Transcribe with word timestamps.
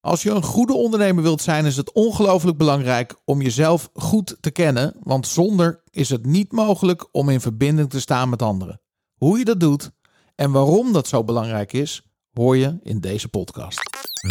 Als 0.00 0.22
je 0.22 0.30
een 0.30 0.42
goede 0.42 0.72
ondernemer 0.72 1.22
wilt 1.22 1.42
zijn, 1.42 1.64
is 1.64 1.76
het 1.76 1.92
ongelooflijk 1.92 2.56
belangrijk 2.56 3.14
om 3.24 3.42
jezelf 3.42 3.90
goed 3.94 4.36
te 4.40 4.50
kennen, 4.50 4.96
want 5.02 5.26
zonder 5.26 5.82
is 5.90 6.10
het 6.10 6.26
niet 6.26 6.52
mogelijk 6.52 7.08
om 7.12 7.28
in 7.28 7.40
verbinding 7.40 7.90
te 7.90 8.00
staan 8.00 8.28
met 8.28 8.42
anderen. 8.42 8.80
Hoe 9.14 9.38
je 9.38 9.44
dat 9.44 9.60
doet 9.60 9.90
en 10.34 10.50
waarom 10.50 10.92
dat 10.92 11.08
zo 11.08 11.24
belangrijk 11.24 11.72
is, 11.72 12.02
hoor 12.32 12.56
je 12.56 12.78
in 12.82 13.00
deze 13.00 13.28
podcast. 13.28 13.80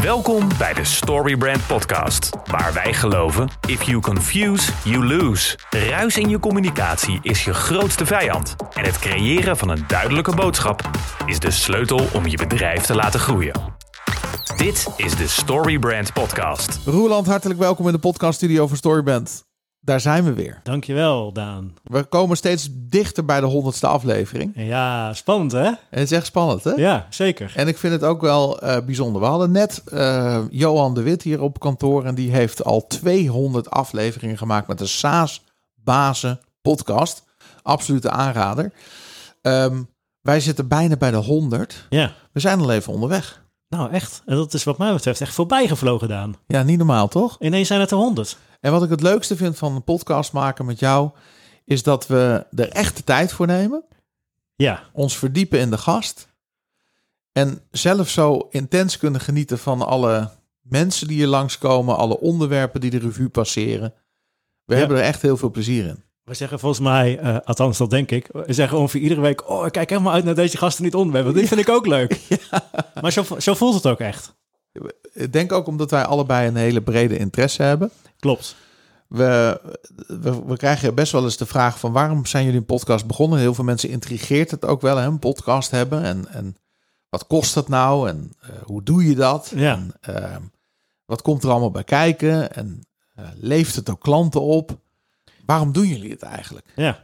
Welkom 0.04 0.48
bij 0.58 0.74
de 0.74 0.84
Storybrand 0.84 1.68
Podcast, 1.68 2.30
waar 2.46 2.74
wij 2.74 2.94
geloven: 2.94 3.50
if 3.68 3.84
you 3.84 4.00
confuse, 4.00 4.72
you 4.84 5.06
lose. 5.06 5.58
Ruis 5.70 6.18
in 6.18 6.30
je 6.30 6.40
communicatie 6.40 7.20
is 7.22 7.44
je 7.44 7.54
grootste 7.54 8.06
vijand. 8.06 8.56
En 8.74 8.84
het 8.86 9.00
creëren 9.00 9.58
van 9.58 9.70
een 9.70 9.84
duidelijke 9.88 10.36
boodschap 10.36 10.90
is 11.26 11.40
de 11.40 11.52
sleutel 11.52 12.08
om 12.14 12.28
je 12.28 12.38
bedrijf 12.38 12.82
te 12.82 12.96
laten 12.96 13.20
groeien. 13.20 13.79
Dit 14.60 14.88
is 14.96 15.16
de 15.16 15.28
Storybrand 15.28 16.14
Podcast. 16.14 16.80
Roeland, 16.86 17.28
hartelijk 17.28 17.60
welkom 17.60 17.86
in 17.86 17.92
de 17.92 18.00
podcaststudio 18.00 18.68
van 18.68 18.78
Storyband. 18.78 19.46
Daar 19.80 20.00
zijn 20.00 20.24
we 20.24 20.34
weer. 20.34 20.60
Dankjewel, 20.64 21.34
Daan. 21.34 21.74
We 21.84 22.04
komen 22.04 22.38
steeds 22.38 22.70
dichter 22.72 23.26
bij 23.26 23.40
de 23.40 23.46
honderdste 23.46 23.88
aflevering. 23.88 24.52
Ja, 24.56 25.14
spannend 25.14 25.52
hè? 25.52 25.66
En 25.66 25.78
het 25.90 26.12
is 26.12 26.12
echt 26.12 26.26
spannend, 26.26 26.64
hè? 26.64 26.72
Ja, 26.72 27.08
zeker. 27.10 27.52
En 27.56 27.68
ik 27.68 27.78
vind 27.78 27.94
het 27.94 28.04
ook 28.04 28.22
wel 28.22 28.62
eh, 28.62 28.86
bijzonder. 28.86 29.22
We 29.22 29.28
hadden 29.28 29.52
net 29.52 29.84
uh, 29.94 30.40
Johan 30.50 30.94
de 30.94 31.02
Wit 31.02 31.22
hier 31.22 31.42
op 31.42 31.60
kantoor. 31.60 32.06
En 32.06 32.16
die 32.16 32.32
heeft 32.32 32.64
al 32.64 32.88
200 32.88 33.70
afleveringen 33.70 34.38
gemaakt 34.38 34.68
met 34.68 34.78
de 34.78 34.86
SAAS 34.86 35.44
Bazen 35.76 36.40
podcast. 36.62 37.24
Absolute 37.62 38.10
aanrader. 38.10 38.72
Um, 39.42 39.90
wij 40.22 40.40
zitten 40.40 40.68
bijna 40.68 40.98
bij 40.98 41.12
de 41.12 41.18
100. 41.18 41.86
Ja. 41.90 42.14
We 42.32 42.40
zijn 42.40 42.60
al 42.60 42.72
even 42.72 42.94
onderweg. 42.94 43.48
Nou, 43.70 43.92
echt. 43.92 44.22
En 44.26 44.36
dat 44.36 44.54
is 44.54 44.64
wat 44.64 44.78
mij 44.78 44.94
betreft 44.94 45.22
echt 45.22 45.34
voorbij 45.34 45.68
gevlogen, 45.68 46.08
Daan. 46.08 46.36
Ja, 46.48 46.64
niet 46.64 46.78
normaal, 46.78 47.08
toch? 47.08 47.38
Ineens 47.40 47.68
zijn 47.68 47.80
het 47.80 47.92
er 47.92 47.98
100. 47.98 48.38
En 48.60 48.72
wat 48.72 48.84
ik 48.84 48.90
het 48.90 49.02
leukste 49.02 49.36
vind 49.36 49.58
van 49.58 49.76
een 49.76 49.84
podcast 49.84 50.34
maken 50.34 50.66
met 50.66 50.80
jou, 50.80 51.10
is 51.66 51.84
dat 51.84 52.08
we 52.08 52.46
er 52.56 52.70
echt 52.70 52.98
de 52.98 53.04
tijd 53.04 53.32
voor 53.34 53.48
nemen. 53.48 53.84
Ja. 54.56 54.84
Ons 54.94 55.18
verdiepen 55.18 55.60
in 55.60 55.70
de 55.70 55.78
gast. 55.78 56.28
En 57.32 57.62
zelf 57.72 58.10
zo 58.10 58.48
intens 58.50 58.98
kunnen 58.98 59.22
genieten 59.22 59.58
van 59.60 59.82
alle 59.82 60.30
mensen 60.62 61.08
die 61.08 61.18
hier 61.18 61.28
langskomen, 61.28 61.98
alle 61.98 62.20
onderwerpen 62.20 62.82
die 62.82 62.90
de 62.90 62.98
revue 63.00 63.30
passeren. 63.30 63.94
We 64.66 64.74
Ja. 64.74 64.80
hebben 64.80 64.98
er 64.98 65.04
echt 65.04 65.22
heel 65.22 65.38
veel 65.38 65.50
plezier 65.52 65.86
in. 65.86 66.04
We 66.30 66.36
zeggen 66.36 66.60
volgens 66.60 66.82
mij, 66.82 67.20
eh, 67.20 67.38
althans 67.44 67.78
dat 67.78 67.90
denk 67.90 68.12
ik, 68.12 68.30
we 68.32 68.54
zeggen 68.54 68.78
ongeveer 68.78 69.02
iedere 69.02 69.22
week, 69.22 69.50
oh 69.50 69.66
ik 69.66 69.72
kijk 69.72 69.90
helemaal 69.90 70.14
uit 70.14 70.24
naar 70.24 70.36
deze 70.36 70.58
gasten 70.58 70.84
niet 70.84 70.96
onderwerp, 70.96 71.26
want 71.26 71.38
die 71.38 71.48
vind 71.48 71.60
ik 71.60 71.70
ook 71.70 71.86
leuk. 71.88 72.20
Maar 73.02 73.12
zo, 73.12 73.26
zo 73.38 73.54
voelt 73.54 73.74
het 73.74 73.88
ook 73.88 74.00
echt. 74.00 74.36
Ik 75.14 75.34
denk 75.34 75.52
ook 75.52 75.68
omdat 75.68 75.92
wij 75.92 76.06
allebei 76.06 76.48
een 76.48 76.56
hele 76.56 76.82
brede 76.82 77.18
interesse 77.18 77.64
hebben. 77.64 77.92
Klopt. 78.20 78.56
We, 79.08 79.62
we, 80.08 80.46
we 80.46 80.58
krijgen 80.58 80.96
best 80.96 81.12
wel 81.12 81.24
eens 81.24 81.38
de 81.38 81.46
vraag 81.46 81.80
van 81.80 81.92
waarom 81.92 82.26
zijn 82.26 82.44
jullie 82.44 82.60
een 82.60 82.66
podcast 82.66 83.06
begonnen? 83.06 83.40
Heel 83.40 83.54
veel 83.54 83.64
mensen 83.64 83.90
intrigeert 83.90 84.52
het 84.52 84.66
ook 84.66 84.82
wel, 84.82 84.98
hè, 84.98 85.06
een 85.06 85.20
podcast 85.20 85.72
hebben. 85.72 86.04
En, 86.04 86.28
en 86.28 86.58
wat 87.10 87.28
kost 87.28 87.54
dat 87.54 87.68
nou? 87.68 88.10
En 88.10 88.32
eh, 88.40 88.50
hoe 88.64 88.84
doe 88.84 89.06
je 89.06 89.16
dat? 89.16 89.52
Ja. 89.56 89.74
En, 89.74 89.94
eh, 90.02 90.36
wat 91.06 91.22
komt 91.22 91.44
er 91.44 91.50
allemaal 91.50 91.72
bij 91.72 91.84
kijken? 91.84 92.54
En 92.54 92.88
eh, 93.16 93.26
leeft 93.36 93.76
het 93.76 93.90
ook 93.90 94.02
klanten 94.02 94.42
op? 94.42 94.78
Waarom 95.50 95.72
doen 95.72 95.88
jullie 95.88 96.12
het 96.12 96.22
eigenlijk? 96.22 96.66
Ja. 96.76 97.04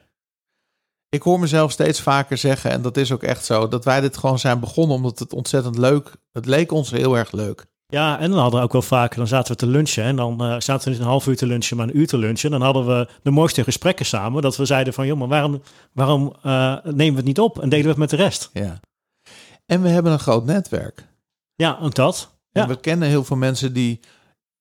Ik 1.10 1.22
hoor 1.22 1.40
mezelf 1.40 1.72
steeds 1.72 2.02
vaker 2.02 2.38
zeggen, 2.38 2.72
en 2.72 2.82
dat 2.82 2.98
is 2.98 3.12
ook 3.12 3.24
echt 3.24 3.46
zo, 3.46 3.68
dat 3.68 3.86
wij 3.86 4.02
dit 4.02 4.18
gewoon 4.18 4.40
zijn 4.40 4.60
begonnen 4.60 4.96
omdat 4.96 5.20
het 5.20 5.34
ontzettend 5.34 5.78
leuk, 5.78 6.12
het 6.32 6.46
leek 6.46 6.72
ons 6.72 6.92
heel 6.92 7.18
erg 7.18 7.32
leuk. 7.32 7.66
Ja, 7.88 8.20
en 8.20 8.30
dan 8.30 8.40
hadden 8.40 8.60
we 8.60 8.66
ook 8.66 8.72
wel 8.72 8.82
vaker, 8.82 9.18
dan 9.18 9.28
zaten 9.28 9.52
we 9.52 9.58
te 9.58 9.68
lunchen 9.68 10.04
en 10.04 10.16
dan 10.16 10.42
eh, 10.44 10.60
zaten 10.60 10.84
we 10.84 10.90
niet 10.90 11.00
een 11.00 11.06
half 11.06 11.28
uur 11.28 11.36
te 11.38 11.46
lunchen, 11.46 11.78
maar 11.78 11.88
een 11.88 11.98
uur 11.98 12.08
te 12.08 12.18
lunchen. 12.18 12.52
Dan 12.52 12.62
hadden 12.62 12.86
we 12.88 13.08
de 13.24 13.32
mooiste 13.32 13.64
gesprekken 13.64 14.06
samen, 14.06 14.42
dat 14.42 14.56
we 14.58 14.66
zeiden 14.66 14.94
van, 14.94 15.08
joh, 15.08 15.18
maar 15.20 15.28
waarom, 15.28 15.62
waarom 15.94 16.36
eh, 16.42 16.78
nemen 16.84 17.12
we 17.12 17.16
het 17.18 17.26
niet 17.26 17.40
op 17.40 17.62
en 17.62 17.70
delen 17.70 17.84
we 17.86 17.90
het 17.92 18.00
met 18.00 18.10
de 18.10 18.16
rest? 18.16 18.50
Ja. 18.54 18.80
En 19.66 19.82
we 19.82 19.90
hebben 19.90 20.12
een 20.12 20.20
groot 20.20 20.46
netwerk. 20.46 21.08
Ja, 21.56 21.78
ook 21.82 21.96
dat. 21.96 22.36
En 22.52 22.62
Ja. 22.62 22.68
we 22.68 22.80
kennen 22.80 23.08
heel 23.08 23.24
veel 23.24 23.38
mensen 23.38 23.74
die 23.74 24.00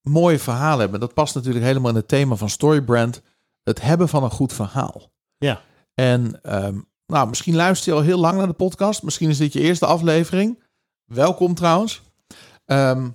mooie 0.08 0.38
verhalen 0.38 0.80
hebben. 0.80 1.00
Dat 1.00 1.14
past 1.14 1.34
natuurlijk 1.34 1.64
helemaal 1.64 1.90
in 1.90 1.96
het 1.96 2.08
thema 2.08 2.34
van 2.34 2.48
Storybrand. 2.50 3.22
Het 3.64 3.80
hebben 3.80 4.08
van 4.08 4.22
een 4.24 4.30
goed 4.30 4.52
verhaal. 4.52 5.12
Ja. 5.38 5.62
En 5.94 6.42
ehm, 6.42 6.80
nou, 7.06 7.28
misschien 7.28 7.54
luister 7.54 7.92
je 7.92 7.98
al 7.98 8.04
heel 8.04 8.18
lang 8.18 8.36
naar 8.36 8.46
de 8.46 8.52
podcast. 8.52 9.02
Misschien 9.02 9.28
is 9.28 9.38
dit 9.38 9.52
je 9.52 9.60
eerste 9.60 9.86
aflevering. 9.86 10.62
Welkom 11.04 11.54
trouwens. 11.54 12.02
Ehm, 12.64 13.10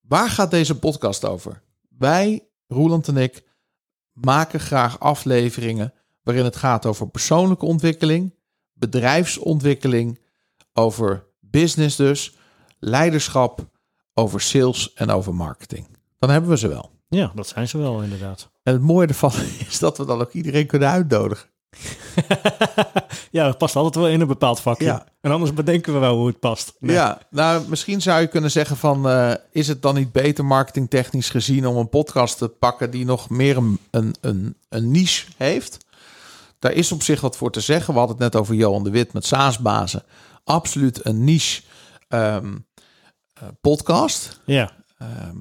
waar 0.00 0.30
gaat 0.30 0.50
deze 0.50 0.78
podcast 0.78 1.24
over? 1.24 1.62
Wij, 1.88 2.48
Roeland 2.66 3.08
en 3.08 3.16
ik, 3.16 3.44
maken 4.12 4.60
graag 4.60 5.00
afleveringen 5.00 5.92
waarin 6.22 6.44
het 6.44 6.56
gaat 6.56 6.86
over 6.86 7.08
persoonlijke 7.08 7.66
ontwikkeling, 7.66 8.34
bedrijfsontwikkeling, 8.72 10.20
over 10.72 11.26
business 11.40 11.96
dus, 11.96 12.36
leiderschap, 12.78 13.70
over 14.14 14.40
sales 14.40 14.92
en 14.92 15.10
over 15.10 15.34
marketing. 15.34 15.86
Dan 16.18 16.30
hebben 16.30 16.50
we 16.50 16.58
ze 16.58 16.68
wel. 16.68 16.95
Ja, 17.08 17.32
dat 17.34 17.48
zijn 17.48 17.68
ze 17.68 17.78
wel 17.78 18.02
inderdaad. 18.02 18.50
En 18.62 18.72
het 18.72 18.82
mooie 18.82 19.06
ervan 19.06 19.32
is 19.68 19.78
dat 19.78 19.98
we 19.98 20.04
dan 20.04 20.20
ook 20.20 20.32
iedereen 20.32 20.66
kunnen 20.66 20.88
uitnodigen. 20.88 21.48
ja, 23.30 23.44
dat 23.46 23.58
past 23.58 23.76
altijd 23.76 23.94
wel 23.94 24.08
in 24.08 24.20
een 24.20 24.26
bepaald 24.26 24.60
vakje. 24.60 24.84
Ja. 24.84 25.06
En 25.20 25.30
anders 25.30 25.54
bedenken 25.54 25.92
we 25.92 25.98
wel 25.98 26.16
hoe 26.16 26.26
het 26.26 26.40
past. 26.40 26.76
Nee. 26.78 26.94
Ja, 26.94 27.20
nou 27.30 27.68
misschien 27.68 28.02
zou 28.02 28.20
je 28.20 28.26
kunnen 28.26 28.50
zeggen 28.50 28.76
van... 28.76 29.08
eh, 29.08 29.32
is 29.50 29.68
het 29.68 29.82
dan 29.82 29.94
niet 29.94 30.12
beter 30.12 30.44
marketingtechnisch 30.44 31.30
gezien 31.30 31.66
om 31.66 31.76
een 31.76 31.88
podcast 31.88 32.38
te 32.38 32.48
pakken... 32.48 32.90
die 32.90 33.04
nog 33.04 33.30
meer 33.30 33.56
een, 33.56 33.78
een, 33.90 34.14
een, 34.20 34.56
een 34.68 34.90
niche 34.90 35.26
heeft? 35.36 35.84
Daar 36.58 36.72
is 36.72 36.92
op 36.92 37.02
zich 37.02 37.20
wat 37.20 37.36
voor 37.36 37.50
te 37.52 37.60
zeggen. 37.60 37.92
We 37.92 37.98
hadden 37.98 38.16
het 38.16 38.32
net 38.32 38.42
over 38.42 38.54
Johan 38.54 38.84
de 38.84 38.90
Wit 38.90 39.12
met 39.12 39.26
SaaS-bazen. 39.26 40.02
Absoluut 40.44 41.06
een 41.06 41.24
niche 41.24 41.62
ehm, 42.08 42.56
eh, 43.32 43.42
podcast. 43.60 44.40
Ja. 44.44 44.72
Ehm, 44.98 45.36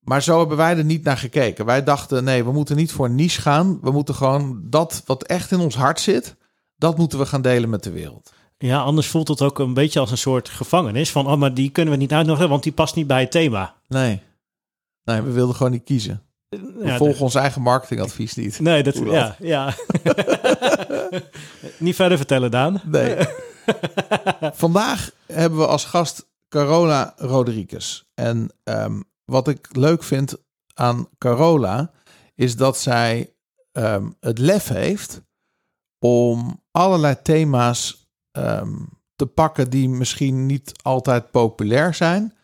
maar 0.00 0.22
zo 0.22 0.38
hebben 0.38 0.56
wij 0.56 0.76
er 0.76 0.84
niet 0.84 1.04
naar 1.04 1.16
gekeken. 1.16 1.64
Wij 1.64 1.84
dachten, 1.84 2.24
nee, 2.24 2.44
we 2.44 2.52
moeten 2.52 2.76
niet 2.76 2.92
voor 2.92 3.06
een 3.06 3.14
niche 3.14 3.40
gaan. 3.40 3.78
We 3.82 3.90
moeten 3.90 4.14
gewoon 4.14 4.60
dat 4.64 5.02
wat 5.06 5.22
echt 5.22 5.50
in 5.50 5.58
ons 5.60 5.74
hart 5.74 6.00
zit... 6.00 6.36
dat 6.76 6.98
moeten 6.98 7.18
we 7.18 7.26
gaan 7.26 7.42
delen 7.42 7.70
met 7.70 7.82
de 7.82 7.90
wereld. 7.90 8.32
ja, 8.58 8.78
anders 8.80 9.06
voelt 9.06 9.28
het 9.28 9.42
ook 9.42 9.58
een 9.58 9.74
beetje 9.74 10.00
als 10.00 10.10
een 10.10 10.18
soort 10.18 10.48
gevangenis. 10.48 11.10
Van, 11.10 11.26
oh, 11.26 11.36
maar 11.36 11.54
die 11.54 11.70
kunnen 11.70 11.92
we 11.94 12.00
niet 12.00 12.12
uitnodigen, 12.12 12.48
want 12.48 12.62
die 12.62 12.72
past 12.72 12.94
niet 12.94 13.06
bij 13.06 13.20
het 13.20 13.30
thema. 13.30 13.74
Nee. 13.88 14.22
Nee, 15.04 15.20
we 15.22 15.30
wilden 15.30 15.54
gewoon 15.56 15.72
niet 15.72 15.84
kiezen. 15.84 16.22
We 16.48 16.80
Ja, 16.84 16.96
volgen 16.96 17.20
ons 17.20 17.34
eigen 17.34 17.62
marketingadvies 17.62 18.34
niet. 18.34 18.60
nee, 18.60 18.82
dat, 18.82 18.94
Hoe 18.94 19.10
ja, 19.10 19.36
ja. 19.38 19.74
niet 21.78 21.94
verder 21.94 22.16
vertellen, 22.16 22.50
Daan. 22.50 22.80
Nee. 22.84 23.16
Vandaag 24.52 25.10
hebben 25.26 25.58
we 25.58 25.66
als 25.66 25.84
gast 25.84 26.28
Carola 26.48 27.14
Rodriguez. 27.16 28.02
En 28.14 28.50
ehm, 28.64 29.00
wat 29.30 29.48
ik 29.48 29.76
leuk 29.76 30.02
vind 30.02 30.36
aan 30.74 31.08
Carola 31.18 31.92
is 32.34 32.56
dat 32.56 32.78
zij 32.78 33.34
ehm, 33.72 34.10
het 34.20 34.38
lef 34.38 34.68
heeft 34.68 35.22
om 35.98 36.62
allerlei 36.70 37.16
thema's 37.22 38.10
ehm, 38.30 38.74
te 39.16 39.26
pakken 39.26 39.70
die 39.70 39.88
misschien 39.88 40.46
niet 40.46 40.72
altijd 40.82 41.30
populair 41.30 41.94
zijn. 41.94 42.34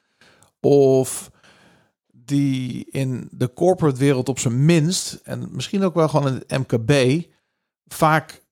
Of 0.60 1.30
die 2.12 2.86
in 2.90 3.28
de 3.30 3.52
corporate 3.52 3.98
wereld 3.98 4.28
op 4.28 4.38
zijn 4.38 4.64
minst, 4.64 5.20
en 5.24 5.48
misschien 5.50 5.82
ook 5.82 5.94
wel 5.94 6.08
gewoon 6.08 6.28
in 6.28 6.44
het 6.46 6.58
MKB, 6.58 7.22
vaak 7.86 8.42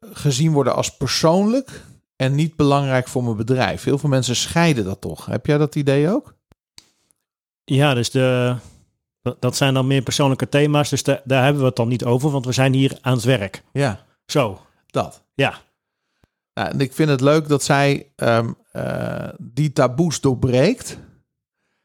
gezien 0.00 0.52
worden 0.52 0.74
als 0.74 0.96
persoonlijk 0.96 1.82
en 2.16 2.34
niet 2.34 2.56
belangrijk 2.56 3.08
voor 3.08 3.24
mijn 3.24 3.36
bedrijf. 3.36 3.84
Heel 3.84 3.98
veel 3.98 4.08
mensen 4.08 4.36
scheiden 4.36 4.84
dat 4.84 5.00
toch. 5.00 5.26
Heb 5.26 5.46
jij 5.46 5.58
dat 5.58 5.74
idee 5.74 6.08
ook? 6.10 6.34
Ja, 7.64 7.94
dus 7.94 8.10
de, 8.10 8.56
dat- 9.38 9.56
zijn 9.56 9.74
dan 9.74 9.86
meer 9.86 10.02
persoonlijke 10.02 10.48
thema's. 10.48 10.90
Dus 10.90 11.02
da- 11.02 11.20
daar 11.24 11.42
hebben 11.42 11.60
we 11.62 11.66
het 11.68 11.76
dan 11.76 11.88
niet 11.88 12.04
over, 12.04 12.30
want 12.30 12.44
we 12.46 12.52
zijn 12.52 12.72
hier 12.72 12.98
aan 13.00 13.14
het 13.14 13.24
werk. 13.24 13.62
Ja, 13.72 14.04
Zo, 14.26 14.60
dat. 14.86 15.24
ja. 15.34 15.54
Nou, 16.54 16.68
en 16.70 16.80
ik 16.80 16.92
vind 16.92 17.08
het 17.10 17.20
leuk 17.20 17.48
dat 17.48 17.62
zij 17.62 18.12
ehm, 18.16 18.52
eh, 18.72 19.28
die 19.38 19.72
taboes 19.72 20.20
doorbreekt. 20.20 20.98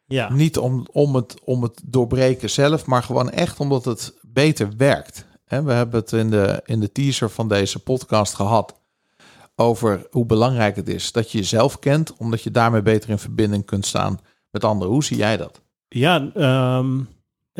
Ja, 0.06 0.30
Niet 0.34 0.58
om, 0.58 0.88
om, 0.92 1.16
het, 1.16 1.40
om 1.44 1.64
het 1.64 1.82
doorbreken 1.86 2.50
zelf, 2.50 2.86
maar 2.86 3.04
gewoon 3.04 3.30
echt 3.30 3.60
omdat 3.60 3.86
het 3.86 4.14
beter 4.22 4.70
werkt. 4.78 5.26
Hè, 5.46 5.64
we 5.64 5.72
hebben 5.74 6.00
het 6.00 6.12
in 6.12 6.30
de, 6.30 6.62
in 6.66 6.80
de 6.80 6.92
teaser 6.92 7.30
van 7.30 7.48
deze 7.48 7.80
podcast 7.80 8.34
gehad 8.34 8.80
over 9.56 10.08
hoe 10.12 10.26
belangrijk 10.26 10.76
het 10.76 10.88
is 10.90 11.12
dat 11.12 11.32
je 11.32 11.38
jezelf 11.38 11.80
kent, 11.80 12.14
omdat 12.18 12.42
je 12.44 12.52
daarmee 12.52 12.82
beter 12.82 13.10
in 13.10 13.20
verbinding 13.20 13.66
kunt 13.66 13.86
staan 13.86 14.20
met 14.52 14.64
anderen. 14.64 14.94
Hoe 14.94 15.04
zie 15.04 15.18
jij 15.18 15.38
dat? 15.38 15.62
Ja 15.90 16.30
ehm, 16.34 16.98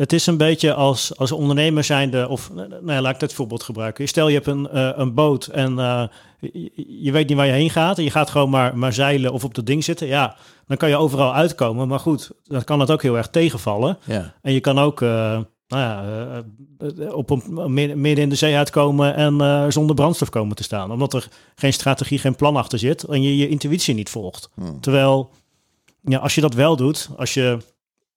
het 0.00 0.12
is 0.12 0.26
een 0.26 0.36
beetje 0.36 0.74
als, 0.74 1.16
als 1.16 1.32
ondernemer 1.32 1.84
zijnde, 1.84 2.28
of 2.28 2.50
nou 2.52 2.92
ja, 2.92 3.00
laat 3.00 3.14
ik 3.14 3.20
dat 3.20 3.32
voorbeeld 3.32 3.62
gebruiken. 3.62 4.08
Stel 4.08 4.28
je 4.28 4.34
hebt 4.34 4.46
een, 4.46 4.68
uh, 4.74 4.90
een 4.94 5.14
boot 5.14 5.46
en 5.46 5.72
uh, 5.72 6.04
je, 6.40 6.70
je, 7.02 7.12
weet 7.12 7.28
niet 7.28 7.36
waar 7.36 7.46
je 7.46 7.52
heen 7.52 7.70
gaat 7.70 7.98
en 7.98 8.04
je 8.04 8.10
gaat 8.10 8.30
gewoon 8.30 8.50
maar, 8.50 8.78
maar 8.78 8.92
zeilen 8.92 9.32
of 9.32 9.44
op 9.44 9.54
dat 9.54 9.66
ding 9.66 9.84
zitten. 9.84 10.06
Ja, 10.06 10.36
dan 10.66 10.76
kan 10.76 10.88
je 10.88 10.96
overal 10.96 11.34
uitkomen. 11.34 11.88
Maar 11.88 11.98
goed, 11.98 12.30
dan 12.44 12.64
kan 12.64 12.80
het 12.80 12.90
ook 12.90 13.02
heel 13.02 13.16
erg 13.16 13.28
tegenvallen. 13.28 13.98
Ja. 14.04 14.34
En 14.42 14.52
je 14.52 14.60
kan 14.60 14.78
ook 14.78 15.00
uh, 15.00 15.40
nou 15.68 15.82
ja, 15.82 16.04
op 17.12 17.30
een, 17.30 17.72
midden 17.74 18.16
in 18.16 18.28
de 18.28 18.34
zee 18.34 18.56
uitkomen 18.56 19.14
en 19.14 19.72
zonder 19.72 19.96
brandstof 19.96 20.28
komen 20.28 20.56
te 20.56 20.62
staan. 20.62 20.92
Omdat 20.92 21.14
er 21.14 21.28
geen 21.54 21.72
strategie, 21.72 22.18
geen 22.18 22.36
plan 22.36 22.56
achter 22.56 22.78
zit 22.78 23.02
en 23.02 23.22
je 23.22 23.36
je 23.36 23.48
intuïtie 23.48 23.94
niet 23.94 24.10
volgt. 24.10 24.50
Hmm. 24.54 24.80
Terwijl, 24.80 25.30
ja, 26.00 26.18
als 26.18 26.34
je 26.34 26.40
dat 26.40 26.54
wel 26.54 26.76
doet, 26.76 27.10
als 27.16 27.34
je 27.34 27.58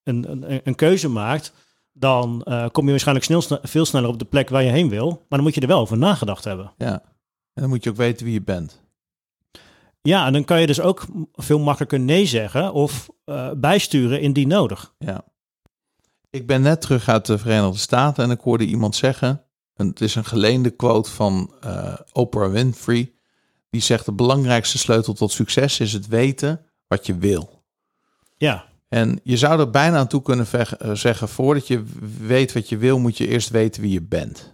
een, 0.04 0.32
een, 0.32 0.62
een 0.64 0.76
keuze 0.76 1.10
maakt, 1.10 1.54
dan 1.92 2.46
uh, 2.46 2.70
kom 2.72 2.84
je 2.84 2.90
waarschijnlijk 2.90 3.26
snel, 3.26 3.60
veel 3.62 3.86
sneller 3.86 4.10
op 4.10 4.20
de 4.20 4.26
plek 4.26 4.50
waar 4.50 4.64
je 4.64 4.72
heen 4.72 4.90
wil. 4.90 5.10
Maar 5.10 5.26
dan 5.30 5.44
moet 5.44 5.56
je 5.56 5.62
er 5.62 5.68
wel 5.68 5.80
over 5.80 5.98
nagedacht 5.98 6.44
hebben. 6.44 6.74
Ja, 6.78 6.92
en 7.54 7.62
dan 7.62 7.70
moet 7.70 7.84
je 7.84 7.90
ook 7.90 7.96
weten 7.96 8.26
wie 8.26 8.34
je 8.34 8.42
bent. 8.42 8.82
Ja, 10.02 10.26
en 10.26 10.34
dan 10.34 10.44
kan 10.44 10.62
je 10.62 10.68
dus 10.68 10.82
ook 10.82 11.06
veel 11.34 11.60
makkelijker 11.60 12.00
nee 12.00 12.26
zeggen 12.26 12.74
of 12.74 13.10
uh, 13.26 13.52
bijsturen 13.56 14.22
indien 14.22 14.48
nodig. 14.48 14.94
Ja. 14.98 15.24
Ik 16.30 16.48
ben 16.48 16.62
net 16.62 16.82
terug 16.82 17.08
uit 17.08 17.26
de 17.26 17.38
Verenigde 17.38 17.78
Staten 17.78 18.24
en 18.24 18.32
ik 18.32 18.40
hoorde 18.40 18.66
iemand 18.66 18.96
zeggen, 18.96 19.44
en 19.74 19.88
het 19.88 20.02
is 20.02 20.16
een 20.16 20.26
geleende 20.26 20.70
quote 20.70 21.12
van 21.12 21.54
uh, 21.66 21.96
Oprah 22.12 22.52
Winfrey, 22.52 23.14
die 23.70 23.82
zegt 23.82 24.06
de 24.06 24.14
belangrijkste 24.14 24.78
sleutel 24.78 25.14
tot 25.14 25.32
succes 25.32 25.80
is 25.80 25.94
het 25.94 26.08
weten 26.08 26.66
wat 26.88 27.06
je 27.06 27.18
wil. 27.18 27.64
Ja. 28.38 28.66
En 28.94 29.20
je 29.24 29.38
zou 29.38 29.60
er 29.60 29.70
bijna 29.70 29.98
aan 29.98 30.08
toe 30.08 30.22
kunnen 30.22 30.48
zeggen, 30.98 31.30
voordat 31.30 31.68
je 31.68 31.84
weet 32.20 32.54
wat 32.54 32.70
je 32.70 32.78
wil, 32.78 33.00
moet 33.00 33.18
je 33.18 33.28
eerst 33.28 33.50
weten 33.50 33.82
wie 33.82 33.92
je 33.92 34.02
bent. 34.02 34.52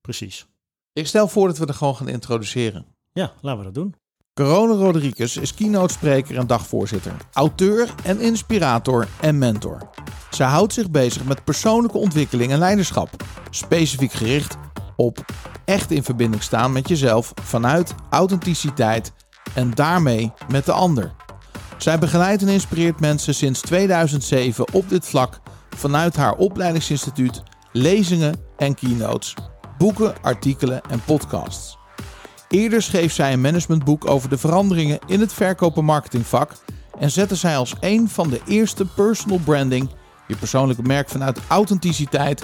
Precies. 0.00 0.46
Ik 0.92 1.06
stel 1.06 1.28
voor 1.28 1.46
dat 1.46 1.58
we 1.58 1.66
er 1.66 1.74
gewoon 1.74 1.96
gaan 1.96 2.08
introduceren. 2.08 2.86
Ja, 3.12 3.32
laten 3.40 3.58
we 3.58 3.64
dat 3.64 3.74
doen. 3.74 3.94
Corona 4.34 4.72
Rodriguez 4.72 5.36
is 5.36 5.54
keynote 5.54 5.92
spreker 5.92 6.36
en 6.36 6.46
dagvoorzitter, 6.46 7.12
auteur 7.32 7.94
en 8.04 8.20
inspirator 8.20 9.08
en 9.20 9.38
mentor. 9.38 9.90
Zij 10.30 10.46
houdt 10.46 10.72
zich 10.72 10.90
bezig 10.90 11.24
met 11.24 11.44
persoonlijke 11.44 11.98
ontwikkeling 11.98 12.52
en 12.52 12.58
leiderschap, 12.58 13.08
specifiek 13.50 14.12
gericht 14.12 14.56
op 14.96 15.24
echt 15.64 15.90
in 15.90 16.02
verbinding 16.02 16.42
staan 16.42 16.72
met 16.72 16.88
jezelf 16.88 17.32
vanuit 17.42 17.94
authenticiteit 18.10 19.12
en 19.54 19.70
daarmee 19.70 20.32
met 20.48 20.64
de 20.64 20.72
ander. 20.72 21.21
Zij 21.76 21.98
begeleidt 21.98 22.42
en 22.42 22.48
inspireert 22.48 23.00
mensen 23.00 23.34
sinds 23.34 23.60
2007 23.60 24.72
op 24.72 24.88
dit 24.88 25.06
vlak 25.06 25.40
vanuit 25.76 26.16
haar 26.16 26.34
opleidingsinstituut, 26.34 27.42
lezingen 27.72 28.34
en 28.56 28.74
keynotes, 28.74 29.34
boeken, 29.78 30.14
artikelen 30.22 30.82
en 30.90 31.04
podcasts. 31.04 31.78
Eerder 32.48 32.82
schreef 32.82 33.12
zij 33.12 33.32
een 33.32 33.40
managementboek 33.40 34.08
over 34.08 34.28
de 34.28 34.38
veranderingen 34.38 34.98
in 35.06 35.20
het 35.20 35.32
verkopen 35.32 35.84
marketingvak 35.84 36.52
en 36.98 37.10
zette 37.10 37.36
zij 37.36 37.56
als 37.56 37.74
een 37.80 38.08
van 38.08 38.30
de 38.30 38.40
eerste 38.46 38.84
personal 38.84 39.38
branding, 39.38 39.88
je 40.26 40.36
persoonlijke 40.36 40.82
merk 40.82 41.08
vanuit 41.08 41.38
authenticiteit 41.48 42.42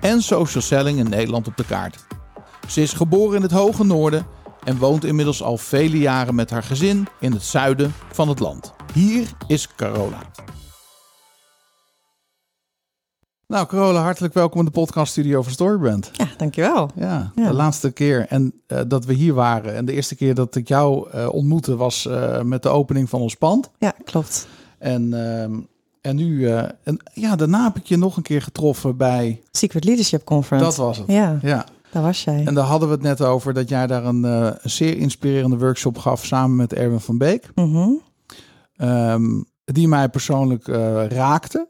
en 0.00 0.22
social 0.22 0.62
selling 0.62 0.98
in 0.98 1.08
Nederland 1.08 1.46
op 1.46 1.56
de 1.56 1.64
kaart. 1.64 2.04
Ze 2.68 2.82
is 2.82 2.92
geboren 2.92 3.36
in 3.36 3.42
het 3.42 3.50
hoge 3.50 3.84
noorden 3.84 4.26
en 4.64 4.78
woont 4.78 5.04
inmiddels 5.04 5.42
al 5.42 5.56
vele 5.56 5.98
jaren 5.98 6.34
met 6.34 6.50
haar 6.50 6.62
gezin 6.62 7.06
in 7.20 7.32
het 7.32 7.42
zuiden 7.42 7.92
van 8.12 8.28
het 8.28 8.38
land. 8.38 8.72
Hier 8.92 9.28
is 9.46 9.68
Carola. 9.76 10.18
Nou, 13.46 13.66
Carola, 13.66 14.02
hartelijk 14.02 14.34
welkom 14.34 14.58
in 14.58 14.64
de 14.64 14.70
podcaststudio 14.70 15.42
van 15.42 15.52
Storybrand. 15.52 16.10
Ja, 16.12 16.26
dankjewel. 16.36 16.90
Ja, 16.94 17.32
Ja. 17.34 17.46
de 17.48 17.52
laatste 17.54 17.90
keer 17.90 18.26
en 18.28 18.52
uh, 18.68 18.80
dat 18.86 19.04
we 19.04 19.12
hier 19.12 19.34
waren 19.34 19.74
en 19.74 19.84
de 19.84 19.92
eerste 19.92 20.14
keer 20.14 20.34
dat 20.34 20.54
ik 20.54 20.68
jou 20.68 21.08
uh, 21.14 21.28
ontmoette 21.32 21.76
was 21.76 22.06
uh, 22.06 22.40
met 22.42 22.62
de 22.62 22.68
opening 22.68 23.08
van 23.08 23.20
ons 23.20 23.34
pand. 23.34 23.70
Ja, 23.78 23.94
klopt. 24.04 24.48
En, 24.78 25.14
ehm, 25.14 25.52
en 26.00 26.16
nu, 26.16 26.48
eh, 26.48 26.62
en, 26.82 26.96
ja, 27.14 27.36
daarna 27.36 27.64
heb 27.64 27.76
ik 27.76 27.86
je 27.86 27.96
nog 27.96 28.16
een 28.16 28.22
keer 28.22 28.42
getroffen 28.42 28.96
bij... 28.96 29.42
Secret 29.50 29.84
Leadership 29.84 30.24
Conference. 30.24 30.66
Dat 30.66 30.76
was 30.76 30.98
het. 30.98 31.06
Ja, 31.06 31.38
Ja, 31.42 31.64
daar 31.92 32.02
was 32.02 32.24
jij. 32.24 32.44
en 32.46 32.54
daar 32.54 32.64
hadden 32.64 32.88
we 32.88 32.94
het 32.94 33.02
net 33.02 33.22
over 33.22 33.54
dat 33.54 33.68
jij 33.68 33.86
daar 33.86 34.04
een, 34.04 34.24
eh, 34.24 34.50
zeer 34.62 34.96
inspirerende 34.96 35.58
workshop 35.58 35.98
gaf 35.98 36.24
samen 36.24 36.56
met 36.56 36.72
Erwin 36.72 37.00
van 37.00 37.18
Beek. 37.18 37.50
Mhm. 37.54 37.88
Ehm, 38.76 39.42
die 39.64 39.88
mij 39.88 40.08
persoonlijk 40.08 40.68
eh, 40.68 41.06
raakte. 41.06 41.66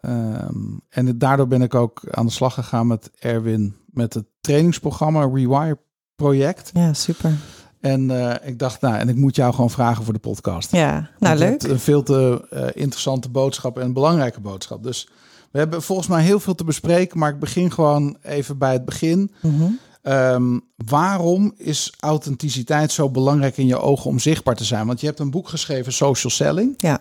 Ehm, 0.00 0.56
en 0.88 1.06
het- 1.06 1.20
daardoor 1.20 1.48
ben 1.48 1.62
ik 1.62 1.74
ook 1.74 2.02
aan 2.10 2.26
de 2.26 2.32
slag 2.32 2.54
gegaan 2.54 2.86
met 2.86 3.10
Erwin 3.18 3.76
met 3.86 4.14
het 4.14 4.24
trainingsprogramma 4.40 5.20
Rewire 5.32 5.78
Project. 6.16 6.70
Ja, 6.74 6.92
super. 6.92 7.32
En 7.80 8.10
eh, 8.10 8.48
ik 8.48 8.58
dacht, 8.58 8.80
nou, 8.80 8.94
en 8.96 9.08
ik 9.08 9.16
moet 9.16 9.36
jou 9.36 9.54
gewoon 9.54 9.70
vragen 9.70 10.04
voor 10.04 10.12
de 10.12 10.18
podcast. 10.18 10.70
Ja, 10.72 11.10
nou 11.18 11.38
leuk. 11.38 11.62
een 11.62 11.78
veel 11.80 12.02
te 12.02 12.46
interessante 12.74 13.28
boodschap 13.28 13.78
en 13.78 13.84
een 13.84 13.92
belangrijke 13.92 14.40
boodschap. 14.40 14.82
Dus 14.82 15.08
we 15.54 15.60
hebben 15.60 15.82
volgens 15.82 16.08
mij 16.08 16.22
heel 16.22 16.40
veel 16.40 16.54
te 16.54 16.64
bespreken, 16.64 17.18
maar 17.18 17.30
ik 17.30 17.38
begin 17.38 17.70
gewoon 17.70 18.16
even 18.22 18.58
bij 18.58 18.72
het 18.72 18.84
begin. 18.84 19.30
Mhm. 19.42 19.70
Ehm, 20.02 20.58
waarom 20.76 21.54
is 21.56 21.92
authenticiteit 22.00 22.92
zo 22.92 23.10
belangrijk 23.10 23.56
in 23.56 23.66
je 23.66 23.78
ogen 23.78 24.10
om 24.10 24.18
zichtbaar 24.18 24.54
te 24.54 24.64
zijn? 24.64 24.86
Want 24.86 25.00
je 25.00 25.06
hebt 25.06 25.18
een 25.18 25.30
boek 25.30 25.48
geschreven, 25.48 25.92
Social 25.92 26.32
Selling. 26.32 26.74
Ja. 26.76 27.00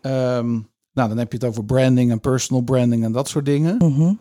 Ehm, 0.00 0.50
nou, 0.92 1.08
dan 1.08 1.18
heb 1.18 1.32
je 1.32 1.38
het 1.38 1.46
over 1.46 1.64
branding 1.64 2.10
en 2.10 2.20
personal 2.20 2.62
branding 2.62 3.04
en 3.04 3.12
dat 3.12 3.28
soort 3.28 3.44
dingen. 3.44 3.76
Mhm. 3.76 4.12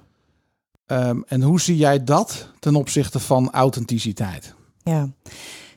Ehm, 0.86 1.22
en 1.28 1.42
hoe 1.42 1.62
zie 1.62 1.78
jij 1.78 2.04
dat 2.04 2.50
ten 2.60 2.76
opzichte 2.76 3.20
van 3.20 3.52
authenticiteit? 3.52 4.54
Ja. 4.84 5.10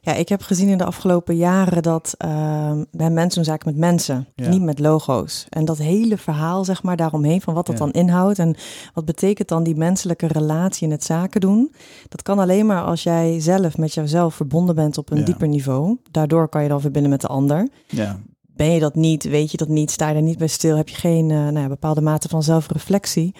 Ja, 0.00 0.14
ik 0.14 0.28
heb 0.28 0.42
gezien 0.42 0.68
in 0.68 0.78
de 0.78 0.84
afgelopen 0.84 1.36
jaren 1.36 1.82
dat 1.82 2.14
ehm 2.18 2.84
bij 2.90 3.10
mensen 3.10 3.34
doen 3.34 3.44
zaken 3.44 3.68
met 3.70 3.76
mensen, 3.80 4.26
Ja. 4.34 4.48
niet 4.48 4.62
met 4.62 4.78
logo's. 4.78 5.46
En 5.48 5.64
dat 5.64 5.78
hele 5.78 6.16
verhaal, 6.16 6.64
zeg 6.64 6.82
maar, 6.82 6.96
daaromheen 6.96 7.40
van 7.40 7.54
wat 7.54 7.66
dat 7.66 7.78
Ja. 7.78 7.84
dan 7.84 7.92
inhoudt 7.92 8.38
en 8.38 8.54
wat 8.94 9.04
betekent 9.04 9.48
dan 9.48 9.62
die 9.62 9.76
menselijke 9.76 10.26
relatie 10.26 10.86
in 10.86 10.92
het 10.92 11.04
zaken 11.04 11.40
doen. 11.40 11.72
Dat 12.08 12.22
kan 12.22 12.38
alleen 12.38 12.66
maar 12.66 12.82
als 12.82 13.02
jij 13.02 13.40
zelf 13.40 13.76
met 13.78 13.94
jouzelf 13.94 14.34
verbonden 14.34 14.74
bent 14.74 14.98
op 14.98 15.10
een 15.10 15.18
Ja. 15.18 15.24
dieper 15.24 15.48
niveau. 15.48 15.98
Daardoor 16.10 16.48
kan 16.48 16.62
je 16.62 16.68
dan 16.68 16.80
verbinden 16.80 17.10
met 17.10 17.20
de 17.20 17.26
ander. 17.28 17.68
Ja, 17.88 18.18
ben 18.46 18.70
je 18.72 18.80
dat 18.80 18.94
niet, 18.94 19.24
weet 19.24 19.50
je 19.50 19.56
dat 19.56 19.68
niet, 19.68 19.90
sta 19.90 20.08
je 20.08 20.14
er 20.14 20.22
niet 20.22 20.38
bij 20.38 20.46
stil, 20.46 20.76
heb 20.76 20.88
je 20.88 20.96
geen 20.96 21.30
eh, 21.30 21.36
nou 21.36 21.58
ja, 21.58 21.68
bepaalde 21.68 22.00
mate 22.00 22.28
van 22.28 22.42
zelfreflectie, 22.42 23.32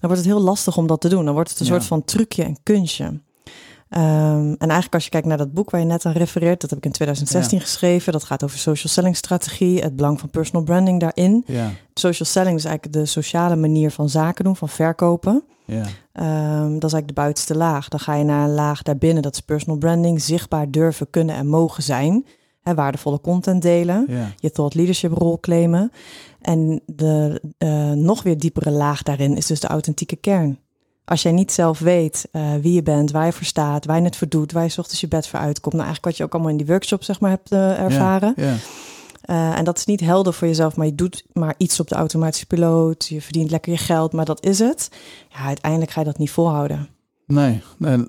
dan 0.00 0.10
wordt 0.10 0.16
het 0.16 0.24
heel 0.34 0.40
lastig 0.40 0.76
om 0.76 0.86
dat 0.86 1.00
te 1.00 1.08
doen. 1.08 1.24
Dan 1.24 1.34
wordt 1.34 1.50
het 1.50 1.60
een 1.60 1.66
Ja. 1.66 1.72
soort 1.72 1.84
van 1.84 2.04
trucje 2.04 2.42
en 2.42 2.56
kunstje. 2.62 3.20
Ehm, 3.88 4.52
en 4.52 4.56
eigenlijk 4.58 4.94
als 4.94 5.04
je 5.04 5.10
kijkt 5.10 5.26
naar 5.26 5.36
dat 5.36 5.52
boek 5.52 5.70
waar 5.70 5.80
je 5.80 5.86
net 5.86 6.06
aan 6.06 6.12
refereert, 6.12 6.60
dat 6.60 6.70
heb 6.70 6.78
ik 6.78 6.84
in 6.84 6.92
2016 6.92 7.60
geschreven. 7.60 8.12
Dat 8.12 8.24
gaat 8.24 8.44
over 8.44 8.58
social 8.58 8.92
selling 8.92 9.16
strategie, 9.16 9.80
het 9.80 9.96
belang 9.96 10.20
van 10.20 10.30
personal 10.30 10.62
branding 10.64 11.00
daarin. 11.00 11.42
ja, 11.46 11.70
Social 11.94 12.28
selling 12.28 12.56
is 12.56 12.64
eigenlijk 12.64 12.96
de 12.96 13.06
sociale 13.06 13.56
manier 13.56 13.90
van 13.90 14.08
zaken 14.08 14.44
doen, 14.44 14.56
van 14.56 14.68
verkopen. 14.68 15.44
ja, 15.64 15.84
Ehm, 16.12 16.72
dat 16.72 16.84
is 16.84 16.92
eigenlijk 16.92 17.08
de 17.08 17.12
buitenste 17.12 17.56
laag. 17.56 17.88
Dan 17.88 18.00
ga 18.00 18.14
je 18.14 18.24
naar 18.24 18.44
een 18.48 18.54
laag 18.54 18.82
daarbinnen, 18.82 19.22
dat 19.22 19.34
is 19.34 19.40
personal 19.40 19.78
branding, 19.78 20.22
zichtbaar 20.22 20.70
durven, 20.70 21.10
kunnen 21.10 21.34
en 21.34 21.46
mogen 21.46 21.82
zijn. 21.82 22.26
Hè, 22.62 22.74
waardevolle 22.74 23.20
content 23.20 23.62
delen 23.62 24.04
ja. 24.08 24.32
je 24.36 24.50
thought 24.50 24.74
leadership 24.74 25.12
rol 25.12 25.40
claimen. 25.40 25.90
En 26.40 26.80
de 26.86 27.42
eh, 27.58 27.90
nog 27.90 28.22
weer 28.22 28.38
diepere 28.38 28.70
laag 28.70 29.02
daarin 29.02 29.36
is 29.36 29.46
dus 29.46 29.60
de 29.60 29.66
authentieke 29.66 30.16
kern. 30.16 30.58
Als 31.08 31.22
jij 31.22 31.32
niet 31.32 31.52
zelf 31.52 31.78
weet 31.78 32.28
eh, 32.32 32.54
wie 32.60 32.72
je 32.72 32.82
bent, 32.82 33.10
waar 33.10 33.26
je 33.26 33.32
voor 33.32 33.44
staat, 33.46 33.84
waar 33.84 33.96
je 33.98 34.02
het 34.04 34.16
voor 34.16 34.28
doet, 34.28 34.52
waar 34.52 34.62
je 34.62 34.68
's 34.68 34.78
ochtends 34.78 35.00
je 35.00 35.08
bed 35.08 35.26
voor 35.28 35.38
uitkomt. 35.38 35.74
Nou, 35.74 35.86
eigenlijk 35.86 36.04
wat 36.04 36.16
je 36.16 36.24
ook 36.24 36.32
allemaal 36.32 36.50
in 36.50 36.56
die 36.56 36.66
workshop 36.66 37.02
zeg 37.04 37.20
maar 37.20 37.30
hebt 37.30 37.52
eh, 37.52 37.78
ervaren. 37.80 38.32
Ja, 38.36 38.54
Eh, 39.22 39.58
en 39.58 39.64
dat 39.64 39.78
is 39.78 39.84
niet 39.84 40.00
helder 40.00 40.32
voor 40.32 40.48
jezelf, 40.48 40.76
maar 40.76 40.86
je 40.86 40.94
doet 40.94 41.24
maar 41.32 41.54
iets 41.56 41.80
op 41.80 41.88
de 41.88 41.94
automatische 41.94 42.46
piloot. 42.46 43.06
Je 43.06 43.22
verdient 43.22 43.50
lekker 43.50 43.72
je 43.72 43.78
geld, 43.78 44.12
maar 44.12 44.24
dat 44.24 44.44
is 44.44 44.58
het. 44.58 44.90
Ja, 45.28 45.38
uiteindelijk 45.38 45.90
ga 45.90 46.00
je 46.00 46.06
dat 46.06 46.18
niet 46.18 46.30
volhouden. 46.30 46.88
nee, 47.26 47.62
nee, 47.78 48.04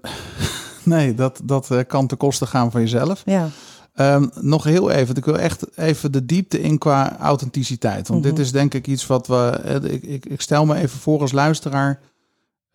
nee 0.83 1.13
dat, 1.15 1.41
dat 1.43 1.71
kan 1.87 2.07
ten 2.07 2.17
koste 2.17 2.45
gaan 2.45 2.71
van 2.71 2.81
jezelf. 2.81 3.21
Ja, 3.25 3.49
Ehm, 3.93 4.27
nog 4.41 4.63
heel 4.63 4.89
even, 4.89 5.15
ik 5.15 5.25
wil 5.25 5.37
echt 5.37 5.77
even 5.77 6.11
de 6.11 6.25
diepte 6.25 6.61
in 6.61 6.77
qua 6.77 7.17
authenticiteit. 7.19 8.07
Want 8.07 8.21
Mhm. 8.23 8.29
dit 8.29 8.39
is 8.45 8.51
denk 8.51 8.73
ik 8.73 8.87
iets 8.87 9.07
wat 9.07 9.27
we. 9.27 9.59
Ik, 9.91 10.03
ik, 10.03 10.25
ik 10.25 10.41
stel 10.41 10.65
me 10.65 10.75
even 10.75 10.99
voor 10.99 11.21
als 11.21 11.31
luisteraar 11.31 11.99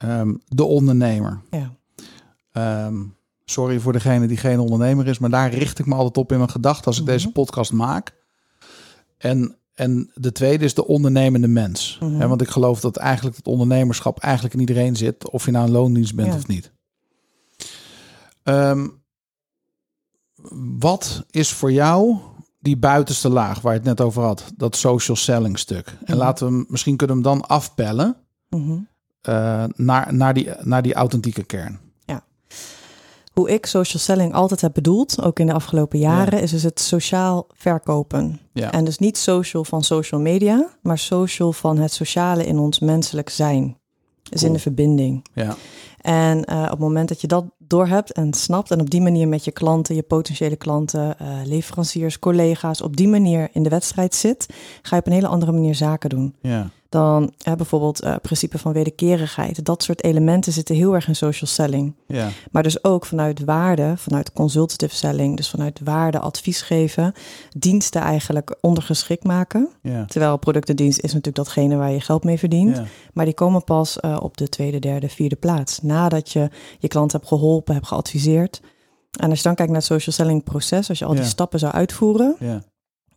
ehm, 0.03 0.35
de 0.49 0.65
ondernemer. 0.65 1.41
ja, 1.51 1.73
Ehm, 2.53 3.03
sorry 3.45 3.81
voor 3.81 3.93
degene 3.93 4.27
die 4.27 4.37
geen 4.37 4.59
ondernemer 4.59 5.07
is, 5.07 5.19
maar 5.19 5.31
daar 5.31 5.51
richt 5.55 5.79
ik 5.79 5.87
me 5.87 5.95
altijd 5.95 6.17
op 6.17 6.33
in 6.33 6.39
mijn 6.39 6.51
gedachten 6.51 6.85
als 6.87 6.97
ik 6.99 7.03
Mhm. 7.03 7.13
deze 7.13 7.31
podcast 7.33 7.73
maak. 7.73 8.15
En, 9.19 9.57
en 9.75 10.11
de 10.15 10.33
tweede 10.33 10.65
is 10.65 10.75
de 10.75 10.87
ondernemende 10.87 11.49
mens. 11.49 11.99
Mhm. 12.01 12.29
Want 12.29 12.41
ik 12.41 12.49
geloof 12.49 12.81
dat 12.81 12.97
eigenlijk 12.97 13.37
het 13.37 13.47
ondernemerschap 13.47 14.19
eigenlijk 14.19 14.55
in 14.55 14.61
iedereen 14.61 14.97
zit, 14.97 15.31
of 15.31 15.45
je 15.45 15.51
nou 15.51 15.65
een 15.67 15.73
loondienst 15.73 16.15
bent 16.15 16.29
Ja. 16.29 16.35
of 16.35 16.47
niet. 16.47 16.73
Ehm, 18.43 18.89
wat 20.79 21.25
is 21.31 21.53
voor 21.53 21.73
jou 21.73 22.17
die 22.61 22.77
buitenste 22.77 23.29
laag 23.29 23.61
waar 23.61 23.73
je 23.73 23.79
het 23.79 23.89
net 23.89 24.01
over 24.01 24.23
had, 24.23 24.53
dat 24.57 24.77
social 24.77 25.17
selling 25.17 25.59
stuk? 25.59 25.87
En 25.89 25.97
Mhm. 26.05 26.17
laten 26.17 26.47
we 26.47 26.53
hem, 26.53 26.65
misschien 26.69 26.97
kunnen 26.97 27.17
we 27.23 27.29
hem 27.29 27.39
dan 27.39 27.49
afpellen. 27.49 28.17
mhm, 28.49 28.79
eh, 29.23 29.65
naar, 29.77 30.15
naar, 30.15 30.35
die, 30.35 30.49
naar 30.61 30.83
die 30.83 30.95
authentieke 30.95 31.45
kern. 31.45 31.81
Hoe 33.33 33.51
ik 33.51 33.67
social 33.67 34.03
selling 34.03 34.35
altijd 34.35 34.61
heb 34.61 34.73
bedoeld, 34.75 35.23
ook 35.23 35.39
in 35.39 35.47
de 35.47 35.53
afgelopen 35.53 35.99
jaren, 35.99 36.41
is 36.41 36.51
dus 36.51 36.63
het 36.63 36.81
sociaal 36.81 37.47
verkopen. 37.53 38.41
Ja. 38.53 38.73
En 38.73 38.85
dus 38.85 38.99
niet 38.99 39.19
social 39.19 39.65
van 39.65 39.83
social 39.83 40.21
media, 40.21 40.69
maar 40.83 40.99
social 40.99 41.53
van 41.53 41.79
het 41.79 41.93
sociale 41.93 42.47
in 42.47 42.59
ons 42.59 42.79
menselijk 42.79 43.31
zijn. 43.31 43.77
Dus 44.23 44.41
Cool. 44.41 44.47
in 44.47 44.53
de 44.53 44.63
verbinding. 44.63 45.27
Ja, 45.35 45.57
En 46.03 46.45
eh, 46.45 46.63
op 46.63 46.71
het 46.71 46.79
moment 46.79 47.09
dat 47.09 47.21
je 47.21 47.27
dat 47.27 47.45
doorhebt 47.59 48.13
en 48.13 48.35
snapt 48.35 48.71
en 48.71 48.81
op 48.81 48.91
die 48.91 49.01
manier 49.01 49.29
met 49.29 49.45
je 49.45 49.51
klanten, 49.51 49.95
je 49.95 50.03
potentiële 50.03 50.57
klanten, 50.57 51.19
eh, 51.19 51.27
leveranciers, 51.45 52.19
collega's, 52.19 52.83
op 52.83 52.97
die 52.97 53.09
manier 53.09 53.49
in 53.53 53.63
de 53.63 53.69
wedstrijd 53.69 54.15
zit, 54.15 54.47
ga 54.83 54.95
je 54.97 55.01
op 55.01 55.07
een 55.07 55.13
hele 55.13 55.27
andere 55.27 55.53
manier 55.53 55.75
zaken 55.75 56.11
doen. 56.11 56.35
ja, 56.41 56.71
Dan 56.89 57.33
bijvoorbeeld 57.57 58.01
eh 58.01 58.15
principe 58.23 58.59
van 58.59 58.73
wederkerigheid. 58.73 59.65
Dat 59.65 59.83
soort 59.83 60.05
elementen 60.05 60.53
zitten 60.53 60.75
heel 60.75 60.95
erg 60.95 61.09
in 61.09 61.17
social 61.17 61.51
selling. 61.51 61.95
ja, 62.07 62.29
Maar 62.51 62.63
dus 62.63 62.85
ook 62.85 63.07
vanuit 63.07 63.45
waarde, 63.45 63.95
vanuit 63.97 64.33
consultative 64.33 64.95
selling, 64.95 65.37
dus 65.37 65.51
vanuit 65.51 65.81
waarde 65.85 66.19
advies 66.19 66.63
geven, 66.63 67.13
diensten 67.59 68.01
eigenlijk 68.01 68.57
ondergeschikt 68.61 69.25
maken. 69.25 69.69
ja. 69.83 70.05
Terwijl 70.05 70.37
productendienst 70.37 70.99
is 70.99 71.13
natuurlijk 71.13 71.37
datgene 71.37 71.77
waar 71.77 71.91
je 71.91 72.01
geld 72.01 72.25
mee 72.25 72.39
verdient. 72.39 72.83
Maar 73.13 73.25
die 73.25 73.35
komen 73.35 73.65
pas 73.65 74.01
op 74.01 74.37
de 74.37 74.49
tweede, 74.49 74.79
derde, 74.79 75.09
vierde 75.09 75.37
plaats. 75.37 75.81
Nadat 75.93 76.31
je 76.31 76.49
je 76.79 76.89
klant 76.89 77.13
hebt 77.13 77.27
geholpen, 77.27 77.75
hebt 77.75 77.87
geadviseerd. 77.87 78.61
En 79.21 79.29
als 79.29 79.39
je 79.39 79.45
dan 79.45 79.55
kijkt 79.55 79.71
naar 79.73 79.81
het 79.81 79.91
social 79.91 80.15
selling 80.15 80.45
proces, 80.45 80.89
als 80.89 80.99
je 80.99 81.05
al 81.05 81.13
die 81.15 81.23
Ja. 81.23 81.29
stappen 81.29 81.59
zou 81.59 81.73
uitvoeren, 81.73 82.37
ja. 82.39 82.63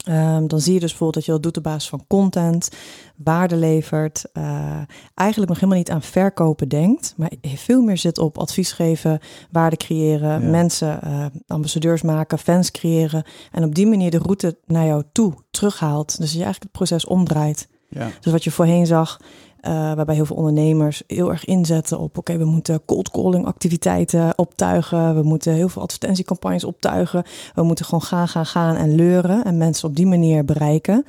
Ehm, 0.05 0.48
dan 0.48 0.60
zie 0.60 0.74
je 0.74 0.79
dus 0.79 0.89
bijvoorbeeld 0.89 1.13
dat 1.13 1.25
je 1.25 1.32
dat 1.32 1.44
doet 1.44 1.58
op 1.58 1.63
basis 1.63 1.89
van 1.89 2.05
content, 2.08 2.70
waarde 3.15 3.55
levert. 3.55 4.25
eh, 4.34 4.82
eigenlijk 5.13 5.50
nog 5.51 5.60
helemaal 5.60 5.77
niet 5.77 5.89
aan 5.91 6.01
verkopen 6.01 6.70
denkt, 6.70 7.13
maar 7.17 7.32
veel 7.41 7.82
meer 7.82 7.98
zit 7.98 8.17
op 8.17 8.38
advies 8.38 8.72
geven, 8.72 9.20
waarde 9.51 9.77
creëren, 9.77 10.41
Ja. 10.41 10.50
mensen 10.50 11.01
eh, 11.01 11.25
ambassadeurs 11.48 12.01
maken, 12.01 12.39
fans 12.39 12.72
creëren. 12.72 13.24
En 13.51 13.63
op 13.63 13.75
die 13.75 13.88
manier 13.88 14.12
de 14.12 14.17
route 14.17 14.58
naar 14.65 14.86
jou 14.86 15.03
toe 15.12 15.34
terughaalt. 15.51 16.17
Dus 16.17 16.29
je 16.32 16.34
eigenlijk 16.44 16.63
het 16.63 16.72
proces 16.72 17.05
omdraait. 17.05 17.67
ja. 17.89 18.10
Dus 18.22 18.32
wat 18.32 18.44
je 18.44 18.51
voorheen 18.51 18.86
zag, 18.86 19.20
eh, 19.65 19.72
waarbij 19.74 20.15
heel 20.15 20.25
veel 20.25 20.36
ondernemers 20.36 21.03
heel 21.07 21.29
erg 21.31 21.45
inzetten 21.45 22.00
op: 22.00 22.17
oké, 22.17 22.38
we 22.38 22.45
moeten 22.45 22.86
cold 22.86 23.10
calling 23.12 23.45
activiteiten 23.45 24.38
optuigen, 24.38 25.15
we 25.15 25.24
moeten 25.24 25.53
heel 25.53 25.69
veel 25.69 25.81
advertentiecampagnes 25.81 26.63
optuigen, 26.63 27.24
we 27.55 27.63
moeten 27.63 27.86
gewoon 27.86 28.01
gaan, 28.03 28.27
gaan, 28.27 28.45
gaan 28.45 28.75
en 28.75 28.95
leuren 28.95 29.43
en 29.43 29.57
mensen 29.57 29.89
op 29.89 29.95
die 29.95 30.05
manier 30.07 30.45
bereiken. 30.45 31.05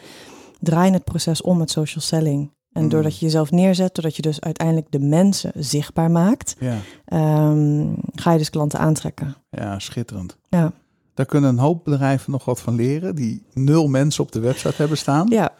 Draai 0.60 0.92
het 0.92 1.04
proces 1.04 1.42
om 1.42 1.58
met 1.58 1.70
social 1.70 2.02
selling. 2.02 2.54
En 2.72 2.82
Mm. 2.82 2.88
doordat 2.88 3.18
je 3.18 3.24
jezelf 3.24 3.50
neerzet, 3.50 3.94
doordat 3.94 4.16
je 4.16 4.22
dus 4.22 4.40
uiteindelijk 4.40 4.86
de 4.90 4.98
mensen 4.98 5.52
zichtbaar 5.54 6.10
maakt, 6.10 6.56
ja. 6.58 6.76
ehm, 7.04 7.86
ga 8.14 8.32
je 8.32 8.38
dus 8.38 8.50
klanten 8.50 8.78
aantrekken. 8.78 9.36
Ja, 9.50 9.78
schitterend. 9.78 10.36
Ja, 10.48 10.72
Daar 11.14 11.26
kunnen 11.26 11.50
een 11.50 11.58
hoop 11.58 11.84
bedrijven 11.84 12.30
nog 12.32 12.44
wat 12.44 12.60
van 12.60 12.74
leren 12.74 13.14
die 13.14 13.42
nul 13.52 13.88
mensen 13.88 14.22
op 14.22 14.32
de 14.32 14.40
website 14.40 14.74
hebben 14.76 14.98
staan. 14.98 15.26
ja, 15.30 15.50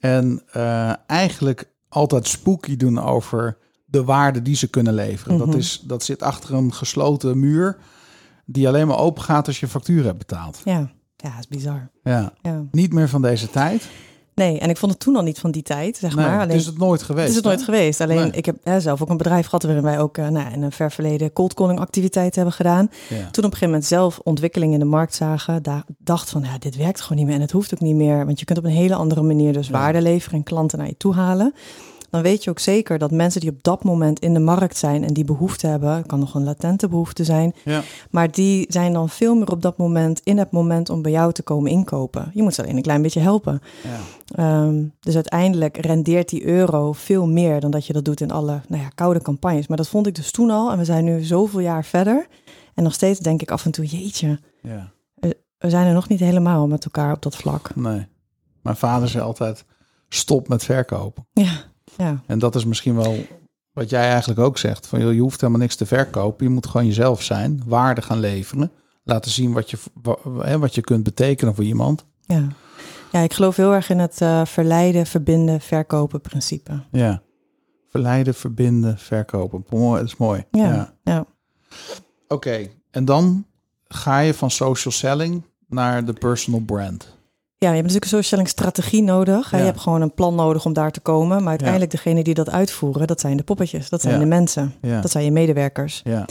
En 0.00 0.42
eh, 0.52 0.92
eigenlijk 1.06 1.70
altijd 1.88 2.26
spooky 2.26 2.76
doen 2.76 2.98
over 3.00 3.58
de 3.84 4.04
waarde 4.04 4.42
die 4.42 4.56
ze 4.56 4.68
kunnen 4.68 4.94
leveren. 4.94 5.38
dat, 5.38 5.46
Mhm. 5.46 5.56
is, 5.56 5.80
dat 5.84 6.02
zit 6.02 6.22
achter 6.22 6.54
een 6.54 6.72
gesloten 6.72 7.38
muur 7.38 7.76
die 8.44 8.68
alleen 8.68 8.86
maar 8.86 8.98
open 8.98 9.22
gaat 9.22 9.46
als 9.46 9.60
je 9.60 9.68
factuur 9.68 10.04
hebt 10.04 10.18
betaald. 10.18 10.60
ja. 10.64 10.90
Ja, 11.20 11.28
dat 11.30 11.38
is 11.38 11.48
bizar. 11.48 11.90
Ja, 12.02 12.32
Ja. 12.42 12.64
niet 12.70 12.92
meer 12.92 13.08
van 13.08 13.22
deze 13.22 13.50
tijd. 13.50 13.88
Nee, 14.38 14.58
en 14.58 14.70
ik 14.70 14.76
vond 14.76 14.92
het 14.92 15.00
toen 15.00 15.16
al 15.16 15.22
niet 15.22 15.38
van 15.38 15.50
die 15.50 15.62
tijd, 15.62 15.96
zeg 15.96 16.14
Nee, 16.16 16.26
maar. 16.26 16.40
het 16.40 16.52
is 16.54 16.66
het 16.66 16.78
nooit 16.78 17.02
geweest. 17.02 17.20
Het 17.20 17.30
is 17.30 17.36
het 17.36 17.44
nooit 17.44 17.58
hè? 17.58 17.64
geweest. 17.64 18.00
Alleen 18.00 18.16
Nee. 18.16 18.30
ik 18.30 18.46
heb 18.46 18.56
hè, 18.62 18.80
zelf 18.80 19.02
ook 19.02 19.08
een 19.08 19.16
bedrijf 19.16 19.44
gehad 19.44 19.62
waarin 19.62 19.82
wij 19.82 20.00
ook 20.00 20.16
eh, 20.18 20.28
nou, 20.28 20.52
in 20.52 20.62
een 20.62 20.72
ver 20.72 20.90
verleden 20.90 21.32
cold 21.32 21.54
calling 21.54 21.80
activiteiten 21.80 22.34
hebben 22.34 22.52
gedaan. 22.54 22.90
Ja. 23.08 23.16
Toen 23.16 23.24
op 23.26 23.36
een 23.36 23.42
gegeven 23.44 23.66
moment 23.66 23.84
zelf 23.84 24.20
ontwikkeling 24.24 24.72
in 24.72 24.78
de 24.78 24.84
markt 24.84 25.14
zagen, 25.14 25.62
daar 25.62 25.82
dacht 25.98 26.30
van 26.30 26.42
ja, 26.42 26.58
dit 26.58 26.76
werkt 26.76 27.00
gewoon 27.00 27.18
niet 27.18 27.26
meer 27.26 27.34
en 27.34 27.40
het 27.40 27.50
hoeft 27.50 27.74
ook 27.74 27.80
niet 27.80 27.94
meer, 27.96 28.26
want 28.26 28.38
je 28.38 28.44
kunt 28.44 28.58
op 28.58 28.64
een 28.64 28.70
hele 28.70 28.94
andere 28.94 29.22
manier 29.22 29.52
dus 29.52 29.66
Ja. 29.66 29.72
waarde 29.72 30.02
leveren 30.02 30.38
en 30.38 30.44
klanten 30.44 30.78
naar 30.78 30.86
je 30.86 30.96
toe 30.96 31.14
halen. 31.14 31.54
Dan 32.10 32.22
weet 32.22 32.44
je 32.44 32.50
ook 32.50 32.58
zeker 32.58 32.98
dat 32.98 33.10
mensen 33.10 33.40
die 33.40 33.50
op 33.50 33.62
dat 33.62 33.84
moment 33.84 34.18
in 34.18 34.34
de 34.34 34.40
markt 34.40 34.76
zijn 34.76 35.04
en 35.04 35.12
die 35.14 35.24
behoefte 35.24 35.66
hebben, 35.66 36.06
kan 36.06 36.18
nog 36.18 36.34
een 36.34 36.44
latente 36.44 36.88
behoefte 36.88 37.24
zijn, 37.24 37.54
Ja. 37.64 37.82
maar 38.10 38.30
die 38.30 38.66
zijn 38.68 38.92
dan 38.92 39.08
veel 39.08 39.34
meer 39.34 39.50
op 39.50 39.62
dat 39.62 39.76
moment 39.76 40.20
in 40.24 40.38
het 40.38 40.50
moment 40.50 40.90
om 40.90 41.02
bij 41.02 41.12
jou 41.12 41.32
te 41.32 41.42
komen 41.42 41.70
inkopen. 41.70 42.30
Je 42.34 42.42
moet 42.42 42.54
ze 42.54 42.62
alleen 42.62 42.76
een 42.76 42.82
klein 42.82 43.02
beetje 43.02 43.20
helpen. 43.20 43.60
Ja. 43.82 43.98
Ehm, 44.34 44.84
dus 45.00 45.14
uiteindelijk 45.14 45.76
rendeert 45.76 46.28
die 46.28 46.44
euro 46.46 46.92
veel 46.92 47.26
meer 47.26 47.60
dan 47.60 47.70
dat 47.70 47.86
je 47.86 47.92
dat 47.92 48.04
doet 48.04 48.20
in 48.20 48.30
alle 48.30 48.60
nou 48.68 48.82
ja, 48.82 48.88
koude 48.94 49.22
campagnes. 49.22 49.66
Maar 49.66 49.76
dat 49.76 49.88
vond 49.88 50.06
ik 50.06 50.14
dus 50.14 50.30
toen 50.30 50.50
al. 50.50 50.70
En 50.72 50.78
we 50.78 50.84
zijn 50.84 51.04
nu 51.04 51.22
zoveel 51.22 51.60
jaar 51.60 51.84
verder. 51.84 52.26
En 52.74 52.82
nog 52.84 52.94
steeds 52.94 53.18
denk 53.20 53.42
ik 53.42 53.50
af 53.50 53.64
en 53.64 53.70
toe, 53.70 53.84
jeetje, 53.84 54.38
ja, 54.62 54.92
we 55.58 55.70
zijn 55.70 55.86
er 55.86 55.94
nog 55.94 56.08
niet 56.08 56.20
helemaal 56.20 56.66
met 56.66 56.84
elkaar 56.84 57.12
op 57.12 57.22
dat 57.22 57.36
vlak. 57.36 57.74
nee. 57.74 58.06
Mijn 58.62 58.76
vader 58.76 59.08
zei 59.08 59.24
altijd, 59.24 59.64
stop 60.08 60.48
met 60.48 60.64
verkopen. 60.64 61.26
Ja, 61.32 61.64
ja, 61.98 62.22
En 62.26 62.38
dat 62.38 62.54
is 62.54 62.64
misschien 62.64 62.94
wel 62.94 63.16
wat 63.72 63.90
jij 63.90 64.10
eigenlijk 64.10 64.40
ook 64.40 64.58
zegt. 64.58 64.86
Van, 64.86 65.00
joh, 65.00 65.12
je 65.12 65.20
hoeft 65.20 65.40
helemaal 65.40 65.60
niks 65.60 65.76
te 65.76 65.86
verkopen. 65.86 66.46
Je 66.46 66.52
moet 66.52 66.66
gewoon 66.66 66.86
jezelf 66.86 67.22
zijn, 67.22 67.62
waarde 67.66 68.02
gaan 68.02 68.20
leveren. 68.20 68.70
Laten 69.02 69.30
zien 69.30 69.52
wat 69.52 69.70
je, 69.70 69.78
wat 70.58 70.74
je 70.74 70.80
kunt 70.80 71.02
betekenen 71.02 71.54
voor 71.54 71.64
iemand. 71.64 72.04
ja. 72.26 72.48
Ja, 73.12 73.20
ik 73.20 73.32
geloof 73.32 73.56
heel 73.56 73.72
erg 73.72 73.90
in 73.90 73.98
het 73.98 74.20
eh, 74.20 74.44
verleiden, 74.44 75.06
verbinden, 75.06 75.60
verkopen 75.60 76.20
principe. 76.20 76.82
Ja. 76.90 77.22
Verleiden, 77.90 78.34
verbinden, 78.34 78.98
verkopen. 78.98 79.64
Mooi, 79.68 80.00
dat 80.00 80.08
is 80.08 80.16
mooi. 80.16 80.44
Ja, 80.50 80.94
ja. 81.02 81.26
Oké, 82.28 82.68
en 82.90 83.04
dan 83.04 83.46
ga 83.88 84.18
je 84.18 84.34
van 84.34 84.50
social 84.50 84.94
selling 84.94 85.42
naar 85.66 86.04
de 86.04 86.12
personal 86.12 86.60
brand. 86.60 87.17
Ja, 87.60 87.68
je 87.68 87.74
hebt 87.82 87.92
natuurlijk 87.94 88.32
een 88.32 88.46
strategie 88.46 89.02
nodig. 89.02 89.50
Ja. 89.50 89.58
Je 89.58 89.64
hebt 89.64 89.80
gewoon 89.80 90.00
een 90.00 90.14
plan 90.14 90.34
nodig 90.34 90.64
om 90.64 90.72
daar 90.72 90.90
te 90.90 91.00
komen. 91.00 91.38
Maar 91.38 91.48
uiteindelijk 91.48 91.90
degene 91.90 92.22
die 92.22 92.34
dat 92.34 92.50
uitvoeren, 92.50 93.06
dat 93.06 93.20
zijn 93.20 93.36
de 93.36 93.42
poppetjes. 93.42 93.88
Dat 93.88 94.00
zijn 94.00 94.14
Ja. 94.14 94.20
de 94.20 94.26
mensen. 94.26 94.74
Dat 94.80 95.10
zijn 95.10 95.24
je 95.24 95.30
medewerkers. 95.30 96.00
ja, 96.04 96.24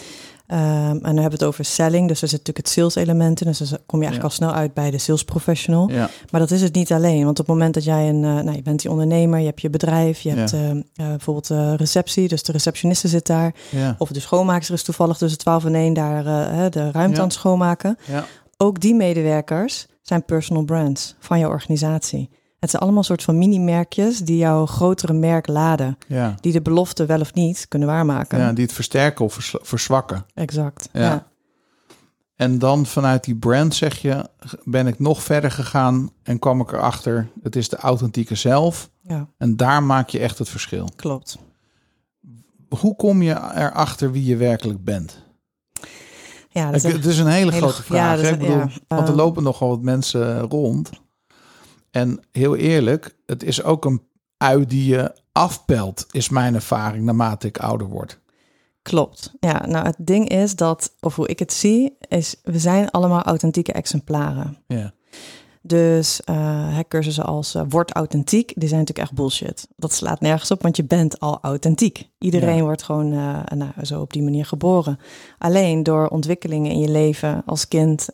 Ehm, 0.48 0.60
en 0.62 1.00
dan 1.02 1.04
hebben 1.04 1.24
we 1.24 1.32
het 1.36 1.44
over 1.44 1.66
selling. 1.66 2.08
Dus 2.08 2.22
er 2.22 2.28
zit 2.28 2.38
natuurlijk 2.40 2.66
het 2.68 2.76
sales 2.76 2.96
element 2.96 3.42
in. 3.42 3.48
Dus 3.48 3.58
dan 3.58 3.80
kom 3.86 4.00
je 4.00 4.06
eigenlijk 4.06 4.24
al 4.24 4.30
snel 4.46 4.54
uit 4.60 4.74
bij 4.74 4.92
de 4.92 4.98
sales 4.98 5.24
professional. 5.24 5.88
Maar 6.32 6.40
dat 6.42 6.52
is 6.52 6.62
het 6.62 6.76
niet 6.76 6.92
alleen. 6.92 7.24
Want 7.26 7.40
op 7.40 7.46
het 7.48 7.56
moment 7.56 7.74
dat 7.74 7.84
jij 7.84 8.10
een, 8.10 8.24
eh, 8.24 8.32
nou, 8.34 8.52
je 8.56 8.62
bent 8.62 8.82
die 8.82 8.92
ondernemer, 8.92 9.40
je 9.40 9.46
hebt 9.46 9.62
je 9.62 9.70
bedrijf, 9.70 10.20
je 10.20 10.30
hebt 10.30 10.54
eh, 10.54 10.70
eh, 10.70 10.78
bijvoorbeeld 10.96 11.50
eh, 11.50 11.74
receptie, 11.76 12.28
dus 12.28 12.44
de 12.44 12.52
receptioniste 12.52 13.08
zit 13.08 13.26
daar. 13.28 13.54
Of 13.98 14.10
de 14.10 14.20
schoonmaakster 14.20 14.76
is 14.76 14.84
toevallig 14.84 15.18
tussen 15.18 15.40
12 15.40 15.66
en 15.66 15.76
1 15.76 15.94
daar 15.94 16.24
de 16.72 16.92
ruimte 16.92 17.20
aan 17.20 17.26
het 17.28 17.34
schoonmaken. 17.34 17.98
ja, 18.08 18.26
Ook 18.58 18.80
die 18.80 18.96
medewerkers 18.96 19.88
zijn 20.08 20.26
personal 20.26 20.64
brands 20.64 21.16
van 21.20 21.40
jouw 21.40 21.50
organisatie. 21.50 22.30
Het 22.60 22.70
zijn 22.70 22.82
allemaal 22.82 23.04
soort 23.04 23.24
van 23.24 23.38
mini-merkjes 23.38 24.20
die 24.20 24.38
jouw 24.38 24.66
grotere 24.66 25.14
merk 25.14 25.48
laden. 25.48 25.98
ja. 26.08 26.36
Die 26.42 26.52
de 26.52 26.62
belofte 26.62 27.06
wel 27.06 27.20
of 27.20 27.34
niet 27.34 27.66
kunnen 27.68 27.88
waarmaken. 27.88 28.40
ja 28.40 28.54
die 28.54 28.64
het 28.64 28.74
versterken 28.74 29.26
of 29.26 29.34
vers- 29.34 29.56
verzwakken. 29.62 30.26
Exact. 30.34 30.90
Ja. 30.94 31.02
ja. 31.02 31.28
En 32.36 32.60
dan 32.60 32.86
vanuit 32.86 33.24
die 33.24 33.36
brand 33.36 33.76
zeg 33.76 33.98
je, 33.98 34.30
ben 34.64 34.88
ik 34.88 35.00
nog 35.00 35.24
verder 35.24 35.52
gegaan 35.52 36.10
en 36.24 36.40
kwam 36.40 36.62
ik 36.62 36.72
erachter, 36.72 37.28
het 37.44 37.56
is 37.56 37.70
de 37.70 37.78
authentieke 37.78 38.36
zelf. 38.36 38.90
ja. 39.02 39.28
En 39.38 39.56
daar 39.56 39.84
maak 39.84 40.10
je 40.10 40.20
echt 40.20 40.38
het 40.38 40.50
verschil. 40.50 40.90
Klopt. 40.96 41.38
Hoe 42.70 42.96
kom 42.96 43.22
je 43.22 43.32
erachter 43.56 44.12
wie 44.12 44.24
je 44.26 44.36
werkelijk 44.36 44.84
bent? 44.84 45.26
Ja, 46.58 46.72
dat 46.72 46.84
Ik- 46.84 46.90
is 46.90 46.96
het 46.96 47.06
is 47.06 47.20
een 47.20 47.28
hele, 47.28 47.52
hele 47.52 47.68
grote 47.68 47.94
ja, 47.94 48.18
vraag. 48.18 48.32
ik 48.32 48.40
bedoel, 48.40 48.56
ja, 48.56 48.70
want 48.88 49.02
er 49.02 49.08
ehm, 49.08 49.16
lopen 49.16 49.44
nogal 49.44 49.70
wat 49.70 49.82
mensen 49.82 50.40
rond. 50.40 50.90
En 51.92 52.20
heel 52.32 52.56
eerlijk, 52.56 53.16
het 53.26 53.44
is 53.44 53.64
ook 53.64 53.86
een 53.86 54.02
ui 54.38 54.66
die 54.66 54.86
je 54.86 55.14
afpelt, 55.32 56.06
is 56.12 56.30
mijn 56.30 56.54
ervaring 56.56 57.06
naarmate 57.06 57.48
ik 57.48 57.58
ouder 57.58 57.88
word. 57.88 58.20
Klopt. 58.82 59.34
Ja, 59.40 59.66
nou 59.66 59.86
het 59.86 59.96
ding 60.00 60.30
is 60.30 60.56
dat, 60.56 60.94
of 61.00 61.16
hoe 61.16 61.28
ik 61.28 61.40
het 61.40 61.54
zie, 61.54 61.98
is 62.08 62.36
we 62.44 62.60
zijn 62.60 62.90
allemaal 62.92 63.22
authentieke 63.24 63.72
exemplaren. 63.72 64.58
Ja, 64.68 64.94
Dus 65.68 66.22
eh 66.24 66.80
cursussen 66.88 67.26
als 67.26 67.56
eh, 67.56 67.62
word 67.70 67.92
authentiek, 67.92 68.52
die 68.56 68.68
zijn 68.68 68.80
natuurlijk 68.80 69.08
echt 69.08 69.18
bullshit. 69.18 69.68
Dat 69.76 69.94
slaat 69.94 70.22
nergens 70.22 70.52
op, 70.52 70.62
want 70.62 70.76
je 70.78 70.84
bent 70.84 71.20
al 71.20 71.38
authentiek. 71.42 72.10
Iedereen 72.20 72.56
Ja. 72.56 72.62
wordt 72.62 72.84
gewoon 72.84 73.12
eh, 73.14 73.58
nou, 73.58 73.72
zo 73.82 74.02
op 74.02 74.14
die 74.14 74.24
manier 74.24 74.46
geboren. 74.46 75.00
Alleen 75.38 75.84
door 75.84 76.08
ontwikkelingen 76.08 76.72
in 76.72 76.80
je 76.80 76.90
leven 76.90 77.44
als 77.46 77.68
kind, 77.68 78.08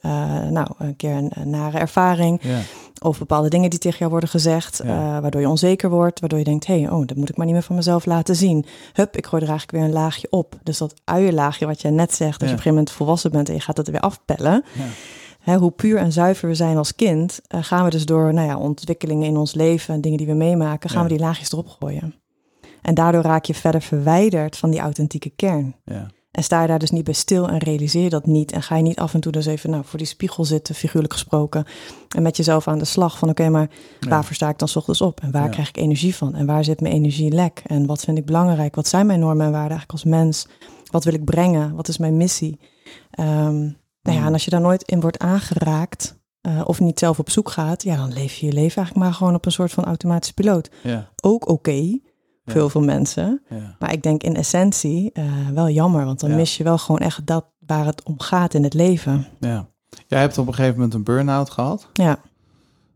nou 0.50 0.67
een 0.77 0.95
keer 0.95 1.12
een, 1.15 1.31
een 1.33 1.50
nare 1.50 1.77
ervaring, 1.77 2.39
ja, 2.43 2.60
of 3.01 3.19
bepaalde 3.19 3.50
dingen 3.50 3.69
die 3.69 3.79
tegen 3.79 3.98
jou 3.98 4.12
worden 4.12 4.29
gezegd, 4.29 4.81
Ja. 4.83 5.22
waardoor 5.22 5.41
je 5.41 5.50
onzeker 5.50 5.89
wordt, 5.89 6.19
waardoor 6.19 6.39
je 6.39 6.45
denkt, 6.45 6.67
hé, 6.67 6.81
hey, 6.81 6.89
oh, 6.91 7.07
dat 7.07 7.17
moet 7.17 7.29
ik 7.29 7.38
maar 7.38 7.45
niet 7.45 7.55
meer 7.55 7.63
van 7.63 7.75
mezelf 7.75 8.05
laten 8.05 8.36
zien. 8.36 8.65
Hup, 8.93 9.17
ik 9.17 9.25
gooi 9.25 9.41
er 9.43 9.50
eigenlijk 9.50 9.77
weer 9.77 9.88
een 9.88 10.01
laagje 10.01 10.27
op. 10.29 10.55
Dus 10.63 10.77
dat 10.77 10.93
uienlaagje 11.03 11.65
wat 11.65 11.81
je 11.81 11.89
net 11.89 12.13
zegt, 12.13 12.22
als 12.22 12.29
je 12.29 12.33
op 12.36 12.41
een 12.41 12.48
gegeven 12.50 12.69
moment 12.72 12.91
volwassen 12.91 13.31
bent 13.31 13.48
en 13.50 13.53
je 13.55 13.60
gaat 13.62 13.77
het 13.77 13.89
weer 13.89 14.00
afpellen, 14.00 14.63
ja, 14.74 14.83
hè, 15.43 15.55
hoe 15.57 15.71
puur 15.71 15.97
en 15.97 16.12
zuiver 16.12 16.47
we 16.50 16.55
zijn 16.55 16.77
als 16.77 16.95
kind, 16.95 17.39
eh, 17.47 17.63
gaan 17.63 17.83
we 17.83 17.89
dus 17.89 18.05
door 18.05 18.33
nou 18.33 18.47
ja, 18.47 18.57
ontwikkelingen 18.57 19.27
in 19.27 19.38
ons 19.38 19.53
leven 19.53 19.93
en 19.93 20.01
dingen 20.01 20.17
die 20.17 20.27
we 20.27 20.33
meemaken, 20.33 20.89
gaan 20.89 21.01
Ja. 21.03 21.07
we 21.07 21.13
die 21.13 21.23
laagjes 21.23 21.51
erop 21.51 21.67
gooien. 21.79 22.15
En 22.81 22.93
daardoor 22.93 23.21
raak 23.21 23.45
je 23.45 23.53
verder 23.53 23.81
verwijderd 23.81 24.57
van 24.57 24.69
die 24.71 24.79
authentieke 24.79 25.29
kern. 25.29 25.75
Ja. 25.85 26.07
En 26.31 26.43
sta 26.43 26.62
je 26.62 26.67
daar 26.67 26.79
dus 26.79 26.91
niet 26.91 27.03
bij 27.03 27.13
stil 27.13 27.47
en 27.50 27.57
realiseer 27.57 28.03
je 28.03 28.09
dat 28.09 28.25
niet. 28.25 28.51
En 28.51 28.63
ga 28.63 28.75
je 28.75 28.81
niet 28.81 28.97
af 29.00 29.13
en 29.13 29.19
toe 29.19 29.31
dus 29.31 29.45
even 29.45 29.69
nou, 29.69 29.83
voor 29.85 29.97
die 29.97 30.07
spiegel 30.07 30.45
zitten, 30.45 30.75
figuurlijk 30.75 31.13
gesproken. 31.13 31.65
En 32.15 32.21
met 32.21 32.38
jezelf 32.38 32.67
aan 32.67 32.77
de 32.79 32.85
slag 32.85 33.17
van 33.17 33.29
oké, 33.29 33.50
maar 33.50 33.69
Ja. 34.00 34.09
waarvoor 34.09 34.35
sta 34.35 34.50
ik 34.50 34.59
dan 34.59 34.67
's 34.67 34.75
ochtends 34.75 35.01
op? 35.01 35.21
En 35.21 35.31
waar 35.31 35.43
Ja. 35.43 35.50
krijg 35.50 35.67
ik 35.69 35.77
energie 35.77 36.15
van? 36.15 36.35
En 36.35 36.45
waar 36.45 36.63
zit 36.63 36.81
mijn 36.81 36.93
energie 36.93 37.31
lek? 37.31 37.62
En 37.65 37.85
wat 37.85 38.01
vind 38.03 38.17
ik 38.17 38.25
belangrijk? 38.25 38.75
Wat 38.75 38.88
zijn 38.88 39.05
mijn 39.05 39.19
normen 39.19 39.45
en 39.45 39.51
waarden 39.51 39.69
eigenlijk 39.77 39.91
als 39.91 40.03
mens? 40.03 40.47
Wat 40.91 41.03
wil 41.03 41.13
ik 41.13 41.25
brengen? 41.25 41.75
Wat 41.75 41.88
is 41.88 41.97
mijn 41.97 42.17
missie? 42.17 42.59
Ehm, 43.12 43.69
nou 44.03 44.15
ja, 44.17 44.22
Mm. 44.22 44.27
en 44.27 44.33
als 44.33 44.43
je 44.45 44.50
daar 44.51 44.62
nooit 44.62 44.83
in 44.83 45.00
wordt 45.01 45.19
aangeraakt 45.19 46.22
eh, 46.41 46.62
of 46.63 46.79
niet 46.79 47.00
zelf 47.00 47.19
op 47.19 47.29
zoek 47.29 47.50
gaat, 47.50 47.83
ja, 47.83 47.95
dan 47.95 48.13
leef 48.13 48.36
je 48.36 48.45
je 48.45 48.51
leven 48.53 48.75
eigenlijk 48.77 49.05
maar 49.05 49.13
gewoon 49.13 49.36
op 49.36 49.45
een 49.45 49.51
soort 49.51 49.72
van 49.72 49.83
automatische 49.86 50.33
piloot. 50.33 50.69
Ja. 50.83 51.10
Ook 51.22 51.48
oké, 51.50 51.72
Ja. 51.72 52.53
heel 52.53 52.69
veel 52.69 52.81
mensen. 52.83 53.41
Ja. 53.50 53.75
Maar 53.79 53.93
ik 53.93 54.03
denk 54.03 54.24
in 54.24 54.36
essentie 54.36 55.12
eh, 55.12 55.24
wel 55.53 55.69
jammer, 55.69 56.05
want 56.05 56.19
dan 56.19 56.36
mis 56.36 56.57
je 56.57 56.63
wel 56.63 56.77
gewoon 56.77 57.00
echt 57.01 57.25
dat 57.27 57.45
waar 57.65 57.86
het 57.86 58.03
om 58.03 58.19
gaat 58.19 58.53
in 58.53 58.63
het 58.63 58.74
leven. 58.74 59.27
ja. 59.39 59.72
Jij 60.07 60.19
hebt 60.19 60.38
op 60.38 60.48
een 60.48 60.53
gegeven 60.53 60.75
moment 60.75 60.93
een 60.93 61.03
burn-out 61.03 61.50
gehad. 61.50 61.89
Ja, 61.93 62.19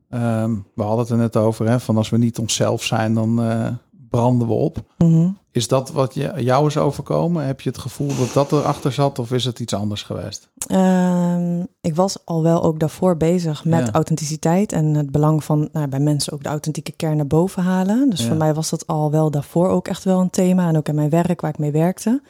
Ehm, 0.10 0.56
we 0.76 0.82
hadden 0.84 1.00
het 1.00 1.10
er 1.10 1.18
net 1.18 1.36
over, 1.36 1.68
hè, 1.70 1.80
van 1.80 1.98
als 1.98 2.10
we 2.10 2.18
niet 2.18 2.40
onszelf 2.40 2.84
zijn, 2.84 3.14
dan 3.14 3.42
eh, 3.42 3.68
branden 4.10 4.48
we 4.48 4.54
op. 4.54 4.84
Mhm. 4.98 5.30
Is 5.58 5.68
dat 5.68 5.92
wat 5.92 6.14
je, 6.14 6.34
jou 6.38 6.68
is 6.68 6.78
overkomen? 6.78 7.46
Heb 7.46 7.62
je 7.62 7.70
het 7.70 7.78
gevoel 7.78 8.08
dat 8.08 8.34
dat 8.34 8.52
erachter 8.52 8.92
zat 8.92 9.20
of 9.20 9.32
is 9.32 9.46
het 9.46 9.60
iets 9.60 9.74
anders 9.74 10.04
geweest? 10.04 10.50
Ehm, 10.68 11.60
ik 11.82 11.96
was 11.96 12.18
al 12.26 12.44
wel 12.44 12.64
ook 12.64 12.80
daarvoor 12.80 13.18
bezig 13.18 13.66
met 13.66 13.86
Ja. 13.86 13.92
authenticiteit 13.94 14.72
en 14.72 14.86
het 14.94 15.12
belang 15.12 15.44
van 15.44 15.70
nou, 15.72 15.88
bij 15.88 16.00
mensen 16.00 16.34
ook 16.34 16.44
de 16.44 16.50
authentieke 16.50 16.92
kern 16.92 17.16
naar 17.18 17.28
boven 17.28 17.64
halen. 17.64 18.10
Dus 18.10 18.20
Ja. 18.22 18.28
voor 18.28 18.36
mij 18.38 18.54
was 18.54 18.70
dat 18.70 18.88
al 18.88 19.12
wel 19.12 19.32
daarvoor 19.32 19.68
ook 19.70 19.88
echt 19.88 20.04
wel 20.04 20.20
een 20.20 20.30
thema 20.30 20.68
en 20.68 20.78
ook 20.78 20.88
in 20.88 20.96
mijn 20.96 21.10
werk 21.10 21.42
waar 21.42 21.52
ik 21.52 21.58
mee 21.58 21.72
werkte. 21.72 22.22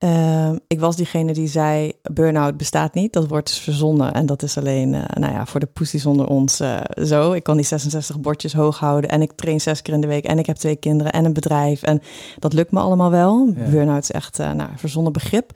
Ehm, 0.00 0.56
ik 0.66 0.80
was 0.80 0.96
diegene 0.96 1.32
die 1.32 1.46
zei, 1.46 1.92
burn-out 2.12 2.56
bestaat 2.56 2.94
niet, 2.94 3.12
dat 3.12 3.28
wordt 3.28 3.46
dus 3.46 3.58
verzonnen. 3.58 4.12
En 4.12 4.26
dat 4.26 4.42
is 4.42 4.58
alleen, 4.58 4.94
eh, 4.94 5.02
nou 5.20 5.32
ja, 5.32 5.46
voor 5.46 5.60
de 5.60 5.66
poesies 5.66 6.06
onder 6.06 6.26
ons 6.26 6.60
eh, 6.60 6.80
zo. 7.04 7.32
Ik 7.32 7.42
kan 7.42 7.56
die 7.56 7.64
66 7.64 8.20
bordjes 8.20 8.52
hoog 8.52 8.78
houden 8.78 9.10
en 9.10 9.22
ik 9.22 9.32
train 9.32 9.60
zes 9.60 9.82
keer 9.82 9.94
in 9.94 10.00
de 10.00 10.06
week 10.06 10.24
en 10.24 10.38
ik 10.38 10.46
heb 10.46 10.56
twee 10.56 10.76
kinderen 10.76 11.12
en 11.12 11.24
een 11.24 11.32
bedrijf. 11.32 11.82
En 11.82 12.00
dat 12.38 12.52
lukt 12.52 12.70
me 12.72 12.80
allemaal 12.80 13.10
wel. 13.10 13.52
Ja. 13.56 13.70
Burn-out 13.70 14.02
is 14.02 14.10
echt 14.10 14.38
eh, 14.38 14.50
nou, 14.52 14.70
een 14.70 14.78
verzonnen 14.78 15.12
begrip. 15.12 15.52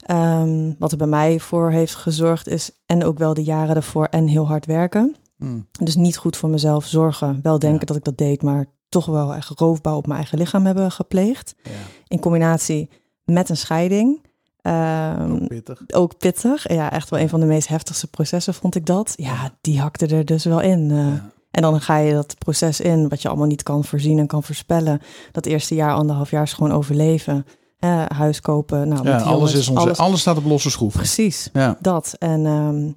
Ehm, 0.00 0.72
wat 0.78 0.92
er 0.92 0.98
bij 0.98 1.06
mij 1.06 1.38
voor 1.40 1.70
heeft 1.70 1.94
gezorgd 1.94 2.48
is, 2.48 2.70
en 2.86 3.04
ook 3.04 3.18
wel 3.18 3.34
de 3.34 3.44
jaren 3.44 3.76
ervoor, 3.76 4.04
en 4.06 4.26
heel 4.26 4.46
hard 4.46 4.66
werken. 4.66 5.14
Hmm. 5.38 5.66
Dus 5.80 5.96
niet 5.96 6.16
goed 6.16 6.36
voor 6.36 6.48
mezelf 6.48 6.84
zorgen. 6.84 7.38
Wel 7.42 7.58
denken 7.58 7.80
Ja. 7.80 7.86
dat 7.86 7.96
ik 7.96 8.04
dat 8.04 8.18
deed, 8.18 8.42
maar 8.42 8.66
toch 8.88 9.06
wel 9.06 9.34
echt 9.34 9.48
roofbouw 9.48 9.96
op 9.96 10.06
mijn 10.06 10.18
eigen 10.18 10.38
lichaam 10.38 10.66
hebben 10.66 10.90
gepleegd. 10.90 11.54
Ja, 11.62 11.70
In 12.08 12.20
combinatie 12.20 12.88
met 13.32 13.48
een 13.48 13.56
scheiding. 13.56 14.28
Ehm, 14.62 15.32
ook 15.32 15.48
pittig. 15.48 15.82
ook 15.94 16.18
pittig. 16.18 16.72
Ja, 16.72 16.92
echt 16.92 17.10
wel 17.10 17.20
een 17.20 17.28
van 17.28 17.40
de 17.40 17.46
meest 17.46 17.68
heftigste 17.68 18.06
processen 18.06 18.54
vond 18.54 18.74
ik 18.74 18.86
dat. 18.86 19.12
Ja, 19.16 19.50
die 19.60 19.80
hakte 19.80 20.06
er 20.06 20.24
dus 20.24 20.44
wel 20.44 20.60
in. 20.60 20.90
eh. 20.90 20.96
Ja. 20.96 21.30
En 21.50 21.62
dan 21.62 21.80
ga 21.80 21.96
je 21.96 22.12
dat 22.12 22.38
proces 22.38 22.80
in, 22.80 23.08
wat 23.08 23.22
je 23.22 23.28
allemaal 23.28 23.46
niet 23.46 23.62
kan 23.62 23.84
voorzien 23.84 24.18
en 24.18 24.26
kan 24.26 24.42
voorspellen. 24.42 25.00
Dat 25.32 25.46
eerste 25.46 25.74
jaar, 25.74 25.94
anderhalf 25.94 26.30
jaar 26.30 26.42
is 26.42 26.52
gewoon 26.52 26.72
overleven. 26.72 27.46
Eh, 27.78 28.04
huis 28.08 28.40
kopen. 28.40 28.88
Nou, 28.88 29.08
Ja, 29.08 29.16
alles, 29.16 29.24
jongens, 29.32 29.54
is 29.54 29.68
onze, 29.68 29.80
alles... 29.82 29.98
alles- 29.98 30.20
staat 30.20 30.36
op 30.36 30.44
losse 30.44 30.70
schroeven. 30.70 30.98
Precies, 31.00 31.48
Ja, 31.52 31.76
dat. 31.80 32.14
En, 32.18 32.46
ehm, 32.46 32.90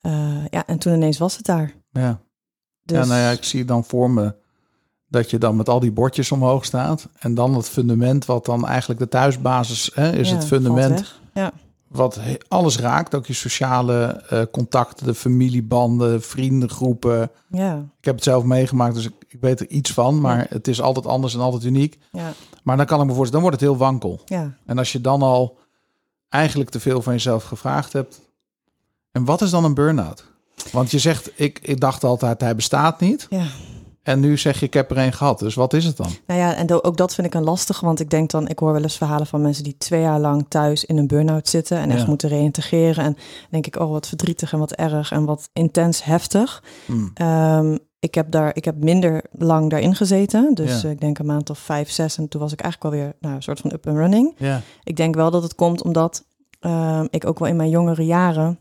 eh, 0.00 0.46
ja, 0.50 0.66
en 0.66 0.78
toen 0.78 0.92
ineens 0.94 1.18
was 1.18 1.36
het 1.36 1.46
daar. 1.46 1.74
ja. 1.92 2.20
Dus, 2.84 2.96
ja, 2.98 3.04
nou 3.04 3.20
ja, 3.20 3.30
ik 3.30 3.44
zie 3.44 3.64
dan 3.64 3.84
voor 3.84 4.10
me 4.10 4.34
dat 5.12 5.30
je 5.30 5.38
dan 5.38 5.56
met 5.56 5.68
al 5.68 5.80
die 5.80 5.92
bordjes 5.92 6.32
omhoog 6.32 6.64
staat. 6.64 7.08
En 7.18 7.34
dan 7.34 7.54
het 7.54 7.68
fundament, 7.68 8.24
wat 8.24 8.44
dan 8.44 8.66
eigenlijk 8.66 9.00
de 9.00 9.08
thuisbasis 9.08 9.90
hè, 9.94 10.12
is, 10.12 10.28
ja, 10.28 10.34
het 10.34 10.44
fundament. 10.44 11.20
Ja, 11.34 11.52
wat 11.88 12.20
alles 12.48 12.78
raakt. 12.78 13.14
Ook 13.14 13.26
je 13.26 13.32
sociale 13.32 14.04
eh, 14.28 14.42
contacten, 14.52 15.06
de 15.06 15.14
familiebanden, 15.14 16.22
vriendengroepen. 16.22 17.30
ja, 17.50 17.84
Ik 17.98 18.04
heb 18.04 18.14
het 18.14 18.24
zelf 18.24 18.44
meegemaakt, 18.44 18.94
dus 18.94 19.04
ik, 19.04 19.12
ik 19.28 19.40
weet 19.40 19.60
er 19.60 19.68
iets 19.68 19.92
van. 19.92 20.20
Maar 20.20 20.46
het 20.48 20.68
is 20.68 20.80
altijd 20.80 21.06
anders 21.06 21.34
en 21.34 21.40
altijd 21.40 21.64
uniek. 21.64 21.98
ja, 22.12 22.32
Maar 22.62 22.76
dan 22.76 22.86
kan 22.86 23.00
ik 23.00 23.06
me 23.06 23.14
voorstellen, 23.14 23.42
dan 23.42 23.50
wordt 23.50 23.60
het 23.60 23.70
heel 23.70 23.86
wankel. 23.88 24.20
ja. 24.26 24.54
En 24.66 24.78
als 24.78 24.92
je 24.92 25.00
dan 25.00 25.22
al 25.22 25.58
eigenlijk 26.28 26.70
te 26.70 26.80
veel 26.80 27.02
van 27.02 27.12
jezelf 27.12 27.44
gevraagd 27.44 27.92
hebt. 27.92 28.20
En 29.10 29.24
wat 29.24 29.40
is 29.42 29.50
dan 29.50 29.64
een 29.64 29.74
burn-out? 29.74 30.24
Want 30.72 30.90
je 30.90 30.98
zegt, 30.98 31.30
ik, 31.34 31.58
ik 31.62 31.80
dacht 31.80 32.04
altijd, 32.04 32.40
hij 32.40 32.54
bestaat 32.56 33.00
niet. 33.00 33.26
ja. 33.30 33.44
En 34.02 34.20
nu 34.20 34.38
zeg 34.38 34.60
je, 34.60 34.66
ik 34.66 34.74
heb 34.74 34.90
er 34.90 34.98
een 34.98 35.12
gehad. 35.12 35.38
Dus 35.38 35.54
wat 35.54 35.72
is 35.72 35.84
het 35.84 35.96
dan? 35.96 36.10
Nou 36.26 36.40
ja, 36.40 36.54
en 36.54 36.82
ook 36.84 36.96
dat 36.96 37.14
vind 37.14 37.26
ik 37.26 37.34
een 37.34 37.42
lastig, 37.44 37.80
want 37.80 38.00
ik 38.00 38.10
denk 38.10 38.30
dan, 38.30 38.48
ik 38.48 38.58
hoor 38.58 38.72
wel 38.72 38.82
eens 38.82 38.96
verhalen 38.96 39.26
van 39.26 39.42
mensen 39.42 39.64
die 39.64 39.76
twee 39.78 40.00
jaar 40.00 40.20
lang 40.20 40.46
thuis 40.48 40.84
in 40.84 40.96
een 40.96 41.06
burn-out 41.06 41.48
zitten 41.48 41.78
en 41.78 41.90
echt 41.90 42.00
Ja. 42.00 42.06
moeten 42.06 42.28
reïntegreren. 42.28 43.04
En 43.04 43.16
denk 43.50 43.66
ik, 43.66 43.78
oh 43.78 43.90
wat 43.90 44.08
verdrietig 44.08 44.52
en 44.52 44.58
wat 44.58 44.72
erg 44.72 45.10
en 45.12 45.24
wat 45.24 45.48
intens 45.52 46.04
heftig. 46.04 46.62
Hmm. 46.86 47.10
Ehm, 47.14 47.76
ik 47.98 48.14
heb 48.14 48.30
daar, 48.30 48.56
ik 48.56 48.64
heb 48.64 48.76
minder 48.84 49.24
lang 49.32 49.70
daarin 49.70 49.94
gezeten, 49.94 50.54
dus 50.54 50.80
Ja. 50.80 50.88
ik 50.88 51.00
denk 51.00 51.18
een 51.18 51.26
maand 51.26 51.50
of 51.50 51.58
vijf, 51.58 51.90
zes 51.90 52.18
en 52.18 52.28
toen 52.28 52.40
was 52.40 52.52
ik 52.52 52.60
eigenlijk 52.60 52.94
wel 52.94 53.04
weer 53.04 53.14
nou, 53.20 53.34
een 53.34 53.42
soort 53.42 53.60
van 53.60 53.72
up 53.72 53.86
and 53.86 53.96
running. 53.96 54.34
Ja, 54.38 54.60
Ik 54.82 54.96
denk 54.96 55.14
wel 55.14 55.30
dat 55.30 55.42
het 55.42 55.54
komt 55.54 55.82
omdat 55.82 56.24
ehm, 56.60 57.06
ik 57.10 57.26
ook 57.26 57.38
wel 57.38 57.48
in 57.48 57.56
mijn 57.56 57.70
jongere 57.70 58.04
jaren 58.04 58.58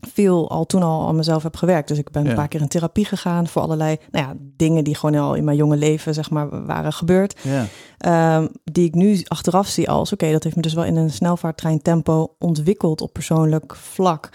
veel 0.00 0.50
al 0.50 0.66
toen 0.66 0.82
al 0.82 1.06
aan 1.08 1.16
mezelf 1.16 1.42
heb 1.42 1.56
gewerkt. 1.56 1.88
Dus 1.88 1.98
ik 1.98 2.10
ben 2.10 2.22
Ja. 2.24 2.28
een 2.30 2.34
paar 2.36 2.48
keer 2.48 2.60
in 2.60 2.68
therapie 2.68 3.04
gegaan 3.04 3.46
voor 3.48 3.62
allerlei 3.62 3.96
nou 4.10 4.26
ja, 4.26 4.34
dingen 4.56 4.84
die 4.84 4.94
gewoon 4.94 5.20
al 5.20 5.34
in 5.34 5.44
mijn 5.44 5.56
jonge 5.56 5.76
leven 5.76 6.14
zeg 6.14 6.30
maar 6.30 6.66
waren 6.66 6.92
gebeurd. 6.92 7.40
ja, 7.42 7.66
Ehm, 7.98 8.46
die 8.64 8.84
ik 8.86 8.94
nu 8.94 9.20
achteraf 9.28 9.66
zie 9.66 9.90
als, 9.90 10.12
oké, 10.12 10.30
dat 10.32 10.42
heeft 10.44 10.56
me 10.56 10.62
dus 10.62 10.74
wel 10.74 10.84
in 10.84 10.96
een 10.96 11.10
snelvaarttrein 11.10 11.82
tempo 11.82 12.34
ontwikkeld 12.38 13.00
op 13.00 13.12
persoonlijk 13.12 13.76
vlak, 13.76 14.28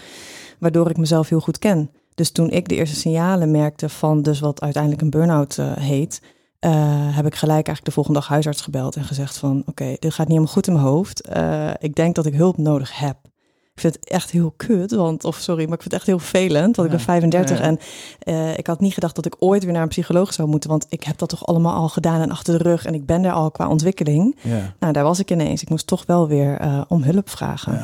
waardoor 0.58 0.90
ik 0.90 0.96
mezelf 0.96 1.28
heel 1.28 1.40
goed 1.40 1.58
ken. 1.58 1.90
Dus 2.14 2.30
toen 2.30 2.50
ik 2.50 2.68
de 2.68 2.74
eerste 2.74 2.96
signalen 2.96 3.50
merkte 3.50 3.88
van 3.88 4.22
dus 4.22 4.40
wat 4.40 4.60
uiteindelijk 4.60 5.02
een 5.02 5.10
burn-out 5.10 5.58
eh, 5.58 5.72
heet, 5.76 6.22
eh, 6.58 6.70
heb 7.16 7.26
ik 7.26 7.34
gelijk 7.34 7.54
eigenlijk 7.66 7.84
de 7.84 7.90
volgende 7.92 8.18
dag 8.18 8.28
huisarts 8.28 8.60
gebeld 8.60 8.96
en 8.96 9.04
gezegd 9.04 9.36
van, 9.38 9.62
oké, 9.66 9.84
dit 9.98 10.12
gaat 10.14 10.18
niet 10.18 10.36
helemaal 10.36 10.52
goed 10.52 10.66
in 10.66 10.72
mijn 10.72 10.84
hoofd. 10.84 11.20
Eh, 11.20 11.70
ik 11.78 11.94
denk 11.94 12.14
dat 12.14 12.26
ik 12.26 12.34
hulp 12.34 12.56
nodig 12.58 12.98
heb. 12.98 13.16
Ik 13.74 13.80
vind 13.80 13.94
het 13.94 14.08
echt 14.08 14.30
heel 14.30 14.52
kut, 14.56 14.90
want, 14.94 15.24
of 15.24 15.36
sorry, 15.36 15.64
maar 15.64 15.74
ik 15.74 15.80
vind 15.80 15.84
het 15.84 15.92
echt 15.92 16.06
heel 16.06 16.18
vervelend, 16.18 16.76
want 16.76 16.88
ik 16.92 16.98
Ja. 16.98 17.04
ben 17.04 17.14
35 17.14 17.58
Ja, 17.58 17.64
ja. 17.64 17.68
en 17.70 17.78
eh, 18.18 18.58
ik 18.58 18.66
had 18.66 18.80
niet 18.80 18.94
gedacht 18.94 19.14
dat 19.14 19.26
ik 19.26 19.34
ooit 19.38 19.64
weer 19.64 19.72
naar 19.72 19.82
een 19.82 19.88
psycholoog 19.88 20.32
zou 20.32 20.48
moeten, 20.48 20.70
want 20.70 20.86
ik 20.88 21.02
heb 21.04 21.18
dat 21.18 21.28
toch 21.28 21.46
allemaal 21.46 21.74
al 21.74 21.88
gedaan 21.88 22.20
en 22.20 22.30
achter 22.30 22.58
de 22.58 22.64
rug 22.64 22.84
en 22.84 22.94
ik 22.94 23.06
ben 23.06 23.22
daar 23.22 23.32
al 23.32 23.50
qua 23.50 23.68
ontwikkeling. 23.68 24.36
ja. 24.42 24.74
Nou, 24.78 24.92
daar 24.92 25.04
was 25.04 25.18
ik 25.18 25.30
ineens. 25.30 25.62
Ik 25.62 25.68
moest 25.70 25.86
toch 25.86 26.06
wel 26.06 26.28
weer 26.28 26.56
eh, 26.58 26.80
om 26.88 27.02
hulp 27.02 27.30
vragen. 27.30 27.72
Ja. 27.72 27.78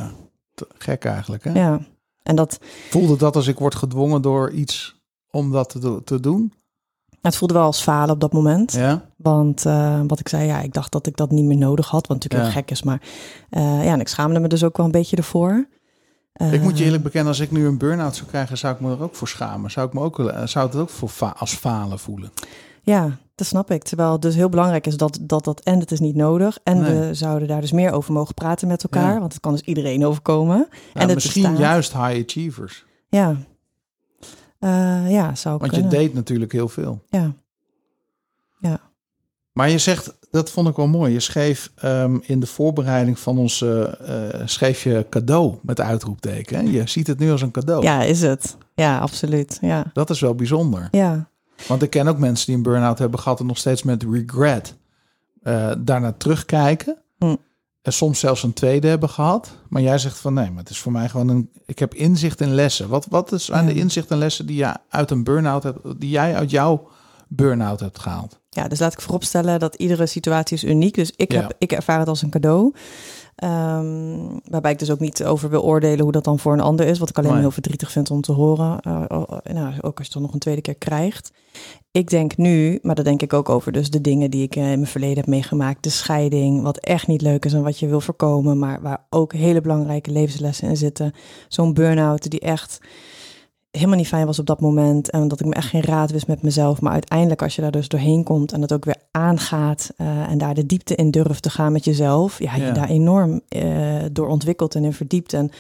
ja. 0.55 0.65
Gek 0.79 1.05
eigenlijk, 1.05 1.45
hè? 1.45 1.77
En 2.23 2.37
dat, 2.37 2.59
Voelde 2.91 3.17
dat 3.17 3.37
als 3.37 3.47
ik 3.47 3.59
word 3.59 3.75
gedwongen 3.75 4.23
door 4.23 4.51
iets 4.51 4.97
om 5.31 5.51
dat 5.53 5.69
te, 5.69 5.79
do- 5.79 6.03
te 6.05 6.21
doen? 6.21 6.53
het 7.21 7.37
voelde 7.37 7.55
wel 7.55 7.63
als 7.63 7.81
falen 7.83 8.15
op 8.15 8.21
dat 8.21 8.33
moment. 8.33 8.73
Ja? 8.73 9.05
Want 9.17 9.67
eh, 9.67 10.01
wat 10.07 10.21
ik 10.21 10.29
zei, 10.29 10.47
ja, 10.47 10.61
ik 10.61 10.73
dacht 10.73 10.93
dat 10.93 11.07
ik 11.07 11.17
dat 11.17 11.31
niet 11.31 11.45
meer 11.45 11.57
nodig 11.57 11.89
had. 11.89 12.07
Wat 12.07 12.17
natuurlijk 12.17 12.43
Ja. 12.43 12.51
heel 12.53 12.61
gek 12.63 12.71
is. 12.71 12.83
Maar 12.83 13.01
ja, 13.51 13.93
en 13.93 14.01
ik 14.01 14.09
schaamde 14.09 14.41
me 14.41 14.49
dus 14.49 14.65
ook 14.65 14.77
wel 14.77 14.87
een 14.87 14.93
beetje 14.93 15.17
ervoor. 15.17 15.67
Ik 16.33 16.63
moet 16.63 16.73
je 16.73 16.79
Eh, 16.79 16.85
eerlijk 16.85 17.03
bekennen, 17.03 17.29
als 17.29 17.41
ik 17.41 17.51
nu 17.51 17.67
een 17.67 17.79
burn-out 17.79 18.17
zou 18.17 18.29
krijgen, 18.29 18.59
zou 18.59 18.75
ik 18.75 18.81
me 18.81 18.91
er 18.91 19.03
ook 19.03 19.15
voor 19.15 19.29
schamen. 19.29 19.71
Zou 19.71 19.87
ik 19.87 19.93
me 19.93 20.01
ook, 20.01 20.19
eh, 20.19 20.47
zou 20.47 20.67
het 20.67 20.77
ook 20.77 20.89
voor 20.89 21.09
fa- 21.09 21.35
als 21.39 21.55
falen 21.55 21.99
voelen? 21.99 22.31
Ja, 22.83 23.19
dat 23.35 23.47
snap 23.47 23.71
ik. 23.71 23.83
Terwijl 23.83 24.13
het 24.13 24.23
dus 24.23 24.35
heel 24.35 24.49
belangrijk 24.49 24.87
is 24.87 24.97
dat 24.97 25.19
dat, 25.21 25.45
dat 25.45 25.61
en 25.61 25.81
het 25.81 25.91
is 25.93 26.01
niet 26.01 26.15
nodig. 26.15 26.59
En 26.63 26.81
Nee. 26.81 26.99
we 26.99 27.15
zouden 27.15 27.49
daar 27.49 27.61
dus 27.61 27.73
meer 27.73 27.93
over 27.93 28.13
mogen 28.13 28.35
praten 28.35 28.69
met 28.69 28.83
elkaar. 28.83 29.13
Ja. 29.13 29.19
Want 29.21 29.33
het 29.33 29.43
kan 29.43 29.53
dus 29.53 29.61
iedereen 29.63 30.05
overkomen. 30.07 30.67
Ja, 30.71 31.01
en 31.01 31.07
het 31.07 31.15
misschien 31.15 31.43
bestaat. 31.43 31.61
juist 31.61 31.93
high 31.93 32.23
achievers. 32.25 32.85
Ja. 33.09 33.37
Eh, 34.59 35.11
ja, 35.11 35.35
zou 35.35 35.59
Want 35.59 35.73
kunnen. 35.73 35.91
je 35.91 35.97
deed 35.97 36.15
natuurlijk 36.15 36.53
heel 36.53 36.69
veel. 36.69 37.03
Ja. 37.09 37.33
Ja. 38.61 38.81
Maar 39.53 39.71
je 39.71 39.79
zegt, 39.79 40.17
dat 40.31 40.51
vond 40.51 40.69
ik 40.69 40.77
wel 40.77 40.87
mooi. 40.89 41.13
Je 41.13 41.21
schreef 41.21 41.71
ehm, 41.77 42.19
in 42.23 42.41
de 42.41 42.47
voorbereiding 42.47 43.19
van 43.19 43.39
ons, 43.39 43.63
eh, 43.63 44.29
eh, 44.39 44.43
schreef 44.45 44.83
je 44.83 45.07
cadeau 45.11 45.55
met 45.63 45.81
uitroepteken. 45.81 46.57
Hè? 46.59 46.71
Je 46.71 46.89
ziet 46.89 47.07
het 47.07 47.19
nu 47.19 47.31
als 47.31 47.43
een 47.43 47.51
cadeau. 47.51 47.83
ja, 47.83 48.03
is 48.03 48.23
het. 48.23 48.57
Ja, 48.75 48.99
absoluut. 48.99 49.59
Ja. 49.61 49.85
Dat 49.93 50.11
is 50.11 50.21
wel 50.21 50.35
bijzonder. 50.35 50.89
Ja. 50.91 51.29
Want 51.67 51.83
ik 51.83 51.91
ken 51.91 52.09
ook 52.09 52.19
mensen 52.19 52.47
die 52.47 52.57
een 52.57 52.63
burn-out 52.63 52.99
hebben 52.99 53.21
gehad 53.21 53.41
en 53.41 53.47
nog 53.47 53.59
steeds 53.59 53.83
met 53.83 54.05
regret 54.11 54.77
eh 55.43 55.73
daarna 55.79 56.13
terugkijken. 56.13 56.97
Hm. 57.19 57.37
En 57.83 57.93
soms 57.93 58.19
zelfs 58.21 58.43
een 58.43 58.53
tweede 58.53 58.89
hebben 58.89 59.09
gehad. 59.09 59.51
Maar 59.69 59.83
jij 59.83 59.99
zegt 59.99 60.19
van 60.19 60.35
nee, 60.35 60.51
maar 60.51 60.59
het 60.63 60.71
is 60.71 60.79
voor 60.79 60.93
mij 60.93 61.09
gewoon 61.09 61.29
een. 61.29 61.51
Ik 61.67 61.79
heb 61.79 61.95
inzicht 61.95 62.41
in 62.41 62.55
lessen. 62.55 62.89
Wat, 62.89 63.07
wat 63.11 63.33
is 63.33 63.53
aan 63.53 63.67
Ja. 63.67 63.73
de 63.73 63.79
inzicht 63.79 64.11
en 64.11 64.19
lessen 64.19 64.47
die 64.47 64.57
je 64.57 64.75
uit 64.89 65.11
een 65.11 65.25
burn-out 65.25 65.63
hebt, 65.63 66.01
die 66.01 66.11
jij 66.11 66.35
uit 66.35 66.51
jouw 66.51 66.89
burn-out 67.29 67.81
hebt 67.81 67.99
gehaald? 67.99 68.40
Ja, 68.53 68.69
dus 68.69 68.79
laat 68.79 68.93
ik 68.93 69.01
vooropstellen 69.01 69.61
dat 69.61 69.75
iedere 69.75 70.07
situatie 70.07 70.57
is 70.57 70.65
uniek. 70.65 70.95
Dus 70.95 71.13
ik, 71.17 71.33
Ja. 71.33 71.41
heb, 71.41 71.55
ik 71.59 71.73
ervaar 71.73 71.99
het 71.99 72.09
als 72.09 72.23
een 72.23 72.31
cadeau. 72.31 72.73
Ehm, 73.37 74.19
waarbij 74.45 74.73
ik 74.73 74.79
dus 74.79 74.91
ook 74.91 74.99
niet 75.01 75.25
over 75.25 75.51
wil 75.51 75.63
oordelen 75.63 76.01
hoe 76.01 76.13
dat 76.13 76.25
dan 76.25 76.39
voor 76.39 76.53
een 76.53 76.61
ander 76.61 76.87
is. 76.87 76.99
Wat 76.99 77.09
ik 77.09 77.19
alleen 77.19 77.33
Nee. 77.33 77.41
heel 77.41 77.51
verdrietig 77.51 77.91
vind 77.93 78.11
om 78.11 78.21
te 78.21 78.33
horen. 78.33 78.81
Eh, 78.81 79.03
nou, 79.53 79.75
ook 79.81 79.83
als 79.83 79.95
je 79.97 80.03
het 80.03 80.13
dan 80.13 80.23
nog 80.23 80.33
een 80.33 80.39
tweede 80.39 80.61
keer 80.61 80.75
krijgt. 80.75 81.31
Ik 81.91 82.11
denk 82.11 82.37
nu, 82.37 82.79
maar 82.83 82.95
daar 82.95 83.05
denk 83.05 83.23
ik 83.23 83.33
ook 83.33 83.49
over, 83.49 83.73
dus 83.73 83.91
de 83.91 84.01
dingen 84.01 84.31
die 84.31 84.43
ik 84.43 84.57
eh, 84.57 84.63
in 84.63 84.79
mijn 84.79 84.87
verleden 84.87 85.17
heb 85.17 85.27
meegemaakt. 85.27 85.83
De 85.83 85.91
scheiding, 85.91 86.63
wat 86.63 86.77
echt 86.79 87.07
niet 87.07 87.23
leuk 87.23 87.45
is 87.45 87.53
en 87.53 87.63
wat 87.63 87.79
je 87.79 87.87
wil 87.87 88.01
voorkomen. 88.01 88.59
Maar 88.59 88.81
waar 88.83 89.07
ook 89.11 89.33
hele 89.33 89.61
belangrijke 89.61 90.11
levenslessen 90.11 90.69
in 90.69 90.77
zitten. 90.77 91.13
Zo'n 91.49 91.75
burn-out 91.75 92.31
die 92.31 92.41
echt 92.41 92.81
helemaal 93.71 93.97
niet 93.97 94.09
fijn 94.09 94.27
was 94.27 94.39
op 94.39 94.47
dat 94.47 94.61
moment. 94.61 95.11
En 95.11 95.29
dat 95.29 95.41
ik 95.41 95.47
me 95.47 95.55
echt 95.55 95.69
geen 95.69 95.83
raad 95.83 96.11
wist 96.11 96.27
met 96.27 96.43
mezelf. 96.43 96.81
Maar 96.81 96.93
uiteindelijk 96.93 97.43
als 97.43 97.57
je 97.57 97.63
daar 97.63 97.71
dus 97.71 97.89
doorheen 97.89 98.25
komt 98.25 98.53
en 98.53 98.61
het 98.63 98.73
ook 98.73 98.85
weer 98.85 98.97
aangaat. 99.11 99.91
eh, 99.97 100.31
en 100.31 100.39
daar 100.39 100.55
de 100.55 100.67
diepte 100.67 100.95
in 100.95 101.11
durft 101.11 101.43
te 101.43 101.51
gaan 101.51 101.73
met 101.73 101.85
jezelf. 101.85 102.39
Ja, 102.39 102.57
Ja. 102.57 102.67
je 102.67 102.73
daar 102.73 102.89
enorm 102.89 103.41
eh, 103.49 103.63
door 104.13 104.29
ontwikkelt 104.29 104.75
en 104.75 104.85
in 104.85 104.93
verdiept. 104.93 105.33
En 105.33 105.51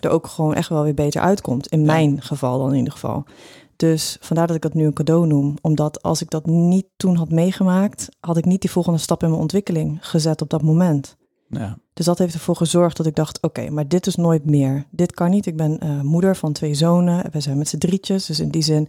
er 0.00 0.10
ook 0.10 0.26
gewoon 0.26 0.54
echt 0.54 0.68
wel 0.68 0.82
weer 0.82 0.94
beter 0.94 1.20
uitkomt. 1.20 1.66
In 1.66 1.80
Ja. 1.80 1.86
mijn 1.86 2.22
geval 2.22 2.58
dan 2.58 2.70
in 2.70 2.76
ieder 2.78 2.92
geval. 2.92 3.24
Dus 3.76 4.16
vandaar 4.20 4.46
dat 4.46 4.56
ik 4.56 4.62
het 4.62 4.74
nu 4.74 4.84
een 4.86 4.92
cadeau 4.92 5.26
noem. 5.26 5.54
Omdat 5.60 6.02
als 6.02 6.22
ik 6.22 6.30
dat 6.30 6.46
niet 6.46 6.86
toen 6.96 7.16
had 7.16 7.30
meegemaakt, 7.30 8.08
had 8.20 8.36
ik 8.36 8.44
niet 8.44 8.60
die 8.60 8.70
volgende 8.70 8.98
stap 8.98 9.22
in 9.22 9.28
mijn 9.28 9.40
ontwikkeling 9.42 9.98
gezet 10.00 10.42
op 10.42 10.50
dat 10.50 10.62
moment. 10.62 11.16
Ja. 11.48 11.78
Dus 11.94 12.06
dat 12.06 12.18
heeft 12.18 12.34
ervoor 12.34 12.56
gezorgd 12.56 12.96
dat 12.96 13.06
ik 13.06 13.14
dacht: 13.14 13.42
oké, 13.42 13.70
maar 13.70 13.88
dit 13.88 14.06
is 14.06 14.14
nooit 14.14 14.44
meer. 14.44 14.86
Dit 14.90 15.12
kan 15.12 15.30
niet. 15.30 15.46
Ik 15.46 15.56
ben 15.56 15.78
eh, 15.78 16.00
moeder 16.00 16.36
van 16.36 16.52
twee 16.52 16.74
zonen. 16.74 17.24
We 17.30 17.40
zijn 17.40 17.58
met 17.58 17.68
z'n 17.68 17.78
drietjes. 17.78 18.26
Dus 18.26 18.40
in 18.40 18.50
die 18.50 18.62
zin, 18.62 18.88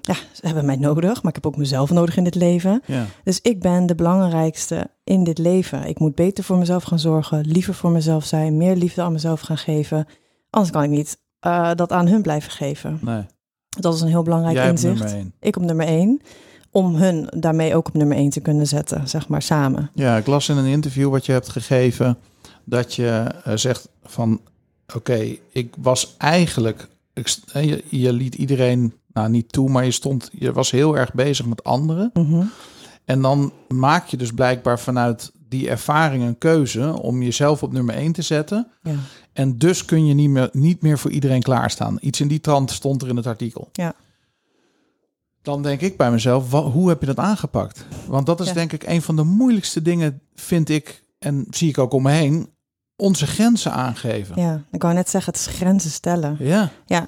ja, 0.00 0.14
ze 0.14 0.46
hebben 0.46 0.64
mij 0.64 0.76
nodig. 0.76 1.22
Maar 1.22 1.34
ik 1.34 1.42
heb 1.42 1.46
ook 1.46 1.56
mezelf 1.56 1.90
nodig 1.90 2.16
in 2.16 2.24
dit 2.24 2.34
leven. 2.34 2.82
Ja. 2.86 3.06
Dus 3.24 3.40
ik 3.40 3.60
ben 3.60 3.86
de 3.86 3.94
belangrijkste 3.94 4.90
in 5.04 5.24
dit 5.24 5.38
leven. 5.38 5.86
Ik 5.86 5.98
moet 5.98 6.14
beter 6.14 6.44
voor 6.44 6.58
mezelf 6.58 6.82
gaan 6.82 6.98
zorgen. 6.98 7.40
Liever 7.40 7.74
voor 7.74 7.90
mezelf 7.90 8.24
zijn. 8.24 8.56
Meer 8.56 8.76
liefde 8.76 9.02
aan 9.02 9.12
mezelf 9.12 9.40
gaan 9.40 9.58
geven. 9.58 10.06
Anders 10.50 10.72
kan 10.72 10.82
ik 10.82 10.90
niet 10.90 11.18
eh, 11.40 11.70
dat 11.74 11.92
aan 11.92 12.08
hun 12.08 12.22
blijven 12.22 12.52
geven. 12.52 12.98
Nee. 13.02 13.26
Dat 13.68 13.94
is 13.94 14.00
een 14.00 14.08
heel 14.08 14.22
belangrijk 14.22 14.56
Jij 14.56 14.68
inzicht. 14.68 15.16
Ik 15.40 15.56
op 15.56 15.62
nummer 15.62 15.86
één. 15.86 16.20
Om 16.70 16.94
hun 16.94 17.28
daarmee 17.36 17.74
ook 17.74 17.88
op 17.88 17.94
nummer 17.94 18.16
één 18.16 18.30
te 18.30 18.40
kunnen 18.40 18.66
zetten. 18.66 19.08
Zeg 19.08 19.28
maar 19.28 19.42
samen. 19.42 19.90
Ja, 19.94 20.16
ik 20.16 20.26
las 20.26 20.48
in 20.48 20.56
een 20.56 20.66
interview 20.66 21.10
wat 21.10 21.26
je 21.26 21.32
hebt 21.32 21.48
gegeven 21.48 22.18
dat 22.64 22.94
je 22.94 23.26
eh, 23.44 23.56
zegt 23.56 23.88
van 24.04 24.40
oké, 24.94 25.36
ik 25.52 25.74
was 25.78 26.14
eigenlijk 26.18 26.88
ik, 27.14 27.36
eh, 27.52 27.64
je, 27.64 27.84
je 27.88 28.12
liet 28.12 28.34
iedereen 28.34 28.94
nou 29.12 29.28
niet 29.28 29.52
toe, 29.52 29.68
maar 29.70 29.84
je 29.84 29.90
stond 29.90 30.30
je 30.32 30.52
was 30.52 30.70
heel 30.70 30.96
erg 30.96 31.14
bezig 31.14 31.46
met 31.46 31.64
anderen 31.64 32.10
Mhm. 32.14 32.42
en 33.04 33.22
dan 33.22 33.52
maak 33.68 34.06
je 34.06 34.16
dus 34.16 34.32
blijkbaar 34.32 34.80
vanuit 34.80 35.32
die 35.48 35.68
ervaring 35.68 36.22
een 36.24 36.38
keuze 36.38 37.00
om 37.02 37.22
jezelf 37.22 37.62
op 37.62 37.72
nummer 37.72 37.94
1 37.94 38.12
te 38.12 38.22
zetten 38.22 38.66
Ja. 38.82 38.94
en 39.32 39.58
dus 39.58 39.84
kun 39.84 40.06
je 40.06 40.14
niet 40.14 40.30
meer 40.30 40.48
niet 40.52 40.82
meer 40.82 40.98
voor 40.98 41.10
iedereen 41.10 41.42
klaarstaan. 41.42 41.98
Iets 42.00 42.20
in 42.20 42.28
die 42.28 42.40
trant 42.40 42.70
stond 42.70 43.02
er 43.02 43.08
in 43.08 43.16
het 43.16 43.26
artikel. 43.26 43.68
Ja. 43.72 43.94
Dan 45.42 45.62
denk 45.62 45.80
ik 45.80 45.96
bij 45.96 46.10
mezelf, 46.10 46.50
hoe 46.50 46.88
heb 46.88 47.00
je 47.00 47.06
dat 47.06 47.18
aangepakt? 47.18 47.86
Want 48.06 48.26
dat 48.26 48.40
is 48.40 48.46
Ja. 48.46 48.52
denk 48.52 48.72
ik 48.72 48.82
een 48.86 49.02
van 49.02 49.16
de 49.16 49.22
moeilijkste 49.22 49.82
dingen, 49.82 50.20
vind 50.34 50.68
ik, 50.68 51.04
en 51.18 51.46
zie 51.50 51.68
ik 51.68 51.78
ook 51.78 51.92
om 51.92 52.02
me 52.02 52.10
heen, 52.10 52.48
onze 53.00 53.26
grenzen 53.26 53.72
aangeven. 53.72 54.40
ja, 54.42 54.62
ik 54.70 54.82
wou 54.82 54.94
net 54.94 55.10
zeggen, 55.10 55.32
het 55.32 55.40
is 55.40 55.46
grenzen 55.56 55.90
stellen. 55.90 56.36
Ja, 56.38 56.68
Ja, 56.86 57.06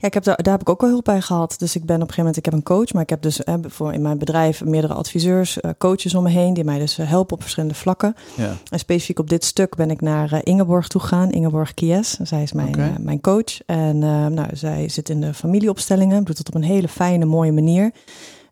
ik 0.00 0.14
heb 0.14 0.22
daar, 0.24 0.42
daar 0.42 0.52
heb 0.52 0.60
ik 0.60 0.68
ook 0.68 0.80
wel 0.80 0.90
hulp 0.90 1.04
bij 1.04 1.20
gehad. 1.20 1.54
Dus 1.58 1.76
ik 1.76 1.84
ben 1.84 1.96
op 1.96 2.08
een 2.08 2.14
gegeven 2.14 2.24
moment, 2.24 2.36
ik 2.36 2.44
heb 2.44 2.54
een 2.54 2.62
coach, 2.62 2.92
maar 2.92 3.02
ik 3.02 3.10
heb 3.10 3.22
dus 3.22 3.44
eh, 3.44 3.54
voor 3.66 3.92
in 3.92 4.02
mijn 4.02 4.18
bedrijf 4.18 4.64
meerdere 4.64 4.94
adviseurs, 4.94 5.60
eh, 5.60 5.70
coaches 5.78 6.14
om 6.14 6.22
me 6.22 6.30
heen, 6.30 6.54
die 6.54 6.64
mij 6.64 6.78
dus 6.78 6.98
eh, 6.98 7.08
helpen 7.08 7.34
op 7.34 7.40
verschillende 7.42 7.74
vlakken. 7.74 8.14
ja, 8.36 8.54
En 8.70 8.78
specifiek 8.78 9.18
op 9.18 9.28
dit 9.30 9.44
stuk 9.44 9.76
ben 9.76 9.90
ik 9.90 10.00
naar 10.00 10.32
eh, 10.32 10.38
Ingeborg 10.42 10.88
toe 10.88 11.00
gegaan, 11.00 11.30
Ingeborg 11.30 11.74
Kies. 11.74 12.10
Zij 12.22 12.42
is 12.42 12.52
mijn, 12.52 12.96
mijn 13.00 13.20
coach. 13.20 13.60
En 13.66 13.98
nou, 14.34 14.46
zij 14.52 14.88
zit 14.88 15.08
in 15.08 15.20
de 15.20 15.34
familieopstellingen, 15.34 16.24
doet 16.24 16.38
het 16.38 16.48
op 16.48 16.54
een 16.54 16.62
hele 16.62 16.88
fijne, 16.88 17.24
mooie 17.24 17.52
manier. 17.52 17.90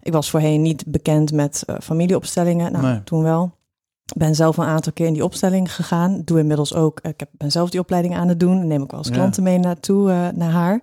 Ik 0.02 0.12
was 0.12 0.30
voorheen 0.30 0.62
niet 0.62 0.84
bekend 0.86 1.32
met 1.32 1.64
familieopstellingen. 1.82 2.72
Nou, 2.72 2.84
Nee. 2.84 3.04
toen 3.04 3.22
wel. 3.22 3.56
Ben 4.16 4.34
zelf 4.34 4.56
een 4.56 4.64
aantal 4.64 4.92
keer 4.92 5.06
in 5.06 5.12
die 5.12 5.24
opstelling 5.24 5.74
gegaan. 5.74 6.22
Doe 6.24 6.38
inmiddels 6.38 6.74
ook. 6.74 7.00
Ik 7.00 7.20
heb, 7.20 7.28
ben 7.32 7.50
zelf 7.50 7.70
die 7.70 7.80
opleiding 7.80 8.16
aan 8.16 8.28
het 8.28 8.40
doen. 8.40 8.66
Neem 8.66 8.82
ik 8.82 8.90
wel 8.90 9.00
eens 9.00 9.08
Ja. 9.08 9.14
klanten 9.14 9.42
mee 9.42 9.58
naartoe, 9.58 10.10
eh, 10.10 10.28
naar 10.34 10.50
haar. 10.50 10.80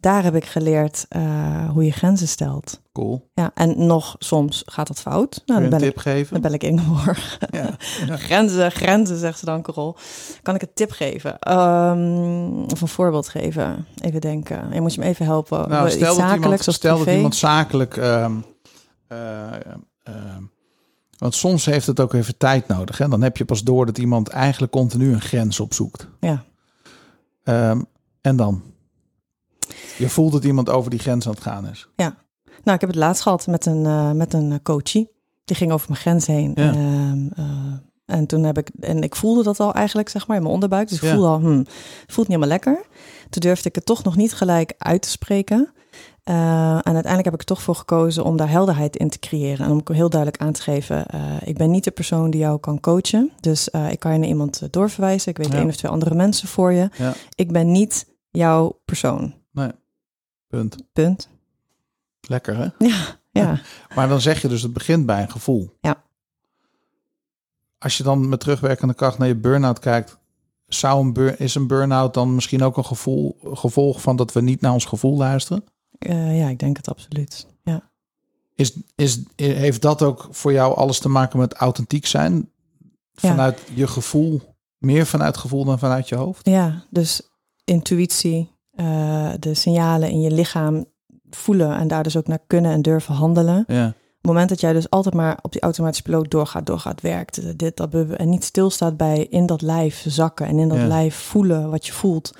Daar 0.00 0.22
heb 0.22 0.34
ik 0.34 0.44
geleerd 0.44 1.06
eh, 1.08 1.70
hoe 1.70 1.84
je 1.84 1.90
grenzen 1.92 2.28
stelt. 2.28 2.80
cool. 2.92 3.30
Ja, 3.34 3.50
en 3.54 3.86
nog 3.86 4.16
soms 4.18 4.62
gaat 4.66 4.86
dat 4.86 5.00
fout. 5.00 5.42
Nou, 5.46 5.60
dan 5.60 5.62
een 5.62 5.78
ben, 5.78 5.88
ik, 5.88 5.94
tip 5.94 5.98
geven? 5.98 6.32
dan 6.32 6.40
ben 6.40 6.52
ik 6.52 6.62
Ingeborg. 6.62 7.38
Ja. 7.50 7.70
Ja. 8.06 8.16
Grenzen, 8.26 8.70
grenzen, 8.72 9.18
zegt 9.18 9.38
ze 9.38 9.44
dan, 9.44 9.62
Carol. 9.62 9.96
Kan 10.42 10.54
ik 10.54 10.62
een 10.62 10.70
tip 10.74 10.90
geven? 10.90 11.38
Ehm, 11.38 12.62
of 12.72 12.80
een 12.80 12.88
voorbeeld 12.88 13.28
geven? 13.28 13.86
Even 14.00 14.20
denken. 14.20 14.68
Je 14.72 14.80
moet 14.80 14.94
je 14.94 15.00
me 15.00 15.06
even 15.06 15.24
helpen. 15.24 15.68
Nou, 15.68 15.90
stel 15.90 16.16
dat 16.16 16.34
iemand, 16.34 16.64
stel 16.64 16.98
dat 16.98 17.06
iemand 17.14 17.36
zakelijk. 17.36 17.96
ehm, 17.96 18.32
eh, 19.08 19.52
ehm, 20.02 20.42
want 21.18 21.34
soms 21.34 21.64
heeft 21.64 21.86
het 21.86 22.00
ook 22.00 22.12
even 22.12 22.36
tijd 22.36 22.68
nodig. 22.68 22.98
Hè? 22.98 23.08
Dan 23.08 23.22
heb 23.22 23.36
je 23.36 23.44
pas 23.44 23.62
door 23.62 23.86
dat 23.86 23.98
iemand 23.98 24.28
eigenlijk 24.28 24.72
continu 24.72 25.12
een 25.12 25.20
grens 25.20 25.60
opzoekt. 25.60 26.08
Ja. 26.20 26.44
Ehm, 27.44 27.82
en 28.20 28.36
dan? 28.36 28.62
Je 29.98 30.08
voelt 30.08 30.32
dat 30.32 30.44
iemand 30.44 30.68
over 30.70 30.90
die 30.90 30.98
grens 30.98 31.26
aan 31.26 31.32
het 31.32 31.42
gaan 31.42 31.66
is. 31.68 31.88
Nou, 32.64 32.80
ik 32.80 32.80
heb 32.86 32.90
het 32.90 32.98
laatst 32.98 33.22
gehad 33.22 33.46
met 33.46 33.66
een, 33.66 33.86
eh, 33.86 34.12
met 34.12 34.32
een 34.32 34.62
coachie. 34.62 35.10
Die 35.44 35.56
ging 35.56 35.72
over 35.72 35.86
mijn 35.88 36.00
grens 36.00 36.26
heen. 36.26 36.52
Ja. 36.54 36.68
Ehm, 36.72 37.28
eh, 37.36 37.44
en 38.06 38.26
toen 38.26 38.42
heb 38.42 38.58
ik, 38.58 38.70
en 38.80 39.02
ik 39.02 39.16
voelde 39.16 39.42
dat 39.42 39.60
al 39.60 39.74
eigenlijk, 39.74 40.08
zeg 40.08 40.26
maar, 40.26 40.36
in 40.36 40.42
mijn 40.42 40.54
onderbuik. 40.54 40.88
Dus 40.88 40.96
ik 40.96 41.04
Ja. 41.04 41.12
voelde 41.12 41.26
al, 41.28 41.38
hm, 41.38 41.58
het 41.58 41.68
voelt 42.06 42.28
niet 42.28 42.36
helemaal 42.36 42.48
lekker. 42.48 42.86
Toen 43.30 43.42
durfde 43.42 43.68
ik 43.68 43.74
het 43.74 43.86
toch 43.86 44.02
nog 44.04 44.16
niet 44.16 44.32
gelijk 44.34 44.74
uit 44.78 45.02
te 45.02 45.08
spreken. 45.08 45.72
Eh, 46.28 46.34
en 46.74 46.82
uiteindelijk 46.84 47.24
heb 47.24 47.32
ik 47.34 47.40
er 47.40 47.46
toch 47.46 47.62
voor 47.62 47.74
gekozen 47.74 48.24
om 48.24 48.36
daar 48.36 48.50
helderheid 48.50 48.96
in 48.96 49.08
te 49.10 49.18
creëren. 49.18 49.66
En 49.66 49.72
om 49.72 49.80
heel 49.94 50.10
duidelijk 50.10 50.42
aan 50.42 50.52
te 50.52 50.62
geven, 50.62 51.06
eh, 51.06 51.20
ik 51.44 51.56
ben 51.58 51.70
niet 51.70 51.84
de 51.84 51.90
persoon 51.90 52.30
die 52.30 52.40
jou 52.40 52.58
kan 52.60 52.80
coachen. 52.80 53.30
Dus 53.40 53.70
eh, 53.70 53.90
ik 53.90 53.98
kan 53.98 54.12
je 54.12 54.18
naar 54.18 54.28
iemand 54.28 54.72
doorverwijzen. 54.72 55.30
Ik 55.30 55.36
weet 55.36 55.52
Ja. 55.52 55.58
één 55.58 55.68
of 55.68 55.76
twee 55.76 55.90
andere 55.90 56.14
mensen 56.14 56.48
voor 56.48 56.72
je. 56.72 56.90
Ja. 56.98 57.12
Ik 57.34 57.52
ben 57.52 57.72
niet 57.72 58.06
jouw 58.30 58.80
persoon. 58.84 59.34
Punt. 60.48 60.76
Punt. 60.92 61.28
Lekker 62.20 62.56
hè? 62.56 62.86
Ja, 62.86 63.04
ja. 63.30 63.60
Maar 63.94 64.08
dan 64.08 64.20
zeg 64.20 64.42
je 64.42 64.48
dus 64.48 64.62
het 64.62 64.72
begint 64.72 65.06
bij 65.06 65.22
een 65.22 65.30
gevoel. 65.30 65.70
Ja. 65.80 66.02
Als 67.78 67.96
je 67.96 68.02
dan 68.02 68.28
met 68.28 68.40
terugwerkende 68.40 68.94
kracht 68.94 69.18
naar 69.18 69.28
je 69.28 69.36
burn-out 69.36 69.78
kijkt, 69.78 70.18
zou 70.66 71.00
een 71.04 71.12
bur- 71.12 71.40
is 71.40 71.54
een 71.54 71.66
burn-out 71.66 72.14
dan 72.14 72.34
misschien 72.34 72.62
ook 72.62 72.76
een 72.76 72.84
gevoel, 72.84 73.36
gevolg 73.44 74.00
van 74.00 74.16
dat 74.16 74.32
we 74.32 74.40
niet 74.40 74.60
naar 74.60 74.72
ons 74.72 74.84
gevoel 74.84 75.16
luisteren? 75.16 75.64
Eh, 75.98 76.38
ja, 76.38 76.48
ik 76.48 76.58
denk 76.58 76.76
het 76.76 76.88
absoluut. 76.88 77.46
Ja. 77.62 77.90
Is, 78.54 78.72
is, 78.94 79.20
heeft 79.36 79.82
dat 79.82 80.02
ook 80.02 80.28
voor 80.30 80.52
jou 80.52 80.76
alles 80.76 80.98
te 80.98 81.08
maken 81.08 81.38
met 81.38 81.54
authentiek 81.54 82.06
zijn? 82.06 82.50
Ja. 83.12 83.28
Vanuit 83.28 83.60
je 83.74 83.86
gevoel, 83.86 84.40
meer 84.78 85.06
vanuit 85.06 85.36
gevoel 85.36 85.64
dan 85.64 85.78
vanuit 85.78 86.08
je 86.08 86.14
hoofd? 86.14 86.46
Ja, 86.48 86.82
dus 86.90 87.22
intuïtie, 87.64 88.50
eh, 88.74 89.30
de 89.38 89.54
signalen 89.54 90.10
in 90.10 90.20
je 90.20 90.30
lichaam 90.30 90.84
voelen 91.30 91.76
en 91.76 91.88
daar 91.88 92.02
dus 92.02 92.16
ook 92.16 92.26
naar 92.26 92.42
kunnen 92.46 92.72
en 92.72 92.82
durven 92.82 93.14
handelen. 93.14 93.64
Ja, 93.66 93.86
Op 93.86 93.94
het 94.24 94.32
moment 94.36 94.48
dat 94.48 94.60
jij 94.60 94.72
dus 94.72 94.90
altijd 94.90 95.14
maar 95.14 95.38
op 95.42 95.52
die 95.52 95.60
automatische 95.60 96.02
piloot 96.02 96.30
doorgaat, 96.30 96.66
doorgaat, 96.66 97.00
werkt, 97.00 97.38
eh, 97.38 97.50
dit, 97.56 97.76
dat, 97.76 97.94
en 97.94 98.28
niet 98.28 98.44
stilstaat 98.44 98.96
bij 98.96 99.24
in 99.30 99.46
dat 99.46 99.62
lijf 99.62 100.04
zakken 100.08 100.46
en 100.46 100.58
in 100.58 100.68
dat 100.68 100.78
Ja. 100.78 100.86
lijf 100.86 101.14
voelen 101.16 101.70
wat 101.70 101.86
je 101.86 101.92
voelt. 101.92 102.30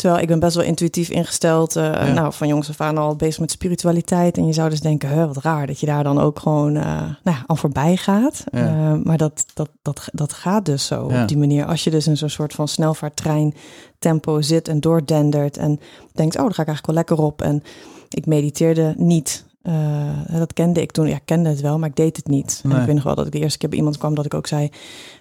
Terwijl 0.00 0.22
ik 0.22 0.28
ben 0.28 0.38
best 0.38 0.54
wel 0.56 0.64
intuïtief 0.64 1.08
ingesteld. 1.08 1.76
eh, 1.76 1.84
Ja. 1.84 2.12
Nou, 2.12 2.32
van 2.32 2.48
jongs 2.48 2.68
af 2.68 2.80
aan 2.80 2.98
al 2.98 3.16
bezig 3.16 3.40
met 3.40 3.50
spiritualiteit. 3.50 4.36
En 4.36 4.46
je 4.46 4.52
zou 4.52 4.70
dus 4.70 4.80
denken, 4.80 5.26
wat 5.26 5.36
raar 5.36 5.66
dat 5.66 5.80
je 5.80 5.86
daar 5.86 6.04
dan 6.04 6.20
ook 6.20 6.38
gewoon 6.38 6.76
eh, 6.76 6.84
nou 7.22 7.36
ja, 7.36 7.44
aan 7.46 7.58
voorbij 7.58 7.96
gaat. 7.96 8.44
Ja. 8.52 8.58
Eh, 8.58 8.92
maar 9.04 9.16
dat, 9.18 9.44
dat, 9.54 9.70
dat, 9.82 10.08
dat 10.12 10.32
gaat 10.32 10.64
dus 10.64 10.86
zo 10.86 11.02
op 11.04 11.28
die 11.28 11.38
manier. 11.38 11.64
Als 11.66 11.84
je 11.84 11.90
dus 11.90 12.06
in 12.06 12.16
zo'n 12.16 12.28
soort 12.28 12.52
van 12.52 12.68
snelvaarttrein 12.68 13.54
tempo 13.98 14.40
zit 14.40 14.68
en 14.68 14.80
doordendert. 14.80 15.56
En 15.56 15.80
denkt, 16.12 16.36
oh, 16.36 16.42
daar 16.42 16.54
ga 16.54 16.62
ik 16.62 16.68
eigenlijk 16.68 16.86
wel 16.86 16.94
lekker 16.96 17.18
op. 17.18 17.42
En 17.42 17.62
ik 18.08 18.26
mediteerde 18.26 18.94
niet. 18.96 19.44
Eh, 19.62 20.38
dat 20.38 20.52
kende 20.52 20.80
ik 20.80 20.92
toen. 20.92 21.08
Ja, 21.08 21.14
ik 21.14 21.22
kende 21.24 21.48
het 21.48 21.60
wel, 21.60 21.78
maar 21.78 21.88
ik 21.88 21.96
deed 21.96 22.16
het 22.16 22.28
niet. 22.28 22.60
En 22.64 22.70
ik 22.70 22.86
weet 22.86 22.94
nog 22.94 23.04
wel 23.04 23.14
dat 23.14 23.26
ik 23.26 23.32
de 23.32 23.38
eerste 23.38 23.58
keer 23.58 23.68
bij 23.68 23.78
iemand 23.78 23.98
kwam 23.98 24.14
dat 24.14 24.24
ik 24.24 24.34
ook 24.34 24.46
zei... 24.46 24.70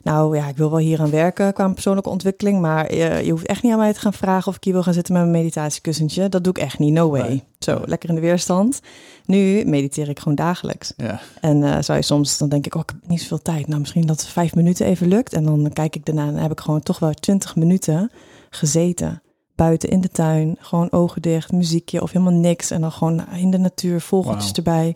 nou 0.03 0.35
ja, 0.35 0.47
ik 0.47 0.57
wil 0.57 0.69
wel 0.69 0.79
hier 0.79 1.01
aan 1.01 1.09
werken 1.09 1.53
qua 1.53 1.69
persoonlijke 1.69 2.09
ontwikkeling... 2.09 2.61
maar 2.61 2.95
je, 2.95 3.25
je 3.25 3.31
hoeft 3.31 3.45
echt 3.45 3.63
niet 3.63 3.71
aan 3.71 3.77
mij 3.77 3.93
te 3.93 3.99
gaan 3.99 4.13
vragen 4.13 4.47
of 4.47 4.55
ik 4.55 4.63
hier 4.63 4.73
wil 4.73 4.83
gaan 4.83 4.93
zitten 4.93 5.13
met 5.13 5.21
mijn 5.21 5.35
meditatiekussentje. 5.35 6.29
Dat 6.29 6.43
doe 6.43 6.53
ik 6.53 6.63
echt 6.63 6.79
niet, 6.79 6.93
no 6.93 7.09
way. 7.09 7.27
Nee. 7.27 7.43
Zo, 7.59 7.81
lekker 7.85 8.09
in 8.09 8.15
de 8.15 8.21
weerstand. 8.21 8.81
Nu 9.25 9.65
mediteer 9.65 10.09
ik 10.09 10.19
gewoon 10.19 10.35
dagelijks. 10.35 10.93
ja. 10.97 11.19
En 11.41 11.63
eh 11.63 11.81
zou 11.81 11.97
je 11.97 12.03
soms, 12.03 12.37
dan 12.37 12.49
denk 12.49 12.65
ik, 12.65 12.75
oh, 12.75 12.81
ik 12.81 12.89
heb 12.89 13.09
niet 13.09 13.21
zoveel 13.21 13.41
tijd. 13.41 13.67
Nou, 13.67 13.79
misschien 13.79 14.05
dat 14.05 14.25
vijf 14.25 14.55
minuten 14.55 14.85
even 14.85 15.07
lukt. 15.07 15.33
En 15.33 15.43
dan 15.43 15.69
kijk 15.73 15.95
ik 15.95 16.05
daarna 16.05 16.27
en 16.27 16.33
dan 16.33 16.41
heb 16.41 16.51
ik 16.51 16.59
gewoon 16.59 16.81
toch 16.81 16.99
wel 16.99 17.11
twintig 17.11 17.55
minuten 17.55 18.11
gezeten. 18.49 19.21
Buiten 19.59 19.89
in 19.89 20.01
de 20.01 20.09
tuin, 20.09 20.55
gewoon 20.59 20.91
ogen 20.91 21.21
dicht, 21.21 21.51
muziekje 21.51 22.01
of 22.01 22.11
helemaal 22.11 22.33
niks. 22.39 22.71
En 22.71 22.81
dan 22.81 22.91
gewoon 22.91 23.27
in 23.31 23.51
de 23.51 23.57
natuur, 23.57 24.01
vogeltjes 24.01 24.51
erbij. 24.51 24.95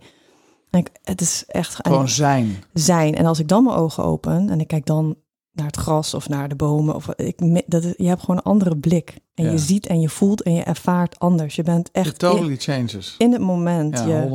En 0.70 0.80
ik, 0.80 0.90
het 1.04 1.22
is 1.22 1.44
echt 1.48 1.76
Gewoon 1.82 2.10
zijn. 2.10 2.64
zijn. 2.74 3.16
En 3.16 3.26
als 3.26 3.40
ik 3.40 3.48
dan 3.48 3.64
mijn 3.64 3.76
ogen 3.78 4.04
open 4.04 4.50
en 4.50 4.60
ik 4.60 4.68
kijk 4.68 4.86
dan 4.86 5.16
naar 5.52 5.66
het 5.66 5.76
gras 5.76 6.14
of 6.14 6.30
naar 6.30 6.50
de 6.50 6.56
bomen. 6.56 6.96
Of, 6.96 7.08
ik, 7.16 7.64
dat, 7.68 7.84
is- 7.84 7.94
je 7.98 8.08
hebt 8.08 8.20
gewoon 8.20 8.36
een 8.38 8.44
andere 8.44 8.78
blik. 8.78 9.18
En 9.36 9.44
Ja. 9.46 9.52
je 9.52 9.58
ziet 9.58 9.86
en 9.88 10.00
je 10.00 10.10
voelt 10.10 10.42
en 10.42 10.54
je 10.54 10.64
ervaart 10.64 11.20
anders. 11.20 11.56
Je 11.56 11.64
bent 11.64 11.88
It 11.88 11.96
echt 11.96 12.24
in, 12.24 12.30
totally 12.30 12.58
changes. 12.58 13.16
in 13.18 13.32
het 13.32 13.42
moment 13.42 14.00
Ja, 14.00 14.06
je, 14.22 14.28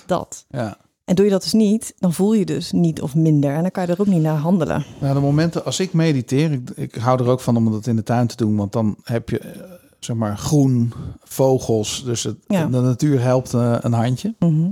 100%. 0.00 0.04
dat. 0.06 0.44
Ja. 0.48 0.76
En 1.08 1.14
doe 1.14 1.24
je 1.24 1.30
dat 1.30 1.42
dus 1.42 1.52
niet, 1.52 1.94
dan 1.98 2.12
voel 2.12 2.34
je 2.34 2.44
dus 2.44 2.72
niet 2.72 3.02
of 3.02 3.14
minder. 3.14 3.54
En 3.54 3.62
dan 3.62 3.70
kan 3.70 3.86
je 3.86 3.92
er 3.92 4.00
ook 4.00 4.06
niet 4.06 4.22
naar 4.22 4.36
handelen. 4.36 4.84
Nou, 5.00 5.14
de 5.14 5.20
momenten 5.20 5.64
als 5.64 5.80
ik 5.80 5.92
mediteer, 5.92 6.52
ik, 6.52 6.70
ik 6.74 6.94
hou 6.94 7.22
er 7.22 7.28
ook 7.28 7.40
van 7.40 7.56
om 7.56 7.70
dat 7.72 7.86
in 7.86 7.96
de 7.96 8.02
tuin 8.02 8.26
te 8.26 8.36
doen, 8.36 8.56
want 8.56 8.72
dan 8.72 8.96
heb 9.02 9.28
je 9.28 9.38
eh, 9.38 9.60
zeg 9.98 10.16
maar 10.16 10.38
groen, 10.38 10.92
vogels, 11.24 12.04
dus 12.04 12.22
het, 12.22 12.36
Ja. 12.46 12.66
de 12.66 12.80
natuur 12.80 13.20
helpt 13.20 13.54
eh, 13.54 13.76
een 13.80 13.92
handje. 13.92 14.34
Mhm. 14.38 14.68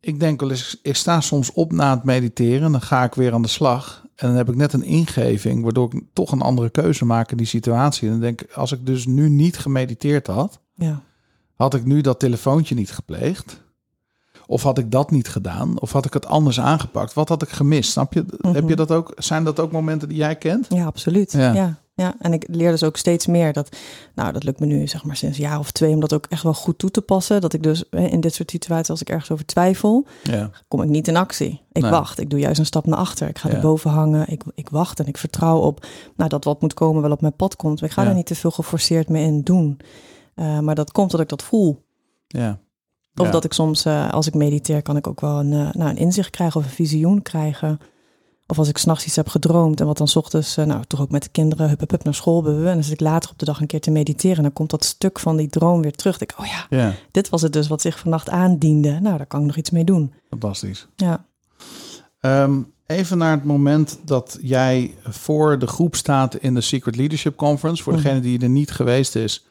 Ik 0.00 0.20
denk 0.20 0.40
wel 0.40 0.50
eens, 0.50 0.78
ik 0.82 0.96
sta 0.96 1.20
soms 1.20 1.52
op 1.52 1.72
na 1.72 1.94
het 1.94 2.04
mediteren, 2.04 2.72
dan 2.72 2.80
ga 2.82 3.04
ik 3.04 3.14
weer 3.14 3.32
aan 3.32 3.42
de 3.42 3.48
slag 3.48 4.04
en 4.14 4.26
dan 4.28 4.36
heb 4.36 4.48
ik 4.48 4.54
net 4.56 4.72
een 4.72 4.84
ingeving, 4.84 5.62
waardoor 5.62 5.94
ik 5.94 6.02
toch 6.12 6.32
een 6.32 6.42
andere 6.42 6.70
keuze 6.70 7.04
maak 7.04 7.30
in 7.30 7.36
die 7.36 7.46
situatie. 7.46 8.06
En 8.06 8.12
dan 8.12 8.20
denk 8.22 8.40
ik, 8.42 8.52
als 8.52 8.72
ik 8.72 8.86
dus 8.86 9.06
nu 9.06 9.28
niet 9.28 9.58
gemediteerd 9.58 10.26
had, 10.26 10.60
Ja. 10.74 11.02
had 11.54 11.74
ik 11.74 11.84
nu 11.84 12.00
dat 12.00 12.18
telefoontje 12.20 12.74
niet 12.74 12.90
gepleegd. 12.92 13.64
Of 14.46 14.62
had 14.62 14.78
ik 14.78 14.90
dat 14.90 15.10
niet 15.10 15.28
gedaan? 15.28 15.80
Of 15.80 15.92
had 15.92 16.04
ik 16.04 16.12
het 16.12 16.26
anders 16.26 16.60
aangepakt? 16.60 17.12
Wat 17.14 17.28
had 17.28 17.42
ik 17.42 17.48
gemist? 17.48 17.90
Snap 17.90 18.12
je? 18.12 18.24
Heb 18.40 18.54
je 18.54 18.60
Mhm. 18.62 18.76
dat 18.76 18.90
ook? 18.90 19.12
Zijn 19.16 19.44
dat 19.44 19.60
ook 19.60 19.72
momenten 19.72 20.08
die 20.08 20.16
jij 20.18 20.36
kent? 20.36 20.66
ja, 20.68 20.84
absoluut. 20.86 21.32
Ja. 21.32 21.52
Ja. 21.52 21.78
Ja. 21.94 22.14
en 22.18 22.32
ik 22.32 22.44
leer 22.50 22.70
dus 22.70 22.82
ook 22.82 22.96
steeds 22.96 23.26
meer 23.26 23.52
dat, 23.52 23.76
nou, 24.14 24.32
dat 24.32 24.44
lukt 24.44 24.60
me 24.60 24.66
nu 24.66 24.86
zeg 24.86 25.04
maar 25.04 25.16
sinds 25.16 25.38
een 25.38 25.44
jaar 25.44 25.58
of 25.58 25.70
twee, 25.70 25.94
om 25.94 26.00
dat 26.00 26.12
ook 26.12 26.26
echt 26.28 26.42
wel 26.42 26.54
goed 26.54 26.78
toe 26.78 26.90
te 26.90 27.00
passen. 27.00 27.40
Dat 27.40 27.52
ik 27.52 27.62
dus 27.62 27.84
in 27.90 28.20
dit 28.20 28.34
soort 28.34 28.50
situaties, 28.50 28.90
als 28.90 29.00
ik 29.00 29.08
ergens 29.10 29.30
over 29.30 29.46
twijfel, 29.46 30.06
Ja. 30.22 30.50
kom 30.68 30.82
ik 30.82 30.88
niet 30.88 31.08
in 31.08 31.16
actie. 31.16 31.60
Ik 31.72 31.82
Nee. 31.82 31.90
wacht. 31.90 32.20
Ik 32.20 32.30
doe 32.30 32.38
juist 32.38 32.58
een 32.58 32.66
stap 32.66 32.86
naar 32.86 32.98
achter. 32.98 33.28
Ik 33.28 33.38
ga 33.38 33.48
Ja. 33.48 33.54
erboven 33.54 33.90
hangen. 33.90 34.28
Ik, 34.28 34.42
ik 34.54 34.68
wacht 34.68 35.00
en 35.00 35.06
ik 35.06 35.16
vertrouw 35.18 35.58
op 35.58 35.86
nou, 36.16 36.28
dat 36.30 36.44
wat 36.44 36.60
moet 36.60 36.74
komen 36.74 37.02
wel 37.02 37.10
op 37.10 37.20
mijn 37.20 37.36
pad 37.36 37.56
komt. 37.56 37.82
Ik 37.82 37.90
ga 37.90 38.06
er 38.06 38.14
niet 38.14 38.26
te 38.26 38.34
veel 38.34 38.50
geforceerd 38.50 39.08
mee 39.08 39.24
in 39.24 39.42
doen. 39.42 39.80
Eh, 40.34 40.58
maar 40.58 40.74
dat 40.74 40.92
komt 40.92 41.10
dat 41.10 41.20
ik 41.20 41.28
dat 41.28 41.42
voel. 41.42 41.84
Ja. 42.26 42.58
Of 43.16 43.26
Ja. 43.26 43.32
dat 43.32 43.44
ik 43.44 43.52
soms, 43.52 43.84
eh, 43.84 44.10
als 44.12 44.26
ik 44.26 44.34
mediteer, 44.34 44.82
kan 44.82 44.96
ik 44.96 45.06
ook 45.06 45.20
wel 45.20 45.38
een, 45.38 45.52
eh, 45.52 45.72
nou, 45.72 45.90
een 45.90 45.96
inzicht 45.96 46.30
krijgen 46.30 46.60
of 46.60 46.66
een 46.66 46.72
visioen 46.72 47.22
krijgen. 47.22 47.80
Of 48.46 48.58
als 48.58 48.68
ik 48.68 48.78
s'nachts 48.78 49.06
iets 49.06 49.16
heb 49.16 49.28
gedroomd 49.28 49.80
en 49.80 49.86
wat 49.86 49.96
dan 49.98 50.08
's 50.08 50.16
ochtends, 50.16 50.56
eh, 50.56 50.64
nou 50.64 50.84
toch 50.86 51.00
ook 51.00 51.10
met 51.10 51.22
de 51.22 51.28
kinderen, 51.28 51.68
hup, 51.68 51.80
hup, 51.80 51.90
hup 51.90 52.04
naar 52.04 52.14
school 52.14 52.42
bewegen. 52.42 52.68
En 52.68 52.74
dan 52.74 52.82
zit 52.82 52.92
ik 52.92 53.00
later 53.00 53.30
op 53.30 53.38
de 53.38 53.44
dag 53.44 53.60
een 53.60 53.66
keer 53.66 53.80
te 53.80 53.90
mediteren. 53.90 54.36
En 54.36 54.42
dan 54.42 54.52
komt 54.52 54.70
dat 54.70 54.84
stuk 54.84 55.18
van 55.18 55.36
die 55.36 55.48
droom 55.48 55.82
weer 55.82 55.92
terug. 55.92 56.18
Dan 56.18 56.28
denk 56.28 56.38
ik, 56.40 56.44
oh 56.54 56.66
ja, 56.70 56.76
Ja, 56.84 56.94
dit 57.10 57.28
was 57.28 57.42
het 57.42 57.52
dus 57.52 57.68
wat 57.68 57.80
zich 57.80 57.98
vannacht 57.98 58.28
aandiende. 58.30 58.98
Nou, 59.00 59.16
daar 59.16 59.26
kan 59.26 59.40
ik 59.40 59.46
nog 59.46 59.56
iets 59.56 59.70
mee 59.70 59.84
doen. 59.84 60.12
fantastisch. 60.30 60.86
Ja. 60.96 61.24
Ehm, 62.20 62.60
even 62.86 63.18
naar 63.18 63.30
het 63.30 63.44
moment 63.44 63.98
dat 64.04 64.38
jij 64.40 64.94
voor 65.02 65.58
de 65.58 65.66
groep 65.66 65.94
staat 65.96 66.34
in 66.34 66.54
de 66.54 66.60
Secret 66.60 66.96
Leadership 66.96 67.36
Conference. 67.36 67.82
Voor 67.82 67.92
Mhm. 67.92 68.02
degene 68.02 68.20
die 68.20 68.40
er 68.40 68.48
niet 68.48 68.70
geweest 68.70 69.14
is, 69.16 69.44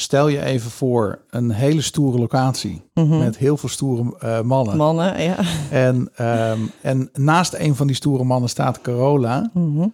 stel 0.00 0.28
je 0.28 0.42
even 0.44 0.70
voor 0.70 1.18
een 1.30 1.50
hele 1.50 1.80
stoere 1.80 2.18
locatie 2.18 2.82
Mhm. 2.94 3.18
met 3.18 3.36
heel 3.38 3.56
veel 3.56 3.68
stoere 3.68 4.16
eh, 4.18 4.40
mannen. 4.40 4.76
Mannen, 4.76 5.22
ja. 5.22 5.36
En, 5.70 6.08
ehm, 6.14 6.58
en 6.82 7.08
naast 7.12 7.54
een 7.54 7.76
van 7.76 7.86
die 7.86 7.96
stoere 7.96 8.24
mannen 8.24 8.48
staat 8.50 8.80
Carola, 8.80 9.50
Mhm. 9.54 9.86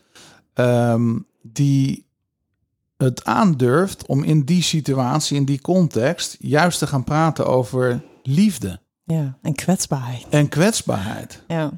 ehm, 0.54 1.18
die 1.42 2.04
het 2.96 3.24
aandurft 3.24 4.06
om 4.06 4.22
in 4.22 4.40
die 4.44 4.62
situatie, 4.62 5.36
in 5.36 5.44
die 5.44 5.60
context, 5.60 6.36
juist 6.40 6.78
te 6.78 6.86
gaan 6.86 7.04
praten 7.04 7.46
over 7.46 8.02
liefde 8.22 8.80
Ja, 9.04 9.38
en 9.42 9.54
kwetsbaarheid. 9.54 10.26
en 10.30 10.48
kwetsbaarheid. 10.48 11.42
Ja. 11.48 11.72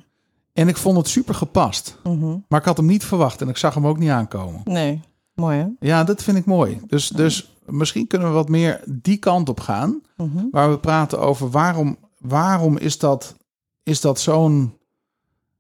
En 0.52 0.68
ik 0.68 0.76
vond 0.76 0.96
het 0.96 1.08
super 1.08 1.34
gepast. 1.34 1.98
Mhm. 2.04 2.36
Maar 2.48 2.60
ik 2.60 2.66
had 2.66 2.76
hem 2.76 2.86
niet 2.86 3.04
verwacht 3.04 3.40
en 3.40 3.48
ik 3.48 3.56
zag 3.56 3.74
hem 3.74 3.86
ook 3.86 3.98
niet 3.98 4.10
aankomen. 4.10 4.60
Nee, 4.64 5.00
mooi 5.34 5.58
hè? 5.58 5.66
Ja, 5.86 6.04
dat 6.04 6.22
vind 6.22 6.36
ik 6.36 6.44
mooi. 6.44 6.80
Dus, 6.86 7.08
dus 7.08 7.56
misschien 7.70 8.06
kunnen 8.06 8.28
we 8.28 8.34
wat 8.34 8.48
meer 8.48 8.80
die 8.86 9.16
kant 9.18 9.48
op 9.48 9.60
gaan. 9.60 10.00
Mhm. 10.16 10.44
Waar 10.50 10.70
we 10.70 10.78
praten 10.78 11.20
over 11.20 11.50
waarom, 11.50 11.98
waarom 12.18 12.76
is 12.78 12.98
dat, 12.98 13.36
is 13.82 14.00
dat 14.00 14.20
zo'n 14.20 14.76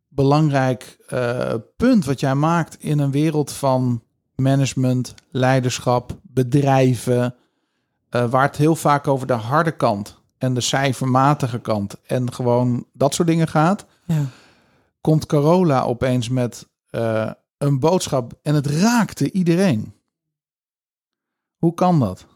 belangrijk 0.08 0.96
eh, 1.08 1.54
punt 1.76 2.04
wat 2.04 2.20
jij 2.20 2.34
maakt 2.34 2.76
in 2.80 2.98
een 2.98 3.10
wereld 3.10 3.52
van 3.52 4.02
management, 4.34 5.14
leiderschap, 5.30 6.18
bedrijven. 6.22 7.34
eh, 8.08 8.30
waar 8.30 8.42
het 8.46 8.56
heel 8.56 8.76
vaak 8.76 9.06
over 9.08 9.26
de 9.26 9.32
harde 9.32 9.70
kant 9.76 10.16
en 10.38 10.54
de 10.54 10.60
cijfermatige 10.60 11.58
kant 11.58 11.96
en 12.06 12.32
gewoon 12.32 12.86
dat 12.92 13.14
soort 13.14 13.28
dingen 13.28 13.48
gaat 13.48 13.86
Ja. 14.06 14.22
komt 15.00 15.26
Carola 15.26 15.82
opeens 15.82 16.28
met 16.28 16.68
eh, 16.90 17.30
een 17.58 17.78
boodschap 17.78 18.32
en 18.42 18.54
het 18.54 18.66
raakte 18.66 19.32
iedereen. 19.32 19.92
Hoe 21.58 21.74
kan 21.74 22.00
dat? 22.00 22.26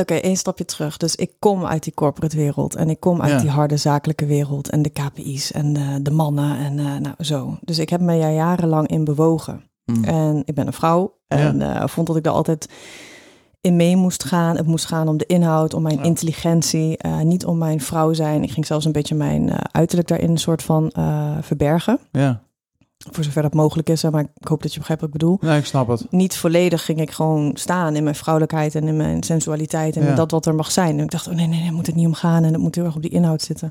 Oké, 0.00 0.14
één 0.14 0.36
stapje 0.36 0.64
terug. 0.64 0.96
Dus 0.96 1.16
ik 1.16 1.32
kom 1.38 1.66
uit 1.66 1.82
die 1.82 1.94
corporate 1.94 2.36
wereld 2.36 2.74
en 2.74 2.90
ik 2.90 3.00
kom 3.00 3.20
uit 3.22 3.30
Ja. 3.32 3.38
die 3.40 3.50
harde 3.50 3.76
zakelijke 3.76 4.26
wereld 4.26 4.70
en 4.70 4.82
de 4.82 4.88
KPI's 4.90 5.52
en 5.52 5.72
de, 5.72 6.02
de 6.02 6.10
mannen 6.10 6.58
en 6.58 6.78
eh, 6.78 6.96
nou 6.96 7.14
zo. 7.20 7.58
Dus 7.60 7.78
ik 7.78 7.88
heb 7.88 8.00
me 8.00 8.18
daar 8.20 8.32
jarenlang 8.32 8.88
in 8.88 9.04
bewogen. 9.04 9.64
Mm. 9.84 10.04
En 10.04 10.42
ik 10.44 10.54
ben 10.54 10.66
een 10.66 10.72
vrouw 10.72 11.18
en 11.28 11.62
eh, 11.62 11.86
vond 11.88 12.06
dat 12.06 12.16
ik 12.16 12.22
daar 12.22 12.32
altijd 12.32 12.68
in 13.60 13.76
mee 13.76 13.96
moest 13.96 14.24
gaan. 14.24 14.56
Het 14.56 14.66
moest 14.66 14.84
gaan 14.84 15.08
om 15.08 15.16
de 15.16 15.26
inhoud, 15.26 15.74
om 15.74 15.82
mijn 15.82 15.96
Ja. 15.98 16.02
intelligentie, 16.02 16.96
eh, 16.96 17.20
niet 17.20 17.44
om 17.46 17.58
mijn 17.58 17.80
vrouw 17.80 18.12
zijn. 18.12 18.42
Ik 18.42 18.50
ging 18.50 18.66
zelfs 18.66 18.84
een 18.84 18.92
beetje 18.92 19.14
mijn 19.14 19.48
eh, 19.50 19.58
uiterlijk 19.70 20.08
daarin 20.08 20.30
een 20.30 20.38
soort 20.38 20.62
van 20.62 20.90
eh, 20.90 21.36
verbergen. 21.40 21.98
Ja, 22.10 22.42
Voor 23.10 23.24
zover 23.24 23.42
dat 23.42 23.54
mogelijk 23.54 23.88
is, 23.88 24.02
maar 24.02 24.26
ik 24.40 24.48
hoop 24.48 24.62
dat 24.62 24.72
je 24.72 24.78
begrijpt 24.78 25.02
wat 25.02 25.12
ik 25.14 25.18
bedoel. 25.18 25.38
nee, 25.40 25.58
ik 25.58 25.64
snap 25.66 25.88
het. 25.88 26.06
Niet 26.10 26.36
volledig 26.36 26.84
ging 26.84 27.00
ik 27.00 27.10
gewoon 27.10 27.50
staan 27.54 27.96
in 27.96 28.02
mijn 28.02 28.14
vrouwelijkheid 28.14 28.74
en 28.74 28.88
in 28.88 28.96
mijn 28.96 29.22
sensualiteit 29.22 29.96
en 29.96 30.04
Ja. 30.04 30.14
dat 30.14 30.30
wat 30.30 30.46
er 30.46 30.54
mag 30.54 30.70
zijn. 30.70 30.98
En 30.98 31.04
ik 31.04 31.10
dacht, 31.10 31.28
oh 31.28 31.34
nee, 31.34 31.46
nee, 31.46 31.60
nee, 31.60 31.72
moet 31.72 31.86
het 31.86 31.96
niet 31.96 32.06
om 32.06 32.14
gaan 32.14 32.44
en 32.44 32.52
het 32.52 32.62
moet 32.62 32.74
heel 32.74 32.84
erg 32.84 32.96
op 32.96 33.02
die 33.02 33.10
inhoud 33.10 33.42
zitten. 33.42 33.70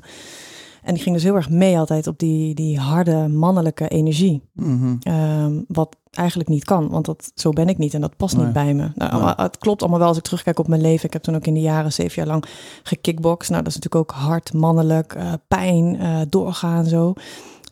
En 0.82 0.94
ik 0.94 1.02
ging 1.02 1.14
dus 1.14 1.24
heel 1.24 1.34
erg 1.34 1.50
mee 1.50 1.78
altijd 1.78 2.06
op 2.06 2.18
die, 2.18 2.54
die 2.54 2.78
harde 2.78 3.28
mannelijke 3.28 3.88
energie. 3.88 4.42
Mhm. 4.52 4.94
Ehm, 5.00 5.52
wat 5.68 5.96
eigenlijk 6.10 6.48
niet 6.48 6.64
kan, 6.64 6.88
want 6.88 7.04
dat, 7.06 7.32
zo 7.34 7.50
ben 7.50 7.68
ik 7.68 7.78
niet 7.78 7.94
en 7.94 8.00
dat 8.00 8.16
past 8.16 8.36
Nee. 8.36 8.44
niet 8.44 8.52
bij 8.54 8.74
me. 8.74 8.90
Nou, 8.94 9.22
Nee. 9.24 9.32
Het 9.36 9.58
klopt 9.58 9.80
allemaal 9.80 9.98
wel 9.98 10.08
als 10.08 10.16
ik 10.16 10.22
terugkijk 10.22 10.58
op 10.58 10.68
mijn 10.68 10.80
leven. 10.80 11.06
Ik 11.06 11.12
heb 11.12 11.22
toen 11.22 11.34
ook 11.34 11.46
in 11.46 11.54
de 11.54 11.60
jaren 11.60 11.92
zeven 11.92 12.14
jaar 12.16 12.26
lang 12.26 12.44
gekickboxd. 12.82 13.50
Nou, 13.50 13.62
dat 13.62 13.72
is 13.74 13.78
natuurlijk 13.78 14.10
ook 14.12 14.18
hard, 14.18 14.52
mannelijk, 14.52 15.14
eh, 15.14 15.32
pijn, 15.48 16.00
eh, 16.00 16.20
doorgaan 16.28 16.84
zo. 16.84 17.12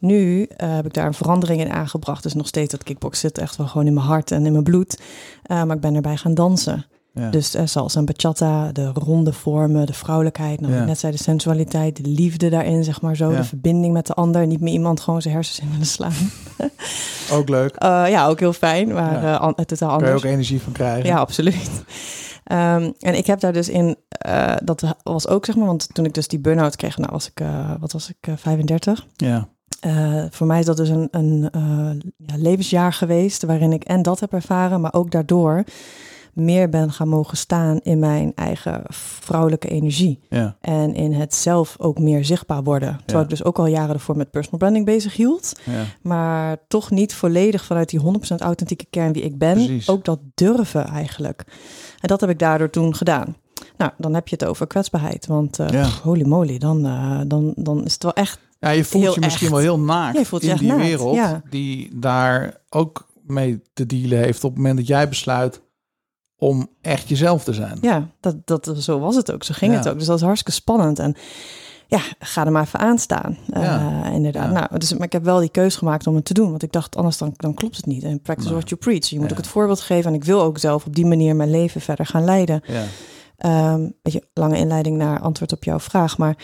Nu 0.05 0.43
eh, 0.57 0.75
heb 0.75 0.87
ik 0.87 0.95
daar 0.95 1.07
een 1.07 1.15
verandering 1.15 1.61
in 1.61 1.71
aangebracht. 1.73 2.23
Dus 2.23 2.35
nog 2.35 2.47
steeds 2.47 2.71
dat 2.71 2.83
kickbox 2.83 3.21
zit 3.21 3.39
echt 3.39 3.57
wel 3.57 3.67
gewoon 3.67 3.87
in 3.87 3.95
mijn 3.95 4.07
hart 4.07 4.31
en 4.31 4.47
in 4.47 4.53
mijn 4.53 4.65
bloed. 4.65 5.01
Eh, 5.43 5.63
maar 5.65 5.77
ik 5.77 5.83
ben 5.83 5.95
erbij 5.95 6.17
gaan 6.17 6.35
dansen. 6.35 6.87
Ja. 7.13 7.31
Dus 7.31 7.55
eh, 7.55 7.67
zoals 7.67 7.95
een 7.95 8.05
bachata, 8.05 8.73
de 8.73 8.87
ronde 8.95 9.33
vormen, 9.33 9.87
de 9.87 9.93
vrouwelijkheid. 9.93 10.61
Nou, 10.61 10.73
Ja. 10.75 10.85
net 10.85 10.99
zei, 10.99 11.13
de 11.13 11.19
sensualiteit, 11.23 12.05
de 12.05 12.09
liefde 12.11 12.49
daarin, 12.51 12.85
zeg 12.85 13.01
maar 13.01 13.17
zo. 13.17 13.31
Ja. 13.31 13.37
De 13.37 13.45
verbinding 13.45 13.93
met 13.93 14.07
de 14.07 14.15
ander. 14.15 14.47
Niet 14.47 14.61
meer 14.61 14.73
iemand 14.73 15.01
gewoon 15.01 15.23
zijn 15.23 15.35
hersens 15.35 15.59
in 15.61 15.71
willen 15.71 15.87
slaan. 15.87 16.13
Ook 17.39 17.49
leuk. 17.49 17.75
Ja, 17.83 18.27
ook 18.27 18.41
heel 18.41 18.53
fijn, 18.53 18.93
maar 18.93 19.37
an- 19.37 19.55
totaal 19.55 19.77
Daar 19.79 19.91
anders. 19.91 20.11
je 20.11 20.17
ook 20.29 20.33
energie 20.33 20.61
van 20.61 20.73
krijgen. 20.73 21.07
Ja, 21.07 21.17
absoluut. 21.19 21.71
Ehm, 22.45 22.91
en 22.99 23.15
ik 23.17 23.27
heb 23.27 23.41
daar 23.41 23.53
dus 23.53 23.69
in, 23.69 23.97
dat 24.65 24.85
was 25.03 25.29
ook 25.29 25.45
zeg 25.45 25.57
maar, 25.57 25.67
want 25.67 25.89
toen 25.95 26.05
ik 26.05 26.15
dus 26.15 26.29
die 26.29 26.39
burn-out 26.39 26.77
kreeg, 26.77 26.99
nou 26.99 27.13
was 27.13 27.27
ik, 27.35 27.45
wat 27.81 27.93
was 27.93 28.09
ik, 28.09 28.17
eh, 28.21 28.35
35. 28.37 29.07
Ja. 29.17 29.49
Eh, 29.81 30.25
voor 30.31 30.47
mij 30.47 30.59
is 30.59 30.67
dat 30.67 30.77
dus 30.77 30.89
een, 30.89 31.09
een 31.11 31.49
eh, 31.53 31.63
ja, 32.27 32.37
levensjaar 32.37 32.93
geweest 32.93 33.43
waarin 33.43 33.73
ik 33.73 33.85
en 33.85 34.03
dat 34.03 34.21
heb 34.21 34.33
ervaren, 34.33 34.81
maar 34.81 34.93
ook 34.95 35.11
daardoor 35.11 35.65
meer 36.33 36.69
ben 36.69 36.93
gaan 36.93 37.09
mogen 37.09 37.37
staan 37.37 37.81
in 37.83 37.99
mijn 37.99 38.33
eigen 38.35 38.83
vrouwelijke 39.21 39.69
energie. 39.69 40.21
Ja. 40.29 40.57
En 40.61 40.95
in 40.95 41.13
het 41.13 41.35
zelf 41.35 41.77
ook 41.79 41.99
meer 41.99 42.25
zichtbaar 42.25 42.63
worden. 42.63 42.89
Terwijl 42.97 43.19
Ja. 43.19 43.23
ik 43.23 43.29
dus 43.29 43.45
ook 43.45 43.59
al 43.59 43.67
jaren 43.67 43.95
ervoor 43.95 44.17
met 44.17 44.31
personal 44.31 44.59
branding 44.59 44.85
bezig 44.85 45.17
hield. 45.17 45.61
Ja. 45.65 45.83
Maar 46.03 46.57
toch 46.69 46.91
niet 46.91 47.15
volledig 47.15 47.65
vanuit 47.65 47.89
die 47.89 48.01
100% 48.01 48.41
authentieke 48.41 48.87
kern 48.91 49.13
wie 49.13 49.23
ik 49.23 49.39
ben. 49.39 49.53
Precies. 49.55 49.89
Ook 49.89 50.05
dat 50.05 50.19
durven 50.35 50.87
eigenlijk. 50.87 51.45
En 52.01 52.09
dat 52.09 52.21
heb 52.21 52.31
ik 52.31 52.39
daardoor 52.39 52.71
toen 52.71 52.95
gedaan. 52.95 53.37
Nou, 53.77 53.91
dan 53.99 54.15
heb 54.15 54.29
je 54.29 54.37
het 54.39 54.45
over 54.49 54.67
kwetsbaarheid. 54.67 55.27
Want 55.27 55.59
eh, 55.59 55.87
holy 56.03 56.27
moly, 56.27 56.59
dan, 56.59 56.83
dan, 57.29 57.53
dan 57.57 57.85
is 57.85 57.93
het 57.93 58.03
wel 58.03 58.13
echt... 58.13 58.39
ja, 58.65 58.71
je 58.71 58.85
voelt 58.85 59.05
Heel 59.05 59.15
je 59.15 59.21
misschien 59.21 59.47
echt. 59.47 59.55
wel 59.57 59.65
heel 59.65 59.79
naakt 59.79 60.19
je 60.19 60.25
voelt 60.25 60.43
je 60.43 60.51
in 60.51 60.57
die 60.57 60.69
naakt, 60.69 60.81
wereld 60.81 61.15
ja. 61.15 61.43
die 61.51 61.99
daar 61.99 62.61
ook 62.69 63.07
mee 63.27 63.63
te 63.73 63.87
dealen 63.87 64.19
heeft 64.19 64.45
op 64.45 64.51
het 64.51 64.59
moment 64.59 64.77
dat 64.77 64.87
jij 64.87 65.09
besluit 65.09 65.61
om 66.37 66.69
echt 66.81 67.09
jezelf 67.09 67.45
te 67.45 67.53
zijn. 67.53 67.79
Ja, 67.81 68.09
dat, 68.21 68.37
dat, 68.47 68.75
zo 68.79 68.99
was 68.99 69.17
het 69.17 69.33
ook. 69.33 69.45
Zo 69.45 69.55
ging 69.57 69.73
Ja. 69.73 69.79
het 69.79 69.89
ook. 69.89 69.99
Dus 69.99 70.07
dat 70.07 70.17
is 70.17 70.23
hartstikke 70.23 70.61
spannend. 70.61 70.99
En 70.99 71.17
ja, 71.87 72.01
ga 72.19 72.45
er 72.45 72.53
maar 72.53 72.63
even 72.63 72.79
aan 72.79 72.99
staan. 72.99 73.39
Ja. 73.47 74.03
Eh, 74.05 74.13
inderdaad. 74.15 74.53
Ja. 74.53 74.53
Nou, 74.53 74.79
dus, 74.79 74.93
maar 74.93 75.07
ik 75.07 75.13
heb 75.13 75.25
wel 75.25 75.39
die 75.39 75.49
keus 75.49 75.77
gemaakt 75.77 76.07
om 76.07 76.15
het 76.15 76.25
te 76.25 76.35
doen. 76.35 76.51
Want 76.51 76.63
ik 76.63 76.73
dacht, 76.73 76.97
anders 76.97 77.19
dan, 77.19 77.33
dan 77.37 77.55
klopt 77.55 77.77
het 77.77 77.87
niet. 77.87 78.03
En 78.03 78.21
practice 78.21 78.53
what 78.53 78.69
you 78.69 78.81
preach. 78.81 79.07
Je 79.07 79.21
moet 79.21 79.31
ook 79.31 79.37
het 79.37 79.47
voorbeeld 79.47 79.81
geven. 79.81 80.11
En 80.11 80.17
ik 80.17 80.25
wil 80.25 80.43
ook 80.43 80.59
zelf 80.59 80.87
op 80.87 80.95
die 80.95 81.07
manier 81.07 81.37
mijn 81.37 81.51
leven 81.51 81.81
verder 81.81 82.07
gaan 82.07 82.25
leiden. 82.25 82.63
Ja. 82.67 82.85
Ehm 83.37 83.89
beetje 84.03 84.29
lange 84.35 84.57
inleiding 84.57 84.97
naar 84.97 85.21
antwoord 85.21 85.53
op 85.53 85.65
jouw 85.65 85.81
vraag. 85.81 86.19
Maar 86.19 86.37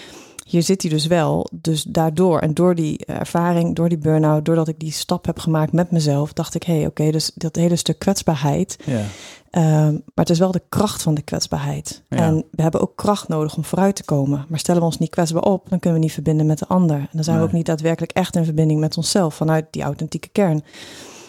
hier 0.50 0.62
zit 0.62 0.82
hij 0.82 0.90
dus 0.90 1.06
wel. 1.06 1.48
Dus 1.52 1.82
daardoor 1.82 2.38
en 2.38 2.54
door 2.54 2.74
die 2.74 3.06
ervaring, 3.06 3.74
door 3.74 3.88
die 3.88 3.98
burn-out, 3.98 4.44
doordat 4.44 4.68
ik 4.68 4.78
die 4.78 4.92
stap 4.92 5.26
heb 5.26 5.38
gemaakt 5.38 5.72
met 5.72 5.90
mezelf, 5.90 6.32
dacht 6.32 6.54
ik, 6.54 6.62
hé, 6.62 6.76
hey, 6.76 6.86
oké, 6.86 7.10
dus 7.10 7.30
dat 7.34 7.56
hele 7.56 7.76
stuk 7.76 7.98
kwetsbaarheid. 7.98 8.76
Ja. 8.84 9.02
Ehm, 9.50 9.92
maar 9.92 10.24
het 10.24 10.30
is 10.30 10.38
wel 10.38 10.50
de 10.50 10.62
kracht 10.68 11.02
van 11.02 11.14
de 11.14 11.22
kwetsbaarheid. 11.22 12.02
Ja. 12.08 12.16
En 12.16 12.44
we 12.50 12.62
hebben 12.62 12.80
ook 12.80 12.96
kracht 12.96 13.28
nodig 13.28 13.56
om 13.56 13.64
vooruit 13.64 13.96
te 13.96 14.04
komen. 14.04 14.46
Maar 14.48 14.58
stellen 14.58 14.80
we 14.80 14.86
ons 14.86 14.98
niet 14.98 15.10
kwetsbaar 15.10 15.42
op, 15.42 15.68
dan 15.68 15.78
kunnen 15.78 15.98
we 15.98 16.04
niet 16.04 16.14
verbinden 16.14 16.46
met 16.46 16.58
de 16.58 16.66
ander. 16.66 16.96
En 16.96 17.08
dan 17.12 17.24
zijn 17.24 17.38
we 17.38 17.44
ook 17.44 17.52
niet 17.52 17.66
daadwerkelijk 17.66 18.12
echt 18.12 18.36
in 18.36 18.44
verbinding 18.44 18.80
met 18.80 18.96
onszelf 18.96 19.34
vanuit 19.34 19.66
die 19.70 19.82
authentieke 19.82 20.28
kern. 20.28 20.50
En 20.50 20.62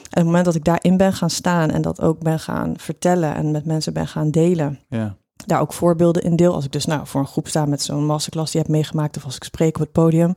op 0.09 0.15
het 0.17 0.25
moment 0.25 0.45
dat 0.45 0.55
ik 0.55 0.63
daarin 0.63 0.97
ben 0.97 1.13
gaan 1.13 1.29
staan 1.29 1.69
en 1.69 1.81
dat 1.81 2.01
ook 2.01 2.19
ben 2.19 2.39
gaan 2.39 2.73
vertellen 2.77 3.35
en 3.35 3.51
met 3.51 3.65
mensen 3.65 3.93
ben 3.93 4.07
gaan 4.07 4.31
delen, 4.31 4.79
Ja. 4.89 5.15
Daar 5.45 5.61
ook 5.61 5.73
voorbeelden 5.73 6.23
in 6.23 6.35
deel. 6.35 6.53
Als 6.53 6.65
ik 6.65 6.71
dus 6.71 6.85
nou 6.85 7.07
voor 7.07 7.21
een 7.21 7.27
groep 7.27 7.47
sta 7.47 7.65
met 7.65 7.81
zo'n 7.81 8.05
masterclass 8.05 8.51
die 8.51 8.61
heb 8.61 8.69
meegemaakt 8.69 9.17
of 9.17 9.23
als 9.25 9.35
ik 9.35 9.43
spreek 9.43 9.75
op 9.75 9.81
het 9.81 9.91
podium, 9.91 10.33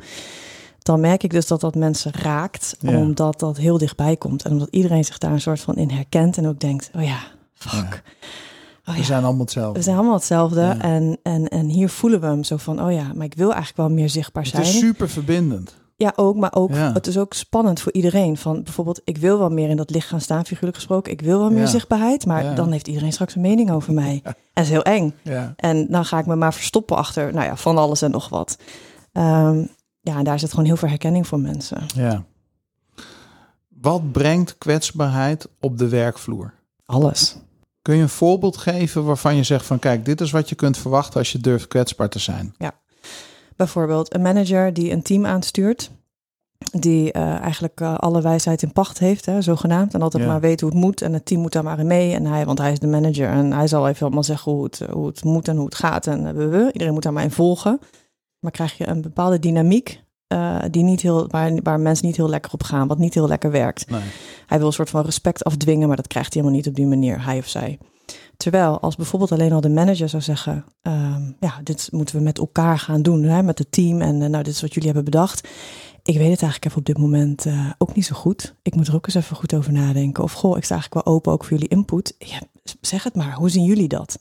dan 0.78 1.00
merk 1.00 1.22
ik 1.22 1.30
dus 1.30 1.46
dat 1.46 1.60
dat 1.60 1.74
mensen 1.74 2.12
raakt, 2.12 2.76
Ja. 2.80 2.96
omdat 2.96 3.38
dat 3.40 3.56
heel 3.56 3.78
dichtbij 3.78 4.16
komt 4.16 4.42
en 4.44 4.52
omdat 4.52 4.68
iedereen 4.70 5.04
zich 5.04 5.18
daar 5.18 5.32
een 5.32 5.40
soort 5.40 5.60
van 5.60 5.74
in 5.76 5.90
herkent 5.90 6.36
en 6.36 6.46
ook 6.48 6.60
denkt, 6.60 6.90
oh 6.96 7.04
ja, 7.04 7.18
fuck. 7.54 8.02
Oh 8.88 8.94
We 8.96 9.02
zijn 9.04 9.24
allemaal 9.24 9.40
hetzelfde. 9.44 9.78
we 9.78 9.84
zijn 9.84 9.96
allemaal 9.96 10.14
hetzelfde 10.14 10.60
Ja. 10.60 10.78
en, 10.80 11.18
en, 11.22 11.48
en 11.48 11.66
hier 11.66 11.88
voelen 11.88 12.20
we 12.20 12.26
hem 12.26 12.44
zo 12.44 12.56
van, 12.56 12.82
oh 12.82 12.92
ja, 12.92 13.12
maar 13.14 13.26
ik 13.26 13.34
wil 13.34 13.52
eigenlijk 13.52 13.76
wel 13.76 13.90
meer 13.90 14.08
zichtbaar 14.08 14.42
Het 14.42 14.52
zijn. 14.52 14.64
is 14.64 14.78
super 14.78 15.08
verbindend. 15.08 15.74
Ja, 15.96 16.12
ook, 16.16 16.36
maar 16.36 16.54
ook, 16.54 16.70
Ja. 16.70 16.92
het 16.92 17.06
is 17.06 17.18
ook 17.18 17.32
spannend 17.34 17.80
voor 17.80 17.92
iedereen. 17.92 18.36
Van 18.36 18.62
bijvoorbeeld, 18.62 19.00
ik 19.04 19.16
wil 19.16 19.38
wel 19.38 19.50
meer 19.50 19.68
in 19.68 19.76
dat 19.76 19.90
licht 19.90 20.08
gaan 20.08 20.20
staan, 20.20 20.44
figuurlijk 20.46 20.76
gesproken. 20.76 21.12
Ik 21.12 21.20
wil 21.20 21.38
wel 21.38 21.50
meer 21.50 21.60
Ja. 21.60 21.66
zichtbaarheid, 21.66 22.26
maar 22.26 22.44
Ja. 22.44 22.54
dan 22.54 22.72
heeft 22.72 22.88
iedereen 22.88 23.12
straks 23.12 23.34
een 23.34 23.40
mening 23.40 23.70
over 23.70 23.92
mij. 24.02 24.20
En 24.24 24.34
dat 24.54 24.64
is 24.64 24.70
heel 24.70 24.82
eng. 24.82 25.14
Ja. 25.22 25.52
En 25.56 25.86
dan 25.90 26.04
ga 26.04 26.18
ik 26.18 26.26
me 26.26 26.36
maar 26.36 26.54
verstoppen 26.54 26.96
achter, 26.96 27.32
nou 27.32 27.44
ja, 27.46 27.56
van 27.56 27.78
alles 27.78 28.02
en 28.02 28.10
nog 28.10 28.28
wat. 28.28 28.58
Ehm, 29.12 29.64
ja, 30.00 30.16
en 30.18 30.24
daar 30.24 30.38
zit 30.38 30.50
gewoon 30.50 30.64
heel 30.64 30.76
veel 30.76 30.88
herkenning 30.88 31.26
voor 31.26 31.40
mensen. 31.40 31.86
ja. 31.94 32.24
Wat 33.80 34.12
brengt 34.12 34.58
kwetsbaarheid 34.58 35.48
op 35.60 35.78
de 35.78 35.88
werkvloer? 35.88 36.54
Alles. 36.86 37.36
Kun 37.82 37.96
je 37.96 38.02
een 38.02 38.08
voorbeeld 38.08 38.56
geven 38.56 39.04
waarvan 39.04 39.36
je 39.36 39.42
zegt 39.42 39.66
van 39.66 39.78
kijk, 39.78 40.04
dit 40.04 40.20
is 40.20 40.30
wat 40.30 40.48
je 40.48 40.54
kunt 40.54 40.78
verwachten 40.78 41.18
als 41.18 41.32
je 41.32 41.38
durft 41.38 41.68
kwetsbaar 41.68 42.08
te 42.08 42.18
zijn? 42.18 42.54
Bijvoorbeeld 43.56 44.14
een 44.14 44.22
manager 44.22 44.72
die 44.72 44.90
een 44.90 45.02
team 45.02 45.26
aanstuurt. 45.26 45.90
Die 46.72 47.12
eh, 47.12 47.40
eigenlijk 47.40 47.80
eh, 47.80 47.94
alle 47.94 48.22
wijsheid 48.22 48.62
in 48.62 48.72
pacht 48.72 48.98
heeft, 48.98 49.26
hè, 49.26 49.42
zogenaamd. 49.42 49.94
En 49.94 50.02
altijd 50.02 50.22
Ja. 50.22 50.28
maar 50.28 50.40
weet 50.40 50.60
hoe 50.60 50.70
het 50.70 50.78
moet. 50.78 51.02
En 51.02 51.12
het 51.12 51.26
team 51.26 51.40
moet 51.40 51.52
daar 51.52 51.64
maar 51.64 51.78
in 51.78 51.86
mee. 51.86 52.14
En 52.14 52.26
hij, 52.26 52.46
want 52.46 52.58
hij 52.58 52.72
is 52.72 52.78
de 52.78 52.86
manager. 52.86 53.28
En 53.28 53.52
hij 53.52 53.66
zal 53.66 53.88
even 53.88 54.06
allemaal 54.06 54.22
zeggen 54.22 54.52
hoe 54.52 54.64
het, 54.64 54.82
hoe 54.90 55.06
het 55.06 55.24
moet 55.24 55.48
en 55.48 55.56
hoe 55.56 55.64
het 55.64 55.74
gaat. 55.74 56.06
En 56.06 56.26
eh, 56.26 56.32
we, 56.32 56.46
we. 56.46 56.68
iedereen 56.72 56.94
moet 56.94 57.02
daar 57.02 57.12
maar 57.12 57.22
in 57.22 57.30
volgen. 57.30 57.78
Maar 58.38 58.50
krijg 58.52 58.78
je 58.78 58.88
een 58.88 59.02
bepaalde 59.02 59.38
dynamiek. 59.38 60.02
die 60.70 60.82
niet 60.82 61.00
heel, 61.00 61.28
waar, 61.28 61.52
waar 61.62 61.80
mensen 61.80 62.06
niet 62.06 62.16
heel 62.16 62.28
lekker 62.28 62.52
op 62.52 62.62
gaan. 62.62 62.88
Wat 62.88 62.98
niet 62.98 63.14
heel 63.14 63.28
lekker 63.28 63.50
werkt. 63.50 63.90
Nee. 63.90 64.00
Hij 64.46 64.58
wil 64.58 64.66
een 64.66 64.72
soort 64.72 64.90
van 64.90 65.04
respect 65.04 65.44
afdwingen, 65.44 65.86
maar 65.88 65.96
dat 65.96 66.06
krijgt 66.06 66.32
hij 66.32 66.42
helemaal 66.42 66.62
niet 66.62 66.70
op 66.70 66.76
die 66.76 66.86
manier, 66.86 67.24
hij 67.24 67.38
of 67.38 67.48
zij. 67.48 67.78
Terwijl 68.36 68.80
als 68.80 68.96
bijvoorbeeld 68.96 69.32
alleen 69.32 69.52
al 69.52 69.60
de 69.60 69.68
manager 69.68 70.08
zou 70.08 70.22
zeggen, 70.22 70.64
ehm, 70.82 71.22
ja, 71.40 71.60
dit 71.62 71.88
moeten 71.92 72.16
we 72.16 72.22
met 72.22 72.38
elkaar 72.38 72.78
gaan 72.78 73.02
doen, 73.02 73.22
hè, 73.22 73.42
met 73.42 73.58
het 73.58 73.72
team 73.72 74.00
en 74.00 74.22
eh, 74.22 74.28
nou, 74.28 74.42
dit 74.44 74.54
is 74.54 74.60
wat 74.60 74.74
jullie 74.74 74.90
hebben 74.92 75.10
bedacht. 75.12 75.48
Ik 76.02 76.16
weet 76.16 76.30
het 76.30 76.42
eigenlijk 76.42 76.64
even 76.64 76.78
op 76.78 76.84
dit 76.84 76.98
moment 76.98 77.46
eh, 77.46 77.70
ook 77.78 77.94
niet 77.94 78.04
zo 78.06 78.14
goed. 78.16 78.54
Ik 78.62 78.74
moet 78.74 78.88
er 78.88 78.94
ook 78.94 79.06
eens 79.06 79.14
even 79.14 79.36
goed 79.36 79.54
over 79.54 79.72
nadenken. 79.72 80.22
Of 80.24 80.32
goh, 80.32 80.56
ik 80.56 80.64
sta 80.64 80.74
eigenlijk 80.74 81.06
wel 81.06 81.14
open 81.14 81.32
ook 81.32 81.42
voor 81.44 81.52
jullie 81.52 81.68
input. 81.68 82.14
Ja, 82.18 82.40
zeg 82.80 83.02
het 83.02 83.14
maar, 83.14 83.34
hoe 83.34 83.48
zien 83.48 83.64
jullie 83.64 83.88
dat? 83.88 84.18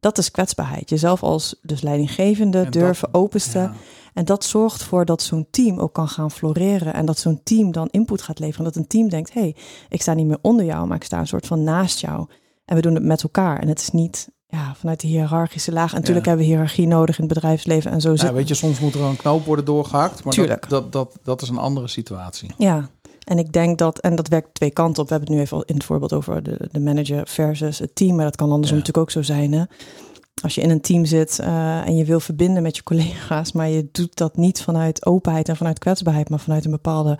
Dat 0.00 0.18
is 0.18 0.30
kwetsbaarheid. 0.30 0.88
Jezelf 0.90 1.22
als 1.22 1.58
dus 1.62 1.80
leidinggevende 1.80 2.58
En 2.58 2.70
durven 2.70 3.08
dat- 3.12 3.20
openstellen. 3.20 3.70
Ja. 3.72 3.76
En 4.14 4.24
dat 4.24 4.44
zorgt 4.44 4.80
ervoor 4.80 5.04
dat 5.04 5.22
zo'n 5.22 5.46
team 5.50 5.78
ook 5.78 5.92
kan 5.92 6.08
gaan 6.08 6.30
floreren. 6.30 6.94
En 6.94 7.06
dat 7.06 7.18
zo'n 7.18 7.40
team 7.42 7.72
dan 7.72 7.88
input 7.90 8.22
gaat 8.22 8.38
leveren. 8.38 8.64
Dat 8.64 8.76
een 8.76 8.86
team 8.86 9.08
denkt, 9.08 9.32
hé, 9.34 9.40
hey, 9.40 9.56
ik 9.88 10.02
sta 10.02 10.14
niet 10.14 10.26
meer 10.26 10.38
onder 10.42 10.64
jou, 10.64 10.86
maar 10.86 10.96
ik 10.96 11.04
sta 11.04 11.18
een 11.18 11.26
soort 11.26 11.46
van 11.46 11.62
naast 11.62 12.00
jou. 12.00 12.26
En 12.68 12.76
we 12.76 12.82
doen 12.82 12.94
het 12.94 13.04
met 13.04 13.22
elkaar. 13.22 13.58
En 13.58 13.68
het 13.68 13.80
is 13.80 13.90
niet 13.90 14.28
ja, 14.46 14.74
vanuit 14.78 15.00
de 15.00 15.06
hiërarchische 15.06 15.72
laag. 15.72 15.90
En 15.92 15.98
natuurlijk 15.98 16.26
Ja. 16.26 16.30
hebben 16.30 16.48
we 16.48 16.52
hiërarchie 16.52 16.86
nodig 16.86 17.18
in 17.18 17.24
het 17.24 17.34
bedrijfsleven. 17.34 17.90
En 17.90 18.00
zo 18.00 18.16
zit 18.16 18.28
Ja, 18.28 18.34
weet 18.34 18.48
je, 18.48 18.54
soms 18.54 18.80
moet 18.80 18.94
er 18.94 19.00
een 19.00 19.16
knoop 19.16 19.44
worden 19.44 19.64
doorgehakt, 19.64 20.24
maar 20.24 20.32
Tuurlijk. 20.32 20.68
Dat, 20.68 20.92
dat, 20.92 21.12
dat, 21.12 21.18
dat 21.22 21.42
is 21.42 21.48
een 21.48 21.58
andere 21.58 21.88
situatie. 21.88 22.50
Ja, 22.58 22.88
en 23.24 23.38
ik 23.38 23.52
denk 23.52 23.78
dat, 23.78 23.98
en 23.98 24.14
dat 24.14 24.28
werkt 24.28 24.54
twee 24.54 24.70
kanten 24.70 25.02
op. 25.02 25.08
We 25.08 25.14
hebben 25.14 25.30
het 25.32 25.38
nu 25.38 25.44
even 25.46 25.56
al 25.56 25.62
in 25.66 25.74
het 25.74 25.84
voorbeeld 25.84 26.12
over 26.12 26.42
de, 26.42 26.68
de 26.72 26.80
manager 26.80 27.26
versus 27.28 27.78
het 27.78 27.94
team. 27.94 28.16
Maar 28.16 28.24
dat 28.24 28.36
kan 28.36 28.50
andersom 28.50 28.76
Ja. 28.78 28.82
natuurlijk 28.84 29.16
ook 29.16 29.24
zo 29.24 29.32
zijn. 29.32 29.52
Hè? 29.52 29.64
Als 30.42 30.54
je 30.54 30.60
in 30.60 30.70
een 30.70 30.80
team 30.80 31.04
zit 31.04 31.38
eh, 31.38 31.86
en 31.86 31.96
je 31.96 32.04
wil 32.04 32.20
verbinden 32.20 32.62
met 32.62 32.76
je 32.76 32.82
collega's, 32.82 33.52
maar 33.52 33.68
je 33.68 33.88
doet 33.92 34.16
dat 34.16 34.36
niet 34.36 34.62
vanuit 34.62 35.06
openheid 35.06 35.48
en 35.48 35.56
vanuit 35.56 35.78
kwetsbaarheid, 35.78 36.28
maar 36.28 36.40
vanuit 36.40 36.64
een 36.64 36.70
bepaalde. 36.70 37.18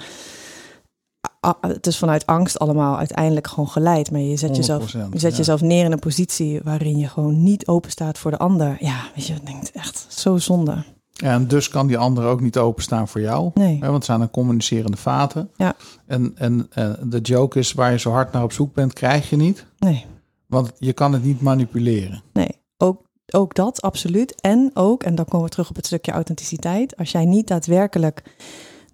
Het 1.60 1.86
is 1.86 1.98
vanuit 1.98 2.26
angst 2.26 2.58
allemaal 2.58 2.98
uiteindelijk 2.98 3.46
gewoon 3.46 3.68
geleid. 3.68 4.10
Maar 4.10 4.20
je 4.20 4.36
zet, 4.36 4.56
jezelf, 4.56 4.82
100%, 4.82 4.96
je 5.12 5.18
zet 5.18 5.30
ja. 5.30 5.36
jezelf 5.36 5.60
neer 5.60 5.84
in 5.84 5.92
een 5.92 5.98
positie 5.98 6.60
waarin 6.64 6.98
je 6.98 7.08
gewoon 7.08 7.42
niet 7.42 7.66
open 7.66 7.90
staat 7.90 8.18
voor 8.18 8.30
de 8.30 8.38
ander. 8.38 8.76
Ja, 8.80 9.00
weet 9.14 9.26
je, 9.26 9.34
ik 9.34 9.46
denk 9.46 9.66
echt 9.72 10.06
zo 10.08 10.36
zonde. 10.36 10.84
Ja, 11.12 11.32
en 11.32 11.48
dus 11.48 11.68
kan 11.68 11.86
die 11.86 11.98
ander 11.98 12.24
ook 12.24 12.40
niet 12.40 12.58
openstaan 12.58 13.08
voor 13.08 13.20
jou. 13.20 13.50
Nee. 13.54 13.74
Hè, 13.74 13.80
want 13.80 13.94
het 13.94 14.04
zijn 14.04 14.18
dan 14.18 14.30
communicerende 14.30 14.96
vaten. 14.96 15.50
Ja. 15.56 15.74
En, 16.06 16.32
en 16.34 16.66
eh, 16.70 16.90
de 17.02 17.20
joke 17.20 17.58
is, 17.58 17.72
waar 17.72 17.90
je 17.90 17.98
zo 17.98 18.10
hard 18.10 18.32
naar 18.32 18.42
op 18.42 18.52
zoek 18.52 18.74
bent, 18.74 18.92
krijg 18.92 19.30
je 19.30 19.36
niet. 19.36 19.66
Nee. 19.78 20.06
Want 20.46 20.72
je 20.78 20.92
kan 20.92 21.12
het 21.12 21.24
niet 21.24 21.40
manipuleren. 21.40 22.22
Nee, 22.32 22.60
ook, 22.76 23.02
ook 23.30 23.54
dat 23.54 23.82
absoluut. 23.82 24.40
En 24.40 24.70
ook, 24.74 25.02
en 25.02 25.14
dan 25.14 25.24
komen 25.24 25.46
we 25.46 25.52
terug 25.52 25.70
op 25.70 25.76
het 25.76 25.86
stukje 25.86 26.12
authenticiteit. 26.12 26.96
Als 26.96 27.10
jij 27.10 27.24
niet 27.24 27.46
daadwerkelijk 27.46 28.22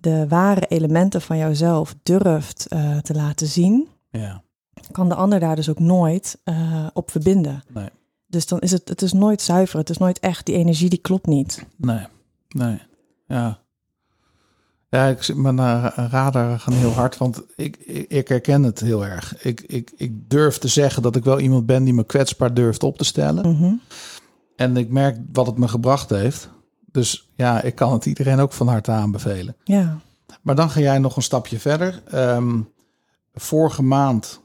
de 0.05 0.29
ware 0.29 0.67
elementen 0.69 1.21
van 1.23 1.37
jouzelf 1.39 1.95
durft 2.03 2.67
eh, 2.67 2.99
te 2.99 3.15
laten 3.15 3.47
zien, 3.47 3.89
Ja. 4.11 4.43
kan 4.91 5.09
de 5.09 5.15
ander 5.15 5.41
daar 5.41 5.57
dus 5.57 5.69
ook 5.69 5.79
nooit 5.79 6.41
eh, 6.45 6.87
op 6.93 7.11
verbinden. 7.11 7.63
Nee. 7.73 7.89
Dus 8.27 8.47
dan 8.47 8.61
is 8.61 8.71
het, 8.71 8.89
het 8.89 9.03
is 9.03 9.13
nooit 9.13 9.43
zuiver, 9.43 9.79
het 9.79 9.91
is 9.91 9.99
nooit 9.99 10.21
echt. 10.21 10.47
Die 10.47 10.55
energie 10.55 10.89
die 10.89 10.99
klopt 10.99 11.27
niet. 11.27 11.67
Nee. 11.77 12.07
Nee. 12.49 12.79
Ja. 13.27 13.63
Ja, 14.89 15.07
ik 15.07 15.23
zit 15.23 15.37
mijn 15.37 15.57
uh, 15.57 15.87
radar 16.11 16.59
gaan 16.59 16.73
heel 16.73 16.91
hard, 16.93 17.17
want 17.17 17.43
ik, 17.57 17.77
ik, 17.77 18.11
ik 18.11 18.29
herken 18.29 18.63
het 18.63 18.81
heel 18.81 19.05
erg. 19.07 19.45
Ik, 19.45 19.61
ik, 19.61 19.93
ik 19.97 20.31
durf 20.31 20.59
te 20.59 20.69
zeggen 20.69 21.03
dat 21.03 21.17
ik 21.17 21.25
wel 21.25 21.41
iemand 21.41 21.67
ben 21.67 21.85
die 21.85 21.95
me 21.95 22.05
kwetsbaar 22.05 22.55
durft 22.55 22.83
op 22.83 22.99
te 22.99 23.05
stellen. 23.05 23.51
Mhm. 23.53 23.73
En 24.57 24.77
ik 24.77 24.89
merk 24.91 25.19
wat 25.33 25.47
het 25.47 25.59
me 25.59 25.69
gebracht 25.69 26.11
heeft. 26.11 26.49
Dus 26.95 27.29
ja, 27.37 27.63
ik 27.63 27.75
kan 27.75 27.93
het 27.93 28.07
iedereen 28.07 28.41
ook 28.41 28.53
van 28.53 28.69
harte 28.69 28.91
aanbevelen. 28.91 29.57
Ja. 29.65 29.99
Maar 30.43 30.55
dan 30.55 30.71
ga 30.71 30.81
jij 30.81 30.99
nog 30.99 31.17
een 31.17 31.23
stapje 31.23 31.59
verder. 31.59 32.03
Ehm, 32.11 32.61
vorige 33.35 33.83
maand 33.83 34.41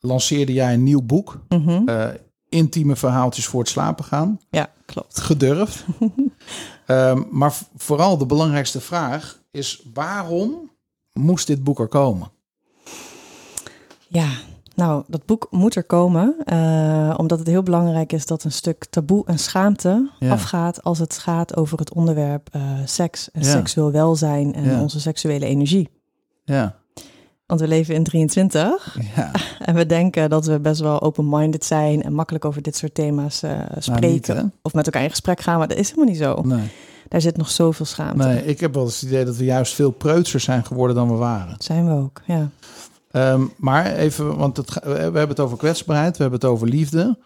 lanceerde 0.00 0.52
jij 0.52 0.74
een 0.74 0.82
nieuw 0.82 1.02
boek. 1.02 1.40
Mhm. 1.48 1.88
eh, 1.88 2.08
intieme 2.48 2.96
verhaaltjes 2.96 3.46
voor 3.46 3.60
het 3.60 3.68
slapen 3.68 4.04
gaan. 4.04 4.40
ja, 4.50 4.70
klopt. 4.86 5.20
Gedurfd. 5.20 5.84
Ehm, 6.86 7.22
maar 7.30 7.54
vooral 7.76 8.18
de 8.18 8.26
belangrijkste 8.26 8.80
vraag 8.80 9.40
is: 9.50 9.82
waarom 9.94 10.70
moest 11.12 11.46
dit 11.46 11.64
boek 11.64 11.78
er 11.80 11.88
komen? 11.88 12.30
Ja, 14.08 14.28
nou, 14.76 15.04
dat 15.08 15.24
boek 15.26 15.46
moet 15.50 15.74
er 15.74 15.84
komen, 15.84 16.34
eh, 16.44 17.14
omdat 17.16 17.38
het 17.38 17.48
heel 17.48 17.62
belangrijk 17.62 18.12
is 18.12 18.26
dat 18.26 18.44
een 18.44 18.52
stuk 18.52 18.84
taboe 18.90 19.22
en 19.26 19.38
schaamte 19.38 20.10
Ja. 20.18 20.30
afgaat 20.30 20.82
als 20.82 20.98
het 20.98 21.18
gaat 21.18 21.56
over 21.56 21.78
het 21.78 21.92
onderwerp 21.94 22.48
eh, 22.52 22.62
seks 22.84 23.30
en 23.30 23.42
Ja. 23.42 23.50
seksueel 23.50 23.90
welzijn 23.92 24.54
en 24.54 24.64
Ja. 24.64 24.80
onze 24.80 25.00
seksuele 25.00 25.46
energie. 25.46 25.88
Ja, 26.44 26.74
Want 27.46 27.60
we 27.60 27.68
leven 27.68 27.94
in 27.94 28.04
23 28.04 28.96
ja. 29.16 29.30
en 29.68 29.74
we 29.74 29.86
denken 29.86 30.30
dat 30.30 30.46
we 30.46 30.60
best 30.60 30.80
wel 30.80 31.00
open-minded 31.02 31.64
zijn 31.64 32.02
en 32.02 32.12
makkelijk 32.12 32.44
over 32.44 32.62
dit 32.62 32.76
soort 32.76 32.94
thema's 32.94 33.42
eh, 33.42 33.50
Nou, 33.50 33.66
spreken 33.78 34.36
niet, 34.42 34.52
of 34.62 34.74
met 34.74 34.84
elkaar 34.86 35.02
in 35.02 35.10
gesprek 35.10 35.40
gaan, 35.40 35.58
maar 35.58 35.68
dat 35.68 35.78
is 35.78 35.88
helemaal 35.90 36.08
niet 36.10 36.18
zo. 36.22 36.40
Nee. 36.42 36.68
Daar 37.08 37.20
zit 37.20 37.36
nog 37.36 37.50
zoveel 37.50 37.84
schaamte. 37.86 38.26
nee, 38.26 38.44
ik 38.44 38.60
heb 38.60 38.74
wel 38.74 38.84
eens 38.84 39.00
het 39.00 39.10
idee 39.10 39.24
dat 39.24 39.36
we 39.36 39.44
juist 39.44 39.74
veel 39.74 39.90
preutser 39.90 40.40
zijn 40.40 40.64
geworden 40.64 40.96
dan 40.96 41.08
we 41.08 41.14
waren. 41.14 41.54
Zijn 41.58 41.86
we 41.86 41.92
ook, 42.02 42.22
ja. 42.24 42.48
Ehm, 43.16 43.44
maar 43.56 43.92
even, 43.92 44.36
want 44.36 44.56
het, 44.56 44.74
we 44.84 44.90
hebben 44.90 45.28
het 45.28 45.40
over 45.40 45.56
kwetsbaarheid, 45.58 46.16
we 46.16 46.22
hebben 46.22 46.40
het 46.40 46.48
over 46.50 46.68
liefde. 46.68 47.18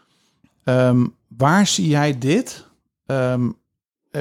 Ehm, 0.65 1.07
waar 1.29 1.67
zie 1.67 1.89
jij 1.89 2.19
dit? 2.19 2.67
Ehm, 3.07 3.49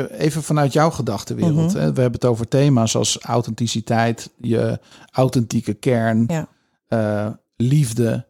even 0.10 0.43
vanuit 0.43 0.73
jouw 0.73 0.89
gedachtenwereld. 0.89 1.73
Mhm. 1.73 1.73
We 1.73 1.79
hebben 2.01 2.12
het 2.12 2.25
over 2.25 2.47
thema's 2.47 2.95
als 2.95 3.19
authenticiteit, 3.21 4.29
je 4.38 4.79
authentieke 5.12 5.73
kern, 5.73 6.25
Ja. 6.27 6.47
eh, 6.88 7.32
liefde, 7.55 8.25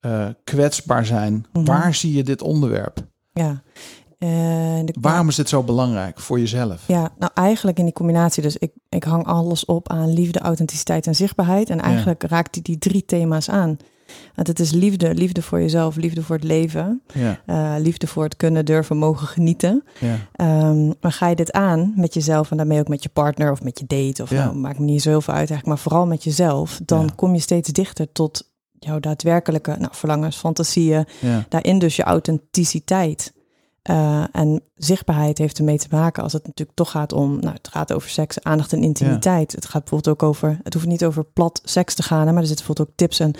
eh, 0.00 0.26
kwetsbaar 0.44 1.06
zijn. 1.06 1.46
Mhm. 1.52 1.64
Waar 1.64 1.94
zie 1.94 2.12
je 2.12 2.22
dit 2.24 2.42
onderwerp? 2.42 2.98
ja. 3.32 3.62
De, 4.84 4.94
Waarom 5.00 5.28
is 5.28 5.34
dit 5.36 5.48
zo 5.48 5.62
belangrijk 5.62 6.20
voor 6.20 6.38
jezelf? 6.38 6.82
Ja, 6.86 7.12
nou 7.18 7.32
eigenlijk 7.34 7.78
in 7.78 7.84
die 7.84 7.92
combinatie. 7.94 8.42
Dus 8.42 8.56
ik, 8.56 8.72
ik 8.88 9.04
hang 9.04 9.26
alles 9.26 9.64
op 9.64 9.88
aan 9.90 10.12
liefde, 10.12 10.38
authenticiteit 10.38 11.06
en 11.06 11.14
zichtbaarheid. 11.14 11.70
En 11.70 11.80
eigenlijk 11.80 12.22
raakt 12.22 12.52
die 12.52 12.62
die 12.62 12.78
drie 12.78 13.04
thema's 13.04 13.48
aan. 13.50 13.76
Want 14.34 14.48
het 14.48 14.60
is 14.60 14.70
liefde, 14.70 15.14
liefde 15.14 15.42
voor 15.42 15.60
jezelf, 15.60 15.96
liefde 15.96 16.22
voor 16.22 16.36
het 16.36 16.44
leven, 16.44 17.02
Ja, 17.14 17.40
eh, 17.46 17.74
liefde 17.82 18.06
voor 18.06 18.24
het 18.24 18.36
kunnen 18.36 18.64
durven 18.64 18.96
mogen 18.96 19.26
genieten. 19.26 19.84
ja, 20.00 20.16
Ehm, 20.32 20.86
maar 21.00 21.12
ga 21.12 21.28
je 21.28 21.34
dit 21.34 21.52
aan 21.52 21.92
met 21.96 22.14
jezelf 22.14 22.50
en 22.50 22.56
daarmee 22.56 22.80
ook 22.80 22.88
met 22.88 23.02
je 23.02 23.08
partner 23.08 23.50
of 23.50 23.62
met 23.62 23.78
je 23.78 23.84
date, 23.86 24.22
of 24.22 24.30
nou, 24.30 24.54
maakt 24.56 24.78
me 24.78 24.84
niet 24.84 25.02
zo 25.02 25.08
heel 25.08 25.20
veel 25.20 25.34
uit 25.34 25.48
eigenlijk, 25.50 25.68
maar 25.68 25.78
vooral 25.78 26.06
met 26.06 26.24
jezelf, 26.24 26.80
dan 26.84 27.14
kom 27.14 27.34
je 27.34 27.40
steeds 27.40 27.68
dichter 27.68 28.12
tot 28.12 28.52
jouw 28.78 29.00
daadwerkelijke 29.00 29.76
nou, 29.78 29.90
verlangens, 29.94 30.36
fantasieën, 30.36 31.06
daarin 31.48 31.78
dus 31.78 31.96
je 31.96 32.02
authenticiteit. 32.02 33.32
Eh, 33.84 34.24
en 34.32 34.62
zichtbaarheid 34.76 35.38
heeft 35.38 35.58
ermee 35.58 35.78
te 35.78 35.86
maken 35.90 36.22
als 36.22 36.32
het 36.32 36.46
natuurlijk 36.46 36.76
toch 36.76 36.90
gaat 36.90 37.12
om, 37.12 37.40
nou, 37.40 37.54
het 37.54 37.68
gaat 37.68 37.92
over 37.92 38.10
seks, 38.10 38.42
aandacht 38.42 38.72
en 38.72 38.82
intimiteit. 38.82 39.52
Het 39.52 39.64
gaat 39.64 39.80
bijvoorbeeld 39.80 40.14
ook 40.14 40.28
over, 40.28 40.58
het 40.62 40.74
hoeft 40.74 40.86
niet 40.86 41.04
over 41.04 41.24
plat 41.24 41.60
seks 41.64 41.94
te 41.94 42.02
gaan, 42.02 42.26
hè, 42.26 42.32
maar 42.32 42.42
er 42.42 42.48
zitten 42.48 42.66
bijvoorbeeld 42.66 42.88
ook 42.88 42.96
tips 42.96 43.20
en 43.20 43.34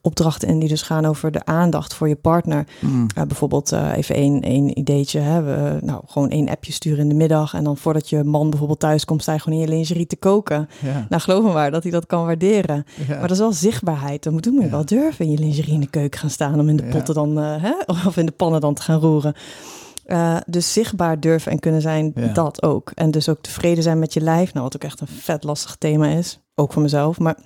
opdrachten 0.00 0.48
in 0.48 0.58
die 0.58 0.68
dus 0.68 0.82
gaan 0.82 1.04
over 1.04 1.30
de 1.30 1.44
aandacht 1.44 1.94
voor 1.94 2.08
je 2.08 2.16
partner. 2.16 2.66
Mm. 2.80 3.06
Uh, 3.18 3.24
bijvoorbeeld 3.24 3.72
uh, 3.72 3.96
even 3.96 4.14
één, 4.14 4.40
één 4.40 4.78
ideetje. 4.78 5.18
Hè? 5.18 5.42
We, 5.42 5.78
nou, 5.82 6.02
gewoon 6.06 6.30
één 6.30 6.48
appje 6.48 6.72
sturen 6.72 6.98
in 6.98 7.08
de 7.08 7.14
middag. 7.14 7.54
En 7.54 7.64
dan 7.64 7.76
voordat 7.76 8.08
je 8.08 8.24
man 8.24 8.50
bijvoorbeeld 8.50 8.80
thuis 8.80 9.04
komt, 9.04 9.22
sta 9.22 9.32
je 9.32 9.38
gewoon 9.38 9.58
in 9.58 9.64
je 9.64 9.70
lingerie 9.70 10.06
te 10.06 10.16
koken. 10.16 10.68
ja. 10.82 11.06
Nou, 11.08 11.22
geloof 11.22 11.44
me 11.44 11.52
maar 11.52 11.70
dat 11.70 11.82
hij 11.82 11.92
dat 11.92 12.06
kan 12.06 12.24
waarderen. 12.24 12.84
Ja. 12.96 13.04
Maar 13.08 13.20
dat 13.20 13.30
is 13.30 13.38
wel 13.38 13.52
zichtbaarheid. 13.52 14.22
Dan 14.22 14.32
moet, 14.32 14.44
je 14.44 14.68
wel 14.70 14.84
durven 14.84 15.24
in 15.24 15.30
je 15.30 15.38
lingerie 15.38 15.74
in 15.74 15.80
de 15.80 15.90
keuken 15.90 16.20
gaan 16.20 16.30
staan. 16.30 16.60
Om 16.60 16.68
in 16.68 16.76
de 16.76 16.82
potten 16.82 17.14
dan, 17.14 17.36
hè? 17.36 17.72
of 18.06 18.16
in 18.16 18.26
de 18.26 18.32
pannen 18.32 18.60
dan 18.60 18.74
te 18.74 18.82
gaan 18.82 19.00
roeren. 19.00 19.34
Uh, 20.12 20.36
dus 20.46 20.72
zichtbaar 20.72 21.20
durven 21.20 21.52
en 21.52 21.58
kunnen 21.58 21.80
zijn, 21.80 22.12
Ja. 22.14 22.26
dat 22.32 22.62
ook. 22.62 22.90
En 22.94 23.10
dus 23.10 23.28
ook 23.28 23.42
tevreden 23.42 23.82
zijn 23.82 23.98
met 23.98 24.12
je 24.12 24.20
lijf. 24.20 24.52
Nou, 24.52 24.64
wat 24.64 24.76
ook 24.76 24.84
echt 24.84 25.00
een 25.00 25.06
vet 25.06 25.44
lastig 25.44 25.76
thema 25.76 26.06
is. 26.08 26.40
Ook 26.54 26.72
voor 26.72 26.82
mezelf. 26.82 27.18
Maar 27.18 27.36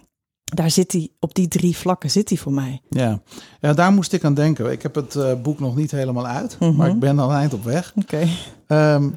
daar 0.44 0.70
zit 0.70 0.92
hij, 0.92 1.08
op 1.20 1.34
die 1.34 1.48
drie 1.48 1.76
vlakken 1.76 2.10
zit 2.10 2.28
hij 2.28 2.38
voor 2.38 2.52
mij. 2.52 2.80
Ja. 2.88 3.20
ja, 3.60 3.72
daar 3.72 3.92
moest 3.92 4.12
ik 4.12 4.24
aan 4.24 4.34
denken. 4.34 4.72
Ik 4.72 4.82
heb 4.82 4.94
het 4.94 5.14
eh, 5.14 5.32
boek 5.42 5.60
nog 5.60 5.76
niet 5.76 5.90
helemaal 5.90 6.26
uit, 6.26 6.56
Mhm. 6.60 6.74
maar 6.76 6.88
ik 6.88 6.98
ben 6.98 7.18
al 7.18 7.32
eind 7.32 7.54
op 7.54 7.64
weg. 7.64 7.92
Oké. 7.96 8.26
Ehm, 8.66 9.08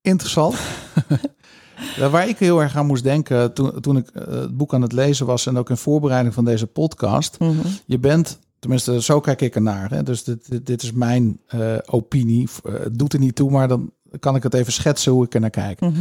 interessant. 0.00 0.54
Waar 2.10 2.28
ik 2.28 2.38
heel 2.38 2.62
erg 2.62 2.76
aan 2.76 2.86
moest 2.86 3.02
denken 3.02 3.52
toen, 3.52 3.80
toen 3.80 3.96
ik 3.96 4.08
eh, 4.08 4.26
het 4.26 4.56
boek 4.56 4.74
aan 4.74 4.82
het 4.82 4.92
lezen 4.92 5.26
was 5.26 5.46
en 5.46 5.58
ook 5.58 5.70
in 5.70 5.76
voorbereiding 5.76 6.34
van 6.34 6.44
deze 6.44 6.66
podcast. 6.66 7.38
Mhm. 7.38 7.52
Je 7.86 7.98
bent, 7.98 8.38
tenminste 8.58 9.02
zo 9.02 9.20
kijk 9.20 9.40
ik 9.40 9.54
ernaar, 9.54 9.90
hè? 9.90 10.02
dus 10.02 10.24
dit, 10.24 10.50
dit, 10.50 10.66
dit 10.66 10.82
is 10.82 10.92
mijn 10.92 11.40
eh, 11.46 11.76
opinie. 11.86 12.48
Eh, 12.64 12.72
Het 12.72 12.98
doet 12.98 13.12
er 13.12 13.18
niet 13.18 13.34
toe, 13.34 13.50
maar 13.50 13.68
dan 13.68 13.92
kan 14.20 14.36
ik 14.36 14.42
het 14.42 14.54
even 14.54 14.72
schetsen 14.72 15.12
hoe 15.12 15.24
ik 15.24 15.34
er 15.34 15.40
naar 15.40 15.50
kijk. 15.50 15.80
Mhm. 15.80 15.92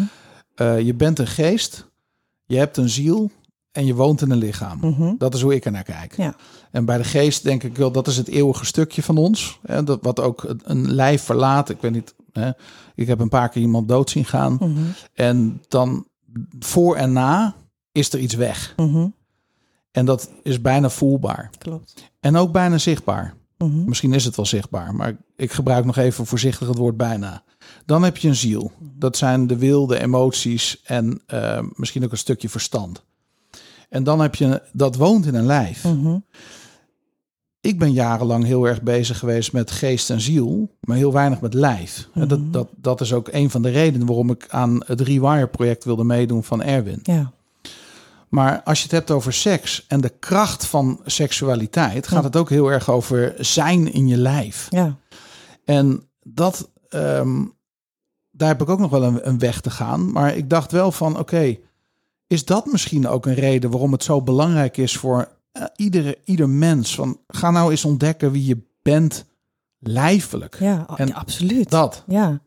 Eh, 0.55 0.79
je 0.81 0.93
bent 0.93 1.19
een 1.19 1.27
geest, 1.27 1.89
je 2.45 2.57
hebt 2.57 2.77
een 2.77 2.89
ziel 2.89 3.31
en 3.71 3.85
je 3.85 3.95
woont 3.95 4.21
in 4.21 4.31
een 4.31 4.37
lichaam. 4.37 4.77
Mhm. 4.81 5.13
Dat 5.17 5.33
is 5.33 5.41
hoe 5.41 5.55
ik 5.55 5.65
er 5.65 5.71
naar 5.71 5.83
kijk. 5.83 6.17
Ja. 6.17 6.35
En 6.71 6.85
bij 6.85 6.97
de 6.97 7.03
geest 7.03 7.43
denk 7.43 7.63
ik 7.63 7.75
wel, 7.77 7.91
dat 7.91 8.07
is 8.07 8.17
het 8.17 8.27
eeuwige 8.27 8.65
stukje 8.65 9.03
van 9.03 9.17
ons. 9.17 9.59
Hè, 9.65 9.83
dat, 9.83 9.99
wat 10.01 10.19
ook 10.19 10.55
een- 10.63 10.91
lijf 10.91 11.21
verlaat. 11.21 11.69
Ik 11.69 11.81
weet 11.81 11.91
niet, 11.91 12.15
hè, 12.31 12.51
ik 12.95 13.07
heb 13.07 13.19
een 13.19 13.29
paar 13.29 13.49
keer 13.49 13.61
iemand 13.61 13.87
dood 13.87 14.09
zien 14.09 14.25
gaan. 14.25 14.53
Mhm. 14.59 14.71
En 15.13 15.61
dan 15.67 16.07
voor 16.59 16.95
en 16.95 17.13
na 17.13 17.55
is 17.91 18.13
er 18.13 18.19
iets 18.19 18.33
weg. 18.35 18.73
Mhm. 18.77 19.07
En 19.95 20.05
dat 20.05 20.29
is 20.43 20.61
bijna 20.61 20.89
voelbaar. 20.89 21.49
Klopt. 21.57 22.11
En 22.19 22.35
ook 22.35 22.51
bijna 22.51 22.77
zichtbaar. 22.77 23.33
Mhm. 23.57 23.85
Misschien 23.85 24.13
is 24.13 24.25
het 24.25 24.35
wel 24.35 24.45
zichtbaar, 24.45 24.95
maar 24.95 25.17
ik 25.35 25.51
gebruik 25.51 25.85
nog 25.85 25.97
even 25.97 26.25
voorzichtig 26.25 26.67
het 26.67 26.77
woord 26.77 26.97
bijna. 26.97 27.43
Dan 27.85 28.03
heb 28.03 28.17
je 28.17 28.27
een 28.27 28.35
ziel. 28.35 28.71
Dat 28.79 29.17
zijn 29.17 29.47
de 29.47 29.57
wil, 29.57 29.87
de 29.87 29.99
emoties 30.01 30.81
en 30.83 31.21
eh, 31.25 31.59
misschien 31.73 32.03
ook 32.03 32.11
een 32.11 32.17
stukje 32.17 32.49
verstand. 32.49 33.03
En 33.89 34.03
dan 34.03 34.19
heb 34.19 34.35
je, 34.35 34.61
dat 34.73 34.95
woont 34.95 35.25
in 35.25 35.35
een 35.35 35.45
lijf. 35.45 35.83
Mhm. 35.83 36.17
Ik 37.61 37.79
ben 37.79 37.91
jarenlang 37.93 38.43
heel 38.45 38.65
erg 38.67 38.81
bezig 38.81 39.19
geweest 39.19 39.53
met 39.53 39.71
geest 39.71 40.09
en 40.09 40.21
ziel, 40.21 40.69
maar 40.79 40.97
heel 40.97 41.13
weinig 41.13 41.41
met 41.41 41.53
lijf. 41.53 42.09
En 42.13 42.19
Mhm. 42.19 42.27
dat, 42.29 42.53
dat, 42.53 42.69
dat 42.75 43.01
is 43.01 43.13
ook 43.13 43.27
een 43.31 43.49
van 43.49 43.61
de 43.61 43.69
redenen 43.69 44.07
waarom 44.07 44.29
ik 44.29 44.45
aan 44.49 44.83
het 44.85 45.01
Rewire-project 45.01 45.83
wilde 45.83 46.03
meedoen 46.03 46.43
van 46.43 46.61
Erwin. 46.63 46.99
Ja. 47.03 47.31
Maar 48.29 48.61
als 48.63 48.77
je 48.77 48.83
het 48.83 48.91
hebt 48.91 49.11
over 49.11 49.33
seks 49.33 49.85
en 49.87 50.01
de 50.01 50.09
kracht 50.19 50.65
van 50.65 50.99
seksualiteit, 51.05 52.07
gaat 52.07 52.19
Ja. 52.19 52.25
het 52.25 52.35
ook 52.35 52.49
heel 52.49 52.71
erg 52.71 52.89
over 52.89 53.33
zijn 53.37 53.93
in 53.93 54.07
je 54.07 54.17
lijf. 54.17 54.67
Ja. 54.69 54.97
En 55.65 56.03
dat, 56.23 56.69
ehm, 56.89 57.43
daar 58.31 58.47
heb 58.47 58.61
ik 58.61 58.69
ook 58.69 58.79
nog 58.79 58.91
wel 58.91 59.03
een, 59.03 59.27
een 59.27 59.39
weg 59.39 59.61
te 59.61 59.69
gaan. 59.69 60.11
Maar 60.11 60.35
ik 60.35 60.49
dacht 60.49 60.71
wel 60.71 60.91
van, 60.91 61.19
oké, 61.19 61.57
is 62.27 62.45
dat 62.45 62.65
misschien 62.65 63.07
ook 63.07 63.25
een 63.25 63.33
reden 63.33 63.69
waarom 63.71 63.91
het 63.91 64.03
zo 64.03 64.21
belangrijk 64.21 64.77
is 64.77 64.97
voor 64.97 65.29
eh, 65.51 65.63
iedere, 65.75 66.17
ieder 66.25 66.49
mens? 66.49 66.95
Van, 66.95 67.19
ga 67.27 67.51
nou 67.51 67.71
eens 67.71 67.85
ontdekken 67.85 68.31
wie 68.31 68.45
je 68.45 68.57
bent 68.81 69.25
lijfelijk. 69.79 70.55
Ja, 70.59 70.85
En 70.95 71.13
absoluut. 71.13 71.69
Dat. 71.69 72.03
Ja. 72.07 72.39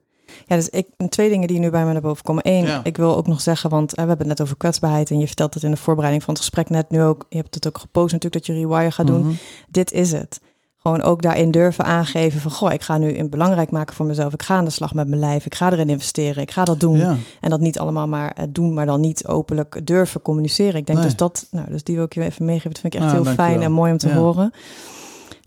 Ja, 0.47 0.57
dus 0.57 0.69
ik, 0.69 0.87
twee 1.09 1.29
dingen 1.29 1.49
die 1.49 1.59
nu 1.59 1.71
bij 1.71 1.85
me 1.85 1.93
naar 1.93 2.01
boven 2.03 2.25
komen. 2.25 2.43
Eén, 2.47 2.65
Ja. 2.65 2.81
ik 2.85 2.97
wil 2.97 3.17
ook 3.17 3.27
nog 3.27 3.41
zeggen, 3.41 3.71
want 3.71 3.91
eh, 3.95 4.03
we 4.03 4.09
hebben 4.09 4.29
het 4.29 4.39
net 4.39 4.47
over 4.47 4.57
kwetsbaarheid 4.57 5.11
en 5.11 5.19
je 5.19 5.27
vertelt 5.27 5.55
het 5.55 5.63
in 5.63 5.71
de 5.71 5.77
voorbereiding 5.77 6.25
van 6.25 6.35
het 6.35 6.43
gesprek 6.43 6.71
net 6.71 6.91
nu 6.91 7.03
ook. 7.03 7.27
Je 7.29 7.37
hebt 7.37 7.55
het 7.55 7.67
ook 7.69 7.79
gepost 7.79 8.13
natuurlijk 8.13 8.47
dat 8.47 8.57
je 8.57 8.63
rewire 8.63 8.91
gaat 8.91 9.07
doen. 9.07 9.21
Mhm. 9.21 9.33
Dit 9.69 9.93
is 9.93 10.13
het. 10.13 10.41
Gewoon 10.83 11.03
ook 11.03 11.23
daarin 11.23 11.51
durven 11.51 11.85
aangeven 11.85 12.41
van, 12.41 12.51
goh, 12.51 12.73
ik 12.73 12.83
ga 12.83 12.99
nu 12.99 13.09
in 13.11 13.31
belangrijk 13.31 13.71
maken 13.71 13.95
voor 13.95 14.07
mezelf. 14.07 14.33
Ik 14.33 14.43
ga 14.43 14.57
aan 14.57 14.65
de 14.65 14.71
slag 14.71 14.95
met 14.95 15.09
mijn 15.09 15.21
lijf. 15.21 15.47
Ik 15.47 15.55
ga 15.55 15.73
erin 15.73 15.89
investeren. 15.89 16.43
Ik 16.43 16.51
ga 16.51 16.65
dat 16.65 16.81
doen. 16.81 16.97
Ja. 16.99 17.17
En 17.41 17.51
dat 17.51 17.61
niet 17.61 17.79
allemaal 17.79 18.09
maar 18.09 18.33
eh, 18.33 18.45
doen, 18.49 18.75
maar 18.75 18.87
dan 18.87 19.01
niet 19.01 19.27
openlijk 19.27 19.81
durven 19.87 20.23
communiceren. 20.23 20.75
Ik 20.75 20.87
denk 20.87 20.99
Nee. 20.99 21.07
dus 21.09 21.17
dat, 21.17 21.47
nou, 21.51 21.71
dus 21.71 21.85
die 21.85 21.95
wil 21.97 22.05
ik 22.05 22.15
je 22.15 22.23
even 22.23 22.45
meegeven. 22.45 22.71
Dat 22.71 22.81
vind 22.81 22.95
ik 22.95 23.01
echt 23.01 23.09
Ah, 23.13 23.17
heel 23.23 23.33
fijn 23.33 23.63
en 23.63 23.73
mooi 23.73 23.93
om 23.93 23.99
te 23.99 24.09
Ja. 24.09 24.15
horen. 24.15 24.53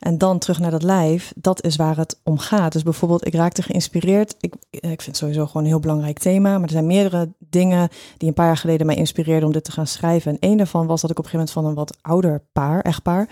En 0.02 0.18
dan 0.18 0.40
terug 0.40 0.60
naar 0.60 0.72
dat 0.72 0.84
lijf, 0.84 1.34
dat 1.36 1.64
is 1.64 1.76
waar 1.76 1.98
het 1.98 2.20
om 2.24 2.38
gaat. 2.38 2.72
Dus 2.72 2.84
bijvoorbeeld, 2.84 3.28
ik 3.28 3.34
raakte 3.34 3.62
geïnspireerd. 3.62 4.36
Ik, 4.40 4.54
ik 4.70 4.82
vind 4.82 5.06
het 5.06 5.18
sowieso 5.18 5.46
gewoon 5.46 5.64
een 5.64 5.70
heel 5.70 5.80
belangrijk 5.80 6.20
thema. 6.20 6.52
Maar 6.54 6.64
er 6.64 6.70
zijn 6.70 6.86
meerdere 6.86 7.30
dingen 7.40 7.90
die 8.18 8.28
een 8.28 8.34
paar 8.34 8.46
jaar 8.46 8.58
geleden 8.58 8.86
mij 8.86 8.96
inspireerden 8.96 9.48
om 9.48 9.54
dit 9.54 9.64
te 9.64 9.72
gaan 9.72 9.88
schrijven. 9.88 10.32
En 10.32 10.40
één 10.40 10.58
daarvan 10.58 10.88
was 10.88 11.02
dat 11.02 11.12
ik 11.12 11.20
op 11.20 11.24
een 11.24 11.30
gegeven 11.30 11.56
moment 11.56 11.76
van 11.78 11.86
een 11.86 11.94
wat 11.94 12.12
ouder 12.12 12.44
paar, 12.52 12.82
echtpaar, 12.82 13.30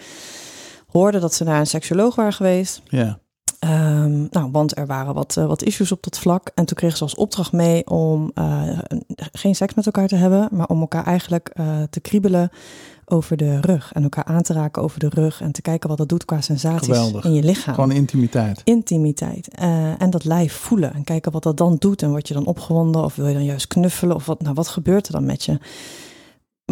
hoorde 0.87 1.19
dat 1.19 1.33
ze 1.33 1.43
naar 1.43 1.59
een 1.59 1.67
seksuoloog 1.67 2.15
waren 2.15 2.33
geweest. 2.33 2.81
Ja. 2.85 3.19
Ehm, 3.59 4.27
nou, 4.29 4.51
want 4.51 4.77
er 4.77 4.85
waren 4.85 5.13
wat, 5.13 5.37
eh, 5.37 5.45
wat 5.45 5.63
issues 5.63 5.91
op 5.91 6.03
dat 6.03 6.19
vlak. 6.19 6.51
En 6.55 6.65
toen 6.65 6.77
kregen 6.77 6.97
ze 6.97 7.03
als 7.03 7.15
opdracht 7.15 7.51
mee 7.51 7.87
om 7.87 8.31
eh, 8.33 8.79
geen 9.15 9.55
seks 9.55 9.73
met 9.73 9.85
elkaar 9.85 10.07
te 10.07 10.15
hebben, 10.15 10.47
maar 10.51 10.67
om 10.67 10.79
elkaar 10.79 11.05
eigenlijk 11.05 11.49
eh, 11.53 11.81
te 11.89 11.99
kriebelen 11.99 12.49
over 13.09 13.37
de 13.37 13.59
rug. 13.61 13.93
En 13.93 14.03
elkaar 14.03 14.23
aan 14.23 14.41
te 14.41 14.53
raken 14.53 14.81
over 14.81 14.99
de 14.99 15.09
rug. 15.09 15.41
En 15.41 15.51
te 15.51 15.61
kijken 15.61 15.89
wat 15.89 15.97
dat 15.97 16.09
doet 16.09 16.25
qua 16.25 16.41
sensaties 16.41 16.87
Geweldig. 16.87 17.25
in 17.25 17.33
je 17.33 17.43
lichaam. 17.43 17.73
Gewoon 17.73 17.91
intimiteit. 17.91 18.61
Intimiteit. 18.63 19.47
Eh, 19.47 20.01
en 20.01 20.09
dat 20.09 20.23
lijf 20.23 20.53
voelen. 20.53 20.93
En 20.93 21.03
kijken 21.03 21.31
wat 21.31 21.43
dat 21.43 21.57
dan 21.57 21.75
doet. 21.79 22.01
En 22.01 22.09
word 22.09 22.27
je 22.27 22.33
dan 22.33 22.45
opgewonden? 22.45 23.03
Of 23.03 23.15
wil 23.15 23.27
je 23.27 23.33
dan 23.33 23.45
juist 23.45 23.67
knuffelen? 23.67 24.15
Of 24.15 24.25
wat, 24.25 24.41
nou, 24.41 24.53
wat 24.53 24.67
gebeurt 24.67 25.07
er 25.07 25.13
dan 25.13 25.25
met 25.25 25.43
je? 25.43 25.57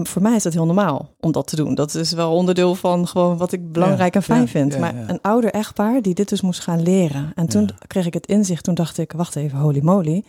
Voor 0.04 0.22
mij 0.22 0.36
is 0.36 0.44
dat 0.44 0.54
heel 0.54 0.66
normaal 0.66 1.10
om 1.20 1.32
dat 1.32 1.48
te 1.48 1.56
doen. 1.56 1.76
Dat 1.76 1.96
is 1.96 2.12
wel 2.12 2.34
onderdeel 2.34 2.76
van 2.76 3.08
gewoon 3.08 3.38
wat 3.38 3.52
ik 3.52 3.72
belangrijk 3.72 4.14
Ja, 4.14 4.20
en 4.20 4.26
fijn 4.26 4.42
ja, 4.42 4.48
vind. 4.48 4.74
ja, 4.74 4.80
maar 4.80 4.94
een 5.08 5.22
ouder 5.22 5.52
echtpaar 5.52 6.02
die 6.02 6.14
dit 6.14 6.30
dus 6.30 6.42
moest 6.42 6.60
gaan 6.60 6.82
leren. 6.82 7.32
En 7.36 7.48
toen 7.48 7.70
kreeg 7.88 8.06
ik 8.06 8.14
het 8.14 8.28
inzicht. 8.28 8.64
Toen 8.64 8.76
dacht 8.76 8.98
ik, 8.98 9.12
wacht 9.12 9.36
even, 9.36 9.60
holy 9.60 9.80
moly. 9.84 10.24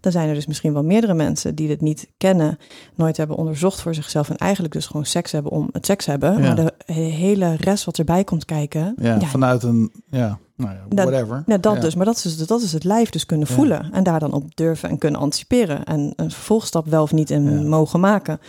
Dan 0.00 0.12
zijn 0.12 0.28
er 0.28 0.34
dus 0.34 0.46
misschien 0.46 0.72
wel 0.72 0.82
meerdere 0.84 1.14
mensen 1.14 1.54
die 1.54 1.68
dit 1.68 1.80
niet 1.80 2.08
kennen. 2.16 2.58
Nooit 2.94 3.16
hebben 3.16 3.36
onderzocht 3.36 3.80
voor 3.80 3.94
zichzelf. 3.94 4.30
En 4.30 4.36
eigenlijk 4.36 4.72
dus 4.74 4.86
gewoon 4.86 5.04
seks 5.06 5.32
hebben 5.32 5.52
om 5.52 5.68
het 5.72 5.86
seks 5.86 6.06
hebben. 6.06 6.40
Maar 6.40 6.54
de 6.54 6.72
hele 6.92 7.54
rest 7.56 7.84
wat 7.84 7.98
erbij 7.98 8.24
komt 8.24 8.44
kijken. 8.44 8.94
Ja, 9.00 9.20
vanuit 9.20 9.62
een, 9.62 9.92
ja, 10.10 10.38
nou 10.56 10.70
ja, 10.72 10.80
Dat- 10.88 11.08
whatever. 11.08 11.42
ja, 11.46 11.58
dat 11.58 11.74
Ja. 11.74 11.80
dus. 11.80 11.94
Maar 11.94 12.04
dat 12.06 12.16
is, 12.24 12.46
dat 12.46 12.62
is 12.62 12.72
het 12.72 12.84
lijf 12.84 13.10
dus 13.10 13.26
kunnen 13.26 13.46
voelen. 13.46 13.92
En 13.92 14.02
daar 14.02 14.20
dan 14.20 14.32
op 14.32 14.56
durven 14.56 14.88
en 14.88 14.98
kunnen 14.98 15.20
anticiperen. 15.20 15.84
En 15.84 16.12
een 16.16 16.30
vervolgstap 16.30 16.86
wel 16.86 17.02
of 17.02 17.12
niet 17.12 17.30
in 17.30 17.68
mogen 17.68 18.00
maken. 18.00 18.40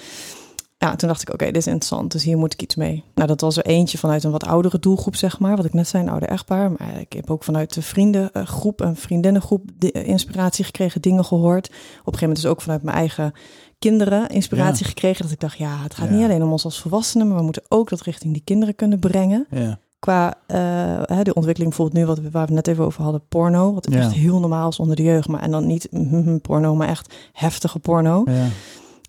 Ja, 0.81 0.95
toen 0.95 1.07
dacht 1.09 1.21
ik, 1.21 1.33
oké, 1.33 1.45
dit 1.45 1.55
is 1.57 1.67
interessant. 1.67 2.11
Dus 2.11 2.23
hier 2.23 2.37
moet 2.37 2.53
ik 2.53 2.61
iets 2.61 2.75
mee. 2.75 3.03
Nou, 3.15 3.27
dat 3.27 3.41
was 3.41 3.57
er 3.57 3.65
eentje 3.65 3.97
vanuit 3.97 4.23
een 4.23 4.31
wat 4.31 4.45
oudere 4.45 4.79
doelgroep, 4.79 5.15
zeg 5.15 5.39
maar. 5.39 5.55
Wat 5.55 5.65
ik 5.65 5.73
net 5.73 5.87
zei, 5.87 6.03
een 6.03 6.09
ouder 6.09 6.29
echtpaar. 6.29 6.71
Maar 6.71 6.99
ik 6.99 7.13
heb 7.13 7.29
ook 7.31 7.43
vanuit 7.43 7.73
de 7.73 7.81
vriendengroep 7.81 8.81
en 8.81 8.95
vriendinnengroep 8.95 9.69
de- 9.77 9.91
inspiratie 9.91 10.65
gekregen, 10.65 11.01
dingen 11.01 11.25
gehoord. 11.25 11.65
Op 11.67 11.73
een 11.73 11.79
gegeven 12.03 12.19
moment 12.21 12.41
dus 12.41 12.51
ook 12.51 12.61
vanuit 12.61 12.83
mijn 12.83 12.97
eigen 12.97 13.33
kinderen 13.79 14.29
inspiratie 14.29 14.85
gekregen. 14.85 15.23
Dat 15.23 15.31
ik 15.31 15.39
dacht, 15.39 15.57
ja, 15.57 15.77
het 15.83 15.93
gaat 15.95 16.09
Ja. 16.09 16.15
niet 16.15 16.23
alleen 16.23 16.43
om 16.43 16.51
ons 16.51 16.63
als 16.65 16.79
volwassenen, 16.81 17.27
maar 17.27 17.37
we 17.37 17.43
moeten 17.43 17.63
ook 17.67 17.89
dat 17.89 18.01
richting 18.01 18.33
die 18.33 18.41
kinderen 18.45 18.75
kunnen 18.75 18.99
brengen 18.99 19.47
Ja. 19.49 19.79
qua 19.99 20.33
eh, 20.47 20.57
de 21.23 21.33
ontwikkeling 21.33 21.75
bijvoorbeeld 21.75 21.93
nu, 21.97 22.05
wat 22.05 22.19
we, 22.19 22.29
waar 22.31 22.47
we 22.47 22.53
net 22.53 22.67
even 22.67 22.85
over 22.85 23.03
hadden, 23.03 23.21
porno. 23.29 23.73
Wat 23.73 23.87
echt 23.87 24.13
heel 24.13 24.39
normaal 24.39 24.69
is 24.69 24.79
onder 24.79 24.95
de 24.95 25.03
jeugd. 25.03 25.27
Maar 25.27 25.41
en 25.41 25.51
dan 25.51 25.65
niet 25.67 25.87
mhm, 25.91 26.37
porno, 26.37 26.75
maar 26.75 26.87
echt 26.87 27.13
heftige 27.33 27.79
porno. 27.79 28.23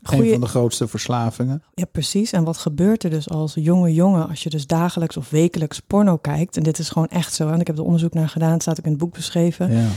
Ja. 0.03 0.11
Een 0.11 0.17
Goeie, 0.17 0.33
van 0.33 0.41
de 0.41 0.47
grootste 0.47 0.89
verslavingen. 0.89 1.63
ja, 1.75 1.85
precies. 1.85 2.33
En 2.33 2.45
wat 2.45 2.57
gebeurt 2.57 3.05
er 3.05 3.11
dus 3.11 3.29
als 3.29 3.55
jonge 3.55 3.93
jongen 3.93 4.29
als 4.29 4.43
je 4.43 4.51
dus 4.51 4.67
dagelijks 4.67 5.17
of 5.17 5.31
wekelijks 5.31 5.81
porno 5.81 6.17
kijkt? 6.17 6.57
En 6.57 6.63
dit 6.63 6.79
is 6.79 6.89
gewoon 6.89 7.09
echt 7.09 7.35
zo. 7.35 7.49
En 7.49 7.61
ik 7.61 7.67
heb 7.67 7.79
er 7.79 7.85
onderzoek 7.85 8.15
naar 8.15 8.29
gedaan, 8.29 8.53
het 8.53 8.63
staat 8.63 8.79
ook 8.79 8.85
in 8.85 8.91
het 8.91 9.01
boek 9.01 9.13
beschreven. 9.13 9.73
Ja. 9.73 9.89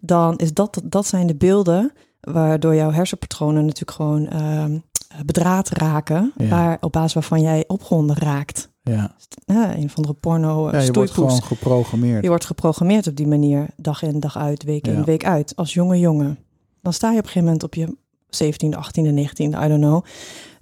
Dan 0.00 0.36
is 0.36 0.52
dat, 0.52 0.80
dat 0.84 1.06
zijn 1.06 1.26
de 1.26 1.34
beelden 1.36 1.92
waardoor 2.20 2.74
jouw 2.74 2.90
hersenpatronen 2.90 3.64
natuurlijk 3.64 3.90
gewoon 3.90 4.28
ehm, 4.28 4.78
bedraad 5.26 5.68
raken. 5.68 6.32
Ja. 6.36 6.48
Waar, 6.48 6.76
op 6.80 6.92
basis 6.92 7.12
waarvan 7.12 7.40
jij 7.40 7.64
opgewonden 7.66 8.16
raakt. 8.16 8.70
Ja, 8.82 9.14
Ja, 9.44 9.76
een 9.76 9.90
van 9.90 10.02
de 10.02 10.12
porno 10.12 10.70
ja 10.70 10.78
uh, 10.78 10.84
je 10.84 10.92
wordt 10.92 11.10
gewoon 11.10 11.42
geprogrammeerd. 11.42 12.22
Je 12.22 12.28
wordt 12.28 12.44
geprogrammeerd 12.44 13.06
op 13.06 13.16
die 13.16 13.26
manier, 13.26 13.66
dag 13.76 14.02
in, 14.02 14.20
dag 14.20 14.36
uit, 14.36 14.62
week 14.62 14.86
in, 14.86 15.04
week 15.04 15.24
uit, 15.24 15.56
als 15.56 15.74
jonge 15.74 15.98
jongen. 15.98 16.38
Dan 16.80 16.92
sta 16.92 17.10
je 17.10 17.18
op 17.18 17.24
een 17.24 17.30
gegeven 17.30 17.44
moment 17.44 17.62
op 17.62 17.74
je 17.74 17.96
17e, 18.44 18.68
18e, 18.76 19.12
19e, 19.14 19.42
I 19.64 19.68
don't 19.68 19.80
know, 19.80 20.04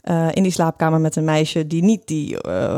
eh, 0.00 0.28
in 0.32 0.42
die 0.42 0.52
slaapkamer 0.52 1.00
met 1.00 1.16
een 1.16 1.24
meisje 1.24 1.66
die 1.66 1.82
niet 1.82 2.06
die... 2.06 2.40
eh, 2.42 2.76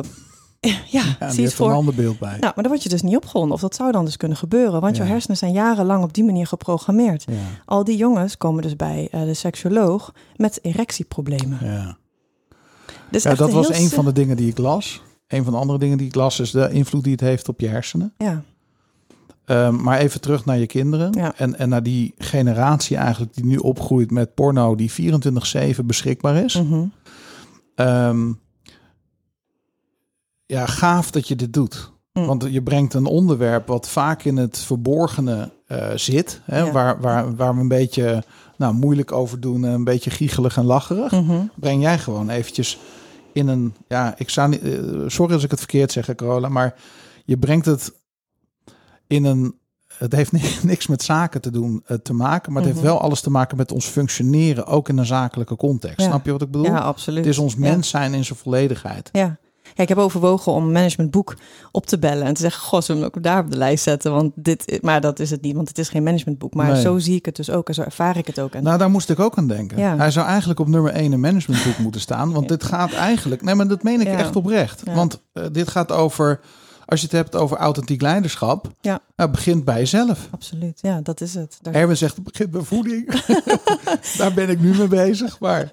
ja, 0.87 1.03
Ja, 1.21 1.31
zie 1.31 1.45
het 1.45 1.55
voor. 1.55 1.69
een 1.69 1.75
ander 1.75 1.95
beeld 1.95 2.19
bij. 2.19 2.31
Nou, 2.31 2.41
maar 2.43 2.53
dan 2.55 2.69
word 2.69 2.83
je 2.83 2.89
dus 2.89 3.03
niet 3.03 3.17
opgewonden. 3.17 3.53
Of 3.55 3.61
dat 3.61 3.75
zou 3.75 3.93
dan 3.93 4.05
dus 4.05 4.17
kunnen 4.17 4.37
gebeuren. 4.37 4.81
Want 4.81 4.97
Ja. 4.97 5.03
jouw 5.03 5.13
hersenen 5.13 5.37
zijn 5.37 5.53
jarenlang 5.53 6.03
op 6.05 6.13
die 6.15 6.25
manier 6.25 6.47
geprogrammeerd. 6.47 7.25
Ja, 7.29 7.35
Al 7.65 7.85
die 7.85 7.97
jongens 7.97 8.37
komen 8.37 8.63
dus 8.63 8.77
bij 8.77 9.09
eh, 9.11 9.23
de 9.23 9.35
seksuoloog 9.35 10.13
met 10.37 10.59
erectieproblemen. 10.63 11.59
ja. 11.63 11.97
Dus 13.11 13.23
dat 13.23 13.51
was 13.53 13.69
een 13.69 13.89
van 13.89 14.05
de 14.05 14.13
dingen 14.13 14.37
die 14.37 14.49
ik 14.49 14.59
las. 14.59 15.03
Een 15.27 15.45
van 15.45 15.53
de 15.53 15.59
andere 15.59 15.79
dingen 15.79 15.99
die 15.99 16.07
ik 16.07 16.15
las 16.15 16.41
is 16.41 16.51
de 16.51 16.71
invloed 16.71 17.03
die 17.03 17.13
het 17.13 17.21
heeft 17.21 17.49
op 17.49 17.61
je 17.61 17.69
hersenen. 17.69 18.15
Ja, 18.19 18.43
Ehm, 19.45 19.83
maar 19.83 19.99
even 19.99 20.21
terug 20.21 20.45
naar 20.45 20.59
je 20.59 20.67
kinderen. 20.67 21.13
Ja. 21.13 21.33
En, 21.37 21.59
en 21.59 21.69
naar 21.69 21.83
die 21.83 22.15
generatie 22.19 22.97
eigenlijk 22.97 23.35
die 23.35 23.45
nu 23.45 23.57
opgroeit 23.57 24.11
met 24.11 24.35
porno 24.35 24.75
die 24.75 24.93
24-7 24.93 25.85
beschikbaar 25.85 26.37
is. 26.37 26.55
mhm. 26.63 26.85
Ehm, 27.75 28.33
ja, 30.47 30.67
gaaf 30.67 31.11
dat 31.11 31.29
je 31.29 31.37
dit 31.37 31.53
doet. 31.53 31.93
Mm. 32.13 32.27
Want 32.27 32.47
je 32.51 32.63
brengt 32.63 32.95
een 32.95 33.07
onderwerp 33.07 33.67
wat 33.67 33.89
vaak 33.89 34.25
in 34.25 34.37
het 34.37 34.59
verborgene 34.59 35.51
eh, 35.67 35.91
zit. 35.95 36.41
Hè, 36.45 36.59
Ja. 36.61 36.73
waar, 36.73 37.01
waar, 37.01 37.37
waar 37.37 37.55
we 37.55 37.61
een 37.61 37.69
beetje 37.69 38.25
nou, 38.57 38.75
moeilijk 38.75 39.13
over 39.13 39.41
doen. 39.41 39.65
en 39.65 39.73
Een 39.73 39.85
beetje 39.85 40.11
giechelig 40.11 40.57
en 40.57 40.65
lacherig. 40.65 41.13
Mhm. 41.13 41.41
Breng 41.57 41.83
jij 41.83 41.99
gewoon 41.99 42.29
eventjes 42.31 42.79
in 43.33 43.49
een... 43.49 43.75
Ja, 43.89 44.15
ik 44.17 44.29
zou 44.29 44.49
niet... 44.49 44.63
eh, 44.63 44.81
sorry 45.07 45.35
als 45.35 45.45
ik 45.45 45.51
het 45.51 45.59
verkeerd 45.59 45.93
zeg, 45.93 46.15
Carola. 46.15 46.49
Maar 46.49 46.75
je 47.25 47.37
brengt 47.39 47.67
het 47.67 47.93
in 49.13 49.25
een... 49.25 49.55
Het 49.99 50.13
heeft 50.13 50.33
ni- 50.33 50.57
niks 50.73 50.87
met 50.87 51.03
zaken 51.03 51.41
te 51.41 51.51
doen 51.51 51.83
eh, 51.87 51.97
te 51.97 52.13
maken. 52.13 52.53
Maar 52.53 52.63
het 52.63 52.71
heeft 52.71 52.85
Mhm. 52.85 52.93
wel 52.93 53.01
alles 53.03 53.21
te 53.21 53.31
maken 53.31 53.57
met 53.57 53.73
ons 53.73 53.87
functioneren. 53.87 54.67
Ook 54.67 54.89
in 54.89 54.99
een 54.99 55.07
zakelijke 55.07 55.57
context. 55.57 56.01
Ja. 56.01 56.05
Snap 56.07 56.25
je 56.25 56.33
wat 56.33 56.43
ik 56.43 56.51
bedoel? 56.51 56.67
ja 56.67 56.79
absoluut. 56.79 57.19
Het 57.25 57.29
is 57.35 57.39
ons 57.39 57.57
mens 57.57 57.89
zijn 57.89 58.15
in 58.15 58.25
zijn 58.25 58.39
volledigheid. 58.39 59.09
Ja. 59.13 59.39
ja, 59.75 59.83
ik 59.83 59.89
heb 59.89 59.99
overwogen 59.99 60.53
om 60.53 60.73
managementboek 60.73 61.35
op 61.73 61.87
te 61.87 61.99
bellen 61.99 62.27
en 62.27 62.35
te 62.35 62.41
zeggen: 62.41 62.63
Goh, 62.63 62.81
zullen 62.81 63.01
we 63.03 63.07
hem 63.07 63.17
ook 63.17 63.23
daar 63.23 63.45
op 63.45 63.51
de 63.51 63.57
lijst 63.57 63.85
zetten? 63.85 64.13
Want 64.13 64.33
dit, 64.35 64.79
maar 64.83 65.01
dat 65.01 65.19
is 65.19 65.31
het 65.31 65.43
niet, 65.43 65.55
want 65.55 65.69
het 65.69 65.79
is 65.79 65.89
geen 65.89 66.03
managementboek. 66.03 66.55
Maar 66.55 66.73
Nee. 66.73 66.81
zo 66.81 66.99
zie 66.99 67.17
ik 67.17 67.25
het 67.27 67.37
dus 67.37 67.51
ook 67.51 67.69
en 67.69 67.75
zo 67.75 67.83
ervaar 67.83 68.17
ik 68.17 68.27
het 68.27 68.41
ook. 68.41 68.53
En 68.55 68.63
Nou, 68.63 68.79
daar 68.79 68.91
moest 68.91 69.11
ik 69.11 69.19
ook 69.21 69.37
aan 69.39 69.49
denken. 69.49 69.79
Ja. 69.79 69.97
Hij 69.97 70.11
zou 70.11 70.27
eigenlijk 70.27 70.61
op 70.61 70.69
nummer 70.69 70.93
1 70.93 71.13
een 71.13 71.21
managementboek 71.21 71.79
moeten 71.79 72.01
staan. 72.01 72.33
Want 72.33 72.49
dit 72.49 72.65
gaat 72.65 72.93
eigenlijk... 72.93 73.43
Nee, 73.43 73.55
maar 73.55 73.69
dat 73.69 73.83
meen 73.83 74.01
ik 74.01 74.07
echt 74.07 74.37
oprecht. 74.37 74.83
Want 74.95 75.23
eh, 75.33 75.45
dit 75.53 75.69
gaat 75.69 75.93
over... 75.93 76.41
Als 76.87 77.01
je 77.01 77.07
het 77.07 77.15
hebt 77.15 77.37
over 77.37 77.57
authentiek 77.57 78.01
leiderschap... 78.01 78.69
Ja. 78.81 79.01
Nou, 79.17 79.31
begint 79.31 79.65
bij 79.65 79.79
jezelf. 79.79 80.29
absoluut, 80.31 80.79
ja, 80.83 81.01
dat 81.01 81.21
is 81.21 81.35
het. 81.35 81.59
Daar, 81.61 81.75
Erwin 81.75 81.97
zegt, 81.97 82.15
het 82.15 82.25
begint 82.25 82.51
bij 82.51 82.63
voeding. 82.63 83.25
daar 84.19 84.33
ben 84.35 84.49
ik 84.49 84.61
nu 84.61 84.75
mee 84.77 84.89
bezig. 84.89 85.41
Maar 85.41 85.73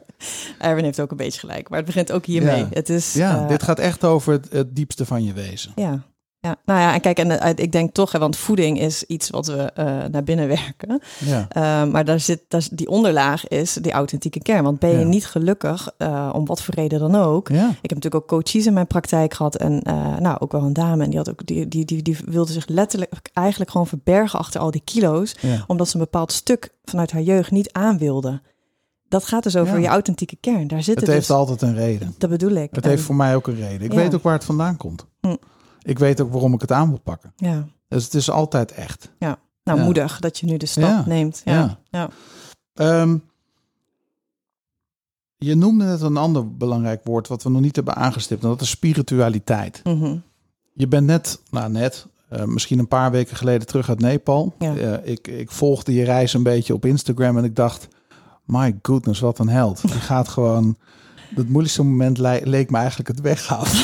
Erwin 0.60 0.84
heeft 0.84 1.00
ook 1.00 1.12
een 1.12 1.18
beetje 1.18 1.40
gelijk, 1.40 1.70
maar 1.70 1.78
het 1.78 1.88
begint 1.88 2.12
ook 2.12 2.26
hiermee. 2.26 2.58
Ja. 2.58 2.68
Het 2.70 2.90
is, 2.90 3.14
ja, 3.14 3.42
eh, 3.42 3.48
dit 3.48 3.64
gaat 3.64 3.80
echt 3.80 4.04
over 4.04 4.34
het, 4.34 4.48
het 4.52 4.76
diepste 4.76 5.06
van 5.06 5.24
je 5.24 5.34
wezen. 5.34 5.72
Ja. 5.76 6.04
Ja, 6.42 6.56
nou 6.66 6.80
ja, 6.80 6.94
en 6.94 7.02
kijk, 7.02 7.20
en 7.20 7.40
eh, 7.40 7.52
ik 7.56 7.72
denk 7.72 7.94
toch, 7.94 8.12
hè, 8.12 8.20
want 8.20 8.38
voeding 8.38 8.80
is 8.80 9.04
iets 9.04 9.30
wat 9.30 9.48
we 9.48 9.56
eh, 9.62 9.86
naar 10.12 10.24
binnen 10.24 10.48
werken. 10.58 11.02
Ja, 11.20 11.48
Uh, 11.58 11.92
maar 11.92 12.06
daar 12.06 12.20
zit, 12.20 12.42
daar, 12.48 12.68
die 12.72 12.88
onderlaag 12.90 13.48
is 13.48 13.74
die 13.74 13.92
authentieke 13.92 14.42
kern. 14.42 14.64
Want 14.64 14.80
ben 14.80 14.90
je 14.90 14.98
Ja. 14.98 15.04
niet 15.04 15.26
gelukkig, 15.26 15.90
om 16.34 16.46
wat 16.46 16.62
voor 16.62 16.74
reden 16.74 17.00
dan 17.00 17.16
ook. 17.16 17.48
ja. 17.50 17.68
Ik 17.70 17.90
heb 17.90 17.94
natuurlijk 17.94 18.16
ook 18.16 18.28
coaches 18.28 18.66
in 18.66 18.74
mijn 18.74 18.88
praktijk 18.88 19.34
gehad. 19.34 19.56
En 19.56 19.82
nou, 20.20 20.40
ook 20.40 20.52
wel 20.52 20.62
een 20.64 20.74
dame. 20.74 21.04
En 21.04 21.10
die, 21.10 21.18
had 21.20 21.30
ook, 21.30 21.46
die, 21.46 21.68
die, 21.68 21.86
die, 21.86 22.02
die 22.02 22.18
wilde 22.26 22.52
zich 22.52 22.68
letterlijk 22.68 23.30
eigenlijk 23.34 23.72
gewoon 23.72 23.88
verbergen 23.88 24.40
achter 24.40 24.62
al 24.62 24.72
die 24.72 24.82
kilo's. 24.86 25.36
Omdat 25.68 25.88
ze 25.90 25.96
een 25.96 26.02
bepaald 26.04 26.32
stuk 26.32 26.70
vanuit 26.86 27.12
haar 27.12 27.22
jeugd 27.22 27.52
niet 27.52 27.72
aan 27.72 27.98
wilde. 27.98 28.42
Dat 29.10 29.26
gaat 29.26 29.44
dus 29.44 29.56
over 29.56 29.76
Ja. 29.76 29.82
je 29.82 29.88
authentieke 29.88 30.38
kern. 30.40 30.68
Daar 30.68 30.84
zit 30.84 30.96
Het 30.96 31.04
het, 31.04 31.14
heeft 31.14 31.28
dus, 31.28 31.36
altijd 31.36 31.62
een 31.62 31.76
reden. 31.76 32.16
Dat 32.18 32.30
bedoel 32.30 32.52
ik. 32.56 32.70
Het 32.72 32.84
En- 32.84 32.90
heeft 32.90 33.04
voor 33.04 33.16
mij 33.16 33.36
ook 33.36 33.48
een 33.48 33.56
reden. 33.56 33.82
Ik 33.86 33.92
Ja. 33.94 33.98
weet 33.98 34.16
ook 34.16 34.24
waar 34.24 34.34
het 34.34 34.46
vandaan 34.46 34.78
komt. 34.78 35.06
Hm. 35.22 35.36
Ik 35.82 36.00
weet 36.00 36.22
ook 36.22 36.32
waarom 36.32 36.54
ik 36.54 36.62
het 36.62 36.72
aan 36.72 36.90
wil 36.90 37.00
pakken. 37.00 37.34
Ja. 37.36 37.68
Dus 37.88 38.04
het 38.04 38.14
is 38.14 38.30
altijd 38.30 38.72
echt. 38.72 39.12
Nou, 39.20 39.36
Ja. 39.64 39.76
moedig 39.86 40.20
dat 40.20 40.38
je 40.38 40.46
nu 40.46 40.58
de 40.58 40.66
stap 40.66 40.84
Ja. 40.90 41.04
neemt. 41.06 41.42
Ja. 41.46 41.54
Ja. 41.54 41.80
Ja. 41.90 42.10
Ehm, 42.74 43.18
je 45.38 45.56
noemde 45.56 45.86
net 45.86 46.02
een 46.02 46.18
ander 46.18 46.56
belangrijk 46.56 47.02
woord 47.04 47.28
wat 47.28 47.44
we 47.44 47.50
nog 47.50 47.62
niet 47.62 47.76
hebben 47.76 47.96
aangestipt. 47.96 48.44
En 48.44 48.50
dat 48.50 48.62
is 48.62 48.70
spiritualiteit. 48.70 49.82
Mhm. 49.84 50.18
Je 50.74 50.88
bent 50.88 51.06
net, 51.06 51.40
nou 51.50 51.72
net, 51.72 52.08
eh, 52.30 52.44
misschien 52.44 52.80
een 52.80 52.88
paar 52.88 53.12
weken 53.12 53.36
geleden 53.38 53.68
terug 53.68 53.90
uit 53.90 54.00
Nepal. 54.00 54.54
Ja. 54.60 54.76
Eh, 54.76 55.12
ik, 55.12 55.28
ik 55.28 55.52
volgde 55.52 55.94
je 55.94 56.04
reis 56.04 56.34
een 56.34 56.44
beetje 56.44 56.74
op 56.74 56.86
Instagram 56.86 57.38
en 57.38 57.44
ik 57.44 57.56
dacht, 57.56 57.88
my 58.46 58.80
goodness, 58.82 59.20
wat 59.20 59.40
een 59.40 59.50
held. 59.50 59.82
Die 59.82 59.92
gaat 59.92 60.28
gewoon, 60.28 60.78
het 61.36 61.50
moeilijkste 61.50 61.84
moment 61.84 62.18
le- 62.18 62.42
leek 62.44 62.70
me 62.72 62.78
eigenlijk 62.78 63.08
het 63.10 63.22
weggaan. 63.22 63.66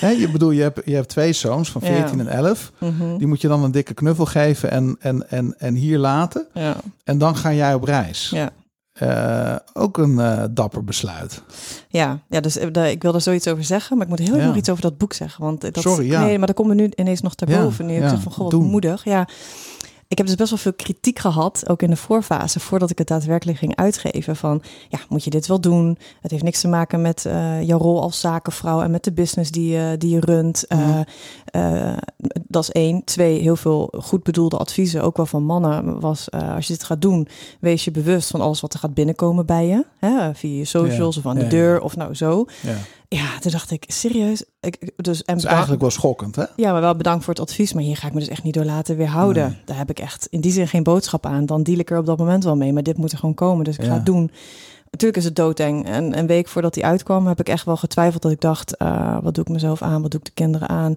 Hè, 0.00 0.08
je 0.08 0.30
bedoel, 0.30 0.50
je 0.50 0.62
hebt, 0.62 0.80
je 0.84 0.94
hebt 0.94 1.08
twee 1.08 1.32
zoons 1.32 1.70
van 1.70 1.80
Ja. 1.84 1.88
14 1.92 2.20
en 2.20 2.28
11. 2.28 2.72
Mhm. 2.78 3.16
Die 3.16 3.26
moet 3.26 3.40
je 3.40 3.48
dan 3.48 3.64
een 3.64 3.70
dikke 3.70 3.94
knuffel 3.94 4.26
geven 4.26 4.70
en, 4.70 4.96
en, 5.00 5.30
en, 5.30 5.54
en 5.58 5.74
hier 5.74 5.98
laten. 5.98 6.46
Ja. 6.54 6.76
En 7.04 7.18
dan 7.18 7.36
ga 7.36 7.52
jij 7.52 7.74
op 7.74 7.82
reis. 7.84 8.30
Ja. 8.34 8.50
Eh, 8.92 9.56
ook 9.72 9.98
een 9.98 10.18
eh, 10.20 10.44
dapper 10.50 10.84
besluit. 10.84 11.42
Ja, 11.88 12.18
ja 12.28 12.40
dus 12.40 12.56
eh, 12.58 12.90
ik 12.90 13.02
wil 13.02 13.14
er 13.14 13.20
zoiets 13.20 13.48
over 13.48 13.64
zeggen, 13.64 13.96
maar 13.96 14.06
ik 14.06 14.18
moet 14.18 14.28
heel 14.28 14.36
Ja. 14.36 14.46
nog 14.46 14.56
iets 14.56 14.68
over 14.70 14.82
dat 14.82 14.98
boek 14.98 15.12
zeggen. 15.12 15.44
Want 15.44 15.60
dat, 15.60 15.78
Sorry, 15.78 16.10
ja. 16.10 16.20
Nee, 16.24 16.38
maar 16.38 16.46
dat 16.46 16.56
komt 16.56 16.68
me 16.68 16.74
nu 16.74 16.90
ineens 16.94 17.20
nog 17.20 17.34
ter 17.34 17.50
Ja, 17.50 17.62
boven. 17.62 17.86
Nu 17.86 17.94
ik 17.94 18.00
ja, 18.02 18.08
zeg 18.08 18.20
van, 18.22 18.32
goh, 18.32 18.40
wat 18.40 18.50
doen. 18.50 18.64
moedig. 18.64 19.04
Ja, 19.04 19.28
ik 20.08 20.18
heb 20.18 20.26
dus 20.26 20.36
best 20.36 20.50
wel 20.50 20.58
veel 20.58 20.72
kritiek 20.72 21.18
gehad, 21.18 21.68
ook 21.68 21.82
in 21.82 21.90
de 21.90 21.96
voorfase, 21.96 22.60
voordat 22.60 22.90
ik 22.90 22.98
het 22.98 23.06
daadwerkelijk 23.08 23.58
ging 23.58 23.76
uitgeven. 23.76 24.36
Van, 24.36 24.62
ja, 24.88 24.98
moet 25.08 25.24
je 25.24 25.30
dit 25.30 25.46
wel 25.46 25.60
doen? 25.60 25.98
Het 26.20 26.30
heeft 26.30 26.42
niks 26.42 26.60
te 26.60 26.68
maken 26.68 27.00
met 27.02 27.26
eh, 27.26 27.62
jouw 27.62 27.78
rol 27.78 28.02
als 28.02 28.20
zakenvrouw 28.20 28.82
en 28.82 28.90
met 28.90 29.04
de 29.04 29.12
business 29.12 29.50
die, 29.50 29.70
je 29.70 29.96
die 29.98 30.10
je 30.10 30.20
runt. 30.20 30.66
Eh, 30.66 30.78
Mhm. 30.78 31.02
eh, 31.44 31.96
dat 32.46 32.62
is 32.62 32.70
één. 32.70 33.04
Twee, 33.04 33.40
heel 33.40 33.56
veel 33.56 33.92
goed 34.00 34.22
bedoelde 34.22 34.56
adviezen, 34.56 35.02
ook 35.02 35.16
wel 35.16 35.26
van 35.26 35.42
mannen, 35.42 36.00
was 36.00 36.28
eh, 36.28 36.54
als 36.54 36.66
je 36.66 36.72
dit 36.72 36.84
gaat 36.84 37.00
doen, 37.02 37.28
wees 37.60 37.84
je 37.84 37.90
bewust 37.90 38.30
van 38.30 38.40
alles 38.40 38.60
wat 38.60 38.72
er 38.72 38.78
gaat 38.78 38.94
binnenkomen 38.94 39.46
bij 39.46 39.66
je. 39.66 39.84
Hè, 39.98 40.34
via 40.34 40.58
je 40.58 40.64
socials 40.64 41.16
of 41.16 41.26
aan 41.26 41.38
de 41.38 41.46
deur 41.46 41.80
of 41.80 41.96
nou 41.96 42.14
zo. 42.14 42.44
Ja. 42.62 42.76
Ja, 43.08 43.38
toen 43.38 43.50
dacht 43.50 43.70
ik, 43.70 43.84
serieus? 43.86 44.44
Ik, 44.60 44.92
dus, 44.96 45.24
en 45.24 45.34
Dat 45.34 45.44
is 45.44 45.50
eigenlijk 45.50 45.80
wel 45.80 45.90
schokkend, 45.90 46.36
hè? 46.36 46.44
Ja, 46.56 46.72
maar 46.72 46.80
wel 46.80 46.96
bedankt 46.96 47.24
voor 47.24 47.34
het 47.34 47.42
advies. 47.42 47.72
Maar 47.72 47.82
hier 47.82 47.96
ga 47.96 48.06
ik 48.06 48.12
me 48.12 48.18
dus 48.18 48.28
echt 48.28 48.42
niet 48.42 48.54
door 48.54 48.64
laten 48.64 48.96
weerhouden. 48.96 49.48
Nee. 49.48 49.58
Daar 49.64 49.76
heb 49.76 49.90
ik 49.90 49.98
echt 49.98 50.26
in 50.30 50.40
die 50.40 50.52
zin 50.52 50.68
geen 50.68 50.82
boodschap 50.82 51.26
aan. 51.26 51.46
Dan 51.46 51.62
deal 51.62 51.78
ik 51.78 51.90
er 51.90 51.98
op 51.98 52.06
dat 52.06 52.18
moment 52.18 52.44
wel 52.44 52.56
mee. 52.56 52.72
Maar 52.72 52.82
dit 52.82 52.96
moet 52.96 53.12
er 53.12 53.18
gewoon 53.18 53.34
komen. 53.34 53.64
Dus 53.64 53.78
ik 53.78 53.84
ga 53.84 53.92
het 53.92 54.06
doen. 54.06 54.30
Natuurlijk 54.90 55.18
is 55.18 55.24
het 55.24 55.36
doodeng. 55.36 55.86
En 55.86 56.18
een 56.18 56.26
week 56.26 56.48
voordat 56.48 56.74
hij 56.74 56.84
uitkwam 56.84 57.26
heb 57.26 57.40
ik 57.40 57.48
echt 57.48 57.64
wel 57.64 57.76
getwijfeld. 57.76 58.22
Dat 58.22 58.32
ik 58.32 58.40
dacht, 58.40 58.76
eh, 58.76 59.18
wat 59.22 59.34
doe 59.34 59.44
ik 59.44 59.50
mezelf 59.50 59.82
aan? 59.82 60.02
Wat 60.02 60.10
doe 60.10 60.20
ik 60.20 60.26
de 60.26 60.32
kinderen 60.34 60.68
aan? 60.68 60.96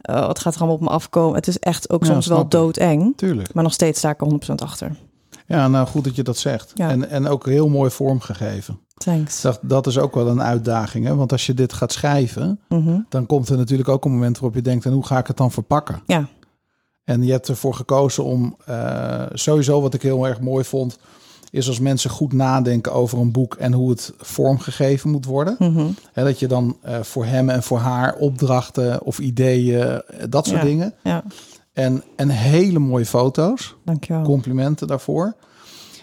Eh, 0.00 0.26
wat 0.26 0.38
gaat 0.38 0.54
er 0.54 0.60
allemaal 0.60 0.76
op 0.76 0.82
me 0.82 0.88
afkomen? 0.88 1.34
Het 1.34 1.46
is 1.46 1.58
echt 1.58 1.90
ook 1.90 2.04
Ja, 2.04 2.12
soms 2.12 2.26
wel 2.26 2.48
doodeng. 2.48 3.16
Tuurlijk. 3.16 3.54
Maar 3.54 3.62
nog 3.62 3.72
steeds 3.72 3.98
sta 3.98 4.10
ik 4.10 4.20
er 4.20 4.26
100% 4.26 4.62
achter. 4.62 4.96
Ja, 5.46 5.68
nou 5.68 5.86
goed 5.86 6.04
dat 6.04 6.16
je 6.16 6.22
dat 6.22 6.36
zegt. 6.38 6.70
Ja. 6.74 6.90
En, 6.90 7.08
en 7.10 7.28
ook 7.28 7.46
heel 7.46 7.68
mooi 7.68 7.90
vormgegeven. 7.90 8.80
Thanks. 8.96 9.40
Dat, 9.40 9.58
dat 9.62 9.86
is 9.86 9.98
ook 9.98 10.14
wel 10.14 10.28
een 10.28 10.42
uitdaging, 10.42 11.04
hè? 11.06 11.14
Want 11.14 11.32
als 11.32 11.46
je 11.46 11.54
dit 11.54 11.72
gaat 11.72 11.92
schrijven, 11.92 12.60
Mhm. 12.68 12.98
dan 13.08 13.26
komt 13.26 13.48
er 13.48 13.56
natuurlijk 13.56 13.88
ook 13.88 14.04
een 14.04 14.12
moment 14.12 14.34
waarop 14.38 14.54
je 14.54 14.62
denkt, 14.62 14.84
en 14.84 14.92
hoe 14.92 15.06
ga 15.06 15.18
ik 15.18 15.26
het 15.26 15.36
dan 15.36 15.50
verpakken? 15.52 16.00
Ja. 16.06 16.28
En 17.04 17.22
je 17.24 17.32
hebt 17.32 17.48
ervoor 17.48 17.74
gekozen 17.74 18.24
om 18.24 18.56
eh, 18.64 19.22
sowieso 19.32 19.80
wat 19.80 19.94
ik 19.94 20.02
heel 20.02 20.26
erg 20.26 20.40
mooi 20.40 20.64
vond, 20.64 20.98
is 21.50 21.68
als 21.68 21.78
mensen 21.80 22.10
goed 22.10 22.32
nadenken 22.32 22.92
over 22.92 23.18
een 23.18 23.32
boek 23.32 23.54
en 23.54 23.72
hoe 23.72 23.90
het 23.90 24.12
vormgegeven 24.18 25.10
moet 25.10 25.24
worden. 25.24 25.56
Hè, 26.12 26.24
dat 26.24 26.38
je 26.38 26.46
dan 26.46 26.76
eh, 26.82 27.00
voor 27.02 27.24
hem 27.24 27.48
en 27.50 27.62
voor 27.62 27.78
haar 27.78 28.14
opdrachten 28.14 29.02
of 29.02 29.18
ideeën, 29.18 29.80
eh, 29.80 29.98
dat 30.28 30.46
soort 30.46 30.58
Ja. 30.60 30.64
dingen. 30.66 30.94
Ja, 31.02 31.22
En, 31.76 32.02
en 32.16 32.28
hele 32.28 32.78
mooie 32.78 33.06
foto's. 33.06 33.74
dankjewel. 33.84 34.22
Complimenten 34.22 34.86
daarvoor. 34.86 35.34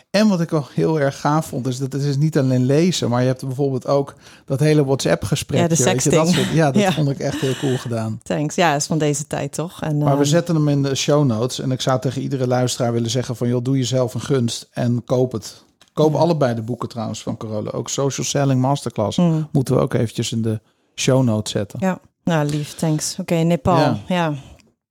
En 0.09 0.27
wat 0.27 0.41
ik 0.41 0.49
wel 0.49 0.67
heel 0.73 0.99
erg 0.99 1.19
gaaf 1.19 1.45
vond, 1.45 1.67
is 1.67 1.77
dat 1.77 1.93
het 1.93 2.01
is 2.01 2.17
niet 2.17 2.37
alleen 2.37 2.65
lezen, 2.65 3.09
maar 3.09 3.21
je 3.21 3.27
hebt 3.27 3.45
bijvoorbeeld 3.45 3.87
ook 3.87 4.13
dat 4.45 4.59
hele 4.59 4.85
WhatsApp-gesprek. 4.85 5.59
Ja, 5.59 5.67
de 5.67 5.75
sexting. 5.75 6.15
Dat 6.15 6.27
soort, 6.27 6.49
ja, 6.53 6.71
dat 6.71 6.81
Ja. 6.81 6.91
vond 6.91 7.09
ik 7.09 7.19
echt 7.19 7.39
heel 7.41 7.55
cool 7.59 7.77
gedaan. 7.77 8.19
Thanks. 8.23 8.55
Ja, 8.55 8.75
is 8.75 8.85
van 8.85 8.97
deze 8.97 9.27
tijd 9.27 9.53
toch? 9.53 9.81
En, 9.81 9.97
Maar 9.97 10.11
we 10.13 10.21
ehm, 10.21 10.23
zetten 10.29 10.55
hem 10.55 10.67
in 10.67 10.83
de 10.83 10.95
show 10.95 11.25
notes. 11.25 11.59
En 11.59 11.71
ik 11.71 11.81
zou 11.81 11.99
tegen 11.99 12.21
iedere 12.21 12.47
luisteraar 12.47 12.93
willen 12.93 13.09
zeggen 13.09 13.35
van... 13.35 13.47
joh, 13.47 13.63
doe 13.63 13.77
jezelf 13.77 14.13
een 14.13 14.21
gunst 14.21 14.67
en 14.71 15.03
koop 15.05 15.31
het. 15.31 15.63
Koop 15.93 16.13
Ja. 16.13 16.19
allebei 16.19 16.55
de 16.55 16.61
boeken 16.61 16.89
trouwens 16.89 17.23
van 17.23 17.37
Corolla. 17.37 17.69
Ook 17.69 17.89
Social 17.89 18.25
Selling 18.25 18.61
Masterclass. 18.61 19.17
mm. 19.17 19.47
Moeten 19.51 19.75
we 19.75 19.81
ook 19.81 19.93
eventjes 19.93 20.31
in 20.31 20.41
de 20.41 20.61
show 20.95 21.23
notes 21.23 21.51
zetten. 21.51 21.79
Ja, 21.81 21.99
nou 22.23 22.45
lief, 22.49 22.73
thanks. 22.75 23.15
Oké, 23.19 23.35
Nepal. 23.35 23.97
Ja. 24.07 24.33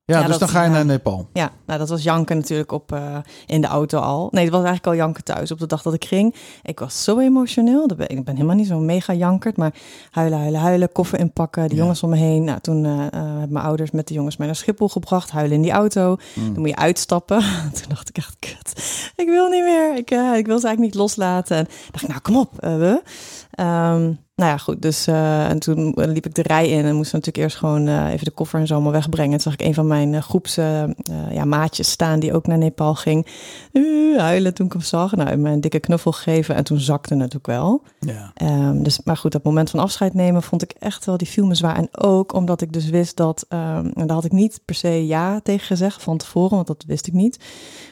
Ja. 0.05 0.19
Dus 0.21 0.29
dat- 0.29 0.39
dan 0.39 0.49
ga 0.49 0.63
je 0.63 0.69
naar 0.69 0.85
Nepal. 0.85 1.27
Ja, 1.33 1.49
nou 1.65 1.79
dat 1.79 1.89
was 1.89 2.03
janken 2.03 2.37
natuurlijk 2.37 2.71
op, 2.71 2.91
eh, 2.91 3.17
in 3.45 3.61
de 3.61 3.67
auto 3.67 3.99
al. 3.99 4.27
Nee, 4.31 4.43
het 4.43 4.53
was 4.53 4.63
eigenlijk 4.63 4.87
al 4.87 4.95
janken 5.03 5.23
thuis 5.23 5.51
op 5.51 5.59
de 5.59 5.65
dag 5.67 5.81
dat 5.81 5.93
ik 5.93 6.05
ging. 6.05 6.35
Ik 6.63 6.79
was 6.79 7.03
zo 7.03 7.19
emotioneel. 7.19 7.87
Dat 7.87 7.97
ben- 7.97 8.09
Ik 8.09 8.23
ben 8.23 8.35
helemaal 8.35 8.55
niet 8.55 8.67
zo 8.67 8.79
mega 8.79 9.13
jankerd, 9.13 9.57
maar 9.57 9.73
huilen, 10.11 10.39
huilen, 10.39 10.59
huilen, 10.59 10.91
koffer 10.91 11.19
inpakken, 11.19 11.67
de 11.69 11.75
Ja. 11.75 11.81
jongens 11.81 12.03
om 12.03 12.09
me 12.09 12.15
heen. 12.17 12.43
Nou, 12.43 12.59
toen 12.59 12.85
eh, 12.85 12.91
eh, 12.91 12.99
hebben 13.11 13.51
mijn 13.51 13.65
ouders 13.65 13.91
met 13.91 14.07
de 14.07 14.13
jongens 14.13 14.37
mij 14.37 14.47
naar 14.47 14.55
Schiphol 14.55 14.89
gebracht, 14.89 15.31
huilen 15.31 15.55
in 15.55 15.61
die 15.61 15.71
auto. 15.71 16.15
Mm. 16.35 16.43
Dan 16.53 16.59
moet 16.59 16.69
je 16.69 16.75
uitstappen. 16.75 17.39
Toen 17.73 17.89
dacht 17.89 18.09
ik 18.09 18.17
echt, 18.17 18.35
kut, 18.39 18.73
ik 19.15 19.27
wil 19.27 19.47
niet 19.49 19.63
meer. 19.63 19.95
Ik, 19.97 20.11
eh, 20.11 20.19
ik 20.37 20.45
wil 20.45 20.59
ze 20.59 20.65
eigenlijk 20.67 20.79
niet 20.79 20.95
loslaten. 20.95 21.57
En 21.57 21.67
dacht 21.91 22.03
ik, 22.03 22.09
nou 22.09 22.21
kom 22.21 22.37
op, 22.37 22.59
eh, 22.59 22.75
we. 22.77 23.01
Ehm, 23.51 24.11
nou 24.35 24.49
ja, 24.51 24.57
goed. 24.57 24.81
Dus 24.81 25.07
eh, 25.07 25.49
en 25.49 25.59
toen 25.59 25.93
liep 25.95 26.25
ik 26.25 26.35
de 26.35 26.41
rij 26.41 26.69
in 26.69 26.85
en 26.85 26.95
moesten 26.95 27.17
natuurlijk 27.19 27.43
eerst 27.45 27.57
gewoon 27.57 27.87
eh, 27.87 28.11
even 28.11 28.25
de 28.25 28.31
koffer 28.31 28.59
en 28.59 28.67
zo 28.67 28.73
allemaal 28.73 28.91
wegbrengen. 28.91 29.31
En 29.31 29.39
toen 29.39 29.51
zag 29.51 29.59
ik 29.61 29.67
een 29.67 29.73
van 29.73 29.87
mijn 29.87 30.13
uh, 30.13 30.21
groeps 30.21 30.55
ja, 31.31 31.45
maatjes 31.45 31.91
staan 31.91 32.19
die 32.19 32.33
ook 32.33 32.47
naar 32.47 32.57
Nepal 32.57 32.95
ging. 32.95 33.27
Huilen 34.17 34.53
toen 34.53 34.65
ik 34.65 34.71
hem 34.71 34.81
zag. 34.81 35.15
Nou, 35.15 35.29
een 35.45 35.61
dikke 35.61 35.79
knuffel 35.79 36.11
geven 36.11 36.55
en 36.55 36.63
toen 36.63 36.79
zakte 36.79 37.09
het 37.09 37.17
natuurlijk 37.17 37.47
wel. 37.47 37.81
Ja. 37.99 38.31
Ehm, 38.33 38.83
dus, 38.83 38.99
maar 39.03 39.17
goed, 39.17 39.31
dat 39.31 39.43
moment 39.43 39.69
van 39.69 39.79
afscheid 39.79 40.13
nemen 40.13 40.43
vond 40.43 40.61
ik 40.63 40.71
echt 40.79 41.05
wel, 41.05 41.17
die 41.17 41.27
viel 41.27 41.45
me 41.45 41.55
zwaar. 41.55 41.75
En 41.75 41.87
ook 41.91 42.33
omdat 42.33 42.61
ik 42.61 42.73
dus 42.73 42.89
wist 42.89 43.17
dat, 43.17 43.45
ehm, 43.49 43.89
en 43.95 44.07
daar 44.07 44.15
had 44.15 44.25
ik 44.25 44.31
niet 44.31 44.59
per 44.65 44.75
se 44.75 45.07
ja 45.07 45.39
tegen 45.43 45.65
gezegd 45.67 46.03
van 46.03 46.17
tevoren, 46.17 46.55
want 46.55 46.67
dat 46.67 46.83
wist 46.87 47.07
ik 47.07 47.13
niet. 47.13 47.39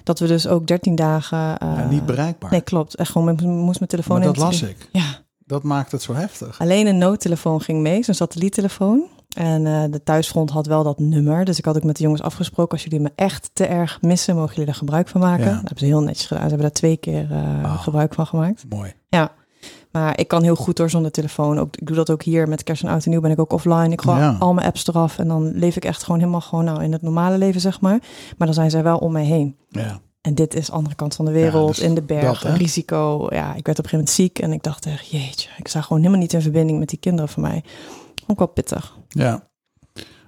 Dat 0.04 0.20
we 0.20 0.28
dus 0.28 0.48
ook 0.48 0.68
13 0.68 0.96
dagen... 0.96 1.38
Ja, 1.38 1.88
niet 1.90 2.06
bereikbaar. 2.06 2.52
Nee, 2.52 2.62
klopt. 2.62 2.96
Echt 2.96 3.12
gewoon, 3.12 3.30
ik 3.30 3.42
moest 3.42 3.80
mijn 3.80 3.92
telefoon 3.92 4.18
maar 4.18 4.26
dat 4.28 4.36
in- 4.36 4.42
las 4.42 4.62
ik. 4.62 4.90
Ja, 4.92 5.21
Dat 5.52 5.64
maakt 5.64 5.92
het 5.92 6.02
zo 6.02 6.14
heftig. 6.14 6.60
alleen 6.60 6.88
een 6.88 6.98
noodtelefoon 6.98 7.62
ging 7.62 7.80
mee, 7.82 8.04
zo'n 8.04 8.14
satelliettelefoon. 8.14 9.04
En 9.32 9.66
eh, 9.66 9.84
de 9.90 10.04
thuisfront 10.04 10.50
had 10.50 10.66
wel 10.66 10.84
dat 10.84 11.00
nummer. 11.00 11.46
Dus 11.46 11.58
ik 11.58 11.66
had 11.66 11.76
ook 11.76 11.84
met 11.84 11.96
de 11.98 12.04
jongens 12.04 12.22
afgesproken, 12.22 12.72
als 12.72 12.84
jullie 12.84 13.00
me 13.00 13.12
echt 13.16 13.50
te 13.54 13.66
erg 13.66 14.02
missen, 14.02 14.36
mogen 14.36 14.54
jullie 14.56 14.70
er 14.70 14.76
gebruik 14.76 15.08
van 15.08 15.22
maken. 15.22 15.46
Ja. 15.46 15.50
Dat 15.52 15.60
hebben 15.60 15.78
ze 15.80 15.86
heel 15.86 16.02
netjes 16.02 16.26
gedaan. 16.28 16.44
Ze 16.44 16.50
hebben 16.50 16.68
daar 16.68 16.76
twee 16.78 16.98
keer 16.98 17.32
eh, 17.32 17.38
Oh. 17.64 17.82
gebruik 17.82 18.14
van 18.14 18.26
gemaakt. 18.28 18.66
Mooi. 18.70 18.94
Maar 19.92 20.20
ik 20.20 20.28
kan 20.28 20.44
heel 20.44 20.56
goed 20.56 20.76
door 20.78 20.90
zonder 20.90 21.12
telefoon. 21.12 21.60
Ook, 21.60 21.76
ik 21.78 21.88
doe 21.88 21.96
dat 21.96 22.10
ook 22.10 22.24
hier 22.24 22.48
met 22.48 22.64
kerst 22.64 22.84
en 22.84 22.90
oud 22.90 23.04
en 23.06 23.10
nieuw 23.12 23.22
ben 23.22 23.32
ik 23.32 23.40
ook 23.40 23.54
offline. 23.54 23.90
Ik 23.90 24.02
gooi 24.02 24.20
Ja. 24.20 24.36
al 24.40 24.54
mijn 24.54 24.68
apps 24.68 24.88
eraf 24.88 25.18
en 25.20 25.28
dan 25.28 25.52
leef 25.54 25.76
ik 25.76 25.86
echt 25.86 26.04
gewoon 26.04 26.20
helemaal 26.20 26.42
gewoon 26.42 26.66
nou, 26.66 26.84
in 26.84 26.92
het 26.92 27.02
normale 27.02 27.38
leven, 27.38 27.62
zeg 27.62 27.82
maar. 27.82 28.00
Maar 28.38 28.48
dan 28.48 28.54
zijn 28.54 28.70
zij 28.70 28.84
wel 28.84 28.98
om 28.98 29.12
mij 29.12 29.26
heen. 29.26 29.56
Ja. 29.70 30.00
En 30.22 30.36
dit 30.36 30.54
is 30.54 30.66
de 30.66 30.72
andere 30.72 30.96
kant 30.96 31.16
van 31.16 31.26
de 31.26 31.32
wereld, 31.32 31.68
dus 31.68 31.80
in 31.80 31.96
de 31.96 32.06
dat, 32.06 32.40
hè? 32.40 32.54
risico. 32.54 33.28
Ja, 33.30 33.56
ik 33.56 33.66
werd 33.66 33.80
op 33.80 33.84
een 33.84 33.90
gegeven 33.90 33.98
moment 33.98 34.10
ziek 34.10 34.40
en 34.40 34.52
ik 34.52 34.64
dacht 34.64 34.86
echt, 34.86 35.08
jeetje, 35.08 35.50
ik 35.58 35.68
sta 35.68 35.82
gewoon 35.82 35.98
helemaal 36.02 36.22
niet 36.22 36.34
in 36.34 36.42
verbinding 36.42 36.80
met 36.80 36.90
die 36.90 37.00
kinderen 37.00 37.30
van 37.30 37.42
mij. 37.42 37.64
Ook 38.28 38.38
wel 38.38 38.48
pittig. 38.48 38.98
ja. 39.10 39.50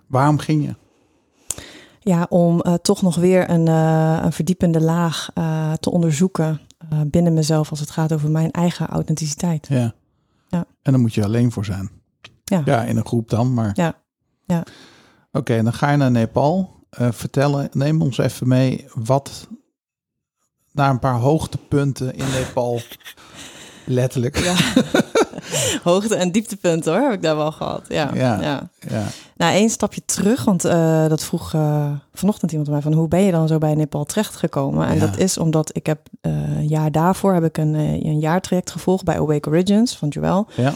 Waarom 0.08 0.38
ging 0.38 0.66
je? 0.66 0.76
Ja, 2.00 2.26
om 2.30 2.62
eh, 2.62 2.74
toch 2.74 3.02
nog 3.02 3.16
weer 3.16 3.50
een, 3.50 3.68
eh, 3.68 4.20
een 4.24 4.34
verdiepende 4.34 4.82
laag 4.82 5.30
eh, 5.34 5.74
te 5.74 5.92
onderzoeken 5.92 6.62
binnen 7.08 7.34
mezelf 7.34 7.70
als 7.70 7.80
het 7.80 7.92
gaat 7.92 8.14
over 8.14 8.32
mijn 8.32 8.52
eigen 8.52 8.88
authenticiteit. 8.88 9.68
Ja. 9.68 9.94
Ja. 10.48 10.66
En 10.82 10.92
dan 10.92 11.02
moet 11.02 11.14
je 11.14 11.24
alleen 11.24 11.52
voor 11.52 11.66
zijn. 11.66 11.90
Ja. 12.44 12.62
Ja, 12.66 12.84
in 12.84 12.98
een 12.98 13.06
groep 13.06 13.30
dan, 13.30 13.54
maar... 13.54 13.72
Ja. 13.74 13.96
Ja. 14.46 14.64
Oké, 15.32 15.64
dan 15.64 15.74
ga 15.74 15.92
je 15.92 15.98
naar 15.98 16.12
Nepal. 16.12 16.82
Vertellen, 16.90 17.70
neem 17.72 18.02
ons 18.02 18.18
even 18.18 18.48
mee 18.48 18.86
wat... 18.94 19.48
Naar 20.74 20.90
een 20.90 21.00
paar 21.00 21.14
hoogtepunten 21.20 22.16
in 22.16 22.26
Nepal. 22.34 22.80
Letterlijk. 23.86 24.38
Ja. 24.38 24.56
Hoogte- 25.84 26.16
en 26.16 26.32
dieptepunten 26.32 26.94
hoor, 26.94 27.02
heb 27.02 27.14
ik 27.14 27.22
daar 27.22 27.36
wel 27.36 27.52
gehad. 27.52 27.86
Ja, 27.88 28.10
Ja. 28.14 28.42
ja. 28.42 28.70
Ja. 28.90 29.04
Nou, 29.38 29.54
één 29.54 29.70
stapje 29.70 30.02
terug, 30.06 30.44
want 30.44 30.66
eh, 30.66 31.08
dat 31.08 31.24
vroeg 31.24 31.54
eh, 31.54 31.92
vanochtend 32.14 32.52
iemand 32.52 32.70
mij 32.70 32.82
van 32.82 32.94
hoe 32.94 33.08
ben 33.08 33.20
je 33.22 33.32
dan 33.32 33.48
zo 33.48 33.58
bij 33.58 33.74
Nepal 33.76 34.06
terechtgekomen? 34.06 34.88
En 34.88 34.94
Ja. 34.94 35.00
dat 35.00 35.18
is 35.18 35.38
omdat 35.38 35.70
ik 35.76 35.86
heb 35.86 36.00
eh, 36.22 36.32
een 36.58 36.68
jaar 36.68 36.92
daarvoor 36.92 37.34
heb 37.34 37.44
ik 37.44 37.58
een, 37.58 37.74
een 37.74 38.20
jaartraject 38.20 38.72
gevolgd 38.72 39.04
bij 39.04 39.20
Awake 39.20 39.50
Origins 39.50 39.98
van 39.98 40.08
Joel. 40.08 40.48
Ja. 40.56 40.74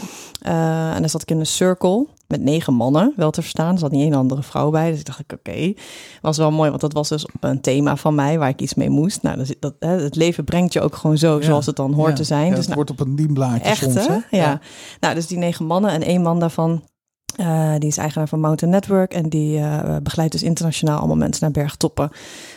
En 0.94 1.00
dan 1.00 1.08
zat 1.10 1.22
ik 1.22 1.30
in 1.30 1.38
een 1.40 1.46
circle 1.46 2.06
met 2.28 2.42
negen 2.42 2.74
mannen, 2.74 3.12
wel 3.16 3.30
te 3.30 3.40
verstaan. 3.42 3.72
Er 3.72 3.78
zat 3.78 3.90
niet 3.90 4.02
één 4.02 4.14
andere 4.14 4.42
vrouw 4.42 4.70
bij. 4.70 4.90
Dus 4.90 4.98
ik 5.00 5.06
dacht, 5.06 5.22
oké, 5.32 5.72
was 6.20 6.36
wel 6.36 6.50
mooi, 6.50 6.68
want 6.68 6.80
dat 6.80 6.92
was 6.92 7.08
dus 7.08 7.26
een 7.40 7.60
thema 7.60 7.96
van 7.96 8.14
mij 8.14 8.38
waar 8.38 8.48
ik 8.48 8.60
iets 8.60 8.74
mee 8.74 8.90
moest. 8.90 9.22
Nou, 9.22 9.36
dus 9.36 9.54
dat, 9.60 9.74
hè, 9.78 9.88
het 9.88 10.16
leven 10.16 10.44
brengt 10.44 10.72
je 10.72 10.80
ook 10.80 10.96
gewoon 10.96 11.18
zo, 11.18 11.36
Ja. 11.38 11.42
zoals 11.44 11.66
het 11.66 11.76
dan 11.76 11.92
hoort 11.92 12.08
Ja. 12.10 12.14
te 12.14 12.24
zijn. 12.24 12.42
Ja, 12.44 12.48
dus 12.48 12.58
het 12.58 12.64
nou, 12.66 12.74
wordt 12.76 12.90
op 12.90 13.00
een 13.00 13.16
dienblaadje 13.16 13.62
Echt, 13.68 13.82
soms, 13.82 13.94
hè? 13.94 14.12
hè? 14.28 14.36
Ja. 14.36 14.60
Nou, 15.00 15.14
dus 15.14 15.26
die 15.26 15.38
negen 15.38 15.66
mannen 15.66 15.90
en 15.90 16.02
één 16.02 16.22
man 16.22 16.40
daarvan, 16.40 16.82
eh, 17.36 17.72
die 17.78 17.88
is 17.88 17.96
eigenaar 17.96 18.28
van 18.28 18.40
Mountain 18.40 18.74
Network 18.74 19.14
en 19.14 19.28
die 19.28 19.58
eh, 19.58 19.96
begeleidt 20.02 20.32
dus 20.32 20.42
internationaal 20.42 20.98
allemaal 20.98 21.16
mensen 21.16 21.42
naar 21.42 21.62
bergtoppen. 21.64 22.10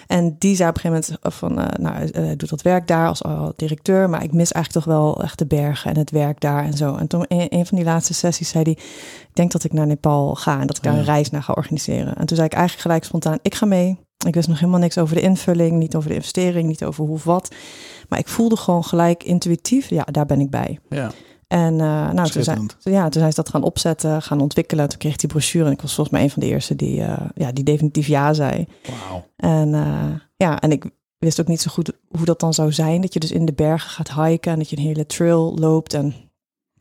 En 0.07 0.35
die 0.39 0.55
zei 0.55 0.69
op 0.69 0.75
een 0.75 0.81
gegeven 0.81 1.15
moment 1.21 1.35
van, 1.35 1.59
eh, 1.59 1.79
nou, 1.79 2.35
doet 2.35 2.49
dat 2.49 2.61
werk 2.61 2.87
daar 2.87 3.07
als 3.07 3.21
directeur, 3.55 4.09
maar 4.09 4.23
ik 4.23 4.33
mis 4.33 4.51
eigenlijk 4.51 4.85
toch 4.85 4.95
wel 4.95 5.23
echt 5.23 5.37
de 5.37 5.45
bergen 5.45 5.91
en 5.91 5.97
het 5.97 6.11
werk 6.11 6.39
daar 6.39 6.63
en 6.63 6.73
zo. 6.73 6.95
En 6.95 7.07
toen 7.07 7.25
in 7.27 7.47
een 7.49 7.65
van 7.65 7.77
die 7.77 7.85
laatste 7.85 8.13
sessies 8.13 8.49
zei 8.49 8.63
hij, 8.63 8.73
ik 8.73 9.29
denk 9.33 9.51
dat 9.51 9.63
ik 9.63 9.73
naar 9.73 9.87
Nepal 9.87 10.35
ga 10.35 10.59
en 10.59 10.67
dat 10.67 10.77
ik 10.77 10.83
daar 10.83 10.97
een 10.97 11.03
reis 11.03 11.29
naar 11.29 11.43
ga 11.43 11.53
organiseren. 11.53 12.15
En 12.15 12.25
toen 12.25 12.35
zei 12.35 12.47
ik 12.47 12.53
eigenlijk 12.53 12.81
gelijk 12.81 13.03
spontaan, 13.03 13.39
ik 13.41 13.55
ga 13.55 13.65
mee. 13.65 13.99
Ik 14.25 14.33
wist 14.33 14.47
nog 14.47 14.59
helemaal 14.59 14.79
niks 14.79 14.97
over 14.97 15.15
de 15.15 15.21
invulling, 15.21 15.77
niet 15.77 15.95
over 15.95 16.09
de 16.09 16.15
investering, 16.15 16.67
niet 16.67 16.83
over 16.83 17.03
hoe 17.05 17.13
of 17.13 17.23
wat. 17.23 17.55
Maar 18.09 18.19
ik 18.19 18.27
voelde 18.27 18.57
gewoon 18.57 18.83
gelijk 18.83 19.23
intuïtief, 19.23 19.89
ja, 19.89 20.03
daar 20.03 20.25
ben 20.25 20.39
ik 20.39 20.49
bij. 20.49 20.79
Ja. 20.89 21.11
En 21.51 21.73
eh, 21.79 22.11
nou, 22.11 22.29
toen 22.29 22.43
zijn, 22.43 22.69
ja, 22.79 23.03
toen 23.09 23.21
zijn 23.21 23.33
ze 23.33 23.41
dat 23.41 23.49
gaan 23.49 23.63
opzetten, 23.63 24.21
gaan 24.21 24.41
ontwikkelen. 24.41 24.89
Toen 24.89 24.97
kreeg 24.97 25.13
ik 25.13 25.19
die 25.19 25.29
brochure 25.29 25.65
en 25.65 25.71
ik 25.71 25.81
was 25.81 25.93
volgens 25.93 26.15
mij 26.15 26.25
een 26.25 26.31
van 26.31 26.41
de 26.41 26.47
eerste 26.47 26.75
die, 26.75 27.01
eh, 27.01 27.29
ja, 27.35 27.51
die 27.51 27.63
definitief 27.63 28.07
ja 28.07 28.33
zei. 28.33 28.67
Wauw. 29.09 29.25
En 29.35 29.73
eh, 29.73 30.19
ja, 30.35 30.59
en 30.59 30.71
ik 30.71 30.85
wist 31.17 31.39
ook 31.41 31.47
niet 31.47 31.61
zo 31.61 31.71
goed 31.71 31.91
hoe 32.07 32.25
dat 32.25 32.39
dan 32.39 32.53
zou 32.53 32.71
zijn. 32.71 33.01
Dat 33.01 33.13
je 33.13 33.19
dus 33.19 33.31
in 33.31 33.45
de 33.45 33.53
bergen 33.53 33.89
gaat 33.89 34.13
hiken 34.13 34.51
en 34.51 34.57
dat 34.57 34.69
je 34.69 34.77
een 34.77 34.83
hele 34.83 35.05
trail 35.05 35.55
loopt. 35.55 35.93
En 35.93 36.13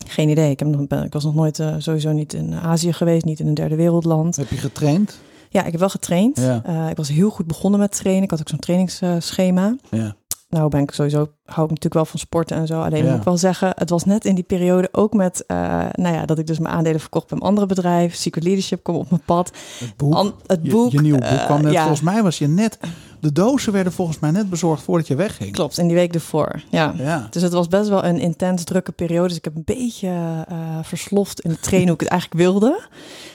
geen 0.07 0.29
idee. 0.29 0.49
Ik, 0.49 0.59
heb 0.59 0.67
nog, 0.67 0.87
ben- 0.87 1.03
ik 1.03 1.13
was 1.13 1.23
nog 1.23 1.35
nooit 1.35 1.63
sowieso 1.77 2.11
niet 2.11 2.33
in 2.33 2.53
Azië 2.53 2.93
geweest, 2.93 3.25
niet 3.25 3.39
in 3.39 3.47
een 3.47 3.53
derde 3.53 3.75
wereldland. 3.75 4.35
Heb 4.35 4.49
je 4.49 4.57
getraind? 4.57 5.19
Ja, 5.49 5.63
ik 5.63 5.71
heb 5.71 5.79
wel 5.79 5.89
getraind. 5.89 6.37
Ja. 6.39 6.89
Ik 6.89 6.97
was 6.97 7.09
heel 7.09 7.29
goed 7.29 7.47
begonnen 7.47 7.79
met 7.79 7.91
trainen. 7.91 8.23
Ik 8.23 8.29
had 8.29 8.39
ook 8.39 8.49
zo'n 8.49 8.59
trainingsschema. 8.59 9.75
Ja. 9.89 10.15
Nou 10.51 10.69
ben 10.69 10.81
ik 10.81 10.91
sowieso, 10.91 11.17
hou 11.45 11.63
ik 11.63 11.69
natuurlijk 11.69 11.93
wel 11.93 12.05
van 12.05 12.19
sporten 12.19 12.57
en 12.57 12.67
zo. 12.67 12.81
Alleen 12.81 13.03
Ja. 13.03 13.09
moet 13.09 13.19
ik 13.19 13.23
wel 13.25 13.37
zeggen, 13.37 13.71
het 13.75 13.89
was 13.89 14.03
net 14.05 14.25
in 14.25 14.35
die 14.35 14.43
periode 14.43 14.89
ook 14.91 15.13
met, 15.13 15.45
eh, 15.45 15.57
nou 15.91 16.15
ja, 16.15 16.25
dat 16.25 16.39
ik 16.39 16.47
dus 16.47 16.59
mijn 16.59 16.73
aandelen 16.75 16.99
verkocht 16.99 17.27
bij 17.27 17.37
een 17.37 17.43
andere 17.43 17.67
bedrijf. 17.67 18.15
Secret 18.15 18.43
Leadership 18.43 18.83
kwam 18.83 18.95
op 18.95 19.09
mijn 19.09 19.21
pad. 19.25 19.51
Het 19.79 19.97
boek. 19.97 20.13
An- 20.13 20.33
het 20.45 20.59
Je- 20.61 20.69
boek. 20.71 20.91
Je, 20.91 21.01
nieuwe 21.01 21.19
boek 21.19 21.27
eh, 21.27 21.45
kwam 21.45 21.61
net. 21.61 21.71
ja, 21.73 21.79
Volgens 21.79 22.01
mij 22.01 22.23
was 22.23 22.37
je 22.37 22.47
net... 22.47 22.79
De 23.19 23.31
dozen 23.31 23.73
werden 23.73 23.93
volgens 23.93 24.19
mij 24.19 24.31
net 24.31 24.49
bezorgd 24.49 24.83
voordat 24.83 25.07
je 25.07 25.15
wegging. 25.15 25.51
klopt, 25.51 25.77
in 25.77 25.87
die 25.87 25.95
week 25.95 26.13
ervoor. 26.13 26.63
Ja. 26.69 26.93
Ja. 26.97 27.27
Dus 27.29 27.41
het 27.41 27.53
was 27.53 27.67
best 27.67 27.89
wel 27.89 28.03
een 28.05 28.17
intens 28.19 28.63
drukke 28.63 28.91
periode. 28.91 29.27
Dus 29.27 29.37
ik 29.37 29.43
heb 29.43 29.55
een 29.55 29.61
beetje 29.65 30.07
eh 30.47 30.77
versloft 30.81 31.39
in 31.41 31.49
het 31.49 31.61
trainen 31.63 31.87
hoe 31.89 31.97
ik 31.97 32.01
het 32.01 32.09
eigenlijk 32.11 32.41
wilde. 32.41 32.79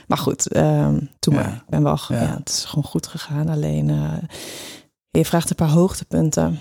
Maar 0.07 0.19
goed, 0.19 0.49
ehm, 0.53 0.99
toen 1.19 1.35
Ja. 1.35 1.41
maar. 1.41 1.53
Ik 1.55 1.62
ben 1.69 1.83
wel, 1.83 1.99
Ja. 2.09 2.14
het 2.39 2.49
is 2.49 2.64
gewoon 2.64 2.85
goed 2.85 3.07
gegaan. 3.07 3.49
Alleen, 3.49 3.87
je 5.11 5.25
vraagt 5.25 5.51
een 5.51 5.57
paar 5.57 5.69
hoogtepunten. 5.71 6.59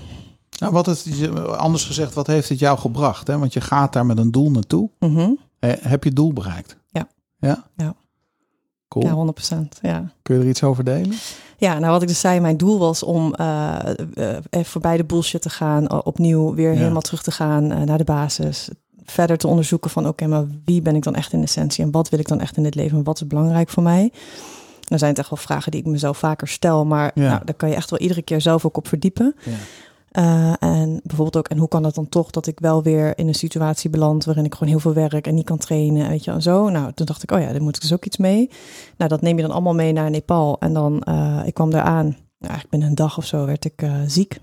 Nou, 0.60 0.74
wat 0.74 0.88
is, 0.88 1.30
anders 1.58 1.84
gezegd, 1.86 2.14
wat 2.14 2.28
heeft 2.28 2.49
het 2.49 2.60
jou 2.60 2.78
gebracht? 2.78 3.28
Hè? 3.28 3.38
Want 3.38 3.53
je 3.53 3.62
gaat 3.62 3.93
daar 3.93 4.06
met 4.06 4.18
een 4.18 4.32
doel 4.32 4.51
naartoe. 4.51 4.89
Eh, 4.99 5.72
heb 5.80 6.03
je 6.03 6.10
het 6.10 6.16
doel 6.18 6.34
bereikt? 6.34 6.78
Ja. 6.91 7.08
Ja? 7.39 7.64
Ja. 7.78 7.95
Cool. 8.88 9.06
Ja, 9.06 9.34
100%. 9.56 9.80
Ja. 9.82 10.12
Kun 10.22 10.36
je 10.36 10.41
er 10.41 10.47
iets 10.49 10.64
over 10.64 10.84
delen? 10.84 11.16
Ja, 11.58 11.80
nou 11.80 11.91
wat 11.91 12.01
ik 12.01 12.08
dus 12.08 12.20
zei, 12.20 12.39
mijn 12.39 12.58
doel 12.58 12.80
was 12.80 13.03
om 13.03 13.34
eh, 13.34 13.80
even 14.49 14.66
voorbij 14.72 14.97
de 14.97 15.03
bullshit 15.03 15.41
te 15.41 15.49
gaan, 15.49 16.03
opnieuw 16.06 16.53
weer 16.53 16.72
Ja. 16.72 16.78
helemaal 16.78 17.01
terug 17.01 17.22
te 17.24 17.32
gaan 17.32 17.72
eh, 17.72 17.82
naar 17.82 17.97
de 17.97 18.03
basis. 18.03 18.70
Verder 19.06 19.38
te 19.38 19.47
onderzoeken 19.47 19.89
van 19.89 20.08
oké, 20.08 20.28
maar 20.28 20.45
wie 20.66 20.82
ben 20.82 20.95
ik 20.95 21.03
dan 21.03 21.16
echt 21.16 21.34
in 21.34 21.41
essentie 21.41 21.84
en 21.84 21.91
wat 21.91 22.10
wil 22.10 22.20
ik 22.20 22.28
dan 22.28 22.39
echt 22.39 22.58
in 22.58 22.64
dit 22.64 22.76
leven 22.76 22.97
en 22.97 23.03
wat 23.03 23.22
is 23.22 23.28
belangrijk 23.28 23.70
voor 23.70 23.84
mij? 23.84 24.12
Dan 24.88 24.97
zijn 24.99 25.12
het 25.12 25.20
echt 25.20 25.30
wel 25.30 25.39
vragen 25.39 25.72
die 25.72 25.80
ik 25.82 25.86
mezelf 25.88 26.18
vaker 26.18 26.47
stel, 26.47 26.86
maar 26.86 27.12
Ja. 27.14 27.30
nou, 27.30 27.45
daar 27.45 27.56
kan 27.56 27.70
je 27.70 27.76
echt 27.76 27.89
wel 27.89 27.99
iedere 27.99 28.22
keer 28.22 28.41
zelf 28.41 28.66
ook 28.66 28.78
op 28.78 28.88
verdiepen. 28.88 29.36
Ja. 29.45 29.51
Eh, 30.16 30.53
en 30.59 30.99
bijvoorbeeld 31.03 31.38
ook, 31.38 31.47
en 31.47 31.57
hoe 31.57 31.68
kan 31.68 31.84
dat 31.84 31.95
dan 31.95 32.09
toch 32.09 32.32
dat 32.32 32.47
ik 32.47 32.59
wel 32.59 32.84
weer 32.84 33.18
in 33.18 33.28
een 33.28 33.36
situatie 33.36 33.89
beland 33.89 34.26
waarin 34.26 34.45
ik 34.45 34.53
gewoon 34.53 34.70
heel 34.70 34.80
veel 34.80 34.93
werk 34.93 35.28
en 35.28 35.36
niet 35.36 35.45
kan 35.45 35.57
trainen, 35.57 36.09
weet 36.09 36.24
je, 36.24 36.32
en 36.32 36.41
zo. 36.41 36.70
Nou, 36.70 36.91
toen 36.93 37.05
dacht 37.05 37.24
ik, 37.24 37.32
oh 37.32 37.39
ja, 37.39 37.51
daar 37.51 37.61
moet 37.61 37.76
ik 37.76 37.82
dus 37.82 37.93
ook 37.93 38.05
iets 38.05 38.18
mee. 38.18 38.49
Nou, 38.97 39.09
dat 39.09 39.22
neem 39.22 39.36
je 39.36 39.41
dan 39.41 39.51
allemaal 39.51 39.74
mee 39.74 39.93
naar 39.93 40.09
Nepal. 40.09 40.59
En 40.59 40.74
dan, 40.74 41.01
eh, 41.03 41.41
ik 41.45 41.53
kwam 41.53 41.72
daar 41.72 41.82
aan, 41.84 42.05
nou, 42.05 42.18
eigenlijk 42.39 42.70
binnen 42.70 42.89
een 42.89 42.95
dag 42.95 43.18
of 43.18 43.26
zo 43.26 43.45
werd 43.45 43.66
ik 43.66 43.82
eh, 43.82 43.93
ziek. 44.07 44.38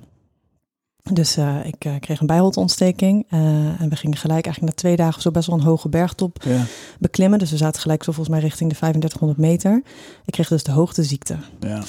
Dus 1.13 1.37
ik 1.65 1.79
kreeg 2.01 2.21
een 2.21 2.27
bijholteontsteking. 2.27 3.27
en 3.31 3.89
we 3.89 3.97
gingen 3.97 4.17
gelijk 4.17 4.45
eigenlijk 4.45 4.75
na 4.75 4.81
twee 4.83 4.97
dagen 4.97 5.23
zo 5.23 5.31
best 5.31 5.47
wel 5.47 5.57
een 5.59 5.65
hoge 5.65 5.89
bergtop 5.89 6.43
Ja. 6.45 6.65
beklimmen. 6.99 7.39
Dus 7.39 7.51
we 7.51 7.57
zaten 7.57 7.81
gelijk 7.81 8.03
zo 8.03 8.13
volgens 8.13 8.35
mij 8.37 8.45
richting 8.45 8.71
de 8.71 8.77
3500 8.77 9.41
meter. 9.41 9.83
Ik 10.25 10.33
kreeg 10.33 10.49
dus 10.49 10.63
de 10.63 10.73
hoogteziekte. 10.73 11.37
ja. 11.61 11.83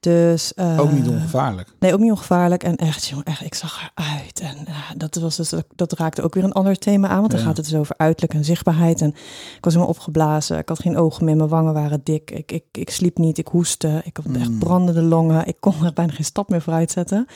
Dus, 0.00 0.52
uh, 0.56 0.80
ook 0.80 0.92
niet 0.92 1.08
ongevaarlijk. 1.08 1.68
Nee, 1.78 1.92
ook 1.92 2.00
niet 2.00 2.10
ongevaarlijk. 2.10 2.62
En 2.62 2.76
echt, 2.76 3.06
jongen, 3.06 3.24
echt, 3.24 3.44
ik 3.44 3.54
zag 3.54 3.90
eruit. 3.94 4.40
En 4.40 4.56
uh, 4.68 4.74
dat, 4.96 5.14
was 5.14 5.36
dus, 5.36 5.52
dat 5.76 5.92
raakte 5.92 6.22
ook 6.22 6.34
weer 6.34 6.44
een 6.44 6.52
ander 6.52 6.78
thema 6.78 7.08
aan. 7.08 7.20
Want 7.20 7.30
dan 7.30 7.40
gaat 7.40 7.56
het 7.56 7.68
dus 7.68 7.74
over 7.74 7.94
uiterlijk 7.96 8.34
en 8.34 8.44
zichtbaarheid. 8.44 9.00
En 9.00 9.08
ik 9.56 9.64
was 9.64 9.72
helemaal 9.72 9.94
opgeblazen. 9.94 10.58
Ik 10.58 10.68
had 10.68 10.80
geen 10.80 10.96
ogen 10.96 11.24
meer. 11.24 11.36
Mijn 11.36 11.48
wangen 11.48 11.74
waren 11.74 12.00
dik. 12.04 12.30
Ik, 12.30 12.52
ik, 12.52 12.64
ik 12.72 12.90
sliep 12.90 13.18
niet. 13.18 13.38
Ik 13.38 13.48
hoestte. 13.48 14.00
Ik 14.04 14.16
had 14.16 14.36
echt 14.36 14.48
Mm. 14.48 14.58
brandende 14.58 15.02
longen. 15.02 15.46
Ik 15.46 15.56
kon 15.60 15.84
er 15.84 15.92
bijna 15.92 16.12
geen 16.12 16.24
stap 16.24 16.48
meer 16.48 16.62
vooruit 16.62 16.90
zetten. 16.90 17.26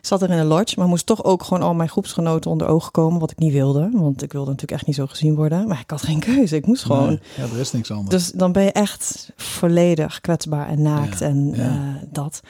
Zat 0.00 0.22
er 0.22 0.30
in 0.30 0.38
een 0.38 0.46
lodge, 0.46 0.74
maar 0.78 0.88
moest 0.88 1.06
toch 1.06 1.24
ook 1.24 1.42
gewoon 1.42 1.62
al 1.62 1.74
mijn 1.74 1.88
groepsgenoten 1.88 2.50
onder 2.50 2.66
ogen 2.66 2.90
komen. 2.92 3.20
Wat 3.20 3.30
ik 3.30 3.38
niet 3.38 3.52
wilde. 3.52 3.90
Want 3.92 4.22
ik 4.22 4.32
wilde 4.32 4.50
natuurlijk 4.50 4.78
echt 4.78 4.86
niet 4.86 4.96
zo 4.96 5.06
gezien 5.06 5.34
worden. 5.34 5.68
Maar 5.68 5.80
ik 5.80 5.90
had 5.90 6.02
geen 6.02 6.20
keuze. 6.20 6.56
Ik 6.56 6.66
moest 6.66 6.82
gewoon. 6.84 7.06
Nee, 7.08 7.20
ja, 7.36 7.42
er 7.42 7.60
is 7.60 7.72
niks 7.72 7.90
anders. 7.90 8.08
Dus 8.10 8.30
dan 8.32 8.52
ben 8.52 8.62
je 8.62 8.72
echt 8.72 9.32
volledig 9.36 10.20
kwetsbaar 10.20 10.68
en 10.68 10.82
naakt 10.82 11.18
Ja, 11.18 11.26
en 11.26 11.52
ja. 11.54 11.62
eh, 11.62 12.02
dat. 12.12 12.40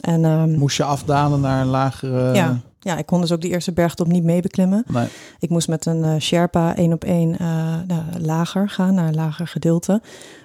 En 0.00 0.24
ehm, 0.24 0.50
Moest 0.58 0.76
je 0.76 0.84
afdalen 0.84 1.40
naar 1.40 1.60
een 1.60 1.66
lagere... 1.66 2.34
ja, 2.34 2.60
ja, 2.86 2.96
ik 2.96 3.06
kon 3.06 3.20
dus 3.20 3.32
ook 3.32 3.40
die 3.40 3.50
eerste 3.50 3.72
bergtop 3.72 4.06
niet 4.06 4.22
mee 4.24 4.40
beklimmen. 4.42 4.84
Nee. 4.88 5.06
Ik 5.38 5.48
moest 5.50 5.68
met 5.68 5.86
een 5.86 6.04
eh, 6.04 6.16
Sherpa 6.20 6.76
één 6.76 6.92
op 6.92 7.04
één 7.04 7.38
eh, 7.38 7.46
nou, 7.86 8.02
lager 8.20 8.68
gaan, 8.68 8.94
naar 8.94 9.08
een 9.08 9.14
lager 9.14 9.46
gedeelte. 9.46 10.00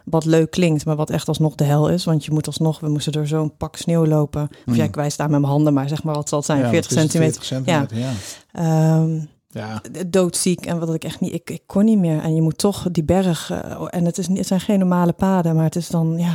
Wat 0.06 0.26
leuk 0.26 0.52
klinkt, 0.52 0.86
maar 0.86 0.96
wat 0.96 1.10
echt 1.10 1.28
alsnog 1.28 1.56
de 1.56 1.64
hel 1.64 1.90
is. 1.90 2.04
Want 2.06 2.26
je 2.26 2.32
moet 2.32 2.48
alsnog, 2.48 2.80
we 2.80 2.90
moesten 2.90 3.12
door 3.12 3.28
zo'n 3.28 3.58
pak 3.58 3.76
sneeuw 3.76 4.06
lopen. 4.06 4.44
Of 4.44 4.50
Mm. 4.66 4.76
ja, 4.76 4.84
ik 4.84 4.96
wijs 4.96 5.16
daar 5.18 5.30
met 5.30 5.40
mijn 5.40 5.52
handen, 5.52 5.74
maar 5.74 5.88
zeg 5.90 6.04
maar 6.04 6.16
wat 6.16 6.30
zal 6.30 6.38
het 6.38 6.48
zijn, 6.48 6.60
Ja, 6.60 6.70
40 6.70 6.90
wat 6.90 6.98
is 6.98 7.04
het? 7.04 7.12
centimeter. 7.12 7.44
40 7.44 7.66
centimeter, 7.66 7.98
ja. 7.98 8.12
Ehm, 8.52 9.20
ja. 9.48 9.82
doodziek 10.08 10.66
en 10.66 10.80
wat 10.80 10.94
ik 10.94 11.04
echt 11.04 11.20
niet, 11.20 11.34
ik, 11.34 11.50
ik 11.50 11.62
kon 11.66 11.86
niet 11.86 11.98
meer. 12.00 12.22
En 12.22 12.36
je 12.36 12.42
moet 12.42 12.58
toch 12.58 12.88
die 12.92 13.04
berg, 13.04 13.52
eh, 13.52 13.88
en 13.90 14.06
het, 14.06 14.18
is, 14.18 14.28
niet- 14.28 14.38
het 14.38 14.48
zijn 14.48 14.60
geen 14.60 14.80
normale 14.80 15.14
paden, 15.14 15.56
maar 15.56 15.64
het 15.66 15.76
is 15.76 15.88
dan, 15.88 16.18
ja, 16.18 16.34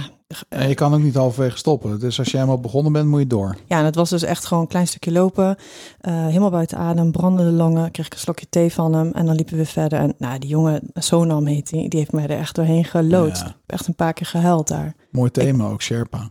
En 0.49 0.69
je 0.69 0.75
kan 0.75 0.95
ook 0.95 1.01
niet 1.03 1.15
halverwege 1.15 1.57
stoppen. 1.57 2.01
Dus 2.01 2.19
als 2.19 2.31
je 2.31 2.37
helemaal 2.37 2.61
begonnen 2.61 2.93
bent, 2.93 3.09
moet 3.09 3.21
je 3.21 3.27
door. 3.27 3.57
Ja, 3.67 3.79
en 3.79 3.85
het 3.85 3.95
was 3.95 4.11
dus 4.11 4.23
echt 4.23 4.45
gewoon 4.47 4.63
een 4.63 4.69
klein 4.69 4.87
stukje 4.87 5.13
lopen. 5.13 5.57
eh, 6.01 6.27
helemaal 6.27 6.51
buiten 6.51 6.79
adem, 6.79 7.11
brandende 7.13 7.51
longen. 7.53 7.91
Kreeg 7.91 8.07
ik 8.07 8.13
een 8.13 8.19
slokje 8.19 8.47
thee 8.49 8.73
van 8.73 8.93
hem. 8.95 9.11
En 9.13 9.27
dan 9.27 9.35
liepen 9.35 9.53
we 9.53 9.57
weer 9.63 9.67
verder. 9.73 9.99
En 9.99 10.15
nou, 10.19 10.39
die 10.39 10.49
jongen, 10.51 10.81
Sonam 10.95 11.47
heet 11.47 11.69
die, 11.71 11.89
die 11.89 11.99
heeft 11.99 12.13
mij 12.13 12.25
er 12.25 12.39
echt 12.39 12.55
doorheen 12.55 12.85
geloodst. 12.85 13.43
Ja. 13.43 13.55
Echt 13.67 13.87
een 13.87 13.95
paar 13.95 14.13
keer 14.13 14.27
gehuild 14.27 14.69
daar. 14.69 14.95
Mooi 15.11 15.31
thema 15.31 15.69
ook, 15.69 15.83
Sherpa. 15.83 16.29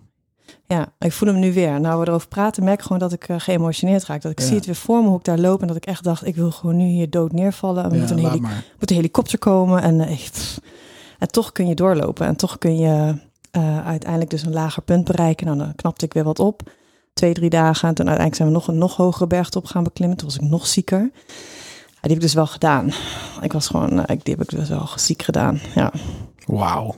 Ja, 0.67 0.93
ik 0.99 1.11
voel 1.11 1.29
hem 1.29 1.39
nu 1.39 1.53
weer. 1.53 1.79
Nou, 1.81 1.99
we 2.01 2.07
erover 2.07 2.27
praten, 2.27 2.63
merk 2.63 2.77
ik 2.79 2.83
gewoon 2.83 2.99
dat 2.99 3.13
ik 3.13 3.27
eh, 3.27 3.35
geëmotioneerd 3.39 4.05
raak. 4.05 4.21
Dat 4.21 4.31
ik 4.31 4.39
Ja. 4.39 4.45
zie 4.45 4.55
het 4.55 4.65
weer 4.65 4.75
voor 4.75 5.01
me, 5.01 5.07
hoe 5.07 5.17
ik 5.17 5.23
daar 5.23 5.39
loop. 5.39 5.61
En 5.61 5.67
dat 5.67 5.75
ik 5.75 5.85
echt 5.85 6.03
dacht, 6.03 6.25
ik 6.27 6.35
wil 6.35 6.51
gewoon 6.51 6.77
nu 6.77 6.85
hier 6.85 7.09
dood 7.09 7.31
neervallen. 7.31 7.83
En 7.83 7.89
we 7.89 7.95
Ja, 7.95 7.99
moeten 8.01 8.17
een, 8.19 8.25
heli- 8.31 8.41
moet 8.79 8.89
een 8.89 8.95
helikopter 8.95 9.39
komen. 9.39 9.81
En, 9.81 10.01
echt, 10.01 10.61
en 11.19 11.27
toch 11.27 11.51
kun 11.51 11.67
je 11.67 11.75
doorlopen. 11.75 12.25
En 12.27 12.35
toch 12.35 12.57
kun 12.57 12.77
je 12.77 13.15
eh, 13.55 13.85
uiteindelijk 13.87 14.29
dus 14.31 14.43
een 14.43 14.53
lager 14.53 14.83
punt 14.83 15.03
bereiken. 15.05 15.45
Nou, 15.45 15.57
dan 15.57 15.75
knapte 15.75 16.05
ik 16.05 16.13
weer 16.13 16.23
wat 16.23 16.39
op. 16.39 16.61
Twee, 17.13 17.33
drie 17.33 17.49
dagen. 17.49 17.87
En 17.89 17.95
toen 17.95 18.07
uiteindelijk 18.07 18.35
zijn 18.35 18.47
we 18.47 18.53
nog 18.53 18.67
een 18.67 18.77
nog 18.77 18.95
hogere 18.95 19.27
bergtop 19.27 19.65
gaan 19.65 19.83
beklimmen. 19.83 20.17
Toen 20.17 20.27
was 20.27 20.35
ik 20.37 20.41
nog 20.41 20.67
zieker. 20.67 20.99
Ja, 20.99 22.01
die 22.01 22.11
heb 22.11 22.11
ik 22.11 22.21
dus 22.21 22.33
wel 22.33 22.47
gedaan. 22.47 22.91
Ik 23.41 23.53
was 23.53 23.67
gewoon, 23.67 23.99
eh, 24.05 24.15
ik- 24.15 24.25
die 24.25 24.35
heb 24.37 24.43
ik 24.51 24.57
dus 24.57 24.69
wel 24.69 24.87
ziek 24.95 25.21
gedaan. 25.23 25.59
Ja. 25.75 25.91
Wauw. 26.45 26.95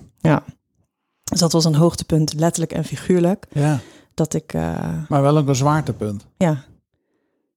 Dus 1.24 1.40
dat 1.40 1.52
was 1.52 1.66
een 1.66 1.76
hoogtepunt, 1.76 2.34
letterlijk 2.34 2.72
en 2.74 2.84
figuurlijk. 2.84 3.46
Ja, 3.52 3.80
Dat 4.14 4.34
ik, 4.34 4.54
eh, 4.54 4.94
maar 5.10 5.22
wel 5.22 5.38
een 5.38 5.56
zwaartepunt. 5.56 6.26
ja. 6.38 6.64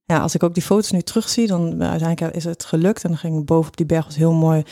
Ja, 0.04 0.18
als 0.18 0.34
ik 0.34 0.42
ook 0.42 0.54
die 0.54 0.62
foto's 0.62 0.90
nu 0.90 1.02
terugzie, 1.02 1.46
dan 1.46 1.82
uiteindelijk 1.82 2.34
is 2.34 2.44
het 2.44 2.64
gelukt. 2.64 3.02
En 3.04 3.08
dan 3.10 3.18
ging 3.18 3.38
ik 3.38 3.44
boven 3.44 3.70
op 3.70 3.76
die 3.76 3.86
berg, 3.86 4.04
was 4.04 4.16
heel 4.16 4.32
mooi. 4.32 4.62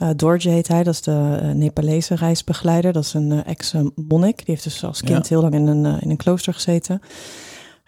Eh 0.00 0.08
Dorje 0.16 0.48
heet 0.50 0.68
hij, 0.68 0.82
dat 0.82 0.94
is 0.94 1.02
de 1.02 1.38
eh, 1.42 1.50
Nepalese 1.50 2.14
reisbegeleider. 2.14 2.92
Dat 2.92 3.04
is 3.04 3.14
een 3.14 3.32
eh, 3.32 3.38
ex-monnik. 3.46 4.36
Die 4.36 4.44
heeft 4.46 4.62
dus 4.64 4.84
als 4.84 5.02
kind 5.02 5.28
Ja. 5.28 5.34
heel 5.34 5.42
lang 5.42 5.54
in 5.54 5.66
een, 5.66 6.00
in 6.00 6.10
een 6.10 6.16
klooster 6.16 6.54
gezeten. 6.54 7.00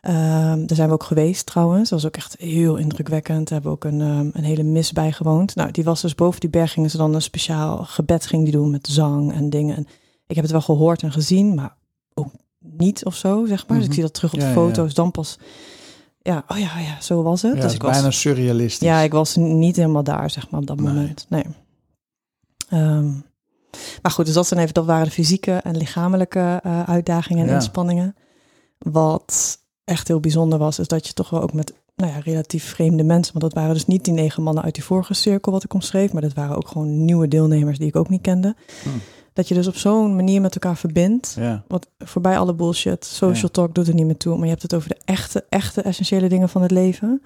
Ehm, 0.01 0.67
daar 0.67 0.77
zijn 0.77 0.89
we 0.89 0.95
ook 0.95 1.03
geweest 1.03 1.47
trouwens. 1.47 1.91
Dat 1.91 2.03
was 2.03 2.07
ook 2.07 2.17
echt 2.17 2.37
heel 2.39 2.77
indrukwekkend. 2.77 3.49
Daar 3.49 3.61
hebben 3.63 3.71
we 3.71 3.77
ook 3.77 3.93
een, 3.93 4.01
ehm, 4.01 4.29
een 4.33 4.45
hele 4.45 4.63
mis 4.63 4.93
bij 4.93 5.13
gewoond. 5.13 5.55
Nou, 5.55 5.71
die 5.71 5.85
was 5.85 6.01
dus 6.01 6.15
boven 6.15 6.41
die 6.41 6.51
berg. 6.51 6.73
Gingen 6.73 6.91
ze 6.91 6.97
dan 6.97 7.15
een 7.15 7.23
speciaal 7.23 7.85
gebed 7.85 8.27
ging 8.27 8.43
die 8.43 8.53
doen 8.53 8.71
met 8.71 8.87
zang 8.91 9.33
en 9.33 9.51
dingen. 9.51 9.77
En 9.77 9.87
ik 10.27 10.35
heb 10.35 10.45
het 10.45 10.53
wel 10.53 10.61
gehoord 10.63 11.03
en 11.03 11.13
gezien, 11.13 11.55
maar 11.55 11.77
ook 12.15 12.29
niet 12.59 13.05
of 13.05 13.15
zo, 13.15 13.47
zeg 13.47 13.67
maar. 13.67 13.77
Dus 13.77 13.87
ik 13.87 13.93
Mhm. 13.93 13.93
zie 13.93 14.03
dat 14.03 14.15
terug 14.15 14.33
op 14.33 14.39
de 14.39 14.45
Ja, 14.45 14.51
ja, 14.53 14.59
ja. 14.61 14.67
foto's. 14.67 14.95
Dan 14.95 15.11
pas, 15.11 15.39
ja, 16.23 16.45
oh 16.49 16.59
ja, 16.59 16.79
ja, 16.79 17.01
zo 17.01 17.23
was 17.23 17.43
het. 17.43 17.55
Ja, 17.57 17.61
dus 17.61 17.75
ik 17.75 17.83
was, 17.83 17.93
bijna 17.93 18.11
surrealistisch. 18.11 18.89
ja, 18.89 19.01
ik 19.01 19.13
was 19.13 19.37
niet 19.37 19.77
helemaal 19.77 20.05
daar, 20.05 20.31
zeg 20.31 20.51
maar, 20.51 20.61
op 20.61 20.67
dat 20.67 20.81
moment. 20.81 21.27
Nee. 21.29 21.45
Ehm, 22.71 23.11
maar 24.03 24.13
goed, 24.13 24.25
dus 24.27 24.35
dat, 24.35 24.47
zijn 24.47 24.61
even, 24.61 24.75
dat 24.75 24.85
waren 24.87 25.05
de 25.05 25.11
fysieke 25.11 25.53
en 25.53 25.77
lichamelijke 25.77 26.61
eh, 26.63 26.83
uitdagingen 26.83 27.43
en 27.43 27.49
Ja. 27.49 27.55
inspanningen. 27.55 28.15
Wat 28.79 29.59
echt 29.85 30.09
heel 30.09 30.21
bijzonder 30.21 30.59
was, 30.59 30.79
is 30.79 30.89
dat 30.89 31.07
je 31.07 31.13
toch 31.13 31.31
wel 31.31 31.43
ook 31.43 31.53
met 31.53 31.73
nou 31.97 32.13
ja, 32.13 32.19
relatief 32.19 32.65
vreemde 32.65 33.03
mensen, 33.03 33.33
want 33.39 33.45
dat 33.45 33.63
waren 33.63 33.75
dus 33.75 33.87
niet 33.87 34.05
die 34.05 34.13
negen 34.15 34.43
mannen 34.43 34.65
uit 34.65 34.75
die 34.75 34.85
vorige 34.85 35.15
cirkel 35.15 35.53
wat 35.53 35.65
ik 35.65 35.75
omschreef, 35.75 36.13
maar 36.13 36.23
dat 36.23 36.33
waren 36.35 36.57
ook 36.57 36.69
gewoon 36.69 37.05
nieuwe 37.05 37.29
deelnemers 37.29 37.79
die 37.79 37.89
ik 37.89 37.97
ook 37.97 38.09
niet 38.09 38.21
kende. 38.23 38.55
Hm. 38.83 38.89
Dat 39.33 39.49
je 39.49 39.55
dus 39.55 39.67
op 39.67 39.77
zo'n 39.77 40.17
manier 40.17 40.41
met 40.41 40.55
elkaar 40.55 40.77
verbindt. 40.77 41.35
Ja. 41.39 41.65
Wat 41.69 41.89
voorbij 41.99 42.39
alle 42.39 42.55
bullshit, 42.55 43.05
social 43.05 43.43
Ja. 43.43 43.49
talk 43.49 43.75
doet 43.75 43.89
er 43.89 43.95
niet 43.95 44.07
meer 44.07 44.17
toe. 44.17 44.35
Maar 44.35 44.45
je 44.45 44.51
hebt 44.51 44.63
het 44.63 44.75
over 44.75 44.89
de 44.89 44.99
echte, 45.05 45.45
echte 45.49 45.83
essentiële 45.83 46.29
dingen 46.29 46.49
van 46.49 46.63
het 46.63 46.71
leven. 46.71 47.23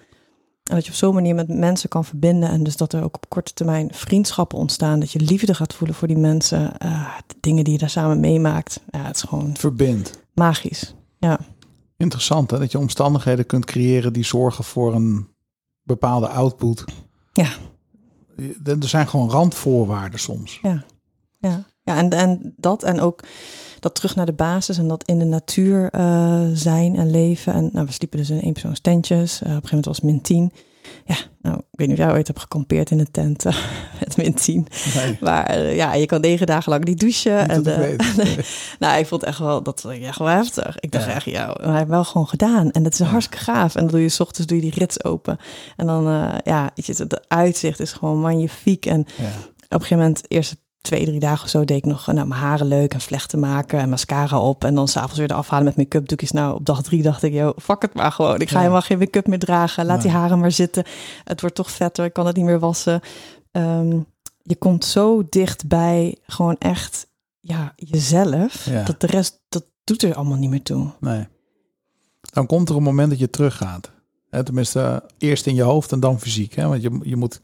En 0.65 0.75
dat 0.75 0.85
je 0.85 0.91
op 0.91 0.97
zo'n 0.97 1.15
manier 1.15 1.35
met 1.35 1.49
mensen 1.49 1.89
kan 1.89 2.05
verbinden. 2.05 2.49
En 2.49 2.63
dus 2.63 2.77
dat 2.77 2.93
er 2.93 3.03
ook 3.03 3.17
op 3.17 3.29
korte 3.29 3.53
termijn 3.53 3.89
vriendschappen 3.93 4.59
ontstaan. 4.59 5.01
Dat 5.01 5.13
je 5.13 5.21
liefde 5.21 5.55
gaat 5.55 5.75
voelen 5.75 5.97
voor 5.97 6.09
die 6.09 6.17
mensen. 6.17 6.79
eh, 6.79 7.17
de 7.27 7.35
dingen 7.41 7.65
die 7.65 7.73
je 7.73 7.79
daar 7.79 7.91
samen 7.91 8.21
meemaakt. 8.21 8.81
Ja, 8.91 9.03
het 9.05 9.17
is 9.17 9.23
gewoon 9.23 9.57
Verbindt. 9.57 10.23
magisch. 10.35 10.95
Interessant 11.97 12.51
hè, 12.51 12.59
dat 12.59 12.73
je 12.73 12.79
omstandigheden 12.79 13.47
kunt 13.47 13.65
creëren 13.65 14.13
die 14.13 14.25
zorgen 14.25 14.65
voor 14.65 14.95
een 14.95 15.29
bepaalde 15.83 16.29
output. 16.29 16.85
Ja. 17.33 17.49
Er 18.65 18.79
er 18.81 18.89
zijn 18.89 19.09
gewoon 19.09 19.31
randvoorwaarden 19.31 20.21
soms. 20.21 20.59
Ja, 20.63 20.85
ja 21.85 21.97
en, 21.97 22.11
en 22.11 22.55
dat 22.57 22.83
en 22.83 23.01
ook 23.01 23.21
dat 23.85 23.95
terug 23.95 24.17
naar 24.17 24.27
de 24.27 24.33
basis 24.33 24.79
en 24.79 24.89
dat 24.89 25.05
in 25.05 25.19
de 25.19 25.25
natuur 25.25 25.89
eh, 25.91 26.41
zijn 26.53 26.97
en 26.97 27.11
leven. 27.11 27.53
En 27.53 27.69
nou, 27.73 27.87
we 27.87 27.93
sliepen 27.93 28.19
dus 28.19 28.31
in 28.31 28.39
eenpersoonstentjes. 28.39 29.33
Uh, 29.35 29.39
op 29.41 29.45
een 29.47 29.49
gegeven 29.69 29.69
moment 29.69 29.85
was 29.87 29.97
het 29.97 30.05
min 30.05 30.21
10. 30.23 30.53
Ja, 31.07 31.17
nou, 31.43 31.57
ik 31.59 31.65
weet 31.79 31.89
niet 31.89 31.99
of 31.99 32.05
jij 32.05 32.13
ooit 32.15 32.27
hebt 32.27 32.41
gekampeerd 32.41 32.91
in 32.91 32.99
een 32.99 33.11
tent 33.11 33.45
eh, 33.45 33.57
met 34.01 34.17
min 34.17 34.35
10. 34.35 34.67
Nee, 34.95 35.17
Maar 35.21 35.47
eh, 35.47 35.77
ja, 35.77 35.95
je 35.95 36.07
kan 36.07 36.21
negen 36.21 36.47
dagen 36.47 36.71
lang 36.73 36.85
niet 36.85 37.01
douchen. 37.01 37.39
niet 37.49 37.67
en, 37.67 37.93
ik 37.93 38.01
eh, 38.03 38.45
nou, 38.79 38.99
ik 38.99 39.07
vond 39.07 39.23
echt 39.23 39.39
wel, 39.39 39.63
dat 39.63 39.85
echt 39.85 40.19
wel 40.19 40.29
heftig. 40.29 40.77
Ik 40.81 40.93
dacht 40.93 41.05
Ja. 41.05 41.13
echt, 41.15 41.25
ja, 41.25 41.47
maar 41.47 41.69
hij 41.69 41.77
heeft 41.77 41.89
wel 41.89 42.05
gewoon 42.05 42.29
gedaan. 42.29 42.71
En 42.71 42.83
dat 42.83 42.93
is 42.93 43.01
hartstikke 43.01 43.45
gaaf. 43.45 43.75
En 43.75 43.81
dan 43.83 43.91
doe 43.91 44.01
je 44.03 44.09
's 44.09 44.21
ochtends 44.21 44.47
doe 44.47 44.57
je 44.57 44.71
die 44.71 44.79
rits 44.81 45.05
open. 45.05 45.39
En 45.77 45.87
dan, 45.87 46.07
eh, 46.09 46.35
ja, 46.45 46.71
je, 46.75 46.95
het 46.97 47.29
uitzicht 47.29 47.81
is 47.81 47.93
gewoon 47.93 48.21
magnifiek. 48.21 48.87
En 48.87 48.99
Ja. 49.17 49.25
op 49.25 49.33
een 49.69 49.81
gegeven 49.81 49.97
moment, 49.99 50.23
eerste 50.29 50.57
twee, 50.85 51.05
drie 51.05 51.21
dagen 51.21 51.45
of 51.45 51.51
zo, 51.51 51.65
deed 51.65 51.77
ik 51.77 51.85
nog 51.85 52.07
nou, 52.07 52.27
mijn 52.27 52.41
haren 52.41 52.67
leuk 52.67 52.95
en 52.95 53.01
vlechten 53.01 53.39
maken 53.39 53.79
en 53.79 53.89
mascara 53.89 54.41
op. 54.41 54.65
En 54.65 54.75
dan 54.75 54.89
s'avonds 54.89 55.19
weer 55.19 55.29
de 55.29 55.35
afhalen 55.35 55.65
met 55.65 55.77
make-up 55.77 56.09
doekjes. 56.09 56.31
Nou, 56.31 56.55
op 56.55 56.67
dag 56.67 56.83
drie 56.83 57.03
dacht 57.03 57.23
ik, 57.23 57.33
yo, 57.33 57.53
fuck 57.63 57.83
het 57.83 57.95
maar 57.95 58.13
gewoon. 58.13 58.41
Ik 58.41 58.49
ga 58.49 58.55
Ja. 58.55 58.61
helemaal 58.61 58.83
geen 58.83 58.99
make-up 58.99 59.27
meer 59.27 59.39
dragen. 59.39 59.87
Laat 59.87 60.03
die 60.03 60.11
haren 60.11 60.39
maar 60.39 60.53
zitten. 60.53 60.85
Het 61.25 61.41
wordt 61.41 61.57
toch 61.57 61.71
vetter, 61.71 62.05
ik 62.05 62.13
kan 62.13 62.27
het 62.27 62.37
niet 62.37 62.45
meer 62.45 62.59
wassen. 62.59 63.01
Ehm, 63.53 63.99
je 64.43 64.57
komt 64.57 64.85
zo 64.85 65.23
dichtbij 65.29 66.17
gewoon 66.27 66.57
echt 66.59 67.07
ja, 67.41 67.73
jezelf. 67.77 68.65
Ja. 68.67 68.83
Dat 68.83 69.01
de 69.01 69.07
rest, 69.07 69.43
dat 69.49 69.65
doet 69.85 70.03
er 70.03 70.15
allemaal 70.15 70.39
niet 70.39 70.51
meer 70.51 70.63
toe. 70.63 70.91
Nee. 71.01 71.27
Dan 72.33 72.47
komt 72.47 72.69
er 72.69 72.77
een 72.77 72.83
moment 72.83 73.11
dat 73.11 73.19
je 73.19 73.31
teruggaat. 73.31 73.93
Tenminste, 74.45 74.81
eh, 74.81 74.97
eerst 75.29 75.47
in 75.47 75.55
je 75.55 75.63
hoofd 75.63 75.93
en 75.93 76.01
dan 76.01 76.21
fysiek. 76.21 76.55
Hè? 76.55 76.69
Want 76.69 76.83
je, 76.83 76.99
je 77.03 77.17
moet 77.17 77.41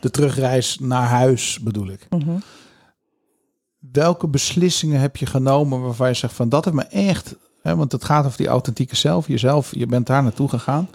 de 0.00 0.10
terugreis 0.10 0.78
naar 0.80 1.06
huis, 1.08 1.60
bedoel 1.60 1.88
ik. 1.88 2.06
Mhm. 2.10 2.30
Welke 3.92 4.28
beslissingen 4.28 5.00
heb 5.00 5.16
je 5.16 5.26
genomen 5.26 5.80
waarvan 5.82 6.08
je 6.08 6.14
zegt 6.14 6.34
van 6.34 6.48
dat 6.48 6.64
heeft 6.64 6.76
me 6.76 6.82
echt... 6.84 7.36
Hè, 7.62 7.76
want 7.76 7.92
het 7.92 8.04
gaat 8.04 8.24
over 8.26 8.38
die 8.38 8.46
authentieke 8.48 8.96
zelf. 8.96 9.26
Jezelf, 9.28 9.74
je 9.74 9.86
bent 9.86 10.06
daar 10.06 10.22
naartoe 10.22 10.48
gegaan. 10.48 10.88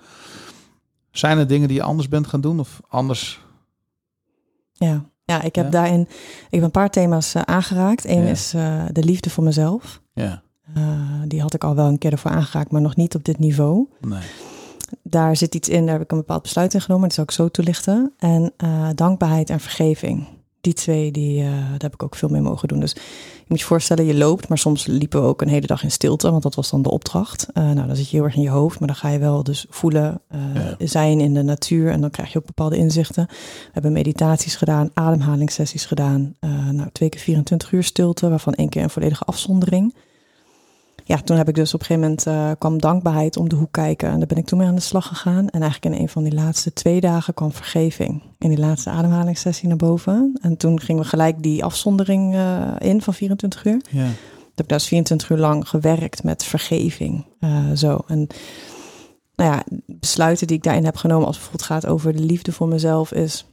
Zijn 1.12 1.38
er 1.38 1.48
dingen 1.48 1.68
die 1.68 1.78
je 1.78 1.84
anders 1.84 2.08
bent 2.10 2.28
gaan 2.28 2.42
doen? 2.42 2.60
Of 2.60 2.82
anders? 2.90 3.42
Ja. 4.74 5.06
ja, 5.26 5.42
ik 5.42 5.56
heb 5.56 5.66
Ja. 5.66 5.72
daarin 5.72 6.02
ik 6.02 6.08
heb 6.50 6.62
een 6.64 6.72
paar 6.72 6.90
thema's 6.90 7.34
eh, 7.34 7.42
aangeraakt. 7.42 8.06
Eén 8.06 8.24
Ja. 8.24 8.30
is 8.30 8.54
eh, 8.54 8.84
de 8.92 9.04
liefde 9.04 9.30
voor 9.30 9.44
mezelf. 9.44 10.02
Ja, 10.14 10.42
Eh, 10.74 10.84
die 11.28 11.42
had 11.42 11.54
ik 11.54 11.64
al 11.64 11.76
wel 11.76 11.88
een 11.88 11.98
keer 11.98 12.12
ervoor 12.12 12.32
aangeraakt, 12.32 12.72
maar 12.72 12.82
nog 12.82 12.96
niet 12.96 13.16
op 13.16 13.24
dit 13.24 13.40
niveau. 13.40 13.88
nee. 14.02 14.22
Daar 15.04 15.36
zit 15.36 15.56
iets 15.56 15.70
in, 15.70 15.84
daar 15.86 15.94
heb 15.94 16.04
ik 16.04 16.12
een 16.12 16.18
bepaald 16.18 16.42
besluit 16.42 16.74
in 16.74 16.82
genomen. 16.82 17.04
Dat 17.08 17.14
zal 17.14 17.24
ik 17.24 17.32
zo 17.32 17.48
toelichten. 17.50 18.14
En 18.18 18.54
dankbaarheid 18.96 19.50
en 19.50 19.60
vergeving. 19.60 20.28
Die 20.62 20.74
twee, 20.74 21.12
die, 21.12 21.42
eh, 21.44 21.50
daar 21.52 21.78
heb 21.78 21.94
ik 21.94 22.04
ook 22.04 22.16
veel 22.16 22.30
mee 22.30 22.42
mogen 22.42 22.68
doen. 22.68 22.80
Dus 22.80 22.92
je 23.38 23.46
moet 23.48 23.60
je 23.60 23.66
voorstellen, 23.66 24.06
je 24.06 24.16
loopt, 24.18 24.48
maar 24.48 24.58
soms 24.58 24.86
liepen 24.86 25.22
we 25.22 25.28
ook 25.28 25.42
een 25.42 25.48
hele 25.48 25.68
dag 25.68 25.84
in 25.84 25.92
stilte, 25.92 26.32
want 26.32 26.44
dat 26.44 26.56
was 26.56 26.70
dan 26.70 26.82
de 26.82 26.90
opdracht. 26.90 27.48
Eh, 27.54 27.64
nou, 27.64 27.88
dan 27.88 27.96
zit 27.96 28.10
je 28.10 28.16
heel 28.16 28.26
erg 28.26 28.36
in 28.36 28.42
je 28.42 28.50
hoofd, 28.50 28.80
maar 28.80 28.88
dan 28.88 28.98
ga 28.98 29.10
je 29.10 29.20
wel 29.20 29.44
dus 29.44 29.66
voelen, 29.70 30.22
eh, 30.28 30.40
Ja. 30.56 30.88
zijn 30.88 31.20
in 31.20 31.34
de 31.34 31.42
natuur 31.42 31.92
en 31.92 32.02
dan 32.02 32.10
krijg 32.10 32.32
je 32.32 32.38
ook 32.40 32.46
bepaalde 32.46 32.78
inzichten. 32.78 33.26
We 33.30 33.70
hebben 33.72 33.92
meditaties 33.92 34.56
gedaan, 34.56 34.90
ademhalingssessies 34.94 35.86
gedaan. 35.86 36.36
Nou, 36.72 36.90
twee 36.92 37.10
keer 37.10 37.22
24 37.22 37.72
uur 37.72 37.84
stilte, 37.84 38.30
waarvan 38.30 38.54
één 38.54 38.70
keer 38.70 38.84
een 38.84 38.90
volledige 38.90 39.24
afzondering. 39.24 39.94
Ja, 41.08 41.18
toen 41.18 41.38
heb 41.38 41.48
ik 41.48 41.56
dus 41.56 41.74
op 41.74 41.80
een 41.80 41.86
gegeven 41.86 42.10
moment 42.10 42.28
uh, 42.28 42.52
kwam 42.60 42.80
dankbaarheid 42.80 43.38
om 43.38 43.50
de 43.50 43.56
hoek 43.56 43.72
kijken. 43.72 44.10
En 44.10 44.18
daar 44.18 44.28
ben 44.28 44.38
ik 44.38 44.46
toen 44.46 44.60
mee 44.60 44.68
aan 44.68 44.76
de 44.76 44.82
slag 44.82 45.08
gegaan. 45.08 45.50
En 45.50 45.62
eigenlijk 45.62 45.96
in 45.96 46.02
een 46.02 46.10
van 46.10 46.24
die 46.24 46.34
laatste 46.34 46.74
twee 46.74 47.02
dagen 47.02 47.34
kwam 47.34 47.52
vergeving. 47.52 48.24
In 48.38 48.50
die 48.50 48.58
laatste 48.58 48.90
ademhalingssessie 48.90 49.68
naar 49.68 49.78
boven. 49.78 50.38
En 50.42 50.58
toen 50.58 50.80
gingen 50.80 51.02
we 51.02 51.08
gelijk 51.08 51.44
die 51.44 51.64
afzondering 51.64 52.36
uh, 52.36 52.72
in 52.80 53.02
van 53.02 53.14
24 53.14 53.66
uur. 53.66 53.82
Ja. 53.90 54.06
Ik 54.06 54.64
heb 54.64 54.68
dus 54.68 54.88
24 54.88 55.30
uur 55.30 55.38
lang 55.38 55.70
gewerkt 55.70 56.24
met 56.24 56.44
vergeving. 56.44 57.26
Uh, 57.40 57.72
zo. 57.76 58.00
En 58.08 58.28
nou 59.36 59.52
ja, 59.52 59.64
besluiten 59.86 60.48
die 60.48 60.58
ik 60.58 60.64
daarin 60.64 60.86
heb 60.86 60.96
genomen, 60.96 61.28
als 61.28 61.36
het 61.38 61.50
bijvoorbeeld 61.50 61.82
gaat 61.82 61.92
over 61.92 62.14
de 62.14 62.24
liefde 62.24 62.52
voor 62.52 62.68
mezelf, 62.68 63.14
is 63.14 63.46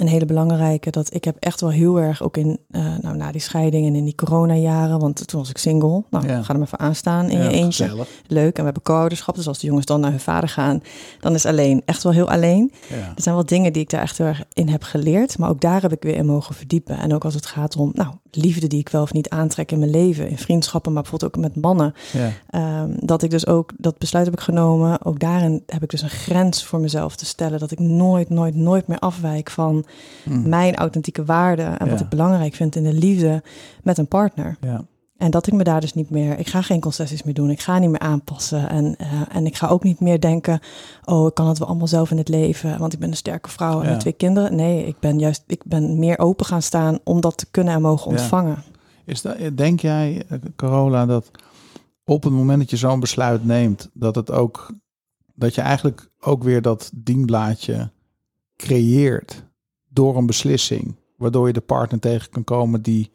een 0.00 0.06
hele 0.08 0.24
belangrijke. 0.24 0.90
Dat 0.90 1.14
ik 1.14 1.24
heb 1.24 1.36
echt 1.38 1.60
wel 1.60 1.70
heel 1.70 2.00
erg 2.00 2.22
ook 2.22 2.36
in, 2.36 2.58
uh, 2.70 2.86
nou, 3.00 3.16
na 3.16 3.32
die 3.32 3.40
scheiding 3.40 3.86
en 3.86 3.94
in 3.94 4.04
die 4.04 4.14
coronajaren, 4.14 4.98
want 4.98 5.26
toen 5.28 5.40
was 5.40 5.50
ik 5.50 5.58
single. 5.58 6.02
Nou, 6.10 6.26
Ja. 6.28 6.42
ga 6.42 6.52
er 6.52 6.58
maar 6.58 6.68
voor 6.68 6.78
aanstaan 6.78 7.28
in 7.30 7.38
Ja, 7.38 7.44
je 7.44 7.50
eentje. 7.50 7.84
gezellig. 7.84 8.08
Leuk. 8.26 8.52
En 8.52 8.58
we 8.58 8.64
hebben 8.64 8.82
co-ouderschap. 8.82 9.34
Dus 9.34 9.48
als 9.48 9.58
de 9.58 9.66
jongens 9.66 9.86
dan 9.86 10.00
naar 10.00 10.10
hun 10.10 10.20
vader 10.20 10.48
gaan, 10.48 10.82
dan 11.20 11.34
is 11.34 11.46
alleen 11.46 11.82
echt 11.84 12.02
wel 12.02 12.12
heel 12.12 12.30
alleen. 12.30 12.72
Ja. 12.88 12.96
Er 12.96 13.22
zijn 13.22 13.34
wel 13.34 13.44
dingen 13.46 13.72
die 13.72 13.82
ik 13.82 13.90
daar 13.90 14.02
echt 14.02 14.18
heel 14.18 14.26
erg 14.26 14.42
in 14.52 14.68
heb 14.68 14.82
geleerd. 14.82 15.38
Maar 15.38 15.50
ook 15.50 15.60
daar 15.60 15.82
heb 15.82 15.92
ik 15.92 16.02
weer 16.02 16.14
in 16.16 16.26
mogen 16.26 16.54
verdiepen. 16.54 16.98
En 16.98 17.14
ook 17.14 17.24
als 17.24 17.34
het 17.34 17.46
gaat 17.46 17.76
om 17.76 17.90
nou, 17.94 18.10
liefde 18.30 18.66
die 18.66 18.80
ik 18.80 18.88
wel 18.88 19.02
of 19.02 19.12
niet 19.12 19.28
aantrek 19.28 19.72
in 19.72 19.78
mijn 19.78 19.90
leven. 19.90 20.28
In 20.28 20.38
vriendschappen, 20.38 20.92
maar 20.92 21.02
bijvoorbeeld 21.02 21.34
ook 21.36 21.42
met 21.42 21.56
mannen. 21.62 21.94
Ja. 22.12 22.30
Ehm, 22.50 22.90
dat 23.00 23.22
ik 23.22 23.30
dus 23.30 23.46
ook, 23.46 23.70
dat 23.76 23.98
besluit 23.98 24.24
heb 24.24 24.34
ik 24.34 24.40
genomen. 24.40 25.04
Ook 25.04 25.18
daarin 25.20 25.62
heb 25.66 25.82
ik 25.82 25.90
dus 25.90 26.02
een 26.02 26.08
grens 26.10 26.64
voor 26.64 26.80
mezelf 26.80 27.16
te 27.16 27.24
stellen. 27.24 27.58
Dat 27.58 27.70
ik 27.70 27.78
nooit, 27.78 28.28
nooit, 28.28 28.54
nooit 28.54 28.86
meer 28.86 28.98
afwijk 28.98 29.50
van 29.50 29.81
Hm. 30.24 30.48
mijn 30.48 30.74
authentieke 30.74 31.24
waarden. 31.24 31.78
En 31.78 31.90
wat 31.90 32.00
ik 32.00 32.08
belangrijk 32.08 32.54
vind 32.54 32.76
in 32.76 32.82
de 32.82 32.92
liefde 32.92 33.42
met 33.82 33.98
een 33.98 34.08
partner. 34.08 34.56
Ja. 34.60 34.84
En 35.16 35.30
dat 35.30 35.46
ik 35.46 35.52
me 35.52 35.64
daar 35.64 35.80
dus 35.80 35.94
niet 35.94 36.10
meer, 36.10 36.38
ik 36.38 36.48
ga 36.48 36.62
geen 36.62 36.80
concessies 36.80 37.22
meer 37.22 37.34
doen. 37.34 37.50
Ik 37.50 37.60
ga 37.60 37.78
niet 37.78 37.90
meer 37.90 37.98
aanpassen. 37.98 38.68
En, 38.68 38.96
eh, 38.96 39.22
en 39.32 39.46
ik 39.46 39.56
ga 39.56 39.66
ook 39.68 39.82
niet 39.82 40.00
meer 40.00 40.20
denken, 40.20 40.60
oh, 41.04 41.26
ik 41.26 41.34
kan 41.34 41.48
het 41.48 41.58
wel 41.58 41.68
allemaal 41.68 41.86
zelf 41.86 42.10
in 42.10 42.16
het 42.18 42.28
leven. 42.28 42.78
Want 42.78 42.92
ik 42.92 42.98
ben 42.98 43.08
een 43.08 43.16
sterke 43.16 43.50
vrouw 43.50 43.78
en 43.80 43.84
Ja. 43.84 43.90
met 43.90 44.00
twee 44.00 44.12
kinderen. 44.12 44.54
Nee, 44.56 44.86
ik 44.86 44.96
ben 45.00 45.18
juist, 45.18 45.42
ik 45.46 45.64
ben 45.64 45.98
meer 45.98 46.18
open 46.18 46.46
gaan 46.46 46.62
staan 46.62 46.98
om 47.04 47.20
dat 47.20 47.36
te 47.36 47.46
kunnen 47.50 47.74
en 47.74 47.82
mogen 47.82 48.10
Ja. 48.12 48.18
ontvangen. 48.18 48.62
Is 49.04 49.22
dat, 49.22 49.36
denk 49.54 49.80
jij, 49.80 50.24
eh, 50.28 50.38
Carola, 50.56 51.06
dat 51.06 51.30
op 52.04 52.22
het 52.22 52.32
moment 52.32 52.58
dat 52.58 52.70
je 52.70 52.76
zo'n 52.76 53.00
besluit 53.00 53.44
neemt, 53.44 53.90
dat 53.94 54.14
het 54.14 54.30
ook 54.30 54.74
dat 55.34 55.54
je 55.54 55.60
eigenlijk 55.60 56.10
ook 56.20 56.42
weer 56.42 56.62
dat 56.62 56.90
dienblaadje 56.94 57.90
creëert 58.56 59.44
door 59.92 60.16
een 60.16 60.26
beslissing, 60.26 60.94
waardoor 61.16 61.46
je 61.46 61.52
de 61.52 61.60
partner 61.60 62.00
tegen 62.00 62.30
kan 62.30 62.44
komen 62.44 62.82
die 62.82 63.10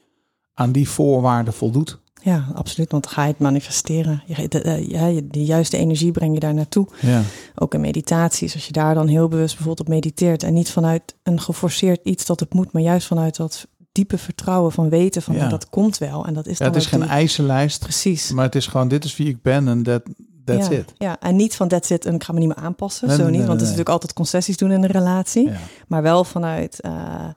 aan 0.53 0.71
die 0.71 0.89
voorwaarden 0.89 1.53
voldoet? 1.53 1.99
Ja, 2.21 2.47
absoluut. 2.53 2.91
Want 2.91 3.03
dan 3.03 3.11
ga 3.13 3.23
je 3.23 3.29
het 3.31 3.39
manifesteren. 3.39 4.23
Je, 4.25 4.47
de, 4.47 5.25
de 5.31 5.43
juiste 5.45 5.77
energie 5.77 6.11
breng 6.11 6.33
je 6.33 6.39
daar 6.39 6.53
naartoe. 6.53 6.87
Ja, 7.01 7.21
Ook 7.55 7.73
in 7.73 7.81
meditaties. 7.81 8.53
Als 8.53 8.65
je 8.65 8.71
daar 8.71 8.93
dan 8.93 9.07
heel 9.07 9.27
bewust 9.27 9.55
bijvoorbeeld 9.55 9.87
op 9.87 9.93
mediteert. 9.93 10.43
En 10.43 10.53
niet 10.53 10.71
vanuit 10.71 11.15
een 11.23 11.41
geforceerd 11.41 11.99
iets 12.03 12.25
dat 12.25 12.39
het 12.39 12.53
moet. 12.53 12.71
Maar 12.71 12.81
juist 12.81 13.07
vanuit 13.07 13.35
dat 13.35 13.67
diepe 13.91 14.17
vertrouwen 14.17 14.71
van 14.71 14.89
weten 14.89 15.21
van 15.21 15.35
Ja. 15.35 15.47
dat 15.47 15.69
komt 15.69 15.97
wel. 15.97 16.25
En 16.25 16.33
dat 16.33 16.47
is 16.47 16.57
ja 16.57 16.65
dan 16.65 16.73
het 16.73 16.83
is 16.83 16.89
geen 16.89 16.99
die- 16.99 17.09
eisenlijst, 17.09 17.79
Precies. 17.79 18.31
maar 18.31 18.45
het 18.45 18.55
is 18.55 18.67
gewoon 18.67 18.87
dit 18.87 19.03
is 19.03 19.17
wie 19.17 19.27
ik 19.27 19.41
ben 19.41 19.67
en 19.67 19.83
that, 19.83 20.01
that's 20.47 20.67
ja, 20.67 20.73
it. 20.77 20.93
Ja, 20.97 21.19
en 21.19 21.35
niet 21.35 21.55
van 21.55 21.67
that's 21.67 21.89
it 21.89 22.05
en 22.05 22.13
ik 22.15 22.23
ga 22.23 22.33
me 22.33 22.39
niet 22.39 22.47
meer 22.47 22.57
aanpassen. 22.57 23.07
Nee, 23.07 23.15
zo 23.15 23.21
nee, 23.21 23.31
niet, 23.31 23.39
nee, 23.39 23.47
want 23.47 23.59
het 23.59 23.69
is 23.69 23.75
natuurlijk 23.75 23.95
altijd 23.95 24.13
concessies 24.13 24.57
doen 24.57 24.71
in 24.71 24.83
een 24.83 24.89
relatie. 24.91 25.49
Ja. 25.49 25.57
Maar 25.87 26.01
wel 26.01 26.23
vanuit, 26.23 26.81
eh, 26.81 26.91
ja, 26.91 27.33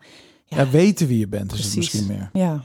Ja, 0.47 0.71
weten 0.71 1.07
wie 1.07 1.19
je 1.19 1.29
bent 1.29 1.53
is 1.53 1.65
het 1.65 1.77
misschien 1.77 2.07
meer. 2.07 2.31
ja, 2.33 2.63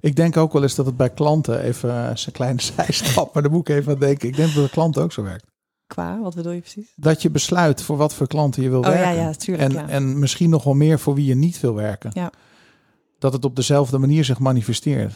Ik 0.00 0.16
denk 0.16 0.36
ook 0.36 0.52
wel 0.52 0.62
eens 0.62 0.74
dat 0.74 0.86
het 0.86 0.96
bij 0.96 1.10
klanten 1.10 1.60
even 1.60 1.88
uh, 1.88 2.10
een 2.26 2.32
kleine 2.32 2.60
zijstap, 2.76 3.34
maar 3.34 3.42
daar 3.42 3.52
moet 3.52 3.68
ik 3.68 3.76
even 3.76 3.92
aan 3.92 3.98
denken. 3.98 4.28
Ik 4.28 4.36
denk 4.36 4.48
dat 4.48 4.56
het 4.56 4.64
bij 4.64 4.72
klanten 4.74 5.02
ook 5.02 5.12
zo 5.12 5.22
werkt. 5.22 5.44
qua, 5.86 6.20
wat 6.20 6.34
bedoel 6.34 6.52
je 6.52 6.60
precies? 6.60 6.92
Dat 6.96 7.22
je 7.22 7.30
besluit 7.30 7.82
voor 7.82 7.96
wat 7.96 8.14
voor 8.14 8.26
klanten 8.26 8.62
je 8.62 8.68
wil 8.68 8.78
Oh 8.78 8.84
ja, 8.84 8.90
werken. 8.92 9.14
ja, 9.22 9.32
tuurlijk. 9.32 9.72
en, 9.72 9.80
ja. 9.80 9.88
en 9.88 10.18
misschien 10.18 10.50
nog 10.50 10.64
wel 10.64 10.74
meer 10.74 10.98
voor 10.98 11.14
wie 11.14 11.24
je 11.26 11.34
niet 11.34 11.60
wil 11.60 11.74
werken. 11.74 12.10
Ja. 12.14 12.30
Dat 13.18 13.32
het 13.32 13.44
op 13.44 13.56
dezelfde 13.56 13.98
manier 13.98 14.24
zich 14.24 14.38
manifesteert. 14.38 15.12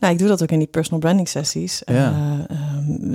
Nou, 0.00 0.12
ik 0.12 0.18
doe 0.18 0.28
dat 0.28 0.42
ook 0.42 0.50
in 0.50 0.58
die 0.58 0.68
personal 0.68 0.98
branding 1.00 1.28
sessies. 1.28 1.82
Ja. 1.84 2.12
Eh, 2.48 2.56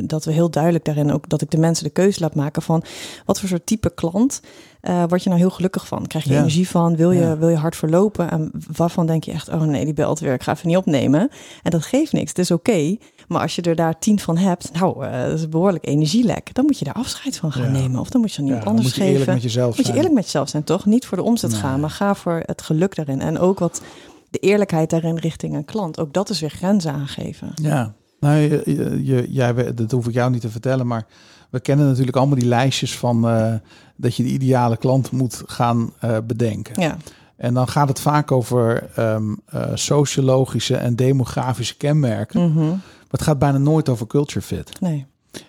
dat 0.08 0.26
we 0.26 0.32
heel 0.32 0.50
duidelijk 0.50 0.86
daarin 0.86 1.12
ook 1.12 1.30
dat 1.30 1.42
ik 1.42 1.52
de 1.52 1.58
mensen 1.58 1.84
de 1.84 1.90
keuze 1.90 2.20
laat 2.20 2.36
maken 2.36 2.62
van 2.62 2.84
wat 3.26 3.40
voor 3.40 3.50
soort 3.50 3.66
type 3.66 3.90
klant 3.94 4.42
eh 4.82 5.04
word 5.08 5.24
je 5.24 5.30
nou 5.30 5.42
heel 5.42 5.50
gelukkig 5.50 5.88
van? 5.88 6.08
Krijg 6.08 6.24
je 6.26 6.32
Ja. 6.34 6.38
energie 6.40 6.70
van? 6.70 6.96
Wil 6.96 7.12
je, 7.12 7.20
Ja. 7.22 7.38
wil 7.38 7.50
je 7.50 7.56
hard 7.56 7.76
verlopen? 7.76 8.32
En 8.32 8.52
waarvan 8.72 9.06
denk 9.06 9.24
je 9.24 9.32
echt, 9.32 9.50
oh 9.50 9.62
nee, 9.62 9.86
die 9.86 9.94
belt 9.94 10.20
weer, 10.20 10.34
ik 10.34 10.44
ga 10.44 10.52
even 10.52 10.68
niet 10.68 10.78
opnemen. 10.78 11.30
En 11.64 11.72
dat 11.72 11.84
geeft 11.86 12.12
niks, 12.14 12.30
het 12.30 12.40
is 12.40 12.52
oké. 12.52 12.98
Maar 13.28 13.42
als 13.42 13.56
je 13.56 13.62
er 13.62 13.76
daar 13.76 14.00
tien 14.00 14.20
van 14.20 14.38
hebt, 14.38 14.72
nou, 14.74 15.06
eh, 15.06 15.24
dat 15.24 15.34
is 15.34 15.42
een 15.44 15.50
behoorlijk 15.50 15.88
energielek. 15.88 16.54
Dan 16.54 16.66
moet 16.66 16.80
je 16.80 16.86
daar 16.86 16.94
afscheid 16.94 17.38
van 17.38 17.52
gaan 17.52 17.64
Ja. 17.74 17.80
nemen. 17.80 18.00
Of 18.00 18.10
dan 18.10 18.22
moet 18.22 18.34
je 18.34 18.40
aan 18.42 18.48
iemand 18.48 18.66
anders 18.66 18.88
moet 18.88 18.96
je 18.96 19.02
eerlijk 19.02 19.18
geven. 19.20 19.34
met 19.34 19.44
jezelf 19.44 19.78
Moet 19.78 19.88
je 19.88 19.94
eerlijk 19.94 20.14
met 20.14 20.24
jezelf 20.24 20.50
zijn, 20.50 20.64
toch? 20.64 20.86
Niet 20.86 21.06
voor 21.06 21.18
de 21.18 21.24
omzet 21.24 21.52
Nee. 21.52 21.60
gaan, 21.60 21.80
maar 21.80 21.90
ga 21.90 22.16
voor 22.16 22.42
het 22.46 22.62
geluk 22.62 22.96
daarin. 22.96 23.22
En 23.22 23.40
ook 23.40 23.60
wat 23.60 23.82
de 24.30 24.40
eerlijkheid 24.40 24.90
daarin 24.90 25.18
richting 25.18 25.54
een 25.54 25.66
klant. 25.66 26.00
Ook 26.00 26.14
dat 26.14 26.30
is 26.30 26.40
weer 26.40 26.50
grenzen 26.50 26.92
aangeven. 26.92 27.52
Ja, 27.56 27.94
nou, 28.26 28.38
je, 28.38 29.02
je, 29.04 29.26
jij, 29.32 29.56
weet- 29.56 29.78
dat 29.78 29.92
hoef 29.92 30.08
ik 30.08 30.14
jou 30.14 30.32
niet 30.32 30.42
te 30.42 30.50
vertellen, 30.50 30.88
maar 30.88 31.06
we 31.50 31.60
kennen 31.60 31.88
natuurlijk 31.88 32.18
allemaal 32.18 32.38
die 32.40 32.48
lijstjes 32.48 32.98
van 32.98 33.28
eh, 33.30 33.54
dat 33.96 34.16
je 34.16 34.24
de 34.24 34.30
ideale 34.30 34.78
klant 34.78 35.12
moet 35.12 35.44
gaan 35.46 35.94
eh, 36.00 36.18
bedenken. 36.28 36.82
Ja, 36.82 36.98
En 37.38 37.54
dan 37.54 37.68
gaat 37.68 37.88
het 37.88 38.00
vaak 38.00 38.32
over 38.32 38.90
ehm, 38.96 39.34
eh, 39.46 39.72
sociologische 39.74 40.76
en 40.76 40.96
demografische 40.96 41.78
kenmerken. 41.78 42.52
Mhm. 42.52 42.66
Maar 42.68 42.80
het 43.10 43.22
gaat 43.22 43.40
bijna 43.40 43.58
nooit 43.58 43.90
over 43.90 44.08
culture 44.08 44.42
fit 44.46 44.82
nee. 44.82 45.06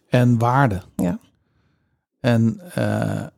en 0.08 0.38
waarde. 0.38 0.82
Ja. 0.96 1.18
En 2.20 2.60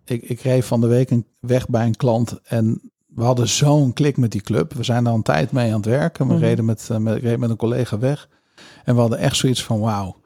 ik, 0.04 0.22
ik 0.22 0.40
reed 0.40 0.64
van 0.64 0.80
de 0.80 0.86
week 0.86 1.10
een, 1.10 1.24
weg 1.40 1.68
bij 1.68 1.86
een 1.86 1.96
klant 1.96 2.40
en 2.44 2.80
we 3.06 3.22
hadden 3.24 3.48
zo'n 3.48 3.92
klik 3.92 4.16
met 4.16 4.30
die 4.32 4.40
club. 4.40 4.72
We 4.72 4.82
zijn 4.82 5.06
al 5.06 5.14
een 5.14 5.22
tijd 5.22 5.52
mee 5.52 5.68
aan 5.70 5.76
het 5.76 5.86
werken. 5.86 6.26
We 6.26 6.32
Mhm. 6.32 6.42
reden 6.42 6.64
met, 6.64 6.88
met, 6.98 7.16
ik 7.16 7.22
reed 7.22 7.38
met 7.38 7.50
een 7.50 7.56
collega 7.56 7.98
weg. 7.98 8.28
En 8.88 8.94
we 8.94 9.00
hadden 9.00 9.18
echt 9.18 9.36
zoiets 9.36 9.64
van, 9.64 9.80
wauw, 9.80 10.16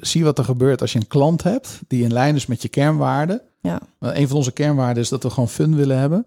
zie- 0.00 0.24
wat 0.24 0.38
er 0.38 0.44
gebeurt 0.44 0.80
als 0.80 0.92
je 0.92 0.98
een 0.98 1.06
klant 1.06 1.42
hebt 1.42 1.80
die 1.86 2.02
in 2.04 2.12
lijn 2.12 2.34
is 2.34 2.46
met 2.46 2.62
je 2.62 2.68
kernwaarden. 2.68 3.40
Ja. 3.60 3.80
Een 3.98 4.28
van 4.28 4.36
onze 4.36 4.52
kernwaarden 4.52 5.02
is 5.02 5.08
dat 5.08 5.22
we 5.22 5.30
gewoon 5.30 5.48
fun 5.48 5.76
willen 5.76 5.98
hebben. 5.98 6.26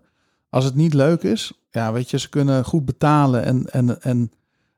Als 0.50 0.66
het 0.66 0.76
niet 0.76 0.94
leuk 0.94 1.24
is, 1.24 1.54
ja, 1.72 1.92
weet 1.92 2.10
je, 2.10 2.20
ze 2.20 2.30
kunnen 2.30 2.66
goed 2.66 2.86
betalen 2.86 3.44
en, 3.44 3.70
en, 3.72 4.02
en 4.02 4.32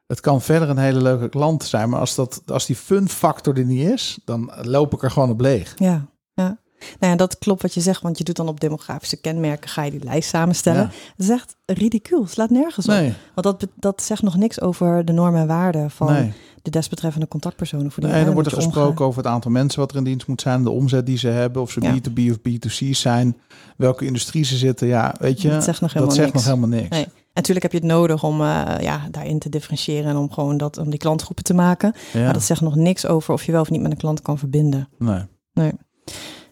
het 0.07 0.19
kan 0.19 0.41
verder 0.41 0.69
een 0.69 0.77
hele 0.77 1.01
leuke 1.01 1.29
klant 1.29 1.63
zijn. 1.63 1.89
Maar 1.89 1.99
als, 1.99 2.15
dat, 2.15 2.41
als 2.45 2.65
die 2.65 2.75
fun 2.75 3.09
factor 3.09 3.57
er 3.57 3.65
niet 3.65 3.87
is, 3.89 4.19
dan 4.25 4.51
loop 4.61 4.93
ik 4.93 5.03
er 5.03 5.11
gewoon 5.11 5.29
op 5.29 5.39
leeg. 5.39 5.73
Ja, 5.77 6.05
ja. 6.33 6.57
Nou 6.99 7.11
ja, 7.11 7.15
dat 7.17 7.37
klopt 7.37 7.61
wat 7.61 7.73
je 7.73 7.81
zegt, 7.81 8.01
want 8.01 8.17
je 8.17 8.23
doet 8.23 8.35
dan 8.35 8.47
op 8.47 8.59
demografische 8.59 9.21
kenmerken, 9.21 9.69
ga 9.69 9.83
je 9.83 9.91
die 9.91 10.03
lijst 10.03 10.29
samenstellen. 10.29 10.81
Ja. 10.81 10.87
Dat 11.17 11.27
is 11.27 11.29
echt 11.29 11.55
ridicuul, 11.65 12.27
slaat 12.27 12.49
nergens 12.49 12.85
op. 12.85 12.91
Nee, 12.93 13.13
Want 13.35 13.59
dat, 13.59 13.67
dat 13.75 14.01
zegt 14.03 14.21
nog 14.21 14.35
niks 14.35 14.61
over 14.61 15.05
de 15.05 15.11
normen 15.11 15.41
en 15.41 15.47
waarden 15.47 15.91
van 15.91 16.13
nee. 16.13 16.33
De 16.65 16.71
desbetreffende 16.71 17.27
contactpersonen. 17.27 17.91
Voor 17.91 18.03
die 18.03 18.11
nee, 18.11 18.23
dan 18.25 18.33
wordt 18.33 18.49
er 18.49 18.55
gesproken 18.55 18.89
omgaan. 18.89 19.05
over 19.07 19.23
het 19.23 19.31
aantal 19.31 19.51
mensen 19.51 19.79
wat 19.79 19.91
er 19.91 19.97
in 19.97 20.03
dienst 20.03 20.27
moet 20.27 20.41
zijn, 20.41 20.63
de 20.63 20.69
omzet 20.69 21.05
die 21.05 21.17
ze 21.17 21.27
hebben, 21.27 21.61
of 21.61 21.71
ze 21.71 21.81
Ja. 21.81 21.93
B2B 21.95 22.31
of 22.31 22.37
B2C 22.37 22.89
zijn, 22.89 23.37
welke 23.77 24.05
industrie 24.05 24.43
ze 24.43 24.57
zitten. 24.57 24.87
Ja, 24.87 25.15
weet 25.19 25.41
je, 25.41 25.49
Dat 25.49 25.63
zegt 25.63 25.81
nog 25.81 25.93
helemaal 25.93 26.15
zegt 26.15 26.33
niks. 26.33 26.45
nog 26.45 26.55
helemaal 26.55 26.79
niks. 26.79 26.89
Nee. 26.89 27.03
En 27.03 27.41
natuurlijk 27.41 27.71
heb 27.73 27.81
je 27.81 27.87
het 27.87 27.97
nodig 27.97 28.23
om 28.23 28.41
eh, 28.41 28.63
ja, 28.79 29.01
daarin 29.11 29.39
te 29.39 29.49
differentiëren 29.49 30.09
en 30.09 30.17
om 30.17 30.31
gewoon 30.31 30.57
dat, 30.57 30.77
om 30.77 30.89
die 30.89 30.99
klantgroepen 30.99 31.43
te 31.43 31.53
maken. 31.53 31.93
Ja, 32.13 32.23
Maar 32.23 32.33
dat 32.33 32.43
zegt 32.43 32.61
nog 32.61 32.75
niks 32.75 33.05
over 33.07 33.33
of 33.33 33.43
je 33.43 33.51
wel 33.51 33.61
of 33.61 33.69
niet 33.69 33.81
met 33.81 33.91
een 33.91 33.97
klant 33.97 34.21
kan 34.21 34.37
verbinden. 34.37 34.89
nee. 35.53 35.71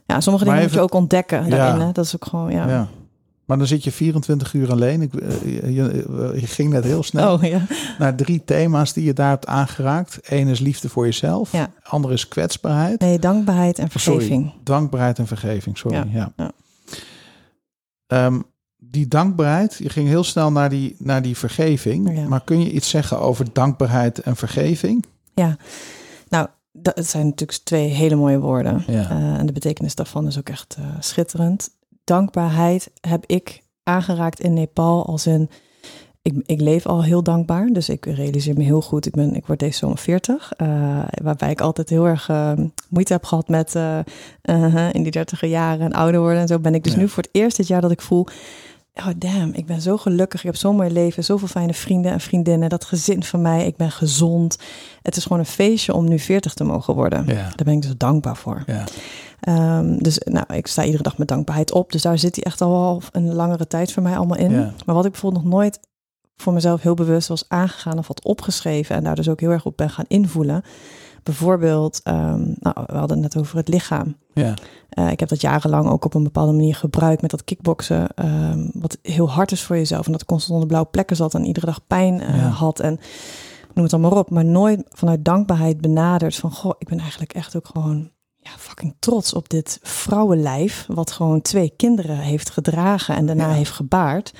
Ja, 0.05 0.19
sommige 0.21 0.45
Maar 0.45 0.53
dingen 0.53 0.69
moet 0.69 0.77
je 0.79 0.83
ook 0.85 0.93
ontdekken 0.93 1.49
daarin. 1.49 1.81
Hè? 1.81 1.91
Dat 1.91 2.05
is 2.05 2.15
ook 2.15 2.25
gewoon, 2.25 2.51
ja. 2.51 2.87
Maar 3.53 3.61
dan 3.67 3.71
zit 3.71 3.83
je 3.83 3.91
24 3.91 4.53
uur 4.53 4.71
alleen. 4.71 5.01
Ik, 5.01 5.13
eh, 5.13 5.41
je, 5.75 6.05
je- 6.39 6.47
ging 6.47 6.69
net 6.71 6.83
heel 6.83 7.03
snel 7.03 7.33
Oh 7.33 7.43
ja. 7.43 7.61
naar 7.97 8.15
drie 8.15 8.41
thema's 8.45 8.93
die 8.93 9.03
je 9.03 9.13
daar 9.13 9.29
hebt 9.29 9.45
aangeraakt. 9.47 10.19
Eén 10.23 10.47
is 10.47 10.59
liefde 10.59 10.89
voor 10.89 11.05
jezelf. 11.05 11.51
Ja. 11.51 11.71
Ander 11.83 12.11
is 12.11 12.27
kwetsbaarheid. 12.27 12.99
Nee, 12.99 13.19
dankbaarheid 13.19 13.79
en 13.79 13.85
Oh, 13.85 13.91
sorry. 13.95 14.19
vergeving. 14.19 14.53
Dankbaarheid 14.63 15.19
en 15.19 15.27
vergeving, 15.27 15.77
sorry. 15.77 15.97
Ja. 16.11 16.31
Ja. 16.37 16.51
Ehm, 18.07 18.41
die 18.77 19.07
dankbaarheid, 19.07 19.75
je 19.77 19.89
ging 19.89 20.07
heel 20.07 20.23
snel 20.23 20.51
naar 20.51 20.69
die, 20.69 20.95
naar 20.99 21.21
die 21.21 21.37
vergeving. 21.37 22.27
Maar 22.27 22.43
kun 22.43 22.59
je 22.59 22.71
iets 22.71 22.89
zeggen 22.89 23.19
over 23.19 23.45
dankbaarheid 23.53 24.19
en 24.19 24.35
vergeving? 24.35 25.05
Ja, 25.33 25.57
nou, 26.29 26.47
dat 26.71 27.05
zijn 27.05 27.25
natuurlijk 27.25 27.59
twee 27.63 27.87
hele 27.89 28.15
mooie 28.15 28.39
woorden. 28.39 28.83
Ja. 28.87 29.09
Eh, 29.09 29.33
en 29.39 29.45
de 29.45 29.51
betekenis 29.53 29.95
daarvan 29.95 30.27
is 30.27 30.37
ook 30.37 30.49
echt 30.49 30.75
eh, 30.79 30.85
schitterend. 30.99 31.69
Dankbaarheid 32.03 32.91
heb 33.01 33.23
ik 33.25 33.61
aangeraakt 33.83 34.39
in 34.39 34.53
Nepal 34.53 35.05
als 35.05 35.27
in... 35.27 35.49
Ik, 36.21 36.33
ik 36.45 36.61
leef 36.61 36.85
al 36.85 37.03
heel 37.03 37.23
dankbaar, 37.23 37.67
dus 37.67 37.89
ik 37.89 38.05
realiseer 38.05 38.57
me 38.57 38.63
heel 38.63 38.81
goed. 38.81 39.05
Ik, 39.05 39.13
ben, 39.13 39.35
ik 39.35 39.45
word 39.45 39.59
deze 39.59 39.77
zomer 39.77 39.97
40, 39.97 40.53
eh, 40.57 40.67
waarbij 41.23 41.51
ik 41.51 41.61
altijd 41.61 41.89
heel 41.89 42.05
erg 42.05 42.29
eh, 42.29 42.51
moeite 42.89 43.13
heb 43.13 43.23
gehad 43.23 43.47
met 43.47 43.75
eh, 43.75 43.99
in 44.91 45.03
die 45.03 45.11
dertiger 45.11 45.47
jaren 45.47 45.85
en 45.85 45.93
ouder 45.93 46.19
worden 46.19 46.39
en 46.39 46.47
zo. 46.47 46.59
Ben 46.59 46.75
ik 46.75 46.83
dus 46.83 46.93
Ja. 46.93 46.99
nu 46.99 47.07
voor 47.09 47.23
het 47.23 47.31
eerst 47.31 47.57
dit 47.57 47.67
jaar 47.67 47.81
dat 47.81 47.91
ik 47.91 48.01
voel, 48.01 48.27
oh 48.93 49.09
damn, 49.17 49.53
ik 49.53 49.65
ben 49.65 49.81
zo 49.81 49.97
gelukkig. 49.97 50.39
Ik 50.39 50.45
heb 50.45 50.55
zo'n 50.55 50.75
mooi 50.75 50.91
leven, 50.91 51.23
zoveel 51.23 51.47
fijne 51.47 51.73
vrienden 51.73 52.11
en 52.11 52.19
vriendinnen. 52.19 52.69
Dat 52.69 52.85
gezin 52.85 53.23
van 53.23 53.41
mij, 53.41 53.65
ik 53.65 53.75
ben 53.75 53.91
gezond. 53.91 54.57
Het 55.01 55.15
is 55.15 55.23
gewoon 55.23 55.39
een 55.39 55.45
feestje 55.45 55.93
om 55.93 56.07
nu 56.07 56.19
40 56.19 56.53
te 56.53 56.63
mogen 56.63 56.95
worden. 56.95 57.25
Ja. 57.27 57.33
Daar 57.33 57.65
ben 57.65 57.73
ik 57.73 57.81
dus 57.81 57.97
dankbaar 57.97 58.37
voor. 58.37 58.63
Ja. 58.65 58.83
Ehm, 59.39 59.97
dus 59.97 60.17
nou, 60.17 60.45
ik 60.53 60.67
sta 60.67 60.83
iedere 60.83 61.03
dag 61.03 61.17
met 61.17 61.27
dankbaarheid 61.27 61.71
op. 61.71 61.91
Dus 61.91 62.01
daar 62.01 62.17
zit 62.17 62.35
hij 62.35 62.43
echt 62.43 62.61
al 62.61 63.01
een 63.11 63.33
langere 63.33 63.67
tijd 63.67 63.91
voor 63.91 64.03
mij 64.03 64.17
allemaal 64.17 64.37
in. 64.37 64.51
Ja. 64.51 64.73
Maar 64.85 64.95
wat 64.95 65.05
ik 65.05 65.11
bijvoorbeeld 65.11 65.43
nog 65.43 65.53
nooit 65.53 65.79
voor 66.35 66.53
mezelf 66.53 66.81
heel 66.81 66.93
bewust 66.93 67.27
was 67.27 67.45
aangegaan 67.47 67.97
of 67.97 68.07
had 68.07 68.23
opgeschreven 68.23 68.95
en 68.95 69.03
daar 69.03 69.15
dus 69.15 69.29
ook 69.29 69.39
heel 69.39 69.51
erg 69.51 69.65
op 69.65 69.77
ben 69.77 69.89
gaan 69.89 70.05
invoelen. 70.07 70.63
Bijvoorbeeld, 71.23 71.99
ehm, 72.03 72.41
nou, 72.59 72.75
we 72.85 72.97
hadden 72.97 73.21
het 73.23 73.33
net 73.33 73.37
over 73.37 73.57
het 73.57 73.67
lichaam. 73.67 74.15
Ja. 74.33 74.53
Eh, 74.89 75.11
ik 75.11 75.19
heb 75.19 75.29
dat 75.29 75.41
jarenlang 75.41 75.89
ook 75.89 76.05
op 76.05 76.13
een 76.13 76.23
bepaalde 76.23 76.51
manier 76.51 76.75
gebruikt 76.75 77.21
met 77.21 77.31
dat 77.31 77.43
kickboksen. 77.43 78.07
ehm, 78.15 78.67
wat 78.73 78.97
heel 79.01 79.29
hard 79.29 79.51
is 79.51 79.63
voor 79.63 79.75
jezelf. 79.75 80.05
En 80.05 80.11
dat 80.11 80.21
ik 80.21 80.27
constant 80.27 80.53
onder 80.53 80.67
blauwe 80.67 80.89
plekken 80.89 81.15
zat 81.15 81.33
en 81.33 81.45
iedere 81.45 81.65
dag 81.65 81.87
pijn 81.87 82.21
eh, 82.21 82.35
Ja. 82.37 82.47
had. 82.47 82.79
En 82.79 82.99
noem 83.73 83.83
het 83.83 83.93
allemaal 83.93 84.17
op. 84.19 84.29
Maar 84.29 84.45
nooit 84.45 84.83
vanuit 84.89 85.25
dankbaarheid 85.25 85.81
benaderd 85.81 86.35
van... 86.35 86.51
Goh, 86.51 86.73
ik 86.77 86.87
ben 86.87 86.99
eigenlijk 86.99 87.33
echt 87.33 87.55
ook 87.55 87.67
gewoon 87.67 88.09
ja, 88.43 88.51
fucking 88.57 88.95
trots 88.99 89.33
op 89.33 89.49
dit 89.49 89.79
vrouwenlijf. 89.81 90.85
Wat 90.87 91.11
gewoon 91.11 91.41
twee 91.41 91.73
kinderen 91.77 92.17
heeft 92.17 92.49
gedragen 92.49 93.15
en 93.15 93.25
daarna 93.25 93.47
Ja. 93.47 93.53
heeft 93.53 93.71
gebaard. 93.71 94.33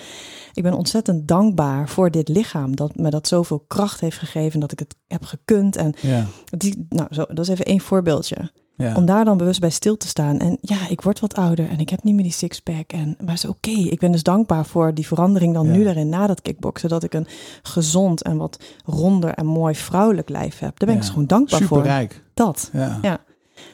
Ik 0.54 0.64
ben 0.64 0.74
ontzettend 0.74 1.28
dankbaar 1.28 1.90
voor 1.90 2.12
dit 2.12 2.28
lichaam. 2.28 2.76
Dat 2.76 2.96
me 2.96 3.10
dat 3.10 3.28
zoveel 3.28 3.64
kracht 3.68 4.00
heeft 4.00 4.18
gegeven. 4.18 4.60
Dat 4.60 4.72
ik 4.72 4.80
het 4.80 4.96
heb 5.08 5.24
gekund. 5.24 5.76
En 5.76 5.94
Ja. 6.02 6.26
die, 6.46 6.86
nou, 6.90 7.08
zo, 7.14 7.26
dat 7.28 7.40
is 7.40 7.48
even 7.48 7.66
één 7.66 7.80
voorbeeldje. 7.80 8.52
Ja. 8.78 8.96
Om 8.96 9.06
daar 9.06 9.26
dan 9.26 9.38
bewust 9.38 9.60
bij 9.60 9.70
stil 9.70 9.98
te 9.98 10.08
staan. 10.08 10.40
En 10.40 10.58
ja, 10.62 10.78
ik 10.90 11.02
word 11.02 11.20
wat 11.20 11.36
ouder 11.36 11.70
en 11.70 11.80
ik 11.80 11.90
heb 11.90 12.04
niet 12.04 12.14
meer 12.14 12.24
die 12.24 12.32
sixpack. 12.34 12.92
En, 12.92 13.18
maar 13.26 13.34
is 13.34 13.46
oké. 13.46 13.70
Ik 13.70 14.00
ben 14.00 14.12
dus 14.12 14.24
dankbaar 14.24 14.66
voor 14.66 14.94
die 14.94 15.08
verandering 15.08 15.54
dan 15.54 15.66
Ja. 15.66 15.72
nu 15.72 15.84
daarin 15.84 16.10
na 16.10 16.28
dat 16.28 16.42
kickboksen. 16.42 16.90
Dat 16.90 17.04
ik 17.04 17.14
een 17.14 17.28
gezond 17.62 18.22
en 18.24 18.38
wat 18.38 18.64
ronder 18.86 19.30
en 19.34 19.46
mooi 19.46 19.76
vrouwelijk 19.76 20.30
lijf 20.30 20.60
heb. 20.60 20.80
Daar 20.80 20.88
ben 20.88 20.96
ik 20.96 21.02
dus 21.02 21.10
gewoon 21.10 21.28
dankbaar 21.28 21.62
voor. 21.62 21.78
Superrijk. 21.78 22.24
Dat. 22.34 22.70
Ja. 23.02 23.22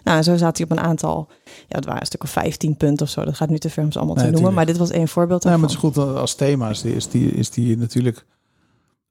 Ja. 0.03 0.11
Nou, 0.11 0.23
zo 0.23 0.37
zat 0.37 0.57
hij 0.57 0.65
op 0.65 0.71
een 0.71 0.83
aantal, 0.83 1.27
ja, 1.45 1.75
het 1.75 1.85
waren 1.85 1.99
een 1.99 2.05
stuk 2.07 2.23
of 2.23 2.29
15 2.29 2.77
punten 2.77 3.05
of 3.05 3.11
zo. 3.11 3.25
Dat 3.25 3.35
gaat 3.35 3.49
nu 3.49 3.57
te 3.57 3.69
ver 3.69 3.83
om 3.83 3.91
ze 3.91 3.97
allemaal 3.97 4.15
Nee, 4.15 4.25
te 4.25 4.31
noemen. 4.31 4.49
tuurlijk. 4.51 4.67
Maar 4.67 4.75
dit 4.77 4.89
was 4.89 4.97
één 4.99 5.07
voorbeeld 5.07 5.43
Nou, 5.43 5.55
maar 5.59 5.67
het 5.69 5.77
is 5.77 5.83
goed 5.83 5.97
als 5.97 6.35
thema 6.35 6.69
is 6.69 6.81
die, 6.81 6.95
is 6.95 7.09
die, 7.09 7.31
is 7.31 7.49
die 7.49 7.77
natuurlijk 7.77 8.25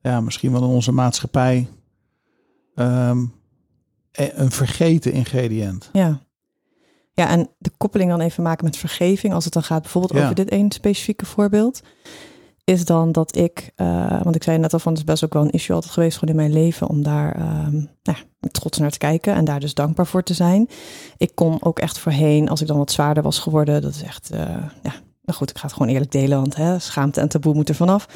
ja, 0.00 0.20
misschien 0.20 0.52
wel 0.52 0.62
in 0.62 0.68
onze 0.68 0.92
maatschappij 0.92 1.68
ehm, 2.74 3.24
e- 4.12 4.30
een 4.34 4.50
vergeten 4.50 5.12
ingrediënt. 5.12 5.88
Ja. 5.92 6.20
Ja, 7.12 7.28
en 7.28 7.48
de 7.58 7.70
koppeling 7.76 8.10
dan 8.10 8.20
even 8.20 8.42
maken 8.42 8.64
met 8.64 8.76
vergeving, 8.76 9.32
als 9.34 9.44
het 9.44 9.52
dan 9.52 9.62
gaat 9.62 9.82
bijvoorbeeld 9.82 10.12
Ja. 10.14 10.22
over 10.22 10.34
dit 10.34 10.48
één 10.48 10.70
specifieke 10.70 11.26
voorbeeld, 11.26 11.80
is 12.68 12.84
dan 12.84 13.12
dat 13.12 13.36
ik, 13.36 13.70
eh, 13.74 14.22
want 14.22 14.36
ik 14.36 14.42
zei 14.42 14.58
net 14.58 14.72
al 14.72 14.78
van, 14.78 14.92
het 14.92 15.00
is 15.00 15.06
best 15.06 15.24
ook 15.24 15.32
wel 15.32 15.42
een 15.42 15.50
issue 15.50 15.74
altijd 15.74 15.92
geweest 15.92 16.18
gewoon 16.18 16.34
in 16.34 16.40
mijn 16.40 16.52
leven 16.52 16.88
om 16.88 17.02
daar 17.02 17.34
ehm, 17.34 17.74
nou, 18.02 18.18
trots 18.50 18.78
naar 18.78 18.90
te 18.90 18.98
kijken 18.98 19.34
en 19.34 19.44
daar 19.44 19.60
dus 19.60 19.74
dankbaar 19.74 20.06
voor 20.06 20.22
te 20.22 20.34
zijn. 20.34 20.68
Ik 21.16 21.34
kon 21.34 21.62
ook 21.62 21.78
echt 21.78 21.98
voorheen, 21.98 22.48
als 22.48 22.60
ik 22.60 22.66
dan 22.66 22.78
wat 22.78 22.92
zwaarder 22.92 23.22
was 23.22 23.38
geworden, 23.38 23.82
dat 23.82 23.94
is 23.94 24.02
echt, 24.02 24.30
eh, 24.30 24.40
ja, 24.82 24.92
nou 25.22 25.38
goed, 25.38 25.50
ik 25.50 25.58
ga 25.58 25.66
het 25.66 25.72
gewoon 25.72 25.88
eerlijk 25.88 26.10
delen, 26.10 26.40
want 26.40 26.56
hè, 26.56 26.78
schaamte 26.78 27.20
en 27.20 27.28
taboe 27.28 27.54
moet 27.54 27.68
er 27.68 27.74
vanaf. 27.74 28.08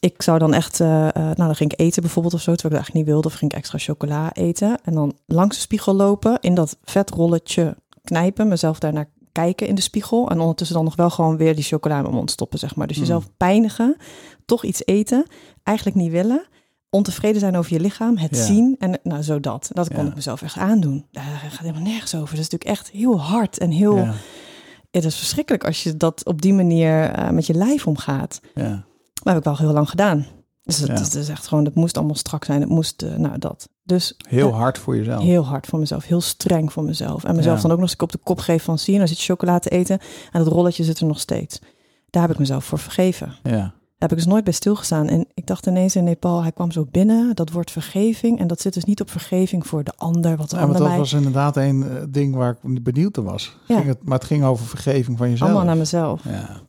Ik 0.00 0.22
zou 0.22 0.38
dan 0.38 0.54
echt, 0.54 0.80
eh, 0.80 0.88
nou 1.12 1.34
dan 1.34 1.56
ging 1.56 1.72
ik 1.72 1.80
eten 1.80 2.02
bijvoorbeeld 2.02 2.34
of 2.34 2.40
zo, 2.40 2.54
terwijl 2.54 2.74
ik 2.74 2.78
dat 2.78 2.94
eigenlijk 2.94 3.06
niet 3.06 3.14
wilde, 3.14 3.28
of 3.28 3.34
ging 3.34 3.50
ik 3.50 3.56
extra 3.56 3.78
chocola 3.78 4.32
eten 4.32 4.78
en 4.84 4.94
dan 4.94 5.16
langs 5.26 5.56
de 5.56 5.62
spiegel 5.62 5.94
lopen, 5.94 6.38
in 6.40 6.54
dat 6.54 6.76
vetrolletje 6.84 7.76
knijpen, 8.04 8.48
mezelf 8.48 8.78
daarnaar 8.78 9.08
kijken 9.36 9.66
in 9.66 9.74
de 9.74 9.80
spiegel 9.80 10.30
en 10.30 10.40
ondertussen 10.40 10.76
dan 10.76 10.84
nog 10.84 10.96
wel 10.96 11.10
gewoon 11.10 11.36
weer 11.36 11.54
die 11.54 11.64
chocola 11.64 11.96
in 11.96 12.02
mijn 12.02 12.14
mond 12.14 12.30
stoppen, 12.30 12.58
zeg 12.58 12.74
maar. 12.76 12.86
Dus 12.86 12.96
Mm. 12.96 13.02
jezelf 13.02 13.28
pijnigen, 13.36 13.96
toch 14.44 14.64
iets 14.64 14.82
eten, 14.84 15.24
eigenlijk 15.62 15.96
niet 15.96 16.10
willen, 16.10 16.46
ontevreden 16.90 17.40
zijn 17.40 17.56
over 17.56 17.72
je 17.72 17.80
lichaam, 17.80 18.16
het 18.16 18.36
Ja. 18.36 18.44
zien 18.44 18.76
en 18.78 18.98
nou 19.02 19.22
zo 19.22 19.40
dat. 19.40 19.68
Dat 19.72 19.94
kon 19.94 20.06
ik 20.06 20.14
mezelf 20.14 20.42
echt 20.42 20.56
aandoen. 20.56 21.06
Daar 21.10 21.24
gaat 21.24 21.58
helemaal 21.58 21.82
nergens 21.82 22.14
over. 22.14 22.34
Dat 22.36 22.44
is 22.44 22.50
natuurlijk 22.50 22.78
echt 22.78 22.90
heel 22.90 23.20
hard 23.20 23.58
en 23.58 23.70
heel, 23.70 23.96
Ja, 23.96 24.12
het 24.90 25.04
is 25.04 25.16
verschrikkelijk 25.16 25.64
als 25.64 25.82
je 25.82 25.96
dat 25.96 26.24
op 26.24 26.42
die 26.42 26.52
manier 26.54 27.10
eh, 27.10 27.30
met 27.30 27.46
je 27.46 27.54
lijf 27.54 27.86
omgaat. 27.86 28.40
ja. 28.54 28.84
Maar 29.24 29.34
heb 29.34 29.36
ik 29.36 29.44
wel 29.44 29.58
heel 29.66 29.72
lang 29.72 29.88
gedaan. 29.90 30.26
Dus 30.66 30.78
Ja. 30.78 30.92
het 30.92 31.14
is 31.14 31.28
echt 31.28 31.46
gewoon, 31.46 31.64
het 31.64 31.74
moest 31.74 31.96
allemaal 31.96 32.14
strak 32.14 32.44
zijn. 32.44 32.60
Het 32.60 32.68
moest, 32.70 33.02
eh, 33.02 33.14
nou 33.16 33.38
dat. 33.38 33.68
Dus 33.82 34.14
Heel 34.28 34.48
eh, 34.48 34.56
hard 34.56 34.78
voor 34.78 34.96
jezelf. 34.96 35.22
Heel 35.22 35.44
hard 35.46 35.66
voor 35.66 35.78
mezelf, 35.78 36.04
heel 36.04 36.20
streng 36.20 36.72
voor 36.72 36.84
mezelf. 36.84 37.24
En 37.24 37.36
mezelf 37.36 37.56
Ja. 37.56 37.62
dan 37.62 37.70
ook 37.70 37.78
nog 37.78 37.88
eens 37.90 38.00
op 38.00 38.12
de 38.12 38.18
kop 38.18 38.38
geven 38.38 38.64
van 38.64 38.78
zie 38.78 38.92
je, 38.92 38.98
nou 38.98 39.10
zit 39.10 39.20
je 39.20 39.24
chocola 39.32 39.58
te 39.58 39.68
eten 39.68 39.98
en 40.32 40.44
dat 40.44 40.52
rolletje 40.52 40.84
zit 40.84 40.98
er 40.98 41.06
nog 41.06 41.20
steeds. 41.20 41.58
Daar 42.10 42.22
heb 42.22 42.30
ik 42.30 42.38
mezelf 42.38 42.64
voor 42.64 42.78
vergeven. 42.78 43.34
Ja. 43.42 43.50
Daar 43.98 44.08
heb 44.08 44.18
ik 44.18 44.24
dus 44.24 44.26
nooit 44.32 44.44
bij 44.44 44.52
stilgestaan. 44.52 45.08
En 45.08 45.26
ik 45.34 45.46
dacht 45.46 45.66
ineens 45.66 45.96
in 45.96 46.04
Nepal, 46.04 46.42
hij 46.42 46.52
kwam 46.52 46.70
zo 46.70 46.86
binnen, 46.90 47.34
dat 47.36 47.50
wordt 47.50 47.70
vergeving. 47.70 48.38
En 48.38 48.46
dat 48.46 48.60
zit 48.60 48.74
dus 48.74 48.84
niet 48.84 49.00
op 49.00 49.10
vergeving 49.10 49.66
voor 49.66 49.84
de 49.84 49.92
ander, 49.96 50.36
wat 50.36 50.50
de 50.50 50.56
Ja, 50.56 50.62
want 50.62 50.72
ander 50.74 50.78
dat 50.80 50.88
mij... 50.88 50.98
was 50.98 51.12
inderdaad 51.12 51.56
een 51.56 51.82
eh, 51.88 52.02
ding 52.08 52.34
waar 52.34 52.58
ik 52.62 52.82
benieuwd 52.82 53.16
naar 53.16 53.24
was. 53.24 53.56
Ja. 53.66 53.76
Ging 53.76 53.88
het, 53.88 54.04
maar 54.04 54.18
het 54.18 54.26
ging 54.26 54.44
over 54.44 54.66
vergeving 54.66 55.18
van 55.18 55.30
jezelf. 55.30 55.50
Allemaal 55.50 55.66
naar 55.68 55.76
mezelf. 55.76 56.24
ja. 56.24 56.60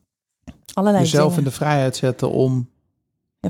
Allerlei 0.74 1.04
Jezelf 1.04 1.24
dingen. 1.28 1.38
in 1.44 1.50
de 1.50 1.56
vrijheid 1.56 1.96
zetten 1.96 2.32
om... 2.32 2.70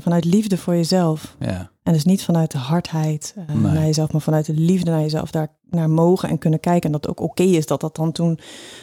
Vanuit 0.02 0.24
liefde 0.24 0.56
voor 0.58 0.74
jezelf. 0.74 1.36
Ja, 1.38 1.70
En 1.82 1.92
dus 1.92 2.04
niet 2.04 2.24
vanuit 2.24 2.50
de 2.50 2.58
hardheid 2.58 3.34
eh, 3.36 3.54
Nee. 3.54 3.72
naar 3.72 3.84
jezelf, 3.84 4.12
maar 4.12 4.20
vanuit 4.20 4.46
de 4.46 4.54
liefde 4.54 4.90
naar 4.90 5.00
jezelf. 5.00 5.30
Daar 5.30 5.48
naar 5.70 5.90
mogen 5.90 6.28
en 6.28 6.38
kunnen 6.38 6.60
kijken. 6.60 6.82
En 6.86 6.92
dat 6.92 7.00
het 7.06 7.10
ook 7.10 7.20
oké 7.30 7.42
is 7.42 7.66
dat 7.66 7.80
dat 7.80 7.96
dan 7.96 8.12
toen 8.12 8.38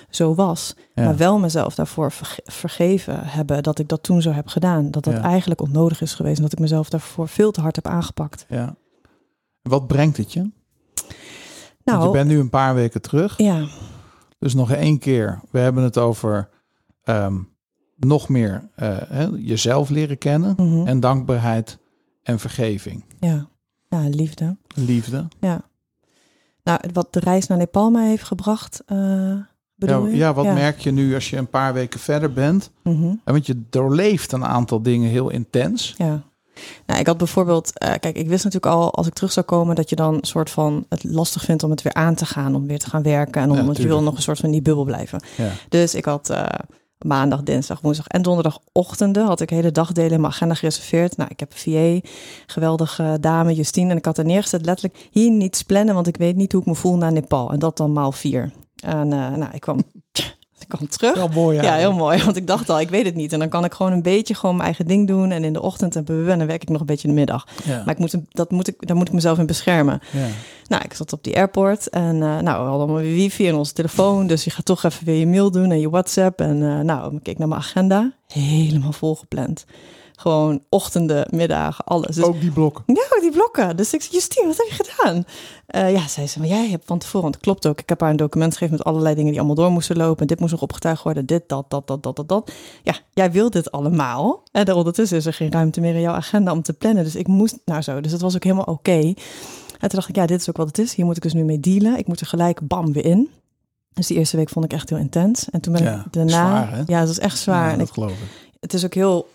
zo 0.09 0.35
was. 0.35 0.75
ja. 0.93 1.03
Maar 1.03 1.17
wel 1.17 1.39
mezelf 1.39 1.75
daarvoor 1.75 2.11
verge- 2.11 2.41
vergeven 2.45 3.19
hebben 3.23 3.63
dat 3.63 3.79
ik 3.79 3.87
dat 3.87 4.03
toen 4.03 4.21
zo 4.21 4.31
heb 4.31 4.47
gedaan. 4.47 4.91
Dat 4.91 5.03
dat 5.03 5.13
Ja. 5.13 5.21
eigenlijk 5.21 5.61
onnodig 5.61 6.01
is 6.01 6.13
geweest. 6.13 6.35
En 6.37 6.43
dat 6.43 6.51
ik 6.51 6.59
mezelf 6.59 6.89
daarvoor 6.89 7.27
veel 7.27 7.51
te 7.51 7.61
hard 7.61 7.75
heb 7.75 7.87
aangepakt. 7.87 8.45
ja. 8.49 8.75
Wat 9.61 9.87
brengt 9.87 10.17
het 10.17 10.33
je? 10.33 10.39
Want 10.39 10.53
Nou, 11.83 12.03
je 12.05 12.11
bent 12.11 12.27
nu 12.29 12.39
een 12.39 12.49
paar 12.49 12.75
weken 12.75 13.01
terug. 13.01 13.37
ja, 13.37 13.67
Dus 14.39 14.53
nog 14.53 14.71
één 14.71 14.99
keer. 14.99 15.41
We 15.51 15.59
hebben 15.59 15.83
het 15.83 15.97
over 15.97 16.49
ehm, 17.03 17.37
nog 17.95 18.29
meer 18.29 18.69
eh, 18.75 18.97
jezelf 19.37 19.89
leren 19.89 20.17
kennen. 20.17 20.53
mhm, 20.57 20.87
En 20.87 20.99
dankbaarheid 20.99 21.77
en 22.23 22.39
vergeving. 22.39 23.03
ja. 23.19 23.47
ja, 23.89 24.07
liefde. 24.09 24.57
Liefde. 24.75 25.27
Ja. 25.39 25.61
Nou, 26.63 26.79
wat 26.93 27.13
de 27.13 27.19
reis 27.19 27.47
naar 27.47 27.57
Nepal 27.57 27.89
mij 27.91 28.07
heeft 28.07 28.23
gebracht, 28.23 28.83
bedoel 29.75 30.07
Ja, 30.07 30.15
ja, 30.15 30.33
wat 30.33 30.45
merk 30.45 30.79
je 30.79 30.91
nu 30.91 31.13
als 31.13 31.29
je 31.29 31.37
een 31.37 31.49
paar 31.49 31.73
weken 31.73 31.99
verder 31.99 32.33
bent? 32.33 32.71
Mhm. 32.83 33.03
En 33.03 33.19
Want 33.23 33.45
je 33.45 33.61
doorleeft 33.69 34.31
een 34.31 34.45
aantal 34.45 34.81
dingen 34.81 35.09
heel 35.09 35.29
intens. 35.29 35.93
Ja. 35.97 36.23
Nou, 36.85 36.99
ik 36.99 37.07
had 37.07 37.17
bijvoorbeeld, 37.17 37.77
eh, 37.79 37.93
kijk, 37.99 38.17
ik 38.17 38.27
wist 38.27 38.43
natuurlijk 38.43 38.73
al 38.73 38.93
als 38.93 39.07
ik 39.07 39.13
terug 39.13 39.31
zou 39.31 39.45
komen 39.45 39.75
dat 39.75 39.89
je 39.89 39.95
dan 39.95 40.13
een 40.13 40.23
soort 40.23 40.49
van 40.49 40.85
het 40.89 41.03
lastig 41.03 41.41
vindt 41.43 41.63
om 41.63 41.69
het 41.69 41.81
weer 41.81 41.93
aan 41.93 42.15
te 42.15 42.25
gaan, 42.25 42.55
om 42.55 42.67
weer 42.67 42.79
te 42.79 42.89
gaan 42.89 43.03
werken 43.03 43.41
en 43.41 43.51
om, 43.51 43.57
Ja, 43.57 43.73
je 43.73 43.87
wil 43.87 44.01
nog 44.03 44.15
een 44.15 44.21
soort 44.21 44.37
van 44.37 44.45
in 44.45 44.51
die 44.51 44.61
bubbel 44.61 44.83
blijven. 44.83 45.21
Ja. 45.37 45.49
Dus 45.69 45.95
ik 45.95 46.05
had 46.05 46.29
maandag, 47.05 47.43
dinsdag, 47.43 47.81
woensdag 47.81 48.07
en 48.07 48.21
donderdagochtenden 48.21 49.25
had 49.25 49.41
ik 49.41 49.49
hele 49.49 49.71
dagdelen 49.71 50.11
in 50.11 50.21
mijn 50.21 50.33
agenda 50.33 50.53
gereserveerd. 50.53 51.17
Nou, 51.17 51.29
ik 51.31 51.39
heb 51.39 51.51
een 51.51 52.01
VA, 52.01 52.09
geweldige 52.45 53.17
dame 53.19 53.53
Justine 53.53 53.91
en 53.91 53.97
ik 53.97 54.05
had 54.05 54.17
er 54.17 54.25
neergezet 54.25 54.65
letterlijk 54.65 55.07
hier 55.11 55.31
niets 55.31 55.61
plannen, 55.61 55.95
want 55.95 56.07
ik 56.07 56.17
weet 56.17 56.35
niet 56.35 56.51
hoe 56.51 56.61
ik 56.61 56.67
me 56.67 56.75
voel 56.75 56.97
naar 56.97 57.11
Nepal 57.11 57.51
en 57.51 57.59
dat 57.59 57.77
dan 57.77 57.93
maal 57.93 58.11
vier. 58.11 58.51
En 58.75 59.13
eh, 59.13 59.35
nou, 59.35 59.53
ik 59.53 59.61
kwam, 59.61 59.83
ik 60.69 60.77
kwam 60.77 60.89
terug. 60.89 61.33
Mooi. 61.33 61.61
Ja, 61.61 61.73
heel 61.73 61.93
mooi. 61.93 62.23
Want 62.23 62.35
ik 62.35 62.47
dacht 62.47 62.69
al, 62.69 62.79
ik 62.79 62.89
weet 62.89 63.05
het 63.05 63.15
niet. 63.15 63.33
En 63.33 63.39
dan 63.39 63.49
kan 63.49 63.65
ik 63.65 63.73
gewoon 63.73 63.91
een 63.91 64.01
beetje 64.01 64.35
gewoon 64.35 64.55
mijn 64.55 64.67
eigen 64.67 64.87
ding 64.87 65.07
doen. 65.07 65.31
En 65.31 65.43
in 65.43 65.53
de 65.53 65.61
ochtend 65.61 65.95
en 65.95 66.03
dan 66.05 66.47
werk 66.47 66.61
ik 66.61 66.69
nog 66.69 66.79
een 66.79 66.85
beetje 66.85 67.07
in 67.07 67.13
de 67.13 67.19
middag. 67.19 67.47
Ja. 67.63 67.81
Maar 67.85 67.93
ik 67.93 67.99
moet, 67.99 68.15
dat 68.29 68.51
moet 68.51 68.67
ik, 68.67 68.87
daar 68.87 68.95
moet 68.95 69.07
ik 69.07 69.13
mezelf 69.13 69.37
in 69.37 69.45
beschermen. 69.45 69.99
Ja. 70.11 70.27
Nou, 70.67 70.83
ik 70.83 70.93
zat 70.93 71.13
op 71.13 71.23
die 71.23 71.35
airport 71.35 71.89
en 71.89 72.13
eh, 72.13 72.19
nou, 72.19 72.43
we 72.43 72.49
hadden 72.49 72.71
allemaal 72.71 72.95
weer 72.95 73.13
wifi 73.13 73.47
en 73.47 73.55
onze 73.55 73.73
telefoon. 73.73 74.27
Dus 74.27 74.43
je 74.43 74.49
gaat 74.49 74.65
toch 74.65 74.83
even 74.83 75.05
weer 75.05 75.19
je 75.19 75.27
mail 75.27 75.51
doen 75.51 75.71
en 75.71 75.79
je 75.79 75.89
WhatsApp. 75.89 76.39
En 76.41 76.63
eh, 76.63 76.79
nou, 76.79 77.15
ik 77.15 77.23
keek 77.23 77.37
naar 77.37 77.47
mijn 77.47 77.61
agenda. 77.61 78.13
Helemaal 78.27 78.91
volgepland. 78.91 79.65
Gewoon 80.15 80.61
ochtenden, 80.69 81.27
middagen, 81.29 81.85
alles. 81.85 82.15
Dus, 82.15 82.23
Ook 82.23 82.39
die 82.41 82.51
blokken. 82.51 82.83
ja, 82.87 83.21
die 83.21 83.31
blokken. 83.31 83.77
Dus 83.77 83.93
ik 83.93 84.01
zei, 84.01 84.13
Justine, 84.13 84.47
wat 84.47 84.57
heb 84.57 84.67
je 84.67 84.83
gedaan? 84.83 85.25
Eh, 85.67 85.91
ja, 85.91 86.07
zei 86.07 86.27
ze, 86.27 86.39
maar 86.39 86.47
jij 86.47 86.69
hebt 86.69 86.85
van 86.85 86.97
tevoren, 86.99 87.21
want 87.21 87.35
het 87.35 87.43
klopt 87.43 87.67
ook. 87.67 87.79
Ik 87.79 87.89
heb 87.89 88.01
haar 88.01 88.09
een 88.09 88.15
document 88.15 88.53
gegeven 88.53 88.77
met 88.77 88.85
allerlei 88.85 89.15
dingen 89.15 89.29
die 89.29 89.39
allemaal 89.39 89.55
door 89.57 89.71
moesten 89.71 89.97
lopen. 89.97 90.21
En 90.21 90.27
dit 90.27 90.39
moest 90.39 90.51
nog 90.51 90.61
opgetuigd 90.61 91.03
worden, 91.03 91.25
dit, 91.25 91.43
dat, 91.47 91.69
dat, 91.69 91.87
dat, 91.87 92.03
dat, 92.03 92.15
dat, 92.15 92.27
dat. 92.29 92.51
Ja, 92.83 92.95
jij 93.13 93.31
wil 93.31 93.49
dit 93.49 93.71
allemaal. 93.71 94.43
En 94.51 94.73
ondertussen 94.73 95.17
is 95.17 95.25
er 95.25 95.33
geen 95.33 95.51
ruimte 95.51 95.81
meer 95.81 95.95
in 95.95 96.01
jouw 96.01 96.13
agenda 96.13 96.51
om 96.51 96.61
te 96.61 96.73
plannen. 96.73 97.03
Dus 97.03 97.15
ik 97.15 97.27
moest, 97.27 97.57
nou 97.65 97.81
zo, 97.81 98.01
dus 98.01 98.11
het 98.11 98.21
was 98.21 98.35
ook 98.35 98.43
helemaal 98.43 98.65
oké. 98.65 99.13
En 99.79 99.89
toen 99.91 99.99
dacht 99.99 100.09
ik, 100.09 100.15
ja, 100.15 100.25
dit 100.25 100.41
is 100.41 100.49
ook 100.49 100.57
wat 100.57 100.67
het 100.67 100.77
is. 100.77 100.93
Hier 100.95 101.05
moet 101.05 101.17
ik 101.17 101.23
dus 101.23 101.33
nu 101.33 101.43
mee 101.43 101.59
dealen. 101.59 101.97
Ik 101.97 102.07
moet 102.07 102.19
er 102.19 102.27
gelijk 102.27 102.67
bam 102.67 102.93
weer 102.93 103.05
in. 103.05 103.29
Dus 103.93 104.07
die 104.07 104.17
eerste 104.17 104.37
week 104.37 104.49
vond 104.49 104.65
ik 104.65 104.73
echt 104.73 104.89
heel 104.89 104.97
intens. 104.97 105.49
En 105.49 105.61
toen 105.61 105.73
ben 105.73 105.83
Ja, 105.83 106.03
ik 106.05 106.13
daarna... 106.13 106.31
zwaar, 106.67 106.83
ja, 106.87 106.99
het 106.99 107.07
was 107.07 107.19
echt 107.19 107.37
zwaar. 107.37 107.65
Ja, 107.65 107.71
en 107.71 107.77
dat 107.77 107.87
ik, 107.87 107.93
geloof 107.93 108.11
ik. 108.11 108.51
het 108.59 108.73
is 108.73 108.85
ook 108.85 108.93
heel 108.93 109.27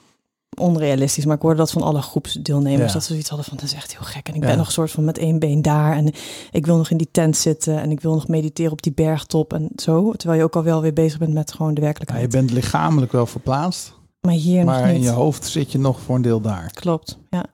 onrealistisch, 0.58 1.24
maar 1.24 1.36
ik 1.36 1.42
hoorde 1.42 1.56
dat 1.56 1.70
van 1.70 1.82
alle 1.82 2.02
groepsdeelnemers, 2.02 2.86
Ja. 2.86 2.92
dat 2.92 3.02
ze 3.02 3.08
zoiets 3.08 3.28
hadden 3.28 3.46
van, 3.48 3.56
dat 3.56 3.66
is 3.66 3.74
echt 3.74 3.92
heel 3.92 4.02
gek. 4.06 4.28
En 4.28 4.34
ik 4.34 4.40
Ja. 4.42 4.46
ben 4.48 4.56
nog 4.56 4.66
een 4.66 4.72
soort 4.72 4.90
van 4.90 5.04
met 5.04 5.18
één 5.18 5.38
been 5.38 5.62
daar 5.62 5.96
en 5.96 6.12
ik 6.50 6.66
wil 6.66 6.76
nog 6.76 6.90
in 6.90 6.96
die 6.96 7.08
tent 7.10 7.36
zitten 7.36 7.80
en 7.80 7.90
ik 7.90 8.00
wil 8.00 8.14
nog 8.14 8.28
mediteren 8.28 8.72
op 8.72 8.82
die 8.82 8.92
bergtop 8.92 9.52
en 9.52 9.68
zo. 9.76 10.12
Terwijl 10.12 10.38
je 10.40 10.44
ook 10.46 10.56
al 10.56 10.62
wel 10.62 10.80
weer 10.80 10.92
bezig 10.92 11.18
bent 11.18 11.32
met 11.32 11.52
gewoon 11.52 11.74
de 11.74 11.80
Ja, 11.80 11.86
werkelijkheid. 11.86 12.22
je 12.32 12.38
bent 12.38 12.50
lichamelijk 12.50 13.12
wel 13.12 13.26
verplaatst. 13.26 13.98
maar 14.20 14.32
hier 14.34 14.64
nog 14.64 14.74
Maar 14.74 14.86
niet. 14.86 14.94
in 14.96 15.02
je 15.02 15.08
hoofd 15.10 15.46
zit 15.46 15.72
je 15.72 15.78
nog 15.78 16.00
voor 16.00 16.16
een 16.16 16.22
deel 16.22 16.40
daar. 16.40 16.70
Klopt, 16.74 17.18
ja. 17.30 17.44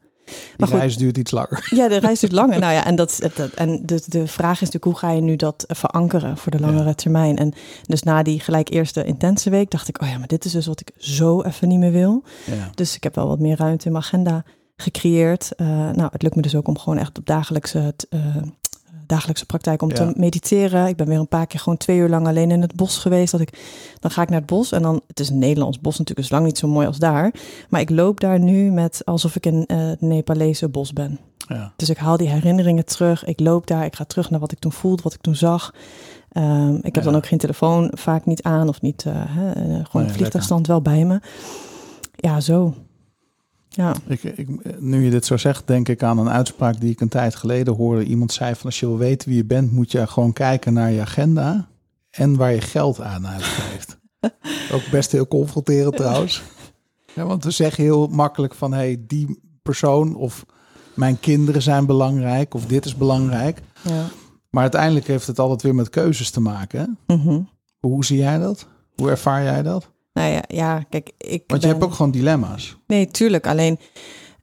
Maar 0.57 0.69
goed. 0.69 0.79
reis 0.79 0.97
duurt 0.97 1.19
iets 1.19 1.31
langer. 1.31 1.69
Ja, 1.75 1.89
de 1.89 1.97
reis 1.97 2.21
duurt 2.21 2.33
langer. 2.33 2.59
nou 2.65 2.73
ja, 2.73 2.85
en, 2.85 2.97
dat, 2.97 3.19
dat, 3.35 3.51
en 3.51 3.87
de, 3.87 4.03
de 4.07 4.27
vraag 4.27 4.61
is 4.61 4.71
natuurlijk, 4.71 4.85
hoe 4.85 4.97
ga 4.97 5.11
je 5.11 5.21
nu 5.21 5.37
dat 5.37 5.65
verankeren 5.69 6.37
voor 6.37 6.53
de 6.53 6.61
langere 6.61 6.85
Ja. 6.89 6.95
termijn? 6.95 7.37
En 7.37 7.53
dus 7.83 8.03
na 8.03 8.23
die 8.23 8.41
gelijk 8.41 8.71
eerste 8.71 9.05
intense 9.05 9.51
week 9.51 9.71
dacht 9.71 9.89
ik, 9.89 10.03
oh 10.03 10.09
ja, 10.09 10.19
maar 10.19 10.27
dit 10.27 10.45
is 10.45 10.53
dus 10.53 10.67
wat 10.67 10.81
ik 10.81 10.91
zo 10.99 11.43
even 11.43 11.69
niet 11.69 11.79
meer 11.79 11.93
wil. 11.93 12.23
Ja. 12.45 12.71
Dus 12.75 12.97
ik 12.97 13.03
heb 13.03 13.15
wel 13.15 13.29
wat 13.29 13.39
meer 13.39 13.57
ruimte 13.57 13.87
in 13.87 13.93
mijn 13.93 14.05
agenda 14.05 14.45
gecreëerd. 14.77 15.53
Eh, 15.57 15.67
nou, 15.67 16.09
het 16.13 16.23
lukt 16.23 16.35
me 16.35 16.43
dus 16.43 16.55
ook 16.55 16.69
om 16.69 16.79
gewoon 16.79 16.99
echt 16.99 17.19
op 17.19 17.27
dagelijkse, 17.27 17.95
eh, 18.09 18.21
dagelijkse 19.07 19.47
praktijk 19.47 19.83
om 19.83 19.89
Ja. 19.89 19.95
te 19.95 20.13
mediteren. 20.17 20.87
Ik 20.87 20.97
ben 20.97 21.07
weer 21.09 21.19
een 21.19 21.29
paar 21.29 21.47
keer 21.47 21.61
gewoon 21.61 21.79
twee 21.79 21.97
uur 21.99 22.09
lang 22.09 22.27
alleen 22.27 22.51
in 22.51 22.61
het 22.61 22.75
bos 22.77 22.99
geweest. 22.99 23.33
Dat 23.33 23.41
ik, 23.41 23.59
dan 24.01 24.11
ga 24.11 24.23
ik 24.23 24.29
naar 24.29 24.39
het 24.39 24.47
bos 24.49 24.73
en 24.73 24.83
dan, 24.83 25.01
het 25.07 25.21
is 25.21 25.29
een 25.29 25.39
Nederlands 25.39 25.81
bos 25.81 25.99
natuurlijk, 25.99 26.27
is 26.27 26.33
lang 26.33 26.45
niet 26.45 26.59
zo 26.59 26.69
mooi 26.69 26.87
als 26.87 26.99
daar. 26.99 27.35
Maar 27.69 27.81
ik 27.81 27.91
loop 27.91 28.21
daar 28.21 28.39
nu 28.41 28.71
met 28.71 29.03
alsof 29.05 29.37
ik 29.37 29.47
in 29.47 29.65
eh, 29.67 29.77
het 29.79 30.01
Nepalese 30.01 30.69
bos 30.69 30.93
ben. 30.93 31.19
Ja. 31.49 31.73
Dus 31.77 31.91
ik 31.91 31.97
haal 31.97 32.17
die 32.17 32.29
herinneringen 32.29 32.85
terug. 32.85 33.25
Ik 33.25 33.41
loop 33.41 33.67
daar. 33.67 33.85
Ik 33.85 33.97
ga 33.97 34.05
terug 34.05 34.31
naar 34.31 34.41
wat 34.41 34.53
ik 34.53 34.59
toen 34.59 34.73
voelde, 34.73 35.03
wat 35.03 35.15
ik 35.15 35.21
toen 35.21 35.37
zag. 35.37 35.75
Ehm, 36.33 36.75
ik 36.75 36.95
heb 36.95 36.97
Ja. 36.97 37.03
dan 37.11 37.17
ook 37.17 37.27
geen 37.27 37.39
telefoon 37.39 37.91
vaak 37.95 38.25
niet 38.27 38.43
aan 38.43 38.69
of 38.69 38.81
niet. 38.81 39.05
eh, 39.07 39.13
hè, 39.17 39.51
eh, 39.53 39.85
gewoon 39.85 40.07
Nee, 40.07 40.15
vliegtuigstand 40.15 40.67
wel 40.67 40.83
bij 40.83 41.05
me. 41.05 41.21
Ja, 42.17 42.41
zo. 42.41 42.75
Ja, 43.77 43.95
Ik, 44.07 44.23
ik, 44.23 44.81
nu 44.81 45.05
je 45.05 45.11
dit 45.11 45.27
zo 45.27 45.37
zegt, 45.37 45.67
denk 45.67 45.89
ik 45.89 46.03
aan 46.03 46.19
een 46.19 46.29
uitspraak 46.31 46.81
die 46.81 46.91
ik 46.91 47.01
een 47.01 47.09
tijd 47.09 47.35
geleden 47.35 47.75
hoorde. 47.75 48.05
Iemand 48.05 48.33
zei 48.33 48.55
van 48.55 48.65
als 48.65 48.81
je 48.81 48.87
wil 48.87 48.99
weten 48.99 49.29
wie 49.29 49.37
je 49.37 49.45
bent, 49.45 49.73
moet 49.73 49.93
je 49.93 50.07
gewoon 50.07 50.33
kijken 50.33 50.73
naar 50.73 50.91
je 50.91 51.01
agenda 51.01 51.69
en 52.11 52.37
waar 52.37 52.53
je 52.53 52.61
geld 52.61 53.01
aan 53.01 53.27
uitgeeft. 53.27 53.99
Ook 54.75 54.91
best 54.91 55.13
heel 55.13 55.29
confronterend 55.29 55.97
trouwens. 55.97 56.43
Ja, 57.15 57.25
want 57.25 57.45
we 57.45 57.51
zeggen 57.51 57.85
heel 57.85 58.07
makkelijk 58.07 58.55
van 58.55 58.73
hey, 58.73 59.05
die 59.07 59.41
persoon 59.63 60.15
of 60.15 60.47
mijn 60.95 61.21
kinderen 61.21 61.63
zijn 61.63 61.87
belangrijk 61.87 62.55
of 62.55 62.67
dit 62.67 62.85
is 62.85 62.97
belangrijk. 62.97 63.61
ja. 63.83 64.05
Maar 64.51 64.63
uiteindelijk 64.63 65.07
heeft 65.07 65.27
het 65.27 65.39
altijd 65.39 65.63
weer 65.63 65.75
met 65.75 65.91
keuzes 65.91 66.31
te 66.31 66.41
maken. 66.41 66.99
Mhm. 67.07 67.41
Hoe 67.81 68.05
zie 68.05 68.19
jij 68.19 68.39
dat? 68.39 68.67
Hoe 68.95 69.11
ervaar 69.11 69.43
jij 69.43 69.63
dat? 69.63 69.91
Nou 70.17 70.31
ja, 70.33 70.43
ja, 70.49 70.83
kijk, 70.89 71.11
ik. 71.19 71.43
Want 71.47 71.63
je 71.63 71.69
ben- 71.69 71.77
hebt 71.77 71.85
ook 71.91 71.95
gewoon 71.95 72.11
dilemma's. 72.13 72.77
Nee, 72.87 73.07
tuurlijk. 73.11 73.47
Alleen, 73.47 73.79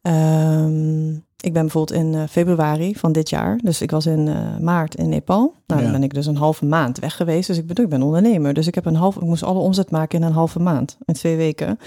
ehm, 0.01 1.09
ik 1.39 1.53
ben 1.53 1.61
bijvoorbeeld 1.61 1.99
in 1.99 2.13
eh, 2.15 2.23
februari 2.29 2.95
van 2.95 3.11
dit 3.11 3.29
jaar. 3.29 3.57
Dus 3.63 3.81
ik 3.81 3.91
was 3.91 4.05
in 4.05 4.27
eh, 4.27 4.57
maart 4.59 4.95
in 4.95 5.09
Nepal. 5.09 5.53
Nou, 5.67 5.79
Ja. 5.79 5.85
dan 5.85 5.95
ben 5.95 6.03
ik 6.03 6.13
dus 6.13 6.25
een 6.25 6.35
halve 6.37 6.65
maand 6.65 6.99
weg 6.99 7.15
geweest. 7.15 7.47
Dus 7.47 7.57
ik 7.57 7.67
ben, 7.67 7.83
ik 7.83 7.89
ben 7.89 8.01
ondernemer. 8.01 8.53
Dus 8.53 8.67
ik, 8.67 8.75
heb 8.75 8.85
een 8.85 8.95
half, 8.95 9.15
ik 9.15 9.21
moest 9.21 9.43
alle 9.43 9.59
omzet 9.59 9.91
maken 9.91 10.19
in 10.19 10.25
een 10.25 10.33
halve 10.33 10.59
maand. 10.59 10.97
In 11.05 11.13
twee 11.13 11.35
weken. 11.35 11.79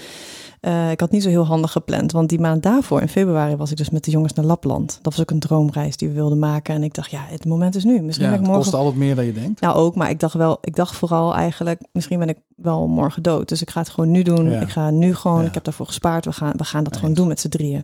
Eh, 0.59 0.91
ik 0.91 0.99
had 0.99 1.11
niet 1.11 1.23
zo 1.23 1.29
heel 1.29 1.45
handig 1.45 1.71
gepland. 1.71 2.11
Want 2.11 2.29
die 2.29 2.39
maand 2.39 2.63
daarvoor, 2.63 3.01
in 3.01 3.07
februari, 3.09 3.55
was 3.55 3.71
ik 3.71 3.77
dus 3.77 3.89
met 3.89 4.03
de 4.03 4.11
jongens 4.11 4.33
naar 4.33 4.45
Lapland. 4.45 4.99
Dat 5.01 5.13
was 5.15 5.21
ook 5.21 5.31
een 5.31 5.39
droomreis 5.39 5.97
die 5.97 6.07
we 6.07 6.13
wilden 6.13 6.39
maken. 6.39 6.75
En 6.75 6.83
ik 6.83 6.93
dacht, 6.93 7.11
ja, 7.11 7.21
het 7.27 7.45
moment 7.45 7.75
is 7.75 7.83
nu. 7.83 8.01
Misschien 8.01 8.25
Ja, 8.25 8.31
ben 8.31 8.39
ik 8.39 8.45
het 8.45 8.53
morgen 8.55 8.71
kost 8.71 8.83
altijd 8.83 8.95
meer 8.95 9.15
dan 9.15 9.25
je 9.25 9.33
denkt. 9.33 9.61
nou, 9.61 9.75
ook, 9.75 9.95
maar 9.95 10.09
ik 10.09 10.19
dacht 10.19 10.33
wel, 10.33 10.57
ik 10.61 10.75
dacht 10.75 10.95
vooral 10.95 11.35
eigenlijk, 11.35 11.81
misschien 11.91 12.19
ben 12.19 12.29
ik 12.29 12.37
wel 12.55 12.87
morgen 12.87 13.23
dood. 13.23 13.49
Dus 13.49 13.61
ik 13.61 13.69
ga 13.69 13.79
het 13.79 13.89
gewoon 13.89 14.11
nu 14.11 14.21
doen. 14.23 14.49
Ja. 14.49 14.61
Ik 14.61 14.69
ga 14.69 14.89
nu 14.89 15.15
gewoon, 15.15 15.41
Ja. 15.41 15.47
ik 15.47 15.53
heb 15.53 15.63
daarvoor 15.63 15.85
gespaard. 15.85 16.25
We 16.25 16.31
gaan, 16.31 16.53
we 16.57 16.63
gaan 16.63 16.83
dat 16.83 16.97
gewoon 16.97 17.13
doen 17.13 17.27
met 17.27 17.39
z'n 17.39 17.49
drieën. 17.49 17.83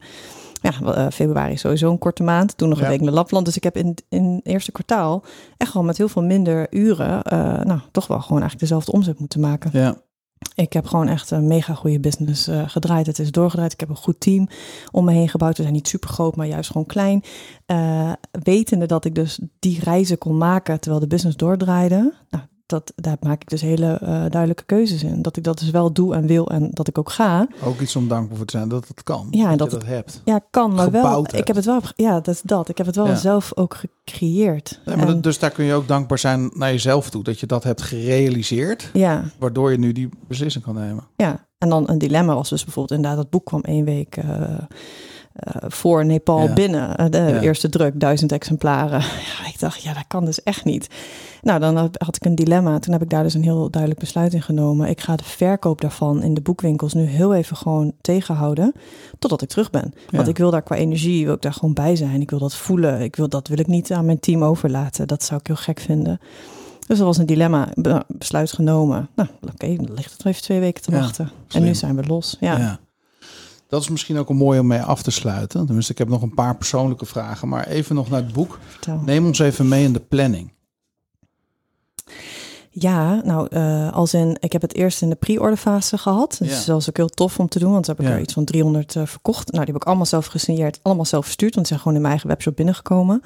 Ja, 0.61 0.71
eh, 0.93 1.07
februari 1.11 1.53
is 1.53 1.59
sowieso 1.59 1.91
een 1.91 1.97
korte 1.97 2.23
maand. 2.23 2.57
Toen 2.57 2.69
nog 2.69 2.77
een 2.77 2.83
Ja. 2.83 2.89
week 2.89 3.01
naar 3.01 3.13
Lapland. 3.13 3.45
Dus 3.45 3.55
ik 3.55 3.63
heb 3.63 3.77
in, 3.77 3.95
in 4.09 4.23
het 4.33 4.45
eerste 4.45 4.71
kwartaal 4.71 5.23
echt 5.57 5.73
wel 5.73 5.83
met 5.83 5.97
heel 5.97 6.07
veel 6.09 6.23
minder 6.23 6.67
uren, 6.69 7.23
eh, 7.23 7.37
nou, 7.63 7.79
toch 7.91 8.07
wel 8.07 8.19
gewoon 8.21 8.41
eigenlijk 8.41 8.59
dezelfde 8.59 8.91
omzet 8.91 9.19
moeten 9.19 9.39
maken. 9.39 9.69
Ja, 9.73 9.95
Ik 10.55 10.73
heb 10.73 10.85
gewoon 10.85 11.07
echt 11.07 11.31
een 11.31 11.47
mega 11.47 11.73
goede 11.73 11.99
business 11.99 12.47
eh, 12.47 12.69
gedraaid. 12.69 13.05
Het 13.05 13.19
is 13.19 13.31
doorgedraaid. 13.31 13.73
Ik 13.73 13.79
heb 13.79 13.89
een 13.89 13.95
goed 13.95 14.19
team 14.19 14.47
om 14.91 15.05
me 15.05 15.11
heen 15.11 15.29
gebouwd. 15.29 15.55
We 15.57 15.61
zijn 15.61 15.75
niet 15.75 15.87
super 15.87 16.09
groot, 16.09 16.35
maar 16.35 16.47
juist 16.47 16.71
gewoon 16.71 16.87
klein. 16.87 17.23
Eh, 17.65 18.11
wetende 18.31 18.85
dat 18.85 19.05
ik 19.05 19.15
dus 19.15 19.39
die 19.59 19.79
reizen 19.79 20.17
kon 20.17 20.37
maken 20.37 20.79
terwijl 20.79 21.01
de 21.01 21.07
business 21.07 21.37
doordraaide. 21.37 22.13
Nou, 22.29 22.43
dat, 22.73 22.93
daar 22.95 23.17
maak 23.21 23.41
ik 23.41 23.49
dus 23.49 23.61
hele 23.61 23.93
eh, 23.93 24.07
duidelijke 24.07 24.63
keuzes 24.65 25.03
in. 25.03 25.21
Dat 25.21 25.37
ik 25.37 25.43
dat 25.43 25.59
dus 25.59 25.69
wel 25.69 25.93
doe 25.93 26.15
en 26.15 26.27
wil 26.27 26.49
en 26.49 26.69
dat 26.71 26.87
ik 26.87 26.97
ook 26.97 27.09
ga. 27.09 27.47
ook 27.63 27.79
iets 27.79 27.95
om 27.95 28.07
dankbaar 28.07 28.37
voor 28.37 28.45
te 28.45 28.57
zijn 28.57 28.69
dat 28.69 28.87
het 28.87 29.03
kan. 29.03 29.27
Ja, 29.31 29.49
dat, 29.49 29.57
dat 29.59 29.71
je 29.71 29.77
dat 29.77 29.87
hebt. 29.87 30.21
Ja, 30.25 30.39
kan, 30.49 30.73
maar 30.73 30.91
wel. 30.91 31.25
Ik 31.35 31.47
heb 31.47 31.55
het 31.55 31.65
wel. 31.65 31.81
Ja, 31.95 32.13
dat 32.13 32.27
is 32.27 32.41
dat. 32.41 32.69
Ik 32.69 32.77
heb 32.77 32.85
het 32.87 32.95
wel 32.95 33.07
Ja. 33.07 33.15
zelf 33.15 33.51
ook 33.55 33.75
gecreëerd. 33.75 34.79
Maar 34.85 35.07
En- 35.07 35.21
dus 35.21 35.39
daar 35.39 35.51
kun 35.51 35.65
je 35.65 35.73
ook 35.73 35.87
dankbaar 35.87 36.17
zijn 36.19 36.51
naar 36.53 36.71
jezelf 36.71 37.09
toe. 37.09 37.23
Dat 37.23 37.39
je 37.39 37.45
dat 37.45 37.63
hebt 37.63 37.81
gerealiseerd. 37.81 38.89
ja, 38.93 39.23
Waardoor 39.39 39.71
je 39.71 39.77
nu 39.79 39.91
die 39.91 40.09
beslissing 40.27 40.63
kan 40.63 40.75
nemen. 40.75 41.03
Ja, 41.17 41.47
en 41.57 41.69
dan 41.69 41.89
een 41.89 41.97
dilemma 41.97 42.35
was 42.35 42.49
dus 42.49 42.63
bijvoorbeeld 42.63 42.99
inderdaad, 42.99 43.21
dat 43.21 43.31
boek 43.31 43.45
kwam 43.45 43.61
één 43.61 43.85
week 43.85 44.17
eh, 44.17 44.41
voor 45.67 46.05
Nepal 46.05 46.41
Ja. 46.41 46.53
binnen. 46.53 46.97
Eh, 46.97 47.05
de 47.09 47.17
Ja. 47.17 47.39
eerste 47.41 47.69
druk, 47.69 47.99
duizend 47.99 48.31
exemplaren. 48.31 48.99
Ja, 49.39 49.47
ik 49.47 49.59
dacht, 49.59 49.81
ja, 49.83 49.93
dat 49.93 50.03
kan 50.07 50.25
dus 50.25 50.43
echt 50.43 50.65
niet. 50.65 50.87
Nou, 51.41 51.59
dan 51.59 51.75
had 51.97 52.15
ik 52.15 52.25
een 52.25 52.35
dilemma. 52.35 52.79
Toen 52.79 52.93
heb 52.93 53.01
ik 53.01 53.09
daar 53.09 53.23
dus 53.23 53.33
een 53.33 53.43
heel 53.43 53.69
duidelijk 53.69 54.01
besluit 54.01 54.33
in 54.33 54.41
genomen. 54.41 54.89
Ik 54.89 55.01
ga 55.01 55.15
de 55.15 55.23
verkoop 55.23 55.81
daarvan 55.81 56.23
in 56.23 56.33
de 56.33 56.41
boekwinkels 56.41 56.93
nu 56.93 57.03
heel 57.05 57.33
even 57.33 57.57
gewoon 57.57 57.93
tegenhouden. 58.01 58.73
Totdat 59.19 59.41
ik 59.41 59.49
terug 59.49 59.69
ben. 59.69 59.93
Want 60.09 60.27
ik 60.27 60.37
wil 60.37 60.51
daar 60.51 60.61
qua 60.61 60.75
energie, 60.75 61.25
wil 61.25 61.33
ik 61.33 61.41
daar 61.41 61.53
gewoon 61.53 61.73
bij 61.73 61.95
zijn. 61.95 62.21
Ik 62.21 62.29
wil 62.29 62.39
dat 62.39 62.55
voelen. 62.55 63.01
Ik 63.01 63.15
wil, 63.15 63.29
dat 63.29 63.47
wil 63.47 63.59
ik 63.59 63.67
niet 63.67 63.91
aan 63.91 64.05
mijn 64.05 64.19
team 64.19 64.43
overlaten. 64.43 65.07
Dat 65.07 65.23
zou 65.23 65.39
ik 65.39 65.47
heel 65.47 65.55
gek 65.55 65.79
vinden. 65.79 66.19
Dus 66.87 66.97
dat 66.97 67.07
was 67.07 67.17
een 67.17 67.25
dilemma. 67.25 67.67
Be- 67.73 68.03
Besluit 68.07 68.51
genomen. 68.51 69.09
Nou, 69.15 69.29
oké, 69.53 69.75
dan 69.75 69.93
ligt 69.93 70.11
het 70.11 70.23
nog 70.23 70.27
even 70.33 70.41
twee 70.45 70.59
weken 70.59 70.83
te 70.83 70.91
wachten. 70.91 71.29
En 71.51 71.63
nu 71.63 71.75
zijn 71.75 71.95
we 71.95 72.03
los. 72.03 72.37
Ja. 72.39 72.79
Dat 73.73 73.81
is 73.81 73.89
misschien 73.89 74.17
ook 74.17 74.29
een 74.29 74.35
mooi 74.35 74.59
om 74.59 74.67
mee 74.67 74.81
af 74.81 75.01
te 75.03 75.11
sluiten. 75.11 75.65
Tenminste, 75.65 75.91
ik 75.91 75.97
heb 75.97 76.07
nog 76.09 76.21
een 76.21 76.33
paar 76.33 76.55
persoonlijke 76.57 77.05
vragen. 77.05 77.47
Maar 77.47 77.67
even 77.67 77.95
nog 77.95 78.09
naar 78.09 78.23
het 78.23 78.33
boek. 78.33 78.59
vertel. 78.67 79.01
Neem 79.05 79.25
ons 79.25 79.39
even 79.39 79.67
mee 79.67 79.83
in 79.83 79.93
de 79.93 79.99
planning. 79.99 80.51
Ja, 82.69 83.21
nou, 83.23 83.47
eh, 83.49 83.93
als 83.93 84.13
in, 84.13 84.37
ik 84.39 84.51
heb 84.51 84.61
het 84.61 84.75
eerst 84.75 85.01
in 85.01 85.09
de 85.09 85.15
pre-order 85.15 85.57
fase 85.57 85.97
gehad. 85.97 86.35
Dus 86.39 86.49
Ja. 86.49 86.55
dat 86.57 86.65
was 86.67 86.89
ook 86.89 86.97
heel 86.97 87.09
tof 87.09 87.39
om 87.39 87.47
te 87.47 87.59
doen, 87.59 87.71
want 87.71 87.85
toen 87.85 87.95
heb 87.95 88.03
ik 88.03 88.09
Ja. 88.11 88.15
er 88.17 88.21
iets 88.23 88.33
van 88.33 88.45
300 88.45 88.95
eh, 88.95 89.05
verkocht. 89.05 89.51
Nou, 89.51 89.65
die 89.65 89.73
heb 89.73 89.81
ik 89.81 89.87
allemaal 89.87 90.05
zelf 90.05 90.25
gesigneerd, 90.25 90.79
allemaal 90.81 91.05
zelf 91.05 91.23
verstuurd, 91.25 91.53
want 91.55 91.67
die 91.67 91.75
zijn 91.75 91.79
gewoon 91.79 91.95
in 91.95 92.01
mijn 92.01 92.13
eigen 92.13 92.31
webshop 92.31 92.55
binnengekomen. 92.55 93.21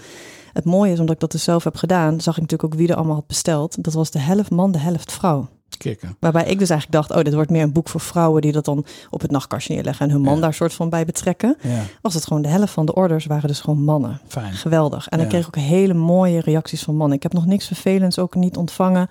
Het 0.53 0.65
mooie 0.65 0.91
is, 0.91 0.99
omdat 0.99 1.15
ik 1.15 1.21
dat 1.21 1.31
dus 1.31 1.43
zelf 1.43 1.63
heb 1.63 1.75
gedaan, 1.75 2.21
zag 2.21 2.35
ik 2.35 2.41
natuurlijk 2.41 2.73
ook 2.73 2.79
wie 2.79 2.89
er 2.89 2.95
allemaal 2.95 3.15
had 3.15 3.27
besteld. 3.27 3.83
Dat 3.83 3.93
was 3.93 4.11
de 4.11 4.19
helft 4.19 4.49
man, 4.49 4.71
de 4.71 4.79
helft 4.79 5.11
vrouw. 5.11 5.47
Kikken. 5.77 6.15
Waarbij 6.19 6.45
ik 6.45 6.59
dus 6.59 6.69
eigenlijk 6.69 6.91
dacht, 7.01 7.19
oh, 7.19 7.23
dit 7.25 7.33
wordt 7.33 7.49
meer 7.49 7.63
een 7.63 7.71
boek 7.71 7.89
voor 7.89 7.99
vrouwen 8.01 8.41
die 8.41 8.51
dat 8.51 8.65
dan 8.65 8.85
op 9.09 9.21
het 9.21 9.31
nachtkastje 9.31 9.73
neerleggen 9.73 10.05
en 10.05 10.11
hun 10.11 10.21
man 10.21 10.35
Ja. 10.35 10.41
daar 10.41 10.53
soort 10.53 10.73
van 10.73 10.89
bij 10.89 11.05
betrekken. 11.05 11.57
Ja, 11.61 11.81
Was 12.01 12.13
het 12.13 12.27
gewoon 12.27 12.41
de 12.41 12.47
helft 12.47 12.73
van 12.73 12.85
de 12.85 12.93
orders 12.95 13.25
waren 13.25 13.47
dus 13.47 13.59
gewoon 13.59 13.83
mannen. 13.83 14.19
fijn. 14.27 14.53
Geweldig. 14.53 15.07
En 15.07 15.17
Ja. 15.17 15.23
ik 15.23 15.29
kreeg 15.29 15.45
ook 15.47 15.55
hele 15.55 15.93
mooie 15.93 16.39
reacties 16.41 16.83
van 16.83 16.95
mannen. 16.95 17.17
Ik 17.17 17.23
heb 17.23 17.33
nog 17.33 17.45
niks 17.45 17.65
vervelends 17.67 18.19
ook 18.19 18.35
niet 18.35 18.57
ontvangen. 18.57 19.07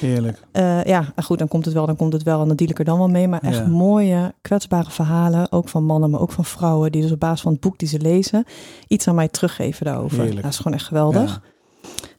Heerlijk. 0.00 0.42
Eh, 0.52 0.84
ja, 0.84 1.04
goed, 1.22 1.38
dan 1.38 1.48
komt 1.48 1.64
het 1.64 1.74
wel, 1.74 1.86
dan 1.86 1.96
komt 1.96 2.12
het 2.12 2.22
wel. 2.22 2.40
En 2.42 2.46
dan 2.48 2.56
deal 2.56 2.70
ik 2.70 2.78
er 2.78 2.84
dan 2.84 2.98
wel 2.98 3.08
mee. 3.08 3.28
Maar 3.28 3.40
echt 3.42 3.66
mooie, 3.66 4.34
kwetsbare 4.42 4.90
verhalen. 4.90 5.52
Ook 5.52 5.68
van 5.68 5.84
mannen, 5.84 6.10
maar 6.10 6.20
ook 6.20 6.32
van 6.32 6.44
vrouwen. 6.44 6.92
Die 6.92 7.02
dus 7.02 7.12
op 7.12 7.20
basis 7.20 7.40
van 7.40 7.52
het 7.52 7.60
boek 7.60 7.78
die 7.78 7.88
ze 7.88 7.98
lezen, 8.00 8.44
iets 8.88 9.08
aan 9.08 9.14
mij 9.14 9.28
teruggeven 9.28 9.84
daarover. 9.86 10.20
Heerlijk. 10.20 10.42
Dat 10.42 10.50
is 10.52 10.56
gewoon 10.56 10.72
echt 10.74 10.86
geweldig. 10.86 11.40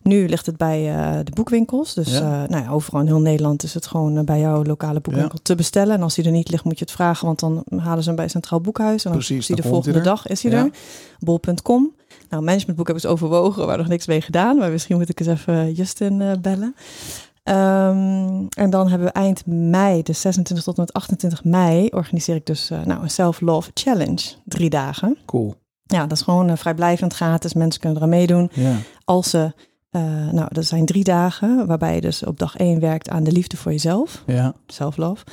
Nu 0.04 0.28
ligt 0.28 0.46
het 0.46 0.58
bij 0.58 0.96
eh, 0.96 1.20
de 1.24 1.32
boekwinkels. 1.32 1.94
Dus 1.94 2.12
Ja. 2.12 2.44
eh, 2.44 2.50
nou 2.50 2.64
ja, 2.64 2.70
overal 2.72 3.00
in 3.02 3.06
heel 3.08 3.20
Nederland 3.22 3.64
is 3.64 3.74
het 3.74 3.88
gewoon 3.88 4.18
eh, 4.18 4.24
bij 4.24 4.40
jouw 4.40 4.64
lokale 4.64 5.00
boekwinkel 5.02 5.40
te 5.42 5.56
bestellen. 5.56 5.96
En 5.96 6.02
als 6.02 6.16
die 6.16 6.26
er 6.26 6.32
niet 6.32 6.50
ligt, 6.52 6.64
moet 6.64 6.80
je 6.80 6.86
het 6.86 6.94
vragen. 6.94 7.26
Want 7.26 7.40
dan 7.40 7.64
halen 7.78 8.02
ze 8.04 8.08
hem 8.08 8.18
bij 8.18 8.28
Centraal 8.28 8.62
Boekhuis. 8.62 9.06
En 9.06 9.12
dan 9.12 9.20
Precies, 9.20 9.38
is 9.38 9.48
hij 9.48 9.56
de 9.56 9.64
volgende 9.68 9.98
er. 9.98 10.04
dag 10.04 10.28
is 10.28 10.44
hij 10.44 10.52
er. 10.52 10.70
Bol.com. 11.20 11.94
Nou, 12.30 12.44
managementboek 12.44 12.88
heb 12.88 12.96
ik 12.98 13.04
eens 13.04 13.12
overwogen, 13.12 13.66
waar 13.66 13.78
nog 13.78 13.88
niks 13.88 14.08
mee 14.08 14.22
gedaan. 14.22 14.58
Maar 14.58 14.72
misschien 14.72 14.98
moet 14.98 15.10
ik 15.10 15.20
eens 15.20 15.30
even 15.30 15.74
Justin 15.74 16.38
bellen. 16.42 16.76
Ehm, 17.44 18.46
en 18.50 18.70
dan 18.70 18.88
hebben 18.90 19.08
we 19.08 19.14
eind 19.14 19.46
mei, 19.46 20.04
de 20.04 20.14
26 20.14 20.66
tot 20.66 20.76
en 20.78 20.82
met 20.82 20.94
28 20.94 21.44
mei, 21.44 21.88
organiseer 21.88 22.36
ik 22.36 22.46
dus 22.46 22.70
nou, 22.86 23.02
een 23.04 23.10
Self-Love 23.10 23.72
Challenge. 23.74 24.22
Drie 24.46 24.70
dagen. 24.70 25.18
Cool. 25.26 25.56
Ja, 25.84 26.02
dat 26.08 26.18
is 26.18 26.24
gewoon 26.24 26.50
eh, 26.50 26.56
vrijblijvend 26.58 27.14
gratis. 27.14 27.54
Mensen 27.54 27.80
kunnen 27.80 27.98
eraan 27.98 28.10
meedoen. 28.12 28.50
Ja. 28.54 28.76
Als 29.06 29.30
ze, 29.30 29.54
eh, 29.92 30.30
nou, 30.32 30.48
dat 30.52 30.66
zijn 30.66 30.86
drie 30.86 31.04
dagen, 31.04 31.68
waarbij 31.68 31.96
je 31.96 32.02
dus 32.02 32.24
op 32.26 32.40
dag 32.40 32.58
één 32.58 32.80
werkt 32.80 33.10
aan 33.10 33.24
de 33.24 33.32
liefde 33.32 33.58
voor 33.58 33.72
jezelf. 33.72 34.24
Ja. 34.26 34.54
Self-love. 34.68 35.24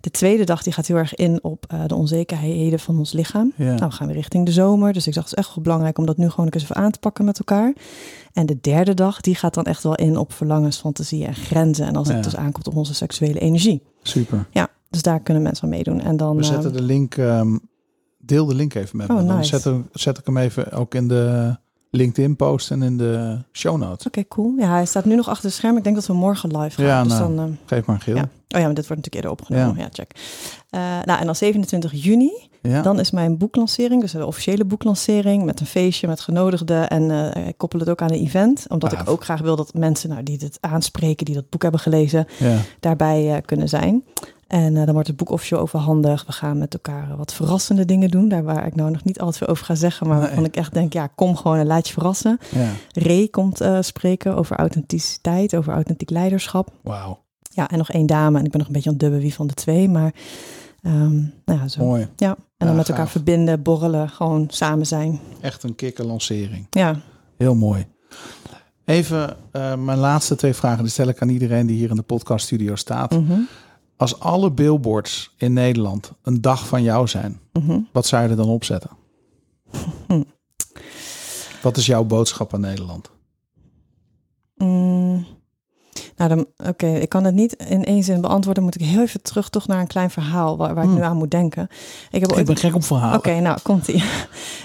De 0.00 0.10
tweede 0.10 0.44
dag 0.44 0.62
die 0.62 0.72
gaat 0.72 0.86
heel 0.86 0.96
erg 0.96 1.14
in 1.14 1.38
op 1.42 1.64
eh, 1.68 1.80
de 1.86 1.94
onzekerheden 1.94 2.78
van 2.78 2.98
ons 2.98 3.12
lichaam. 3.12 3.52
Ja. 3.56 3.64
Nou, 3.74 3.78
we 3.88 3.90
gaan 3.90 4.06
weer 4.06 4.16
richting 4.16 4.46
de 4.46 4.52
zomer. 4.52 4.92
Dus 4.92 5.06
ik 5.06 5.14
dacht, 5.14 5.30
het 5.30 5.38
is 5.38 5.44
echt 5.44 5.54
wel 5.54 5.64
belangrijk 5.64 5.98
om 5.98 6.06
dat 6.06 6.16
nu 6.16 6.30
gewoon 6.30 6.48
eens 6.50 6.62
even 6.62 6.76
aan 6.76 6.90
te 6.90 6.98
pakken 6.98 7.24
met 7.24 7.38
elkaar. 7.38 7.74
En 8.32 8.46
de 8.46 8.58
derde 8.60 8.94
dag, 8.94 9.20
die 9.20 9.34
gaat 9.34 9.54
dan 9.54 9.64
echt 9.64 9.82
wel 9.82 9.94
in 9.94 10.16
op 10.16 10.32
verlangens, 10.32 10.78
fantasieën 10.78 11.26
en 11.26 11.34
grenzen. 11.34 11.86
En 11.86 11.96
als 11.96 12.08
het 12.08 12.24
dus 12.24 12.36
aankomt 12.36 12.66
op 12.68 12.76
onze 12.76 12.94
seksuele 12.94 13.38
energie. 13.38 13.82
Super. 14.02 14.46
Ja, 14.50 14.68
dus 14.90 15.02
daar 15.02 15.20
kunnen 15.20 15.42
mensen 15.42 15.64
aan 15.64 15.70
meedoen. 15.70 16.00
En 16.00 16.16
dan, 16.16 16.36
We 16.36 16.42
eh, 16.42 16.48
zetten 16.48 16.72
de 16.72 16.82
link, 16.82 17.14
ehm, 17.16 17.56
deel 18.18 18.46
de 18.46 18.54
link 18.54 18.74
even 18.74 18.96
met 18.96 19.10
Oh, 19.10 19.16
me. 19.16 19.24
Dan 19.24 19.36
nice. 19.36 19.48
zet, 19.48 19.64
hem- 19.64 19.88
zet 19.92 20.18
ik 20.18 20.26
hem 20.26 20.36
even 20.36 20.72
ook 20.72 20.94
in 20.94 21.08
de 21.08 21.56
LinkedIn 21.90 22.36
posten 22.36 22.82
in 22.82 22.96
de 22.96 23.38
show 23.52 23.76
notes. 23.78 24.06
Oké, 24.06 24.24
cool. 24.28 24.54
Ja, 24.58 24.68
hij 24.70 24.86
staat 24.86 25.04
nu 25.04 25.14
nog 25.16 25.28
achter 25.28 25.44
het 25.44 25.54
scherm. 25.54 25.76
Ik 25.76 25.84
denk 25.84 25.94
dat 25.96 26.06
we 26.06 26.12
morgen 26.12 26.56
live 26.58 26.74
gaan. 26.76 26.84
Ja, 26.84 27.02
dus 27.02 27.12
nou, 27.12 27.36
dan, 27.36 27.46
eh, 27.46 27.52
Geef 27.66 27.86
maar 27.86 27.96
een 27.96 28.02
geel. 28.02 28.16
ja. 28.16 28.28
Oh 28.48 28.60
ja, 28.60 28.66
maar 28.66 28.74
dit 28.74 28.86
wordt 28.86 29.02
natuurlijk 29.02 29.14
eerder 29.14 29.30
opgenomen. 29.30 29.76
Ja, 29.82 29.88
check. 29.92 30.10
Eh, 30.70 30.80
nou, 31.04 31.20
en 31.20 31.26
dan 31.26 31.34
27 31.36 31.92
juni, 32.02 32.48
Ja. 32.62 32.82
dan 32.82 33.00
is 33.00 33.10
mijn 33.10 33.38
boeklancering. 33.38 34.00
Dus 34.00 34.12
de 34.12 34.26
officiële 34.26 34.64
boeklancering 34.64 35.44
met 35.44 35.60
een 35.60 35.66
feestje, 35.66 36.06
met 36.06 36.20
genodigden. 36.20 36.88
En 36.88 37.32
eh, 37.34 37.46
ik 37.46 37.58
koppel 37.58 37.78
het 37.78 37.88
ook 37.88 38.02
aan 38.02 38.10
een 38.12 38.18
event. 38.24 38.64
Omdat 38.68 38.92
ik 38.92 39.08
ook 39.08 39.24
graag 39.24 39.40
wil 39.40 39.56
dat 39.56 39.74
mensen 39.74 40.08
nou, 40.08 40.22
die 40.22 40.38
dit 40.38 40.58
aanspreken, 40.60 41.24
die 41.24 41.34
dat 41.34 41.48
boek 41.50 41.62
hebben 41.62 41.80
gelezen, 41.80 42.26
daarbij 42.80 43.42
kunnen 43.44 43.68
zijn. 43.68 44.04
En 44.46 44.76
eh, 44.76 44.84
dan 44.84 44.92
wordt 44.92 45.08
het 45.08 45.16
boek 45.16 45.30
officieel 45.30 45.60
overhandigd. 45.60 46.26
We 46.26 46.32
gaan 46.32 46.58
met 46.58 46.74
elkaar 46.74 47.10
eh, 47.10 47.16
wat 47.16 47.32
verrassende 47.34 47.84
dingen 47.84 48.10
doen. 48.10 48.28
Daar 48.28 48.42
waar 48.44 48.66
ik 48.66 48.74
nou 48.74 48.90
nog 48.90 49.04
niet 49.04 49.20
al 49.20 49.30
te 49.30 49.38
veel 49.38 49.46
over 49.46 49.64
ga 49.64 49.74
zeggen. 49.74 50.06
Maar 50.06 50.16
Nee. 50.16 50.26
waarvan 50.26 50.44
ik 50.44 50.56
echt 50.56 50.74
denk, 50.74 50.92
ja, 50.92 51.06
kom 51.06 51.36
gewoon 51.36 51.56
en 51.58 51.66
laat 51.66 51.86
je 51.86 51.92
verrassen. 51.92 52.38
ja. 52.54 52.68
Ray 52.92 53.28
komt 53.28 53.60
eh, 53.60 53.78
spreken 53.80 54.36
over 54.36 54.56
authenticiteit, 54.56 55.54
over 55.56 55.72
authentiek 55.72 56.10
leiderschap. 56.10 56.70
Wauw. 56.82 57.24
Ja, 57.52 57.68
en 57.70 57.78
nog 57.78 57.90
één 57.90 58.06
dame. 58.06 58.38
En 58.38 58.44
ik 58.44 58.50
ben 58.50 58.58
nog 58.58 58.66
een 58.68 58.74
beetje 58.74 58.88
aan 58.88 58.94
het 58.94 59.04
dubben 59.04 59.20
wie 59.20 59.34
van 59.34 59.46
de 59.46 59.54
twee. 59.54 59.88
Maar 59.88 60.14
ehm, 60.82 61.14
nou 61.44 61.60
ja, 61.60 61.68
zo. 61.68 61.84
Mooi. 61.84 62.08
Ja, 62.16 62.28
en 62.28 62.36
dan 62.56 62.68
Ja, 62.68 62.74
met 62.74 62.88
elkaar 62.88 63.02
gaaf. 63.04 63.12
verbinden, 63.12 63.62
borrelen, 63.62 64.08
gewoon 64.08 64.44
samen 64.50 64.86
zijn. 64.86 65.20
Echt 65.40 65.62
een 65.62 65.74
kikkerlancering. 65.74 66.66
Ja, 66.70 66.96
Heel 67.36 67.54
mooi. 67.54 67.86
Even 68.84 69.36
mijn 69.78 69.98
laatste 69.98 70.34
twee 70.36 70.54
vragen. 70.54 70.82
Die 70.82 70.92
stel 70.92 71.08
ik 71.08 71.22
aan 71.22 71.28
iedereen 71.28 71.66
die 71.66 71.76
hier 71.76 71.90
in 71.90 71.96
de 71.96 72.02
podcaststudio 72.02 72.74
staat. 72.74 73.10
mhm, 73.10 73.32
Als 73.96 74.20
alle 74.20 74.50
billboards 74.50 75.34
in 75.36 75.52
Nederland 75.52 76.12
een 76.22 76.40
dag 76.40 76.66
van 76.66 76.82
jou 76.82 77.08
zijn, 77.08 77.40
mhm. 77.52 77.78
wat 77.92 78.06
zou 78.06 78.22
je 78.22 78.28
er 78.28 78.36
dan 78.36 78.48
opzetten? 78.48 78.90
Wat 81.62 81.76
is 81.76 81.86
jouw 81.86 82.04
boodschap 82.04 82.54
aan 82.54 82.60
Nederland? 82.60 83.10
Mm. 84.56 85.26
Nou, 86.16 86.46
oké, 86.56 86.86
ik 86.86 87.08
kan 87.08 87.24
het 87.24 87.34
niet 87.34 87.52
in 87.52 87.84
één 87.84 88.02
zin 88.02 88.20
beantwoorden. 88.20 88.62
Moet 88.62 88.74
ik 88.80 88.86
heel 88.86 89.00
even 89.00 89.22
terug 89.22 89.48
toch 89.48 89.66
naar 89.66 89.80
een 89.80 89.86
klein 89.86 90.10
verhaal 90.10 90.56
waar, 90.56 90.74
waar 90.74 90.84
ik 90.84 90.90
Hmm. 90.90 90.98
nu 90.98 91.04
aan 91.04 91.16
moet 91.16 91.30
denken. 91.30 91.68
Ik 92.10 92.20
heb 92.20 92.30
Ik 92.30 92.36
ooit 92.36 92.46
ben 92.46 92.56
gek 92.56 92.74
op 92.74 92.84
verhalen. 92.84 93.18
Oké, 93.18 93.40
nou 93.40 93.58
komt 93.62 93.88
ie. 93.88 94.04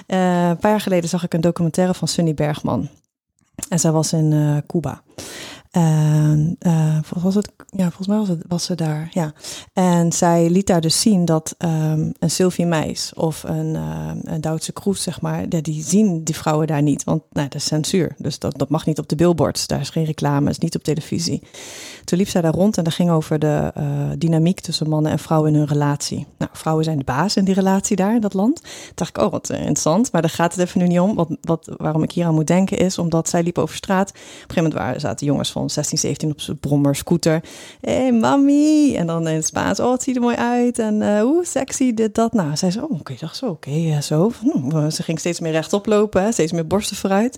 Eh, 0.07 0.47
een 0.47 0.57
paar 0.57 0.71
jaar 0.71 0.81
geleden 0.81 1.09
zag 1.09 1.23
ik 1.23 1.33
een 1.33 1.41
documentaire 1.41 1.93
van 1.93 2.07
Sunny 2.07 2.33
Bergman. 2.33 2.89
En 3.69 3.79
zij 3.79 3.91
was 3.91 4.13
in 4.13 4.33
eh, 4.33 4.57
Cuba. 4.67 5.01
En 5.71 6.55
eh, 6.59 6.99
ja, 7.69 7.89
volgens 7.89 8.07
mij 8.07 8.17
was, 8.17 8.27
het, 8.27 8.43
was 8.47 8.63
ze 8.63 8.75
daar. 8.75 9.09
Ja. 9.11 9.33
En 9.73 10.11
zij 10.11 10.49
liet 10.49 10.67
daar 10.67 10.81
dus 10.81 11.01
zien 11.01 11.25
dat 11.25 11.55
ehm, 11.57 12.09
een 12.19 12.31
Sylvie 12.31 12.65
Meis 12.65 13.13
of 13.15 13.43
een, 13.43 13.75
eh, 13.75 14.11
een 14.23 14.41
Duitse 14.41 14.71
Kroes, 14.71 15.03
zeg 15.03 15.21
maar, 15.21 15.49
die, 15.49 15.61
die 15.61 15.83
zien 15.83 16.23
die 16.23 16.35
vrouwen 16.35 16.67
daar 16.67 16.81
niet. 16.81 17.03
Want 17.03 17.23
nou, 17.31 17.47
dat 17.47 17.61
is 17.61 17.65
censuur. 17.65 18.15
Dus 18.17 18.39
dat, 18.39 18.57
dat 18.57 18.69
mag 18.69 18.85
niet 18.85 18.99
op 18.99 19.07
de 19.07 19.15
billboards. 19.15 19.67
Daar 19.67 19.79
is 19.79 19.89
geen 19.89 20.05
reclame, 20.05 20.49
is 20.49 20.57
niet 20.57 20.75
op 20.75 20.83
televisie. 20.83 21.41
Toen 22.03 22.17
liep 22.17 22.27
zij 22.27 22.41
daar 22.41 22.53
rond 22.53 22.77
en 22.77 22.83
dat 22.83 22.93
ging 22.93 23.09
over 23.09 23.39
de 23.39 23.71
eh, 23.73 23.83
dynamiek 24.17 24.59
tussen 24.59 24.89
mannen 24.89 25.11
en 25.11 25.19
vrouwen 25.19 25.51
in 25.51 25.57
hun 25.57 25.67
relatie. 25.67 26.27
Nou, 26.37 26.51
vrouwen 26.53 26.83
zijn 26.85 26.97
de 26.97 27.03
baas 27.03 27.35
in 27.35 27.45
die 27.45 27.53
relatie 27.53 27.95
daar 27.95 28.15
in 28.15 28.21
dat 28.21 28.33
land. 28.33 28.61
Toen 28.61 28.91
dacht 28.95 29.17
ik, 29.17 29.23
oh, 29.23 29.31
wat 29.31 29.49
eh, 29.49 29.57
interessant. 29.57 30.11
Maar 30.11 30.21
daar 30.21 30.31
gaat 30.31 30.55
het 30.55 30.67
even 30.67 30.79
nu 30.79 30.87
niet 30.87 30.99
om. 30.99 31.15
Wat, 31.15 31.29
wat, 31.41 31.73
waarom 31.77 32.03
ik 32.03 32.11
hier 32.11 32.25
aan 32.25 32.33
moet 32.33 32.47
denken 32.47 32.77
is 32.77 32.97
omdat 32.97 33.29
zij 33.29 33.43
liep 33.43 33.57
over 33.57 33.75
straat. 33.75 34.09
Op 34.09 34.15
een 34.15 34.21
gegeven 34.21 34.55
moment 34.55 34.73
waren, 34.73 34.99
zaten 34.99 35.25
jongens 35.25 35.51
van 35.51 35.60
16, 35.69 35.97
17 35.97 36.31
op 36.31 36.41
zijn 36.41 36.59
brommer, 36.59 36.95
scooter. 36.95 37.43
Hé, 37.81 37.93
hey, 38.01 38.11
mami! 38.11 38.95
En 38.95 39.07
dan 39.07 39.27
in 39.27 39.35
het 39.35 39.45
Spaans, 39.45 39.79
oh, 39.79 39.91
het 39.91 40.03
ziet 40.03 40.15
er 40.15 40.21
mooi 40.21 40.35
uit. 40.35 40.79
En 40.79 41.01
eh 41.01 41.21
hoe 41.21 41.45
sexy, 41.45 41.93
dit, 41.93 42.15
dat. 42.15 42.33
Nou, 42.33 42.55
zij 42.57 42.71
zei, 42.71 42.85
oh, 42.85 42.99
oké, 42.99 43.15
dacht 43.19 43.35
zo, 43.37 43.45
oké, 43.47 43.69
eh, 43.69 44.01
zo. 44.01 44.31
Hm, 44.41 44.89
ze 44.89 45.03
ging 45.03 45.19
steeds 45.19 45.39
meer 45.39 45.51
rechtop 45.51 45.85
lopen, 45.85 46.23
hè, 46.23 46.31
steeds 46.31 46.51
meer 46.51 46.67
borsten 46.67 46.97
vooruit. 46.97 47.37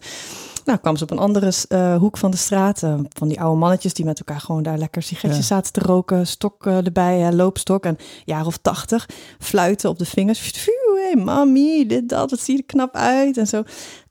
Nou, 0.65 0.79
kwam 0.79 0.97
ze 0.97 1.03
op 1.03 1.11
een 1.11 1.17
andere 1.17 1.53
eh, 1.67 1.95
hoek 1.97 2.17
van 2.17 2.31
de 2.31 2.37
straat. 2.37 2.83
eh, 2.83 2.99
van 3.09 3.27
die 3.27 3.41
oude 3.41 3.59
mannetjes 3.59 3.93
die 3.93 4.05
met 4.05 4.19
elkaar 4.19 4.39
gewoon 4.39 4.63
daar 4.63 4.77
lekker 4.77 5.01
sigaretjes 5.01 5.47
zaten 5.47 5.73
te 5.73 5.79
roken. 5.79 6.27
Stok 6.27 6.65
eh, 6.65 6.85
erbij, 6.85 7.19
hè, 7.19 7.31
loopstok. 7.31 7.85
En 7.85 7.97
jaar 8.25 8.45
of 8.45 8.57
tachtig. 8.57 9.09
Fluiten 9.39 9.89
op 9.89 9.99
de 9.99 10.05
vingers. 10.05 10.39
Phew, 10.39 10.95
hey, 10.95 11.23
mami, 11.23 11.87
dit, 11.87 12.09
dat. 12.09 12.31
Het 12.31 12.39
ziet 12.39 12.57
er 12.59 12.65
knap 12.65 12.95
uit. 12.95 13.37
En 13.37 13.47
zo. 13.47 13.63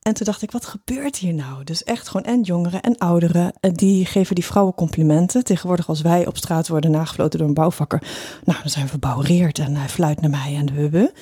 En 0.02 0.14
toen 0.14 0.26
dacht 0.26 0.42
ik, 0.42 0.50
wat 0.50 0.66
gebeurt 0.66 1.16
hier 1.16 1.34
nou? 1.34 1.64
Dus 1.64 1.84
echt 1.84 2.08
gewoon 2.08 2.26
en 2.32 2.40
jongeren 2.42 2.80
en 2.82 2.98
ouderen. 2.98 3.52
eh, 3.60 3.70
Die 3.74 4.04
geven 4.06 4.34
die 4.34 4.44
vrouwen 4.44 4.74
complimenten. 4.74 5.44
Tegenwoordig 5.44 5.88
als 5.88 6.00
wij 6.00 6.26
op 6.26 6.36
straat 6.36 6.68
worden 6.68 6.90
nagefloten 6.90 7.38
door 7.38 7.48
een 7.48 7.54
bouwvakker. 7.54 8.02
Nou, 8.44 8.58
dan 8.60 8.70
zijn 8.70 8.84
we 8.84 8.90
verbouwereerd 8.90 9.58
en 9.58 9.76
hij 9.76 9.88
fluit 9.88 10.20
naar 10.20 10.30
mij 10.30 10.54
en 10.56 10.66
de 10.66 10.72
hubbe. 10.72 11.12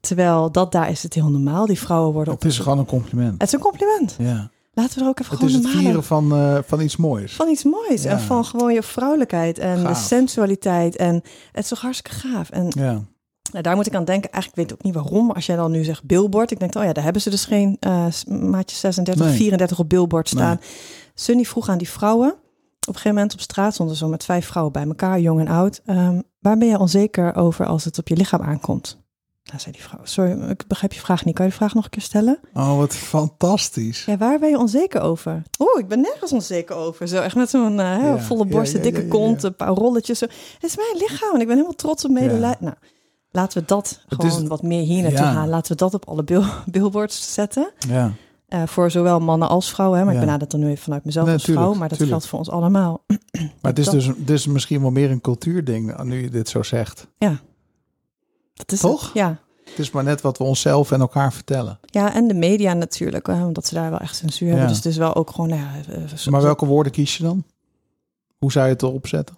Terwijl 0.00 0.52
dat 0.52 0.72
daar 0.72 0.90
is 0.90 1.02
het 1.02 1.14
heel 1.14 1.28
normaal. 1.30 1.66
Die 1.66 1.78
vrouwen 1.78 2.12
worden 2.12 2.32
op... 2.34 2.42
Het 2.42 2.50
is 2.52 2.58
gewoon 2.58 2.78
een 2.78 2.84
compliment. 2.86 3.32
Het 3.32 3.42
is 3.42 3.52
een 3.52 3.60
compliment. 3.60 4.14
Ja. 4.18 4.50
Laten 4.72 4.98
we 4.98 5.04
er 5.04 5.08
ook 5.10 5.20
even 5.20 5.30
Het 5.32 5.40
gewoon 5.40 5.60
is 5.62 5.66
het 5.68 5.78
vieren 5.80 6.04
van, 6.04 6.32
eh, 6.32 6.58
van 6.66 6.80
iets 6.80 6.96
moois. 6.96 7.32
van 7.34 7.48
iets 7.48 7.64
moois. 7.64 8.02
Ja. 8.02 8.10
En 8.10 8.20
van 8.20 8.44
gewoon 8.44 8.74
je 8.74 8.82
vrouwelijkheid 8.82 9.58
en 9.58 9.84
de 9.84 9.94
sensualiteit. 9.94 10.96
En 10.96 11.14
het 11.52 11.62
is 11.62 11.68
toch 11.68 11.80
hartstikke 11.80 12.18
gaaf. 12.18 12.50
En 12.50 12.66
Ja. 12.78 13.02
Nou, 13.50 13.62
daar 13.62 13.76
moet 13.76 13.86
ik 13.86 13.94
aan 13.94 14.04
denken. 14.04 14.30
Eigenlijk 14.32 14.62
weet 14.62 14.70
ik 14.70 14.76
ook 14.76 14.84
niet 14.84 14.94
waarom. 14.94 15.30
Als 15.30 15.46
jij 15.46 15.56
dan 15.56 15.70
nu 15.70 15.84
zegt 15.84 16.04
billboard. 16.04 16.50
Ik 16.50 16.58
denk, 16.58 16.74
oh 16.74 16.84
ja, 16.84 16.92
daar 16.92 17.04
hebben 17.04 17.22
ze 17.22 17.30
dus 17.30 17.44
geen 17.44 17.76
eh, 17.80 18.06
maatje 18.28 18.76
36, 18.76 19.24
Nee. 19.26 19.36
34 19.36 19.78
op 19.78 19.88
billboard 19.88 20.28
staan. 20.28 20.60
Sunny 21.14 21.44
vroeg 21.44 21.68
aan 21.68 21.78
die 21.78 21.88
vrouwen. 21.88 22.28
Op 22.30 22.94
een 22.94 23.00
gegeven 23.00 23.14
moment 23.14 23.32
op 23.32 23.40
straat 23.40 23.74
stonden 23.74 23.96
zo 23.96 24.08
met 24.08 24.24
vijf 24.24 24.46
vrouwen 24.46 24.72
bij 24.72 24.84
elkaar, 24.84 25.20
jong 25.20 25.40
en 25.40 25.48
oud. 25.48 25.80
Ehm, 25.84 26.20
waar 26.40 26.58
ben 26.58 26.68
je 26.68 26.78
onzeker 26.78 27.34
over 27.34 27.66
als 27.66 27.84
het 27.84 27.98
op 27.98 28.08
je 28.08 28.16
lichaam 28.16 28.42
aankomt? 28.42 29.04
Nou, 29.44 29.60
zei 29.60 29.72
die 29.72 29.82
vrouw. 29.82 30.00
Sorry, 30.02 30.50
ik 30.50 30.66
begrijp 30.66 30.92
je 30.92 31.00
vraag 31.00 31.24
niet. 31.24 31.34
Kan 31.34 31.44
je 31.44 31.50
de 31.50 31.56
vraag 31.56 31.74
nog 31.74 31.84
een 31.84 31.90
keer 31.90 32.02
stellen? 32.02 32.38
Oh, 32.54 32.76
wat 32.76 32.94
fantastisch. 32.94 34.04
Ja, 34.04 34.16
waar 34.16 34.38
ben 34.38 34.48
je 34.48 34.58
onzeker 34.58 35.00
over? 35.00 35.42
Oeh, 35.58 35.78
ik 35.78 35.88
ben 35.88 36.00
nergens 36.00 36.32
onzeker 36.32 36.76
over. 36.76 37.08
Zo 37.08 37.22
echt 37.22 37.36
met 37.36 37.50
zo'n 37.50 37.80
eh, 37.80 38.02
Ja, 38.02 38.18
volle 38.18 38.46
ja, 38.48 38.62
ja, 38.62 38.78
dikke 38.78 39.08
kont, 39.08 39.42
een 39.42 39.56
paar 39.56 39.68
rolletjes. 39.68 40.18
Zo. 40.18 40.24
Het 40.54 40.64
is 40.64 40.76
mijn 40.76 40.96
lichaam 40.98 41.34
en 41.34 41.40
ik 41.40 41.46
ben 41.46 41.56
helemaal 41.56 41.76
trots 41.76 42.04
op 42.04 42.10
medelijden. 42.10 42.64
Nou, 42.64 42.76
laten 43.36 43.60
we 43.60 43.66
dat 43.66 44.00
Het 44.08 44.20
gewoon 44.22 44.42
is- 44.42 44.48
wat 44.48 44.62
meer 44.62 44.82
hier 44.82 45.02
naartoe 45.02 45.20
ja. 45.24 45.32
gaan. 45.32 45.48
Laten 45.48 45.72
we 45.72 45.78
dat 45.78 45.94
op 45.94 46.08
alle 46.08 46.24
bill- 46.24 46.44
billboards 46.66 47.34
zetten. 47.34 47.70
Ja. 47.88 48.12
Eh, 48.48 48.62
voor 48.66 48.90
zowel 48.90 49.20
mannen 49.20 49.48
als 49.48 49.70
vrouwen. 49.70 49.98
Hè? 49.98 50.04
Maar 50.04 50.14
Ja. 50.14 50.20
ik 50.20 50.26
benader 50.26 50.48
dat 50.48 50.58
dan 50.60 50.66
nu 50.66 50.72
even 50.72 50.82
vanuit 50.84 51.04
mezelf 51.04 51.24
Nee, 51.26 51.34
als 51.34 51.44
vrouw. 51.44 51.74
Maar 51.74 51.88
dat 51.88 51.98
tuurlijk. 51.98 52.08
geldt 52.10 52.26
voor 52.26 52.38
ons 52.38 52.50
allemaal. 52.50 53.04
Maar 53.62 53.70
het 53.74 53.78
is 53.78 53.84
Dat- 53.84 53.94
dus, 54.16 54.40
is 54.40 54.46
misschien 54.46 54.80
wel 54.80 54.90
meer 54.90 55.10
een 55.10 55.20
cultuurding 55.20 56.02
nu 56.02 56.22
je 56.22 56.30
dit 56.30 56.48
zo 56.48 56.62
zegt. 56.62 57.06
Dat 58.54 58.72
is 58.72 58.80
Toch? 58.80 59.02
Het. 59.04 59.12
Ja. 59.14 59.38
Het 59.64 59.78
is 59.78 59.90
maar 59.90 60.04
net 60.04 60.20
wat 60.20 60.38
we 60.38 60.44
onszelf 60.44 60.90
en 60.90 61.00
elkaar 61.00 61.32
vertellen. 61.32 61.78
ja, 61.84 62.14
en 62.14 62.28
de 62.28 62.34
media 62.34 62.72
natuurlijk. 62.72 63.26
hè, 63.26 63.44
omdat 63.44 63.66
ze 63.66 63.74
daar 63.74 63.90
wel 63.90 63.98
echt 63.98 64.16
censuur 64.16 64.46
hebben. 64.48 64.62
Ja. 64.64 64.68
Dus 64.72 64.76
het 64.84 64.86
is 64.92 64.96
wel 64.96 65.14
ook 65.14 65.30
gewoon... 65.30 65.48
nou 65.48 65.60
Ja, 65.60 65.94
eh, 65.94 66.16
zo- 66.16 66.30
Maar 66.30 66.42
welke 66.42 66.66
woorden 66.66 66.92
kies 66.92 67.16
je 67.16 67.22
dan? 67.22 67.44
Hoe 68.38 68.52
zou 68.52 68.66
je 68.66 68.72
het 68.72 68.82
erop 68.82 69.06
zetten? 69.06 69.36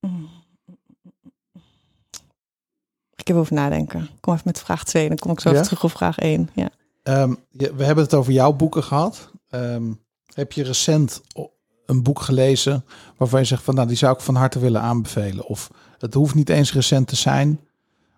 Ik 0.00 0.08
heb 3.28 3.36
over 3.36 3.54
nadenken. 3.54 4.08
Kom 4.20 4.32
even 4.32 4.46
met 4.46 4.58
vraag 4.60 4.84
2. 4.84 5.08
Dan 5.08 5.16
kom 5.16 5.30
ik 5.30 5.40
zo 5.40 5.50
Ja? 5.52 5.62
terug 5.62 5.84
op 5.84 5.90
vraag 5.90 6.18
1. 6.18 6.50
Ja. 6.54 6.68
Ehm, 7.02 7.34
we 7.50 7.84
hebben 7.84 8.04
het 8.04 8.14
over 8.14 8.32
jouw 8.32 8.52
boeken 8.52 8.82
gehad. 8.82 9.30
Ehm, 9.50 9.92
heb 10.34 10.52
je 10.52 10.62
recent 10.62 11.20
een 11.86 12.02
boek 12.02 12.20
gelezen 12.20 12.84
waarvan 13.16 13.40
je 13.40 13.46
zegt 13.46 13.62
van 13.62 13.74
nou 13.74 13.88
die 13.88 13.96
zou 13.96 14.14
ik 14.14 14.20
van 14.20 14.34
harte 14.34 14.58
willen 14.58 14.80
aanbevelen? 14.80 15.46
Of 15.46 15.70
het 15.98 16.14
hoeft 16.14 16.34
niet 16.34 16.48
eens 16.48 16.72
recent 16.72 17.08
te 17.08 17.16
zijn, 17.16 17.60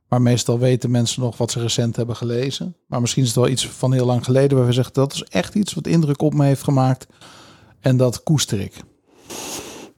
maar 0.08 0.22
meestal 0.22 0.58
weten 0.58 0.90
mensen 0.90 1.22
nog 1.22 1.36
wat 1.36 1.50
ze 1.50 1.60
recent 1.60 1.96
hebben 1.96 2.16
gelezen. 2.16 2.76
Maar 2.86 3.00
misschien 3.00 3.22
is 3.22 3.28
het 3.28 3.38
wel 3.38 3.48
iets 3.48 3.68
van 3.68 3.92
heel 3.92 4.06
lang 4.06 4.24
geleden 4.24 4.56
waar 4.58 4.66
we 4.66 4.72
zeggen 4.72 4.94
dat 4.94 5.12
is 5.12 5.22
echt 5.22 5.54
iets 5.54 5.74
wat 5.74 5.86
indruk 5.86 6.22
op 6.22 6.34
me 6.34 6.44
heeft 6.44 6.62
gemaakt 6.62 7.06
en 7.80 7.96
dat 7.96 8.22
koester 8.22 8.60
ik. 8.60 8.74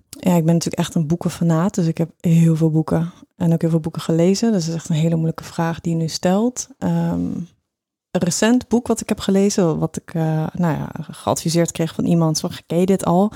Ja, 0.08 0.34
ik 0.36 0.44
ben 0.44 0.54
natuurlijk 0.54 0.82
echt 0.82 0.94
een 0.94 1.06
boekenfanaat. 1.06 1.74
Dus 1.74 1.86
ik 1.86 1.98
heb 1.98 2.10
heel 2.20 2.56
veel 2.56 2.70
boeken. 2.70 3.12
En 3.42 3.52
ook 3.52 3.60
heel 3.60 3.70
veel 3.70 3.80
boeken 3.80 4.02
gelezen. 4.02 4.52
Dus 4.52 4.64
dat 4.64 4.74
is 4.74 4.80
echt 4.80 4.88
een 4.88 4.94
hele 4.94 5.14
moeilijke 5.14 5.44
vraag 5.44 5.80
die 5.80 5.92
je 5.92 5.98
nu 5.98 6.08
stelt. 6.08 6.68
Ehm, 6.78 7.30
een 8.10 8.20
recent 8.20 8.68
boek 8.68 8.86
wat 8.86 9.00
ik 9.00 9.08
heb 9.08 9.20
gelezen. 9.20 9.78
Wat 9.78 9.96
ik 9.96 10.14
eh, 10.14 10.46
nou 10.52 10.76
ja, 10.76 10.90
geadviseerd 11.10 11.72
kreeg 11.72 11.94
van 11.94 12.04
iemand. 12.04 12.38
Zo, 12.38 12.48
ken 12.66 12.78
je 12.78 12.86
dit 12.86 13.04
al? 13.04 13.32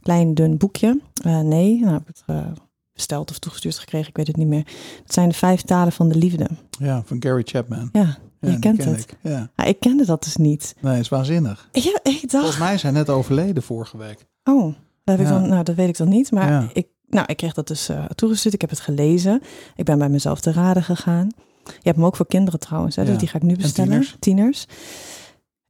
Klein 0.00 0.34
dun 0.34 0.56
boekje. 0.56 1.00
Eh, 1.24 1.40
nee, 1.40 1.80
nou, 1.80 1.92
heb 1.92 2.00
ik 2.00 2.06
het 2.06 2.22
eh, 2.26 2.46
besteld 2.92 3.30
of 3.30 3.38
toegestuurd 3.38 3.78
gekregen. 3.78 4.08
Ik 4.08 4.16
weet 4.16 4.26
het 4.26 4.36
niet 4.36 4.46
meer. 4.46 4.66
Het 5.02 5.12
zijn 5.12 5.28
de 5.28 5.34
vijf 5.34 5.62
talen 5.62 5.92
van 5.92 6.08
de 6.08 6.18
liefde. 6.18 6.48
Ja, 6.70 7.02
van 7.04 7.22
Gary 7.22 7.42
Chapman. 7.44 7.88
Ja, 7.92 8.18
Ja, 8.40 8.50
je 8.50 8.58
kent 8.58 8.78
ken 8.78 8.88
het. 8.88 9.00
Ik. 9.00 9.16
Ja. 9.22 9.50
Ah, 9.54 9.68
ik 9.68 9.80
kende 9.80 10.04
dat 10.04 10.24
dus 10.24 10.36
niet. 10.36 10.74
Nee, 10.80 10.98
is 10.98 11.08
waanzinnig. 11.08 11.68
Ja, 11.72 12.00
ik 12.02 12.20
dacht... 12.20 12.30
Volgens 12.30 12.58
mij 12.58 12.78
zijn 12.78 12.94
net 12.94 13.10
overleden 13.10 13.62
vorige 13.62 13.96
week. 13.96 14.26
Oh, 14.44 14.64
dat, 15.04 15.18
heb 15.18 15.20
ik 15.20 15.32
dan, 15.32 15.48
nou, 15.48 15.62
dat 15.62 15.74
weet 15.74 15.88
ik 15.88 15.96
dan 15.96 16.08
niet. 16.08 16.30
Maar 16.30 16.70
ik, 16.72 16.86
nou, 17.12 17.26
ik 17.26 17.36
kreeg 17.36 17.52
dat 17.54 17.66
dus 17.68 17.88
eh, 17.88 18.04
toegestuurd. 18.04 18.54
Ik 18.54 18.60
heb 18.60 18.70
het 18.70 18.80
gelezen. 18.80 19.42
Ik 19.76 19.84
ben 19.84 19.98
bij 19.98 20.08
mezelf 20.08 20.40
te 20.40 20.52
raden 20.52 20.82
gegaan. 20.82 21.28
Je 21.64 21.72
hebt 21.82 21.96
hem 21.96 22.04
ook 22.04 22.16
voor 22.16 22.26
kinderen 22.26 22.60
trouwens. 22.60 22.96
Hè? 22.96 23.02
Ja. 23.02 23.08
Dus 23.08 23.18
die 23.18 23.28
ga 23.28 23.36
ik 23.36 23.42
nu 23.42 23.56
bestellen. 23.56 24.04
tieners? 24.18 24.66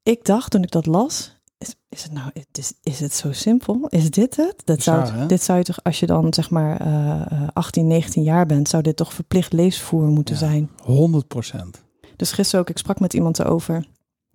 Ik 0.02 0.24
dacht 0.24 0.51
toen 0.51 0.62
ik 0.62 0.70
dat 0.70 0.86
las. 0.86 1.40
Is, 1.59 1.74
is 1.89 2.02
het 2.02 2.12
nou, 2.12 2.31
is, 2.52 2.73
is 2.82 3.01
het 3.01 3.14
zo 3.14 3.32
simpel? 3.32 3.86
Is 3.89 4.10
dit 4.10 4.36
het? 4.36 4.55
Dat 4.64 4.82
zou, 4.82 5.01
Bizar, 5.01 5.19
hè? 5.19 5.27
dit 5.27 5.43
zou 5.43 5.59
je 5.59 5.64
toch, 5.64 5.82
als 5.82 6.01
je 6.01 6.06
dan 6.06 6.35
zeg 6.35 6.51
maar 6.51 6.81
eh, 6.81 7.20
eh, 7.20 7.48
18, 7.52 7.86
19 7.86 8.23
jaar 8.23 8.47
bent, 8.47 8.69
zou 8.69 8.82
dit 8.82 8.97
toch 8.97 9.12
verplicht 9.12 9.52
leesvoer 9.52 10.06
moeten 10.06 10.35
Ja. 10.35 10.40
zijn? 10.40 10.70
100 10.82 11.28
procent. 11.28 11.82
Dus 12.16 12.32
gisteren 12.32 12.60
ook, 12.60 12.70
ik 12.70 12.78
sprak 12.78 13.01
met 13.01 13.14
iemand 13.14 13.39
erover. 13.39 13.85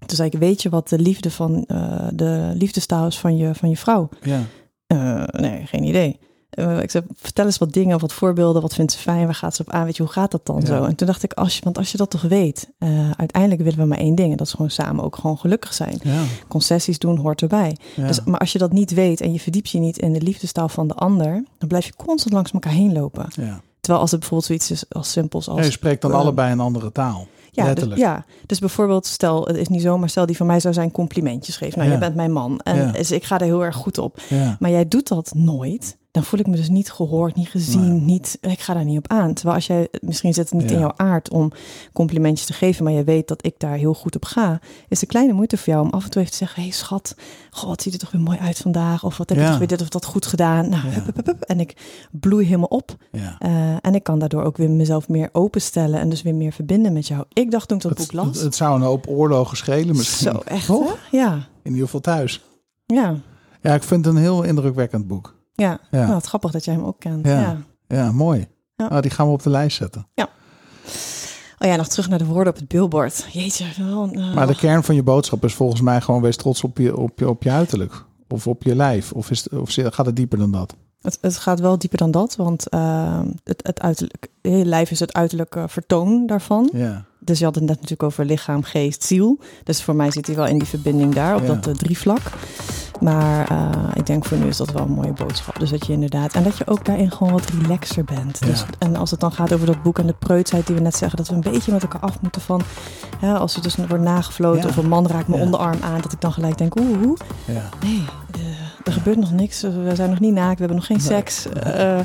Toen 0.06 0.16
zei 0.18 0.30
ik, 0.30 0.40
weet 0.40 0.62
je 0.62 0.70
wat 0.70 0.90
de 0.90 1.00
liefde 1.00 1.32
van 1.32 1.64
uh, 1.68 2.08
de 2.14 2.52
liefdestaal 2.54 3.08
is 3.08 3.20
van 3.20 3.38
je, 3.38 3.56
van 3.56 3.70
je 3.70 3.78
vrouw? 3.78 4.10
Ja. 4.22 4.42
Uh, 4.94 5.24
nee, 5.24 5.66
geen 5.66 5.84
idee. 5.84 6.20
Uh, 6.60 6.82
ik 6.82 6.92
zei, 6.92 7.04
vertel 7.16 7.46
eens 7.46 7.58
wat 7.58 7.74
dingen, 7.74 8.00
wat 8.00 8.14
voorbeelden, 8.14 8.62
wat 8.62 8.74
vindt 8.74 8.92
ze 8.92 8.98
fijn, 8.98 9.26
waar 9.26 9.36
gaat 9.36 9.56
ze 9.56 9.62
op 9.62 9.72
aan, 9.72 9.86
weet 9.86 9.98
je, 9.98 10.04
hoe 10.04 10.12
gaat 10.12 10.32
dat 10.32 10.46
dan 10.46 10.60
Ja. 10.60 10.66
zo? 10.66 10.84
En 10.84 10.96
toen 10.96 11.08
dacht 11.08 11.24
ik, 11.24 11.34
als 11.34 11.56
je, 11.56 11.62
want 11.64 11.78
als 11.78 11.92
je 11.92 11.98
dat 11.98 12.10
toch 12.10 12.22
weet, 12.22 12.70
uh, 12.80 13.12
uiteindelijk 13.18 13.62
willen 13.62 13.80
we 13.80 13.86
maar 13.86 13.98
één 13.98 14.16
ding, 14.16 14.32
en 14.32 14.38
dat 14.38 14.48
is 14.48 14.54
gewoon 14.54 14.70
samen 14.72 15.04
ook 15.04 15.16
gewoon 15.16 15.38
gelukkig 15.38 15.74
zijn. 15.74 16.00
Ja. 16.04 16.24
Concessies 16.48 17.00
doen 17.00 17.18
hoort 17.18 17.42
erbij. 17.42 17.78
Ja. 17.96 18.08
Dus, 18.08 18.24
maar 18.24 18.40
als 18.40 18.52
je 18.52 18.58
dat 18.60 18.72
niet 18.72 18.94
weet 18.94 19.22
en 19.22 19.34
je 19.34 19.40
verdiept 19.40 19.70
je 19.70 19.80
niet 19.80 19.98
in 19.98 20.14
de 20.14 20.22
liefdestaal 20.22 20.70
van 20.70 20.88
de 20.88 20.94
ander, 20.94 21.44
dan 21.58 21.68
blijf 21.68 21.86
je 21.86 21.94
constant 22.06 22.34
langs 22.34 22.52
elkaar 22.52 22.74
heen 22.74 22.94
lopen. 22.94 23.26
ja. 23.36 23.62
Terwijl 23.80 24.02
als 24.08 24.12
het 24.12 24.20
bijvoorbeeld 24.30 24.50
zoiets 24.62 24.72
is 24.72 24.96
als 24.96 25.12
simpels 25.12 25.50
als... 25.50 25.66
Je 25.66 25.72
spreekt 25.72 26.02
dan 26.02 26.12
eh, 26.12 26.18
allebei 26.18 26.52
een 26.52 26.60
andere 26.60 26.92
taal. 26.92 27.28
ja, 27.52 27.74
dus, 27.74 27.98
ja, 27.98 28.26
dus 28.46 28.60
bijvoorbeeld 28.60 29.06
stel, 29.06 29.46
het 29.46 29.56
is 29.56 29.68
niet 29.68 29.82
zomaar, 29.82 30.10
stel 30.10 30.26
die 30.26 30.38
van 30.38 30.46
mij 30.46 30.60
zou 30.60 30.74
zijn 30.74 30.92
complimentjes 30.92 31.58
geven. 31.58 31.78
Nou, 31.78 31.90
Ja. 31.90 31.96
je 31.96 32.02
bent 32.02 32.16
mijn 32.16 32.32
man 32.32 32.60
en 32.64 32.76
Ja. 32.76 32.92
dus 32.92 33.12
ik 33.12 33.24
ga 33.24 33.40
er 33.40 33.46
heel 33.46 33.64
erg 33.66 33.76
goed 33.76 33.98
op. 33.98 34.20
Maar 34.60 34.70
jij 34.72 34.88
doet 34.88 35.08
dat 35.08 35.32
nooit. 35.36 35.98
Dan 36.12 36.24
voel 36.26 36.40
ik 36.40 36.48
me 36.48 36.56
dus 36.56 36.70
niet 36.70 36.92
gehoord, 36.92 37.36
niet 37.36 37.48
gezien, 37.50 37.90
Nee. 37.92 38.00
niet, 38.02 38.38
ik 38.42 38.60
ga 38.60 38.74
daar 38.74 38.86
niet 38.86 38.98
op 38.98 39.08
aan. 39.08 39.34
Terwijl 39.34 39.56
als 39.56 39.68
jij, 39.68 39.88
misschien 40.00 40.34
zit 40.34 40.50
het 40.50 40.60
niet 40.60 40.70
Ja. 40.70 40.76
in 40.76 40.80
jouw 40.82 40.94
aard 40.96 41.30
om 41.30 41.52
complimentjes 41.94 42.48
te 42.48 42.54
geven, 42.54 42.84
maar 42.84 42.94
je 42.94 43.04
weet 43.04 43.28
dat 43.28 43.46
ik 43.46 43.54
daar 43.58 43.76
heel 43.78 43.94
goed 43.94 44.16
op 44.16 44.26
ga, 44.26 44.60
is 44.88 45.00
de 45.00 45.06
kleine 45.06 45.34
moeite 45.34 45.58
voor 45.58 45.74
jou 45.74 45.86
om 45.86 45.92
af 45.92 46.04
en 46.04 46.10
toe 46.10 46.22
even 46.22 46.32
te 46.34 46.38
zeggen, 46.38 46.62
hey, 46.62 46.72
schat, 46.72 47.16
goh, 47.50 47.70
wat 47.70 47.82
ziet 47.82 47.94
er 47.94 48.00
toch 48.00 48.12
weer 48.12 48.22
mooi 48.22 48.38
uit 48.38 48.58
vandaag? 48.58 49.04
Of 49.04 49.18
wat 49.18 49.30
heb 49.30 49.38
je 49.38 49.46
toch 49.46 49.58
weer 49.58 49.68
dit 49.68 49.82
of 49.82 49.90
dat 49.90 50.06
goed 50.06 50.26
gedaan? 50.26 50.70
Nou, 50.70 50.86
Ja. 50.88 50.94
hup, 50.94 51.06
hup, 51.06 51.16
hup, 51.16 51.26
hup. 51.26 51.42
en 51.42 51.60
ik 51.60 51.78
bloei 52.12 52.46
helemaal 52.46 52.68
op. 52.68 52.96
Eh, 53.12 53.76
en 53.82 53.96
ik 53.96 54.04
kan 54.04 54.20
daardoor 54.20 54.44
ook 54.44 54.58
weer 54.58 54.70
mezelf 54.72 55.08
meer 55.10 55.30
openstellen 55.32 56.00
en 56.00 56.10
dus 56.10 56.22
weer 56.22 56.36
meer 56.36 56.52
verbinden 56.52 56.94
met 56.94 57.08
jou. 57.08 57.24
Ik 57.34 57.52
dacht 57.52 57.68
toen 57.68 57.78
ik 57.78 57.84
dat 57.84 57.98
Het, 57.98 58.00
boek 58.08 58.12
las, 58.26 58.36
het, 58.36 58.44
het 58.44 58.56
zou 58.56 58.76
een 58.76 58.82
hoop 58.86 59.08
oorlogen 59.08 59.58
schelen 59.58 59.96
misschien. 59.96 60.32
zo 60.32 60.38
echt? 60.46 60.68
Ja, 61.12 61.34
In 61.64 61.72
ieder 61.72 61.86
geval 61.86 62.02
thuis. 62.02 62.44
ja, 62.86 63.16
Ja, 63.62 63.74
ik 63.74 63.84
vind 63.84 64.06
het 64.06 64.16
een 64.16 64.22
heel 64.22 64.44
indrukwekkend 64.44 65.08
boek. 65.08 65.36
Ja. 65.58 65.80
Ja. 65.92 66.08
Nou, 66.08 66.22
grappig 66.22 66.52
dat 66.52 66.66
jij 66.66 66.74
hem 66.74 66.84
ook 66.84 67.00
kent. 67.00 67.26
Ja. 67.26 67.40
ja. 67.40 67.58
Ja, 67.88 68.12
mooi. 68.12 68.48
Ja. 68.76 68.88
Nou, 68.90 69.02
die 69.02 69.12
gaan 69.12 69.28
we 69.28 69.34
op 69.34 69.44
de 69.44 69.50
lijst 69.50 69.78
zetten. 69.78 70.08
Oh 71.60 71.68
ja, 71.68 71.76
nog 71.76 71.88
terug 71.88 72.10
naar 72.10 72.18
de 72.20 72.26
woorden 72.26 72.54
op 72.54 72.60
het 72.60 72.68
billboard. 72.68 73.28
Jeetje. 73.32 73.66
eh, 73.66 74.34
Maar 74.34 74.48
de 74.48 74.56
kern 74.56 74.84
van 74.84 74.96
je 74.96 75.04
boodschap 75.04 75.44
is 75.44 75.54
volgens 75.54 75.82
mij 75.82 76.02
gewoon 76.02 76.22
wees 76.22 76.36
trots 76.36 76.64
op 76.64 76.78
je, 76.78 76.98
op 76.98 77.20
je, 77.20 77.30
op 77.30 77.44
je 77.44 77.52
uiterlijk. 77.52 78.04
Of 78.28 78.48
op 78.48 78.64
je 78.64 78.76
lijf. 78.76 79.12
Of, 79.12 79.32
is, 79.32 79.50
of 79.50 79.74
gaat 79.74 80.06
het 80.06 80.16
dieper 80.16 80.38
dan 80.38 80.52
dat? 80.52 80.76
het, 81.02 81.18
het 81.22 81.38
gaat 81.38 81.60
wel 81.60 81.78
dieper 81.78 81.98
dan 81.98 82.12
dat, 82.12 82.36
want 82.36 82.70
eh, 82.70 83.22
het, 83.44 83.68
het 83.68 83.82
uiterlijk, 83.82 84.28
je 84.42 84.66
lijf 84.66 84.92
is 84.92 85.00
het 85.00 85.14
uiterlijke 85.14 85.66
vertoon 85.68 86.26
daarvan. 86.26 86.70
Ja. 86.74 87.06
Dus 87.28 87.40
je 87.40 87.46
had 87.46 87.56
het 87.56 87.64
net 87.64 87.74
natuurlijk 87.76 88.04
over 88.04 88.26
lichaam, 88.26 88.64
geest, 88.64 89.04
ziel. 89.04 89.40
Dus 89.64 89.84
voor 89.84 89.96
mij 89.96 90.12
zit 90.12 90.28
hij 90.28 90.36
wel 90.36 90.46
in 90.46 90.58
die 90.58 90.68
verbinding 90.68 91.14
daar, 91.14 91.36
op 91.36 91.42
Ja. 91.42 91.48
dat 91.48 91.68
uh, 91.68 91.74
drievlak. 91.74 92.22
Maar 93.00 93.52
uh, 93.52 93.70
ik 93.94 94.06
denk 94.06 94.26
voor 94.26 94.38
nu 94.38 94.48
is 94.48 94.58
dat 94.58 94.72
wel 94.72 94.82
een 94.84 94.92
mooie 94.92 95.14
boodschap. 95.14 95.60
Dus 95.60 95.70
dat 95.70 95.86
je 95.86 95.94
inderdaad, 95.94 96.34
en 96.34 96.44
dat 96.44 96.58
je 96.58 96.68
ook 96.68 96.86
daarin 96.86 97.12
gewoon 97.12 97.34
wat 97.34 97.50
relaxer 97.62 98.04
bent. 98.04 98.38
Ja. 98.40 98.46
Dus, 98.46 98.66
en 98.80 98.96
als 98.96 99.12
het 99.12 99.20
dan 99.20 99.32
gaat 99.32 99.54
over 99.54 99.66
dat 99.66 99.82
boek 99.84 100.00
en 100.00 100.08
de 100.08 100.16
preutsheid 100.20 100.66
die 100.68 100.76
we 100.76 100.82
net 100.82 100.96
zeggen, 100.96 101.18
dat 101.18 101.28
we 101.28 101.34
een 101.34 101.42
beetje 101.42 101.72
met 101.72 101.82
elkaar 101.82 102.02
af 102.02 102.22
moeten 102.22 102.42
van, 102.42 102.62
ja, 103.22 103.34
als 103.36 103.56
er 103.56 103.62
dus 103.62 103.76
wordt 103.76 104.04
nagefloten 104.04 104.62
Ja. 104.62 104.68
of 104.68 104.78
een 104.78 104.88
man 104.90 105.08
raakt 105.08 105.28
mijn 105.28 105.42
onderarm 105.42 105.78
aan, 105.82 106.02
dat 106.02 106.12
ik 106.14 106.22
dan 106.22 106.32
gelijk 106.34 106.58
denk, 106.58 106.80
oeh. 106.80 107.18
Nee, 107.84 108.04
uh, 108.38 108.46
er 108.84 108.92
gebeurt 108.94 109.18
nog 109.18 109.32
niks. 109.32 109.62
We 109.62 109.92
zijn 109.94 110.10
nog 110.10 110.20
niet 110.20 110.34
naakt, 110.34 110.54
we 110.54 110.60
hebben 110.60 110.76
nog 110.78 110.86
geen 110.86 110.98
Nee. 110.98 111.06
seks. 111.06 111.48
Uh, 111.48 111.74
Nee. 111.74 112.04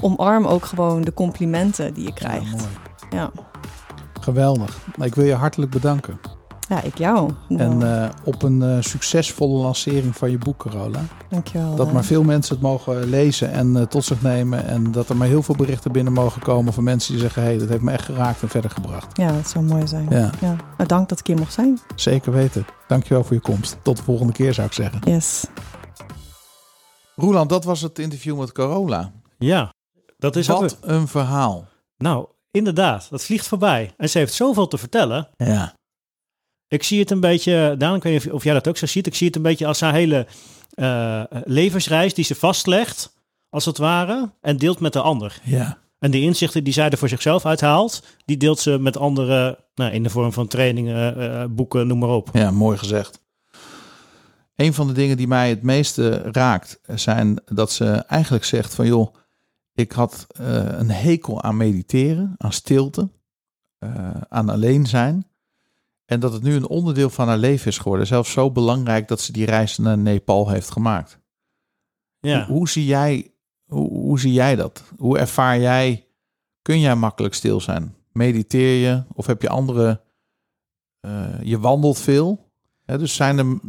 omarm 0.00 0.46
ook 0.46 0.64
gewoon 0.64 1.02
de 1.02 1.14
complimenten 1.14 1.94
die 1.94 2.04
je 2.04 2.12
krijgt. 2.14 2.66
Ja, 3.10 3.30
Geweldig. 4.24 4.78
Ik 5.00 5.14
wil 5.14 5.24
je 5.24 5.34
hartelijk 5.34 5.70
bedanken. 5.70 6.18
ja 6.68 6.82
ik 6.82 6.98
jou. 6.98 7.30
En 7.48 8.02
eh, 8.02 8.10
op 8.24 8.42
een 8.42 8.62
eh, 8.62 8.76
succesvolle 8.80 9.62
lancering 9.62 10.16
van 10.16 10.30
je 10.30 10.38
boek, 10.38 10.58
Carola. 10.58 11.00
Dankjewel. 11.28 11.74
Dat 11.74 11.86
eh. 11.86 11.92
maar 11.92 12.04
veel 12.04 12.22
mensen 12.22 12.54
het 12.54 12.62
mogen 12.62 13.04
lezen 13.04 13.52
en 13.52 13.76
eh, 13.76 13.82
tot 13.82 14.04
zich 14.04 14.22
nemen. 14.22 14.64
En 14.66 14.92
dat 14.92 15.08
er 15.08 15.16
maar 15.16 15.28
heel 15.28 15.42
veel 15.42 15.54
berichten 15.54 15.92
binnen 15.92 16.12
mogen 16.12 16.42
komen 16.42 16.72
van 16.72 16.84
mensen 16.84 17.12
die 17.12 17.20
zeggen... 17.20 17.42
hé, 17.42 17.48
hey, 17.48 17.58
dat 17.58 17.68
heeft 17.68 17.82
me 17.82 17.90
echt 17.92 18.04
geraakt 18.04 18.42
en 18.42 18.48
verder 18.48 18.70
gebracht. 18.70 19.16
Ja, 19.16 19.32
dat 19.32 19.48
zou 19.48 19.64
mooi 19.64 19.86
zijn. 19.86 20.06
Ja, 20.10 20.30
Ja. 20.40 20.56
Nou, 20.76 20.88
dank 20.88 21.08
dat 21.08 21.18
ik 21.18 21.26
hier 21.26 21.38
mocht 21.38 21.52
zijn. 21.52 21.78
zeker 21.94 22.32
weten. 22.32 22.66
Dankjewel 22.88 23.24
voor 23.24 23.34
je 23.34 23.42
komst. 23.42 23.76
Tot 23.82 23.96
de 23.96 24.02
volgende 24.02 24.32
keer 24.32 24.54
zou 24.54 24.66
ik 24.66 24.72
zeggen. 24.72 25.00
Yes. 25.04 25.46
Roland, 27.16 27.48
dat 27.48 27.64
was 27.64 27.80
het 27.80 27.98
interview 27.98 28.38
met 28.38 28.52
Carola. 28.52 29.12
Ja, 29.38 29.72
dat 30.18 30.36
is. 30.36 30.46
Wat 30.46 30.78
een 30.80 31.08
verhaal. 31.08 31.64
Nou, 31.98 32.26
inderdaad, 32.54 33.06
dat 33.10 33.24
vliegt 33.24 33.46
voorbij. 33.46 33.94
En 33.96 34.08
ze 34.08 34.18
heeft 34.18 34.32
zoveel 34.32 34.68
te 34.68 34.78
vertellen. 34.78 35.28
Ja. 35.36 35.74
Ik 36.68 36.82
zie 36.82 37.00
het 37.00 37.10
een 37.10 37.20
beetje, 37.20 37.74
Daan, 37.78 37.96
ik 37.96 38.02
weet 38.02 38.12
niet 38.12 38.26
of, 38.26 38.32
of 38.32 38.44
jij 38.44 38.52
dat 38.52 38.68
ook 38.68 38.76
zo 38.76 38.86
ziet. 38.86 39.06
Ik 39.06 39.14
zie 39.14 39.26
het 39.26 39.36
een 39.36 39.42
beetje 39.42 39.66
als 39.66 39.80
haar 39.80 39.92
hele 39.92 40.26
uh, 40.74 41.22
levensreis 41.44 42.14
die 42.14 42.24
ze 42.24 42.34
vastlegt, 42.34 43.14
als 43.48 43.64
het 43.64 43.78
ware, 43.78 44.32
en 44.40 44.56
deelt 44.56 44.80
met 44.80 44.92
de 44.92 45.00
ander. 45.00 45.40
Ja. 45.42 45.78
En 45.98 46.10
die 46.10 46.22
inzichten 46.22 46.64
die 46.64 46.72
zij 46.72 46.90
er 46.90 46.98
voor 46.98 47.08
zichzelf 47.08 47.46
uithaalt, 47.46 48.02
die 48.24 48.36
deelt 48.36 48.58
ze 48.58 48.78
met 48.78 48.96
anderen 48.96 49.56
nou, 49.74 49.92
in 49.92 50.02
de 50.02 50.10
vorm 50.10 50.32
van 50.32 50.46
trainingen, 50.46 51.18
uh, 51.18 51.44
boeken, 51.50 51.86
noem 51.86 51.98
maar 51.98 52.08
op. 52.08 52.28
Ja, 52.32 52.50
mooi 52.50 52.78
gezegd. 52.78 53.22
Een 54.56 54.74
van 54.74 54.86
de 54.86 54.92
dingen 54.92 55.16
die 55.16 55.28
mij 55.28 55.48
het 55.48 55.62
meeste 55.62 56.22
raakt, 56.32 56.80
zijn 56.94 57.40
dat 57.44 57.72
ze 57.72 57.86
eigenlijk 57.86 58.44
zegt 58.44 58.74
van 58.74 58.86
joh, 58.86 59.14
ik 59.74 59.92
had 59.92 60.26
uh, 60.40 60.78
een 60.78 60.90
hekel 60.90 61.42
aan 61.42 61.56
mediteren, 61.56 62.34
aan 62.38 62.52
stilte, 62.52 63.10
uh, 63.78 64.10
aan 64.28 64.48
alleen 64.48 64.86
zijn. 64.86 65.26
En 66.04 66.20
dat 66.20 66.32
het 66.32 66.42
nu 66.42 66.54
een 66.54 66.68
onderdeel 66.68 67.10
van 67.10 67.28
haar 67.28 67.38
leven 67.38 67.66
is 67.66 67.78
geworden. 67.78 68.06
Zelfs 68.06 68.32
zo 68.32 68.50
belangrijk 68.50 69.08
dat 69.08 69.20
ze 69.20 69.32
die 69.32 69.46
reis 69.46 69.78
naar 69.78 69.98
Nepal 69.98 70.48
heeft 70.48 70.70
gemaakt. 70.70 71.18
Ja. 72.20 72.46
Hoe, 72.46 72.56
hoe, 72.56 72.68
zie 72.68 72.84
jij, 72.84 73.32
hoe, 73.66 73.90
hoe 73.90 74.20
zie 74.20 74.32
jij 74.32 74.56
dat? 74.56 74.84
Hoe 74.96 75.18
ervaar 75.18 75.60
jij, 75.60 76.06
kun 76.62 76.80
jij 76.80 76.94
makkelijk 76.94 77.34
stil 77.34 77.60
zijn? 77.60 77.94
Mediteer 78.12 78.88
je 78.88 79.02
of 79.12 79.26
heb 79.26 79.42
je 79.42 79.48
andere, 79.48 80.00
uh, 81.00 81.42
je 81.42 81.58
wandelt 81.58 81.98
veel? 81.98 82.52
Hè, 82.84 82.98
dus 82.98 83.14
zijn 83.14 83.38
er, 83.38 83.60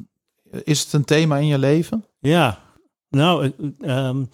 is 0.63 0.83
het 0.83 0.93
een 0.93 1.05
thema 1.05 1.37
in 1.37 1.47
je 1.47 1.57
leven? 1.57 2.05
Ja, 2.19 2.59
nou, 3.09 3.51
um, 3.79 4.29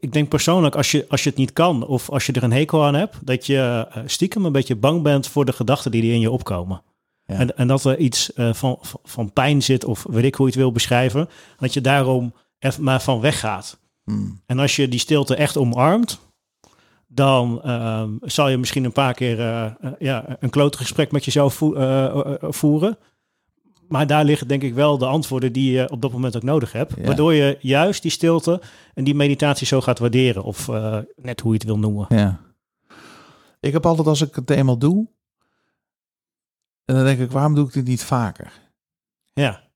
ik 0.00 0.12
denk 0.12 0.28
persoonlijk, 0.28 0.74
als 0.74 0.90
je, 0.90 1.06
als 1.08 1.22
je 1.22 1.28
het 1.28 1.38
niet 1.38 1.52
kan 1.52 1.86
of 1.86 2.10
als 2.10 2.26
je 2.26 2.32
er 2.32 2.42
een 2.42 2.52
hekel 2.52 2.84
aan 2.84 2.94
hebt, 2.94 3.16
dat 3.22 3.46
je 3.46 3.88
uh, 3.96 4.02
stiekem 4.06 4.44
een 4.44 4.52
beetje 4.52 4.76
bang 4.76 5.02
bent 5.02 5.28
voor 5.28 5.44
de 5.44 5.52
gedachten 5.52 5.90
die 5.90 6.02
er 6.02 6.12
in 6.12 6.20
je 6.20 6.30
opkomen. 6.30 6.82
Ja. 7.24 7.34
En, 7.34 7.56
en, 7.56 7.66
dat 7.66 7.84
er 7.84 7.98
iets 7.98 8.30
uh, 8.36 8.52
van, 8.52 8.78
van 9.02 9.32
pijn 9.32 9.62
zit, 9.62 9.84
of 9.84 10.06
weet 10.08 10.24
ik 10.24 10.34
hoe 10.34 10.46
je 10.46 10.52
het 10.52 10.60
wil 10.60 10.72
beschrijven, 10.72 11.28
dat 11.58 11.74
je 11.74 11.80
daarom 11.80 12.34
even 12.58 12.82
maar 12.82 13.02
van 13.02 13.20
weggaat. 13.20 13.78
Hmm. 14.04 14.42
En 14.46 14.58
als 14.58 14.76
je 14.76 14.88
die 14.88 14.98
stilte 14.98 15.34
echt 15.34 15.56
omarmt, 15.56 16.20
dan 17.06 17.62
uh, 17.64 18.04
zal 18.20 18.48
je 18.48 18.58
misschien 18.58 18.84
een 18.84 18.92
paar 18.92 19.14
keer 19.14 19.38
uh, 19.38 19.66
ja, 19.98 20.36
een 20.40 20.50
klote 20.50 20.78
gesprek 20.78 21.12
met 21.12 21.24
jezelf 21.24 21.54
vo 21.54 21.74
voeren. 22.40 22.98
Maar 23.90 24.06
daar 24.06 24.24
liggen 24.24 24.48
denk 24.48 24.62
ik 24.62 24.74
wel 24.74 24.98
de 24.98 25.06
antwoorden 25.06 25.52
die 25.52 25.72
je 25.72 25.90
op 25.90 26.02
dat 26.02 26.12
moment 26.12 26.36
ook 26.36 26.42
nodig 26.42 26.72
hebt. 26.72 26.94
Ja. 26.96 27.02
Waardoor 27.02 27.34
je 27.34 27.58
juist 27.60 28.02
die 28.02 28.10
stilte 28.10 28.62
en 28.94 29.04
die 29.04 29.14
meditatie 29.14 29.66
zo 29.66 29.80
gaat 29.80 29.98
waarderen. 29.98 30.42
Of 30.42 30.68
uh, 30.68 30.98
net 31.16 31.40
hoe 31.40 31.52
je 31.52 31.58
het 31.58 31.66
wil 31.66 31.78
noemen. 31.78 32.06
Ja. 32.08 32.40
Ik 33.60 33.72
heb 33.72 33.86
altijd 33.86 34.06
als 34.06 34.20
ik 34.20 34.34
het 34.34 34.50
eenmaal 34.50 34.78
doe. 34.78 35.08
En 36.84 36.94
dan 36.94 37.04
denk 37.04 37.18
ik, 37.18 37.30
waarom 37.30 37.54
doe 37.54 37.66
ik 37.66 37.72
dit 37.72 37.86
niet 37.86 38.04
vaker? 38.04 38.52
Ja. 39.32 39.68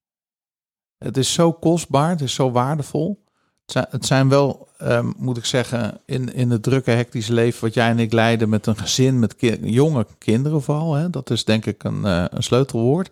Het 0.99 1.17
is 1.17 1.33
zo 1.33 1.53
kostbaar, 1.53 2.11
het 2.11 2.21
is 2.21 2.35
zo 2.35 2.51
waardevol. 2.51 3.25
Het 3.73 4.07
zijn, 4.07 4.29
wel, 4.29 4.69
um, 4.83 5.15
moet 5.17 5.37
ik 5.37 5.45
zeggen, 5.45 6.01
in, 6.07 6.35
in 6.35 6.51
het 6.51 6.63
drukke, 6.63 6.91
hectische 6.91 7.33
leven 7.33 7.61
wat 7.61 7.75
jij 7.75 7.89
en 7.89 7.99
ik 7.99 8.13
leiden 8.13 8.49
met 8.49 8.67
een 8.67 8.77
gezin, 8.77 9.19
met 9.19 9.37
ki 9.37 9.59
jonge 9.61 10.07
kinderen 10.19 10.63
vooral. 10.63 10.95
Hè, 10.95 11.11
dat 11.11 11.31
is 11.31 11.45
denk 11.45 11.67
ik 11.67 11.85
een, 11.85 12.01
uh, 12.05 12.25
een 12.29 12.43
sleutelwoord 12.43 13.11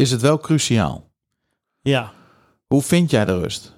is 0.00 0.10
het 0.10 0.20
wel 0.20 0.38
cruciaal. 0.38 1.10
Ja. 1.80 2.12
Hoe 2.66 2.82
vind 2.82 3.10
jij 3.10 3.24
de 3.24 3.38
rust? 3.38 3.76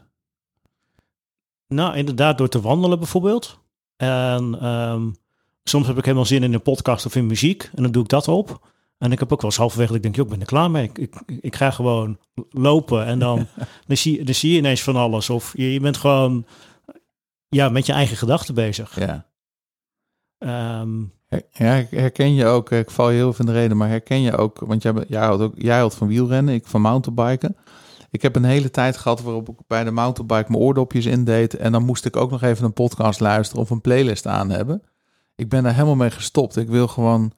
Nou, 1.69 1.97
inderdaad, 1.97 2.39
door 2.39 2.49
te 2.49 2.61
wandelen 2.61 2.99
bijvoorbeeld. 2.99 3.59
En 3.97 4.67
um, 4.67 5.17
soms 5.63 5.87
heb 5.87 5.99
ik 5.99 6.05
helemaal 6.05 6.27
zin 6.27 6.43
in 6.43 6.55
een 6.55 6.63
podcast 6.63 7.07
of 7.07 7.17
in 7.17 7.27
muziek. 7.27 7.71
En 7.75 7.83
dan 7.83 7.93
doe 7.93 8.03
ik 8.03 8.09
dat 8.09 8.29
op. 8.29 8.71
En 8.99 9.13
ik 9.13 9.19
heb 9.19 9.33
ook 9.33 9.41
wel 9.41 9.51
eens 9.51 9.59
halverwege 9.59 9.89
dat 9.89 9.97
ik 9.97 10.03
denk, 10.03 10.17
joh, 10.17 10.25
ik 10.25 10.31
ben 10.31 10.41
er 10.41 10.47
klaar 10.47 10.71
mee. 10.71 10.85
Ik, 10.85 10.99
ik, 10.99 11.15
ik 11.41 11.57
ga 11.57 11.71
gewoon 11.71 12.19
lopen. 12.51 13.05
En 13.07 13.19
dan, 13.19 13.47
dan, 13.87 13.97
zie, 13.97 14.25
dan 14.25 14.35
zie 14.35 14.53
je 14.53 14.59
ineens 14.59 14.83
van 14.83 14.97
alles. 14.97 15.31
Of 15.31 15.53
je, 15.57 15.73
je 15.73 15.81
bent 15.81 15.97
gewoon 15.97 16.47
ja, 17.49 17.69
met 17.69 17.87
je 17.87 17.93
eigen 17.93 18.17
gedachten 18.17 18.55
bezig. 18.55 18.99
Ja. 18.99 19.27
Um, 20.81 21.13
ja, 21.51 21.85
herken 21.91 22.35
je 22.35 22.47
ook, 22.47 22.71
ik 22.71 22.91
val 22.91 23.11
je 23.11 23.17
heel 23.17 23.33
veel 23.33 23.47
in 23.47 23.53
de 23.53 23.59
reden, 23.59 23.77
maar 23.77 23.89
herken 23.89 24.21
je 24.21 24.37
ook, 24.37 24.61
want 24.61 24.83
jij, 24.83 24.93
jij, 25.09 25.25
had 25.25 25.41
ook, 25.41 25.55
jij 25.57 25.79
had 25.79 25.95
van 25.95 26.09
wielrennen, 26.09 26.55
ik 26.55 26.67
van 26.67 26.81
mountainbiken. 26.81 27.57
Ik 28.11 28.23
heb 28.23 28.37
een 28.37 28.45
hele 28.45 28.71
tijd 28.71 28.97
gehad 28.97 29.23
waarop 29.23 29.49
ik 29.49 29.57
bij 29.67 29.85
de 29.85 29.91
mountainbike 29.91 30.51
mijn 30.51 30.63
oordopjes 30.63 31.07
indeed 31.07 31.57
en 31.57 31.73
dan 31.73 31.85
moest 31.85 32.05
ik 32.05 32.17
ook 32.17 32.31
nog 32.31 32.43
even 32.43 32.65
een 32.65 32.73
podcast 32.73 33.21
luisteren 33.21 33.63
of 33.63 33.71
een 33.71 33.81
playlist 33.81 34.27
aan 34.27 34.51
hebben. 34.51 34.83
Ik 35.35 35.49
ben 35.49 35.63
daar 35.63 35.75
helemaal 35.75 35.95
mee 35.95 36.11
gestopt. 36.11 36.57
Ik 36.57 36.69
wil 36.69 36.89
gewoon 36.89 37.33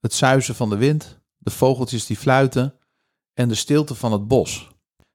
het 0.00 0.14
zuizen 0.14 0.54
van 0.54 0.70
de 0.70 0.76
wind, 0.76 1.20
de 1.38 1.50
vogeltjes 1.50 2.06
die 2.06 2.16
fluiten 2.16 2.74
en 3.34 3.48
de 3.48 3.54
stilte 3.54 3.94
van 3.94 4.12
het 4.12 4.28
bos. 4.28 4.70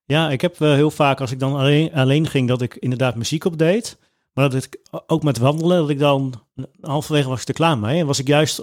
Ja, 0.06 0.30
ik 0.30 0.42
heb 0.42 0.60
uh, 0.60 0.74
heel 0.74 0.92
vaak 0.92 1.22
als 1.22 1.32
ik 1.32 1.40
dan 1.40 1.56
alleen, 1.56 1.94
alleen 1.94 2.28
ging, 2.28 2.48
dat 2.48 2.62
ik 2.62 2.76
inderdaad 2.76 3.16
muziek 3.16 3.46
opdeed. 3.46 3.98
Maar 4.34 4.50
dat 4.50 4.64
ik 4.64 4.80
ook 5.08 5.24
met 5.24 5.38
wandelen, 5.38 5.78
dat 5.78 5.90
ik 5.90 6.00
dan 6.00 6.34
halverwege 6.82 7.30
was 7.30 7.42
ik 7.42 7.48
er 7.48 7.54
klaar 7.54 7.78
mee. 7.78 8.00
En 8.00 8.06
was 8.06 8.20
ik 8.20 8.28
juist 8.28 8.60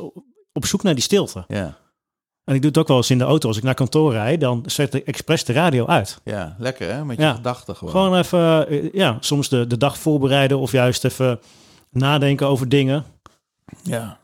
op 0.52 0.66
zoek 0.66 0.82
naar 0.82 0.94
die 0.94 1.02
stilte. 1.02 1.44
Ja. 1.48 1.78
En 2.44 2.54
ik 2.54 2.60
doe 2.60 2.70
het 2.70 2.78
ook 2.78 2.88
wel 2.88 2.96
eens 2.96 3.10
in 3.10 3.18
de 3.18 3.24
auto. 3.24 3.48
Als 3.48 3.56
ik 3.56 3.62
naar 3.62 3.74
kantoor 3.74 4.12
rijd, 4.12 4.40
dan 4.40 4.62
zet 4.66 4.94
ik 4.94 5.06
expres 5.06 5.44
de 5.44 5.52
radio 5.52 5.86
uit. 5.86 6.20
Ja, 6.24 6.56
lekker 6.58 6.92
hè? 6.94 7.04
Met 7.04 7.16
je 7.16 7.22
Ja. 7.22 7.34
gedachten 7.34 7.76
gewoon. 7.76 7.92
Gewoon 7.92 8.16
even, 8.18 8.68
eh, 8.68 8.92
ja, 8.92 9.16
soms 9.20 9.48
de, 9.48 9.66
de 9.66 9.76
dag 9.76 9.98
voorbereiden 9.98 10.58
of 10.58 10.72
juist 10.72 11.04
even 11.04 11.40
nadenken 11.90 12.46
over 12.46 12.68
dingen. 12.68 13.04
Ja. 13.82 14.18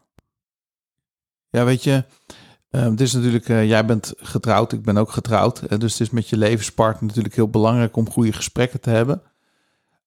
Ja, 1.51 1.65
weet 1.65 1.83
je, 1.85 2.05
eh, 2.71 2.83
het 2.83 3.01
is 3.01 3.13
natuurlijk, 3.13 3.49
eh, 3.49 3.69
jij 3.69 3.85
bent 3.87 4.13
getrouwd, 4.17 4.73
ik 4.73 4.83
ben 4.83 4.97
ook 4.97 5.11
getrouwd. 5.11 5.61
eh, 5.63 5.79
dus 5.79 5.93
het 5.93 6.01
is 6.01 6.11
met 6.11 6.29
je 6.29 6.37
levenspartner 6.37 7.07
natuurlijk 7.07 7.35
heel 7.35 7.49
belangrijk 7.49 7.97
om 7.97 8.11
goede 8.11 8.33
gesprekken 8.33 8.81
te 8.81 8.91
hebben. 8.91 9.23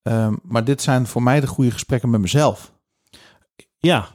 Ehm, 0.06 0.36
maar 0.44 0.64
dit 0.64 0.82
zijn 0.82 1.08
voor 1.08 1.24
mij 1.24 1.40
de 1.40 1.48
goede 1.48 1.72
gesprekken 1.72 2.10
met 2.10 2.22
mezelf. 2.22 2.74
Ja. 3.78 4.08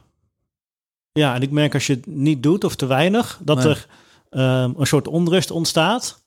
Ja, 1.12 1.34
en 1.34 1.42
ik 1.42 1.50
merk 1.50 1.74
als 1.74 1.86
je 1.86 1.94
het 1.94 2.06
niet 2.06 2.42
doet 2.42 2.64
of 2.64 2.76
te 2.76 2.86
weinig, 2.86 3.40
dat 3.42 3.56
Nee. 3.56 3.66
er 3.68 3.86
ehm, 4.28 4.72
een 4.76 4.86
soort 4.86 5.08
onrust 5.08 5.50
ontstaat. 5.50 6.24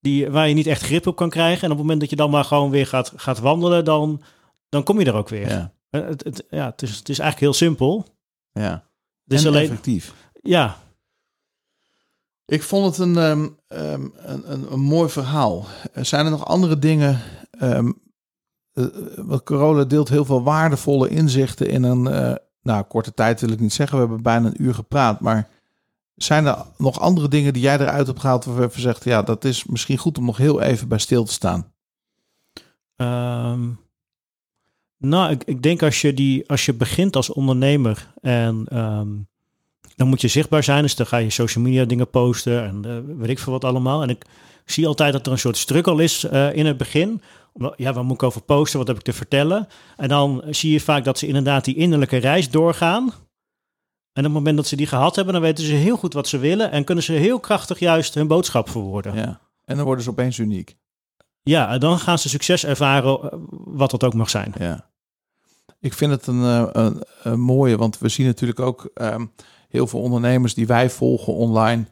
Die, 0.00 0.30
waar 0.30 0.48
je 0.48 0.54
niet 0.54 0.66
echt 0.66 0.82
grip 0.82 1.06
op 1.06 1.16
kan 1.16 1.30
krijgen. 1.30 1.58
En 1.62 1.70
op 1.70 1.70
het 1.70 1.80
moment 1.80 2.00
dat 2.00 2.10
je 2.10 2.16
dan 2.16 2.30
maar 2.30 2.44
gewoon 2.44 2.70
weer 2.70 2.86
gaat, 2.86 3.12
gaat 3.16 3.38
wandelen, 3.38 3.84
dan, 3.84 4.22
dan 4.68 4.82
kom 4.82 4.98
je 5.00 5.06
er 5.06 5.14
ook 5.14 5.28
weer. 5.28 5.48
Ja, 5.48 5.72
Eh, 5.90 6.00
Het, 6.00 6.24
het, 6.24 6.44
ja, 6.50 6.66
het, 6.66 6.82
is, 6.82 6.96
het 6.96 7.08
is 7.08 7.18
eigenlijk 7.18 7.40
heel 7.52 7.66
simpel. 7.68 8.06
ja. 8.52 8.88
Het 9.24 9.38
is 9.38 9.44
en 9.44 9.50
alleen, 9.50 9.62
effectief. 9.68 10.14
ja, 10.42 10.76
Ik 12.46 12.62
vond 12.62 12.86
het 12.96 13.06
een, 13.06 13.16
ehm, 13.16 13.48
een, 13.68 14.12
een, 14.52 14.72
een 14.72 14.80
mooi 14.80 15.08
verhaal. 15.10 15.66
Er 15.92 16.04
zijn 16.04 16.24
er 16.24 16.30
nog 16.30 16.44
andere 16.46 16.78
dingen? 16.78 17.20
Want 19.16 19.42
Corona 19.42 19.84
deelt 19.84 20.08
heel 20.08 20.24
veel 20.24 20.42
waardevolle 20.42 21.08
inzichten 21.08 21.68
in 21.68 21.82
een 21.82 22.06
eh, 22.06 22.34
nou, 22.62 22.82
korte 22.82 23.14
tijd, 23.14 23.40
wil 23.40 23.50
ik 23.50 23.60
niet 23.60 23.72
zeggen. 23.72 23.96
We 23.96 24.04
hebben 24.04 24.22
bijna 24.22 24.46
een 24.46 24.62
uur 24.62 24.74
gepraat. 24.74 25.20
Maar 25.20 25.48
zijn 26.14 26.46
er 26.46 26.56
nog 26.76 27.00
andere 27.00 27.28
dingen 27.28 27.52
die 27.52 27.62
jij 27.62 27.78
eruit 27.78 28.06
hebt 28.06 28.20
gehaald 28.20 28.44
waarvan 28.44 28.70
je 28.74 28.80
zegt, 28.80 29.04
ja, 29.04 29.22
dat 29.22 29.44
is 29.44 29.64
misschien 29.64 29.98
goed 29.98 30.18
om 30.18 30.24
nog 30.24 30.36
heel 30.36 30.60
even 30.60 30.88
bij 30.88 30.98
stil 30.98 31.24
te 31.24 31.32
staan? 31.32 31.72
Ehm, 32.96 33.68
nou, 34.96 35.36
ik, 35.44 35.62
denk 35.62 35.82
als 35.82 36.00
je, 36.00 36.14
die, 36.14 36.48
als 36.48 36.64
je 36.64 36.74
begint 36.74 37.16
als 37.16 37.30
ondernemer 37.30 38.12
en 38.20 38.66
ehm, 38.68 39.08
dan 39.96 40.08
moet 40.08 40.20
je 40.20 40.28
zichtbaar 40.28 40.62
zijn. 40.62 40.82
Dus 40.82 40.94
dan 40.94 41.06
ga 41.06 41.16
je 41.16 41.30
social 41.30 41.64
media 41.64 41.84
dingen 41.84 42.10
posten 42.10 42.64
en 42.64 42.84
eh, 42.84 43.16
weet 43.16 43.30
ik 43.30 43.38
veel 43.38 43.52
wat 43.52 43.64
allemaal. 43.64 44.02
En 44.02 44.08
ik 44.08 44.24
zie 44.64 44.86
altijd 44.86 45.12
dat 45.12 45.26
er 45.26 45.32
een 45.32 45.38
soort 45.38 45.56
struggle 45.56 46.02
is 46.02 46.24
eh, 46.24 46.54
in 46.54 46.66
het 46.66 46.76
begin. 46.76 47.22
Ja, 47.76 47.92
waar 47.92 48.04
moet 48.04 48.14
ik 48.14 48.22
over 48.22 48.42
posten? 48.42 48.78
Wat 48.78 48.88
heb 48.88 48.96
ik 48.96 49.02
te 49.02 49.12
vertellen? 49.12 49.68
En 49.96 50.08
dan 50.08 50.42
zie 50.50 50.72
je 50.72 50.80
vaak 50.80 51.04
dat 51.04 51.18
ze 51.18 51.26
inderdaad 51.26 51.64
die 51.64 51.74
innerlijke 51.74 52.16
reis 52.16 52.50
doorgaan. 52.50 53.12
En 54.12 54.26
op 54.26 54.32
het 54.32 54.32
moment 54.32 54.56
dat 54.56 54.66
ze 54.66 54.76
die 54.76 54.86
gehad 54.86 55.16
hebben, 55.16 55.34
dan 55.34 55.42
weten 55.42 55.64
ze 55.64 55.72
heel 55.72 55.96
goed 55.96 56.12
wat 56.12 56.28
ze 56.28 56.38
willen. 56.38 56.70
En 56.70 56.84
kunnen 56.84 57.04
ze 57.04 57.12
heel 57.12 57.40
krachtig 57.40 57.78
juist 57.78 58.14
hun 58.14 58.26
boodschap 58.26 58.68
verwoorden. 58.68 59.14
Ja. 59.14 59.40
En 59.64 59.76
dan 59.76 59.84
worden 59.84 60.04
ze 60.04 60.10
opeens 60.10 60.38
uniek. 60.38 60.76
Ja, 61.42 61.70
en 61.70 61.80
dan 61.80 61.98
gaan 61.98 62.18
ze 62.18 62.28
succes 62.28 62.64
ervaren, 62.64 63.22
eh, 63.22 63.38
wat 63.50 63.90
dat 63.90 64.04
ook 64.04 64.14
mag 64.14 64.30
zijn. 64.30 64.54
Ja. 64.58 64.90
Ik 65.80 65.94
vind 65.94 66.10
het 66.10 66.26
een, 66.26 66.42
eh, 66.42 66.68
een, 66.72 67.02
een 67.22 67.40
mooie, 67.40 67.76
want 67.76 67.98
we 67.98 68.08
zien 68.08 68.26
natuurlijk 68.26 68.60
ook 68.60 68.90
ehm, 68.94 69.26
heel 69.68 69.86
veel 69.86 70.00
ondernemers 70.00 70.54
die 70.54 70.66
wij 70.66 70.90
volgen 70.90 71.34
online, 71.34 71.86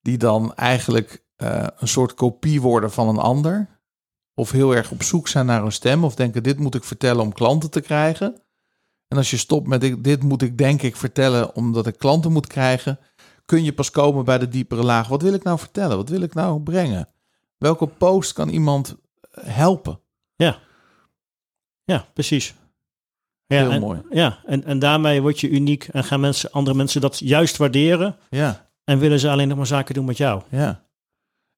die 0.00 0.18
dan 0.18 0.54
eigenlijk 0.54 1.24
eh, 1.36 1.66
een 1.78 1.88
soort 1.88 2.14
kopie 2.14 2.60
worden 2.60 2.90
van 2.90 3.08
een 3.08 3.18
ander. 3.18 3.73
Of 4.34 4.50
heel 4.50 4.74
erg 4.74 4.90
op 4.90 5.02
zoek 5.02 5.28
zijn 5.28 5.46
naar 5.46 5.64
een 5.64 5.72
stem, 5.72 6.04
of 6.04 6.14
denken: 6.14 6.42
dit 6.42 6.58
moet 6.58 6.74
ik 6.74 6.84
vertellen 6.84 7.22
om 7.22 7.32
klanten 7.32 7.70
te 7.70 7.80
krijgen. 7.80 8.42
En 9.08 9.16
als 9.16 9.30
je 9.30 9.36
stopt 9.36 9.66
met 9.66 10.04
dit, 10.04 10.22
moet 10.22 10.42
ik 10.42 10.58
denk 10.58 10.82
ik 10.82 10.96
vertellen 10.96 11.54
omdat 11.54 11.86
ik 11.86 11.98
klanten 11.98 12.32
moet 12.32 12.46
krijgen, 12.46 12.98
kun 13.44 13.64
je 13.64 13.72
pas 13.72 13.90
komen 13.90 14.24
bij 14.24 14.38
de 14.38 14.48
diepere 14.48 14.82
laag. 14.82 15.08
Wat 15.08 15.22
wil 15.22 15.34
ik 15.34 15.42
nou 15.42 15.58
vertellen? 15.58 15.96
Wat 15.96 16.08
wil 16.08 16.20
ik 16.20 16.34
nou 16.34 16.60
brengen? 16.60 17.08
Welke 17.58 17.86
post 17.86 18.32
kan 18.32 18.48
iemand 18.48 18.96
eh, 19.20 19.44
helpen? 19.44 19.98
Ja, 21.84 22.06
precies. 22.14 22.54
Ja, 23.46 23.56
Heel 23.56 23.70
en, 23.70 23.80
mooi. 23.80 24.02
Ja, 24.10 24.38
en, 24.46 24.64
en 24.64 24.78
daarmee 24.78 25.22
word 25.22 25.40
je 25.40 25.48
uniek 25.48 25.84
en 25.84 26.04
gaan 26.04 26.20
mensen, 26.20 26.50
andere 26.50 26.76
mensen 26.76 27.00
dat 27.00 27.18
juist 27.18 27.56
waarderen. 27.56 28.16
Ja. 28.30 28.70
En 28.84 28.98
willen 28.98 29.20
ze 29.20 29.30
alleen 29.30 29.48
nog 29.48 29.56
maar 29.56 29.66
zaken 29.66 29.94
doen 29.94 30.04
met 30.04 30.16
jou. 30.16 30.42
Ja. 30.50 30.84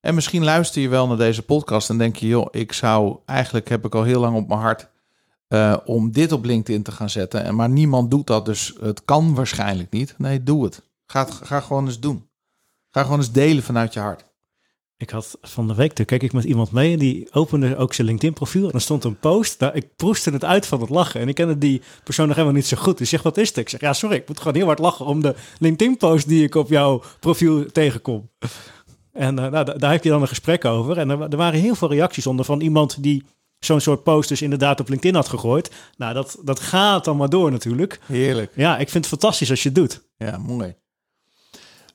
En 0.06 0.14
misschien 0.14 0.44
luister 0.44 0.82
je 0.82 0.88
wel 0.88 1.06
naar 1.06 1.16
deze 1.16 1.42
podcast 1.42 1.90
en 1.90 1.98
denk 1.98 2.16
je, 2.16 2.26
joh, 2.26 2.46
ik 2.50 2.72
zou 2.72 3.18
eigenlijk 3.24 3.68
heb 3.68 3.84
ik 3.84 3.94
al 3.94 4.02
heel 4.02 4.20
lang 4.20 4.36
op 4.36 4.48
mijn 4.48 4.60
hart 4.60 4.88
eh, 5.48 5.76
om 5.84 6.12
dit 6.12 6.32
op 6.32 6.44
LinkedIn 6.44 6.82
te 6.82 6.92
gaan 6.92 7.10
zetten. 7.10 7.44
En 7.44 7.54
maar 7.54 7.68
niemand 7.68 8.10
doet 8.10 8.26
dat, 8.26 8.44
dus 8.44 8.74
het 8.80 9.04
kan 9.04 9.34
waarschijnlijk 9.34 9.90
niet. 9.90 10.14
Nee, 10.18 10.42
doe 10.42 10.64
het. 10.64 10.82
Ga, 11.06 11.24
ga 11.24 11.60
gewoon 11.60 11.86
eens 11.86 12.00
doen. 12.00 12.28
Ga 12.90 13.02
gewoon 13.02 13.18
eens 13.18 13.32
delen 13.32 13.62
vanuit 13.62 13.92
je 13.92 14.00
hart. 14.00 14.24
Ik 14.96 15.10
had 15.10 15.38
van 15.42 15.66
de 15.66 15.74
week, 15.74 15.92
toen 15.92 16.06
keek 16.06 16.22
ik 16.22 16.32
met 16.32 16.44
iemand 16.44 16.72
mee 16.72 16.92
en 16.92 16.98
die 16.98 17.32
opende 17.32 17.76
ook 17.76 17.94
zijn 17.94 18.06
LinkedIn 18.06 18.34
profiel. 18.34 18.68
En 18.68 18.74
er 18.74 18.80
stond 18.80 19.04
een 19.04 19.18
post, 19.18 19.58
daar, 19.58 19.74
ik 19.74 19.96
proestte 19.96 20.30
het 20.30 20.44
uit 20.44 20.66
van 20.66 20.80
het 20.80 20.90
lachen. 20.90 21.20
En 21.20 21.28
ik 21.28 21.34
kende 21.34 21.58
die 21.58 21.82
persoon 22.04 22.26
nog 22.26 22.36
helemaal 22.36 22.56
niet 22.56 22.66
zo 22.66 22.76
goed. 22.76 22.98
Dus 22.98 23.08
zeg, 23.08 23.22
wat 23.22 23.36
is 23.36 23.48
het? 23.48 23.56
Ik 23.56 23.68
zeg, 23.68 23.80
ja 23.80 23.92
sorry, 23.92 24.16
ik 24.16 24.28
moet 24.28 24.38
gewoon 24.38 24.54
heel 24.54 24.66
hard 24.66 24.78
lachen 24.78 25.06
om 25.06 25.22
de 25.22 25.34
LinkedIn 25.58 25.96
post 25.96 26.28
die 26.28 26.44
ik 26.44 26.54
op 26.54 26.68
jouw 26.68 27.02
profiel 27.20 27.72
tegenkom. 27.72 28.30
En 29.16 29.38
eh, 29.38 29.50
nou, 29.50 29.64
da- 29.64 29.74
daar 29.74 29.90
heb 29.92 30.04
je 30.04 30.10
dan 30.10 30.20
een 30.22 30.28
gesprek 30.28 30.64
over. 30.64 30.98
En 30.98 31.10
er, 31.10 31.20
er 31.20 31.36
waren 31.36 31.60
heel 31.60 31.74
veel 31.74 31.88
reacties 31.90 32.26
onder 32.26 32.44
van 32.44 32.60
iemand 32.60 33.02
die 33.02 33.24
zo'n 33.58 33.80
soort 33.80 34.02
post 34.02 34.28
dus 34.28 34.42
inderdaad 34.42 34.80
op 34.80 34.88
LinkedIn 34.88 35.14
had 35.16 35.28
gegooid. 35.28 35.70
Nou, 35.96 36.14
dat, 36.14 36.36
dat 36.44 36.60
gaat 36.60 37.04
dan 37.04 37.16
maar 37.16 37.28
door 37.28 37.50
natuurlijk. 37.50 38.00
Heerlijk. 38.06 38.52
Ja, 38.54 38.78
ik 38.78 38.88
vind 38.90 39.04
het 39.04 39.20
fantastisch 39.20 39.50
als 39.50 39.62
je 39.62 39.68
het 39.68 39.78
doet. 39.78 40.02
Ja, 40.16 40.38
mooi. 40.38 40.74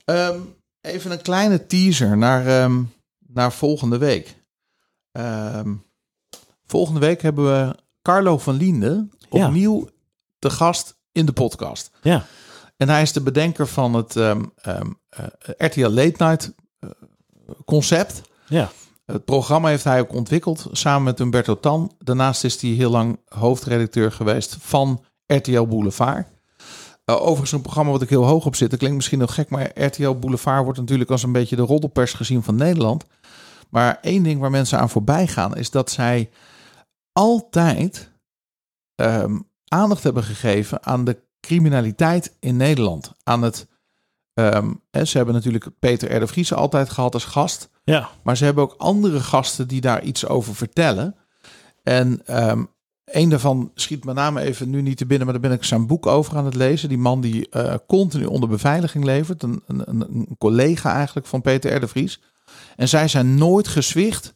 Ehm, 0.04 0.38
even 0.80 1.10
een 1.10 1.22
kleine 1.22 1.66
teaser 1.66 2.16
naar, 2.18 2.46
ehm, 2.46 2.82
naar 3.26 3.52
volgende 3.52 3.98
week. 3.98 4.36
Ehm, 5.12 5.74
volgende 6.66 7.00
week 7.00 7.22
hebben 7.22 7.44
we 7.44 7.74
Carlo 8.02 8.38
van 8.38 8.54
Liende 8.56 9.08
Ja. 9.30 9.46
opnieuw 9.46 9.88
te 10.38 10.50
gast 10.50 10.96
in 11.12 11.26
de 11.26 11.32
podcast. 11.32 11.90
Ja, 12.02 12.26
En 12.76 12.88
hij 12.88 13.02
is 13.02 13.12
de 13.12 13.20
bedenker 13.22 13.66
van 13.66 13.94
het 13.94 14.16
ehm, 14.16 14.42
eh, 14.54 14.84
RTL 15.56 15.88
Late 15.88 16.24
Night 16.24 16.44
eh, 16.44 16.50
concept. 17.64 18.22
ja. 18.48 18.70
Het 19.04 19.24
programma 19.24 19.68
heeft 19.68 19.84
hij 19.84 20.00
ook 20.00 20.14
ontwikkeld 20.14 20.66
samen 20.72 21.02
met 21.02 21.18
Humberto 21.18 21.60
Tan. 21.60 21.92
Daarnaast 21.98 22.44
is 22.44 22.62
hij 22.62 22.70
heel 22.70 22.90
lang 22.90 23.20
hoofdredacteur 23.28 24.12
geweest 24.12 24.56
van 24.60 25.04
RTL 25.26 25.62
Boulevard. 25.62 26.26
Eh, 27.04 27.22
overigens 27.22 27.52
een 27.52 27.62
programma 27.62 27.90
wat 27.90 28.02
ik 28.02 28.08
heel 28.08 28.24
hoog 28.24 28.46
op 28.46 28.56
zit. 28.56 28.70
Dat 28.70 28.78
klinkt 28.78 28.96
misschien 28.96 29.18
nog 29.18 29.34
gek, 29.34 29.50
maar 29.50 29.70
RTL 29.74 30.10
Boulevard 30.10 30.64
wordt 30.64 30.78
natuurlijk 30.78 31.10
als 31.10 31.22
een 31.22 31.32
beetje 31.32 31.56
de 31.56 31.62
roddelpers 31.62 32.12
gezien 32.12 32.42
van 32.42 32.54
Nederland. 32.54 33.04
Maar 33.70 33.98
één 34.00 34.22
ding 34.22 34.40
waar 34.40 34.50
mensen 34.50 34.78
aan 34.78 34.90
voorbij 34.90 35.26
gaan 35.26 35.56
is 35.56 35.70
dat 35.70 35.90
zij 35.90 36.30
altijd 37.12 38.10
ehm, 38.94 39.38
aandacht 39.68 40.02
hebben 40.02 40.24
gegeven 40.24 40.84
aan 40.86 41.04
de 41.04 41.22
criminaliteit 41.40 42.36
in 42.40 42.56
Nederland. 42.56 43.12
Aan 43.22 43.42
het, 43.42 43.66
ehm, 44.34 44.72
hè, 44.90 45.04
ze 45.04 45.16
hebben 45.16 45.34
natuurlijk 45.34 45.68
Peter 45.78 46.16
R. 46.16 46.20
de 46.20 46.26
Vries 46.26 46.52
altijd 46.54 46.90
gehad 46.90 47.14
als 47.14 47.24
gast. 47.24 47.70
Ja, 47.84 48.08
Maar 48.22 48.36
ze 48.36 48.44
hebben 48.44 48.64
ook 48.64 48.74
andere 48.78 49.20
gasten 49.20 49.68
die 49.68 49.80
daar 49.80 50.02
iets 50.02 50.26
over 50.26 50.54
vertellen. 50.54 51.16
En 51.82 52.22
ehm 52.26 52.62
een 53.04 53.28
daarvan 53.28 53.70
schiet 53.74 54.04
met 54.04 54.14
name 54.14 54.40
even 54.40 54.70
nu 54.70 54.82
niet 54.82 54.96
te 54.96 55.06
binnen, 55.06 55.26
maar 55.26 55.40
daar 55.40 55.48
ben 55.50 55.58
ik 55.58 55.64
zijn 55.64 55.86
boek 55.86 56.06
over 56.06 56.36
aan 56.36 56.44
het 56.44 56.54
lezen. 56.54 56.88
Die 56.88 56.98
man 56.98 57.20
die 57.20 57.48
eh, 57.48 57.74
continu 57.86 58.24
onder 58.24 58.48
beveiliging 58.48 59.04
levert. 59.04 59.42
Een, 59.42 59.62
een, 59.66 59.84
een, 59.86 60.28
collega 60.38 60.94
eigenlijk 60.94 61.26
van 61.26 61.40
Peter 61.40 61.74
R. 61.74 61.80
de 61.80 61.88
Vries. 61.88 62.20
En 62.76 62.88
zij 62.88 63.08
zijn 63.08 63.34
nooit 63.34 63.68
gezwicht 63.68 64.34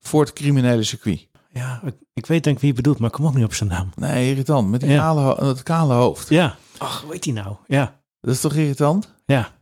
voor 0.00 0.20
het 0.20 0.32
criminele 0.32 0.82
circuit. 0.82 1.28
ja 1.52 1.80
ik, 1.84 1.94
ik 2.14 2.26
weet 2.26 2.44
denk 2.44 2.56
ik 2.56 2.62
wie 2.62 2.70
je 2.70 2.76
bedoelt, 2.76 2.98
maar 2.98 3.08
ik 3.08 3.14
kom 3.14 3.26
ook 3.26 3.34
niet 3.34 3.44
op 3.44 3.54
zijn 3.54 3.68
naam. 3.70 3.90
Nee, 3.96 4.30
irritant. 4.30 4.68
Met 4.70 4.80
die 4.80 4.90
Ja. 4.90 4.98
kale, 4.98 5.44
het 5.46 5.62
kale 5.62 5.94
hoofd. 5.94 6.28
Ja. 6.28 6.56
Ach, 6.78 7.02
hoe 7.02 7.12
heet 7.12 7.22
die 7.22 7.32
nou? 7.32 7.56
Ja, 7.66 7.99
Dat 8.20 8.34
is 8.34 8.40
toch 8.40 8.54
irritant? 8.54 9.14
ja. 9.26 9.58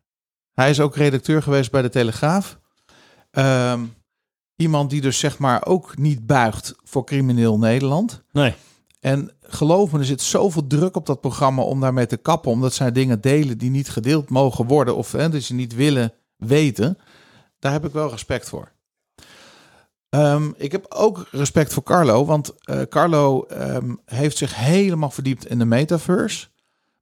Hij 0.53 0.71
is 0.71 0.81
ook 0.81 0.97
redacteur 0.97 1.43
geweest 1.43 1.71
bij 1.71 1.83
de 1.83 1.89
Telegraaf. 1.89 2.59
Ehm, 3.31 3.85
iemand 4.57 4.91
die 4.91 5.01
dus 5.01 5.19
zeg 5.19 5.39
maar 5.39 5.67
ook 5.67 5.97
niet 5.97 6.27
buigt 6.27 6.75
voor 6.85 7.05
crimineel 7.05 7.59
Nederland. 7.59 8.23
Nee. 8.33 8.55
En 9.01 9.31
geloof 9.43 9.93
me, 9.93 9.99
er 9.99 10.05
zit 10.05 10.23
zoveel 10.23 10.67
druk 10.67 10.97
op 10.97 11.07
dat 11.07 11.21
programma 11.21 11.63
om 11.63 11.81
daarmee 11.81 12.07
te 12.07 12.17
kappen. 12.17 12.51
Omdat 12.51 12.75
zij 12.75 12.93
dingen 12.93 13.21
delen 13.21 13.59
die 13.59 13.71
niet 13.71 13.91
gedeeld 13.91 14.29
mogen 14.29 14.67
worden. 14.67 14.97
Of 14.97 15.13
hè, 15.13 15.29
dat 15.29 15.43
ze 15.43 15.55
niet 15.55 15.75
willen 15.75 16.13
weten. 16.37 16.99
Daar 17.59 17.73
heb 17.73 17.85
ik 17.85 17.93
wel 17.93 18.11
respect 18.11 18.49
voor. 18.49 18.73
Ehm, 20.09 20.51
ik 20.57 20.73
heb 20.73 20.87
ook 20.89 21.27
respect 21.31 21.73
voor 21.73 21.83
Carlo. 21.83 22.25
Want 22.25 22.53
eh, 22.65 22.81
Carlo 22.83 23.43
ehm, 23.43 23.95
heeft 24.05 24.37
zich 24.37 24.57
helemaal 24.57 25.11
verdiept 25.11 25.47
in 25.47 25.59
de 25.59 25.65
metaverse. 25.65 26.49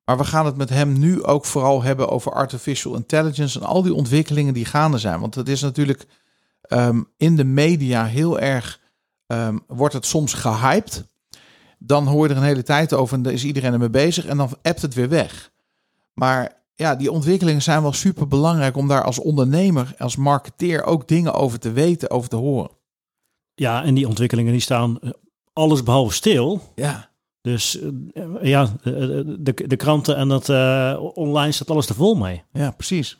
Maar 0.06 0.16
we 0.16 0.24
gaan 0.24 0.46
het 0.46 0.56
met 0.56 0.68
hem 0.68 0.98
nu 0.98 1.22
ook 1.22 1.44
vooral 1.44 1.82
hebben 1.82 2.08
over 2.08 2.32
artificial 2.32 2.94
intelligence 2.94 3.60
en 3.60 3.66
al 3.66 3.82
die 3.82 3.94
ontwikkelingen 3.94 4.54
die 4.54 4.64
gaande 4.64 4.98
zijn. 4.98 5.20
Want 5.20 5.34
het 5.34 5.48
is 5.48 5.60
natuurlijk 5.60 6.06
ehm, 6.62 7.02
in 7.16 7.36
de 7.36 7.44
media 7.44 8.04
heel 8.04 8.38
erg, 8.38 8.80
ehm, 9.26 9.58
wordt 9.66 9.94
het 9.94 10.06
soms 10.06 10.34
gehyped. 10.34 11.04
Dan 11.78 12.06
hoor 12.06 12.26
je 12.26 12.32
er 12.32 12.38
een 12.38 12.46
hele 12.46 12.62
tijd 12.62 12.92
over 12.92 13.16
en 13.16 13.22
dan 13.22 13.32
is 13.32 13.44
iedereen 13.44 13.72
ermee 13.72 13.90
bezig 13.90 14.26
en 14.26 14.36
dan 14.36 14.50
appt 14.62 14.82
het 14.82 14.94
weer 14.94 15.08
weg. 15.08 15.50
Maar 16.12 16.52
ja, 16.74 16.94
die 16.94 17.12
ontwikkelingen 17.12 17.62
zijn 17.62 17.82
wel 17.82 17.92
super 17.92 18.28
belangrijk 18.28 18.76
om 18.76 18.88
daar 18.88 19.04
als 19.04 19.18
ondernemer, 19.18 19.94
als 19.98 20.16
marketeer 20.16 20.84
ook 20.84 21.08
dingen 21.08 21.34
over 21.34 21.58
te 21.58 21.72
weten, 21.72 22.10
over 22.10 22.28
te 22.28 22.36
horen. 22.36 22.70
Ja, 23.54 23.84
en 23.84 23.94
die 23.94 24.08
ontwikkelingen 24.08 24.52
die 24.52 24.60
staan 24.60 25.00
eh, 25.00 25.10
alles 25.52 25.82
behalve 25.82 26.14
stil. 26.14 26.72
Ja, 26.74 27.05
Dus 27.46 27.78
eh, 27.80 28.22
ja, 28.42 28.62
eh, 28.82 28.92
de, 29.38 29.54
de 29.66 29.76
kranten 29.76 30.16
en 30.16 30.28
dat 30.28 30.48
eh, 30.48 30.96
online 31.14 31.52
staat 31.52 31.70
alles 31.70 31.88
er 31.88 31.94
vol 31.94 32.14
mee. 32.14 32.42
ja 32.52 32.70
precies. 32.70 33.18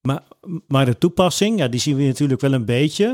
Maar, 0.00 0.22
maar 0.66 0.84
de 0.84 0.98
toepassing, 0.98 1.58
ja, 1.58 1.68
die 1.68 1.80
zien 1.80 1.96
we 1.96 2.02
natuurlijk 2.06 2.40
wel 2.40 2.52
een 2.52 2.64
beetje. 2.64 3.08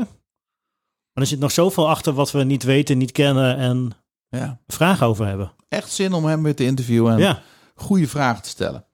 Maar 1.13 1.23
er 1.23 1.25
zit 1.25 1.39
nog 1.39 1.51
zoveel 1.51 1.89
achter 1.89 2.13
wat 2.13 2.31
we 2.31 2.43
niet 2.43 2.63
weten, 2.63 2.97
niet 2.97 3.11
kennen 3.11 3.57
en 3.57 3.91
Ja. 4.29 4.59
vragen 4.67 5.07
over 5.07 5.25
hebben. 5.25 5.51
Echt 5.67 5.91
zin 5.91 6.13
om 6.13 6.25
hem 6.25 6.43
weer 6.43 6.55
te 6.55 6.63
interviewen 6.63 7.13
en 7.13 7.19
Ja, 7.19 7.41
goede 7.75 8.07
vragen 8.07 8.43
te 8.43 8.49
stellen. 8.49 8.85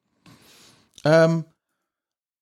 Ehm, 1.01 1.41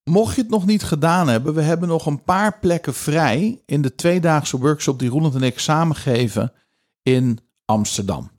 mocht 0.03 0.35
je 0.35 0.41
het 0.41 0.51
nog 0.51 0.65
niet 0.65 0.83
gedaan 0.83 1.27
hebben, 1.27 1.53
we 1.53 1.61
hebben 1.61 1.89
nog 1.89 2.05
een 2.05 2.23
paar 2.23 2.59
plekken 2.59 2.93
vrij 2.93 3.61
in 3.65 3.81
de 3.81 3.95
tweedaagse 3.95 4.59
workshop 4.59 4.99
die 4.99 5.09
Roland 5.09 5.35
en 5.35 5.43
ik 5.43 5.59
samen 5.59 5.95
geven 5.95 6.53
in 7.01 7.39
Amsterdam. 7.65 8.31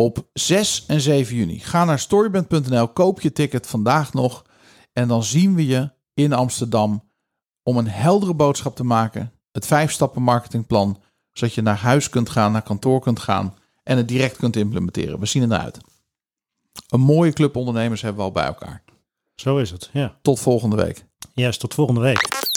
Op 0.00 0.28
6 0.32 0.84
en 0.86 1.00
7 1.00 1.36
juni. 1.36 1.58
Ga 1.58 1.84
naar 1.84 1.98
storyband.nl, 1.98 2.88
koop 2.88 3.20
je 3.20 3.32
ticket 3.32 3.66
vandaag 3.66 4.12
nog 4.12 4.44
en 4.92 5.08
dan 5.08 5.22
zien 5.22 5.54
we 5.54 5.66
je 5.66 5.90
in 6.14 6.32
Amsterdam 6.32 7.10
om 7.62 7.76
een 7.76 7.88
heldere 7.88 8.34
boodschap 8.34 8.76
te 8.76 8.84
maken. 8.84 9.32
Het 9.52 9.66
vijf 9.66 9.92
stappen 9.92 10.22
marketingplan, 10.22 11.02
zodat 11.32 11.54
je 11.54 11.62
naar 11.62 11.76
huis 11.76 12.08
kunt 12.08 12.30
gaan, 12.30 12.52
naar 12.52 12.62
kantoor 12.62 13.00
kunt 13.00 13.20
gaan 13.20 13.54
en 13.82 13.96
het 13.96 14.08
direct 14.08 14.36
kunt 14.36 14.56
implementeren. 14.56 15.18
We 15.18 15.26
zien 15.26 15.42
er 15.42 15.48
naar 15.48 15.60
uit. 15.60 15.78
Een 16.88 17.00
mooie 17.00 17.32
club 17.32 17.56
ondernemers 17.56 18.02
hebben 18.02 18.20
we 18.20 18.26
al 18.26 18.34
bij 18.34 18.46
elkaar. 18.46 18.84
zo 19.34 19.58
is 19.58 19.70
het. 19.70 19.90
Ja. 19.92 20.18
Tot 20.22 20.40
volgende 20.40 20.76
week. 20.76 21.04
Yes, 21.34 21.58
tot 21.58 21.74
volgende 21.74 22.00
week. 22.00 22.49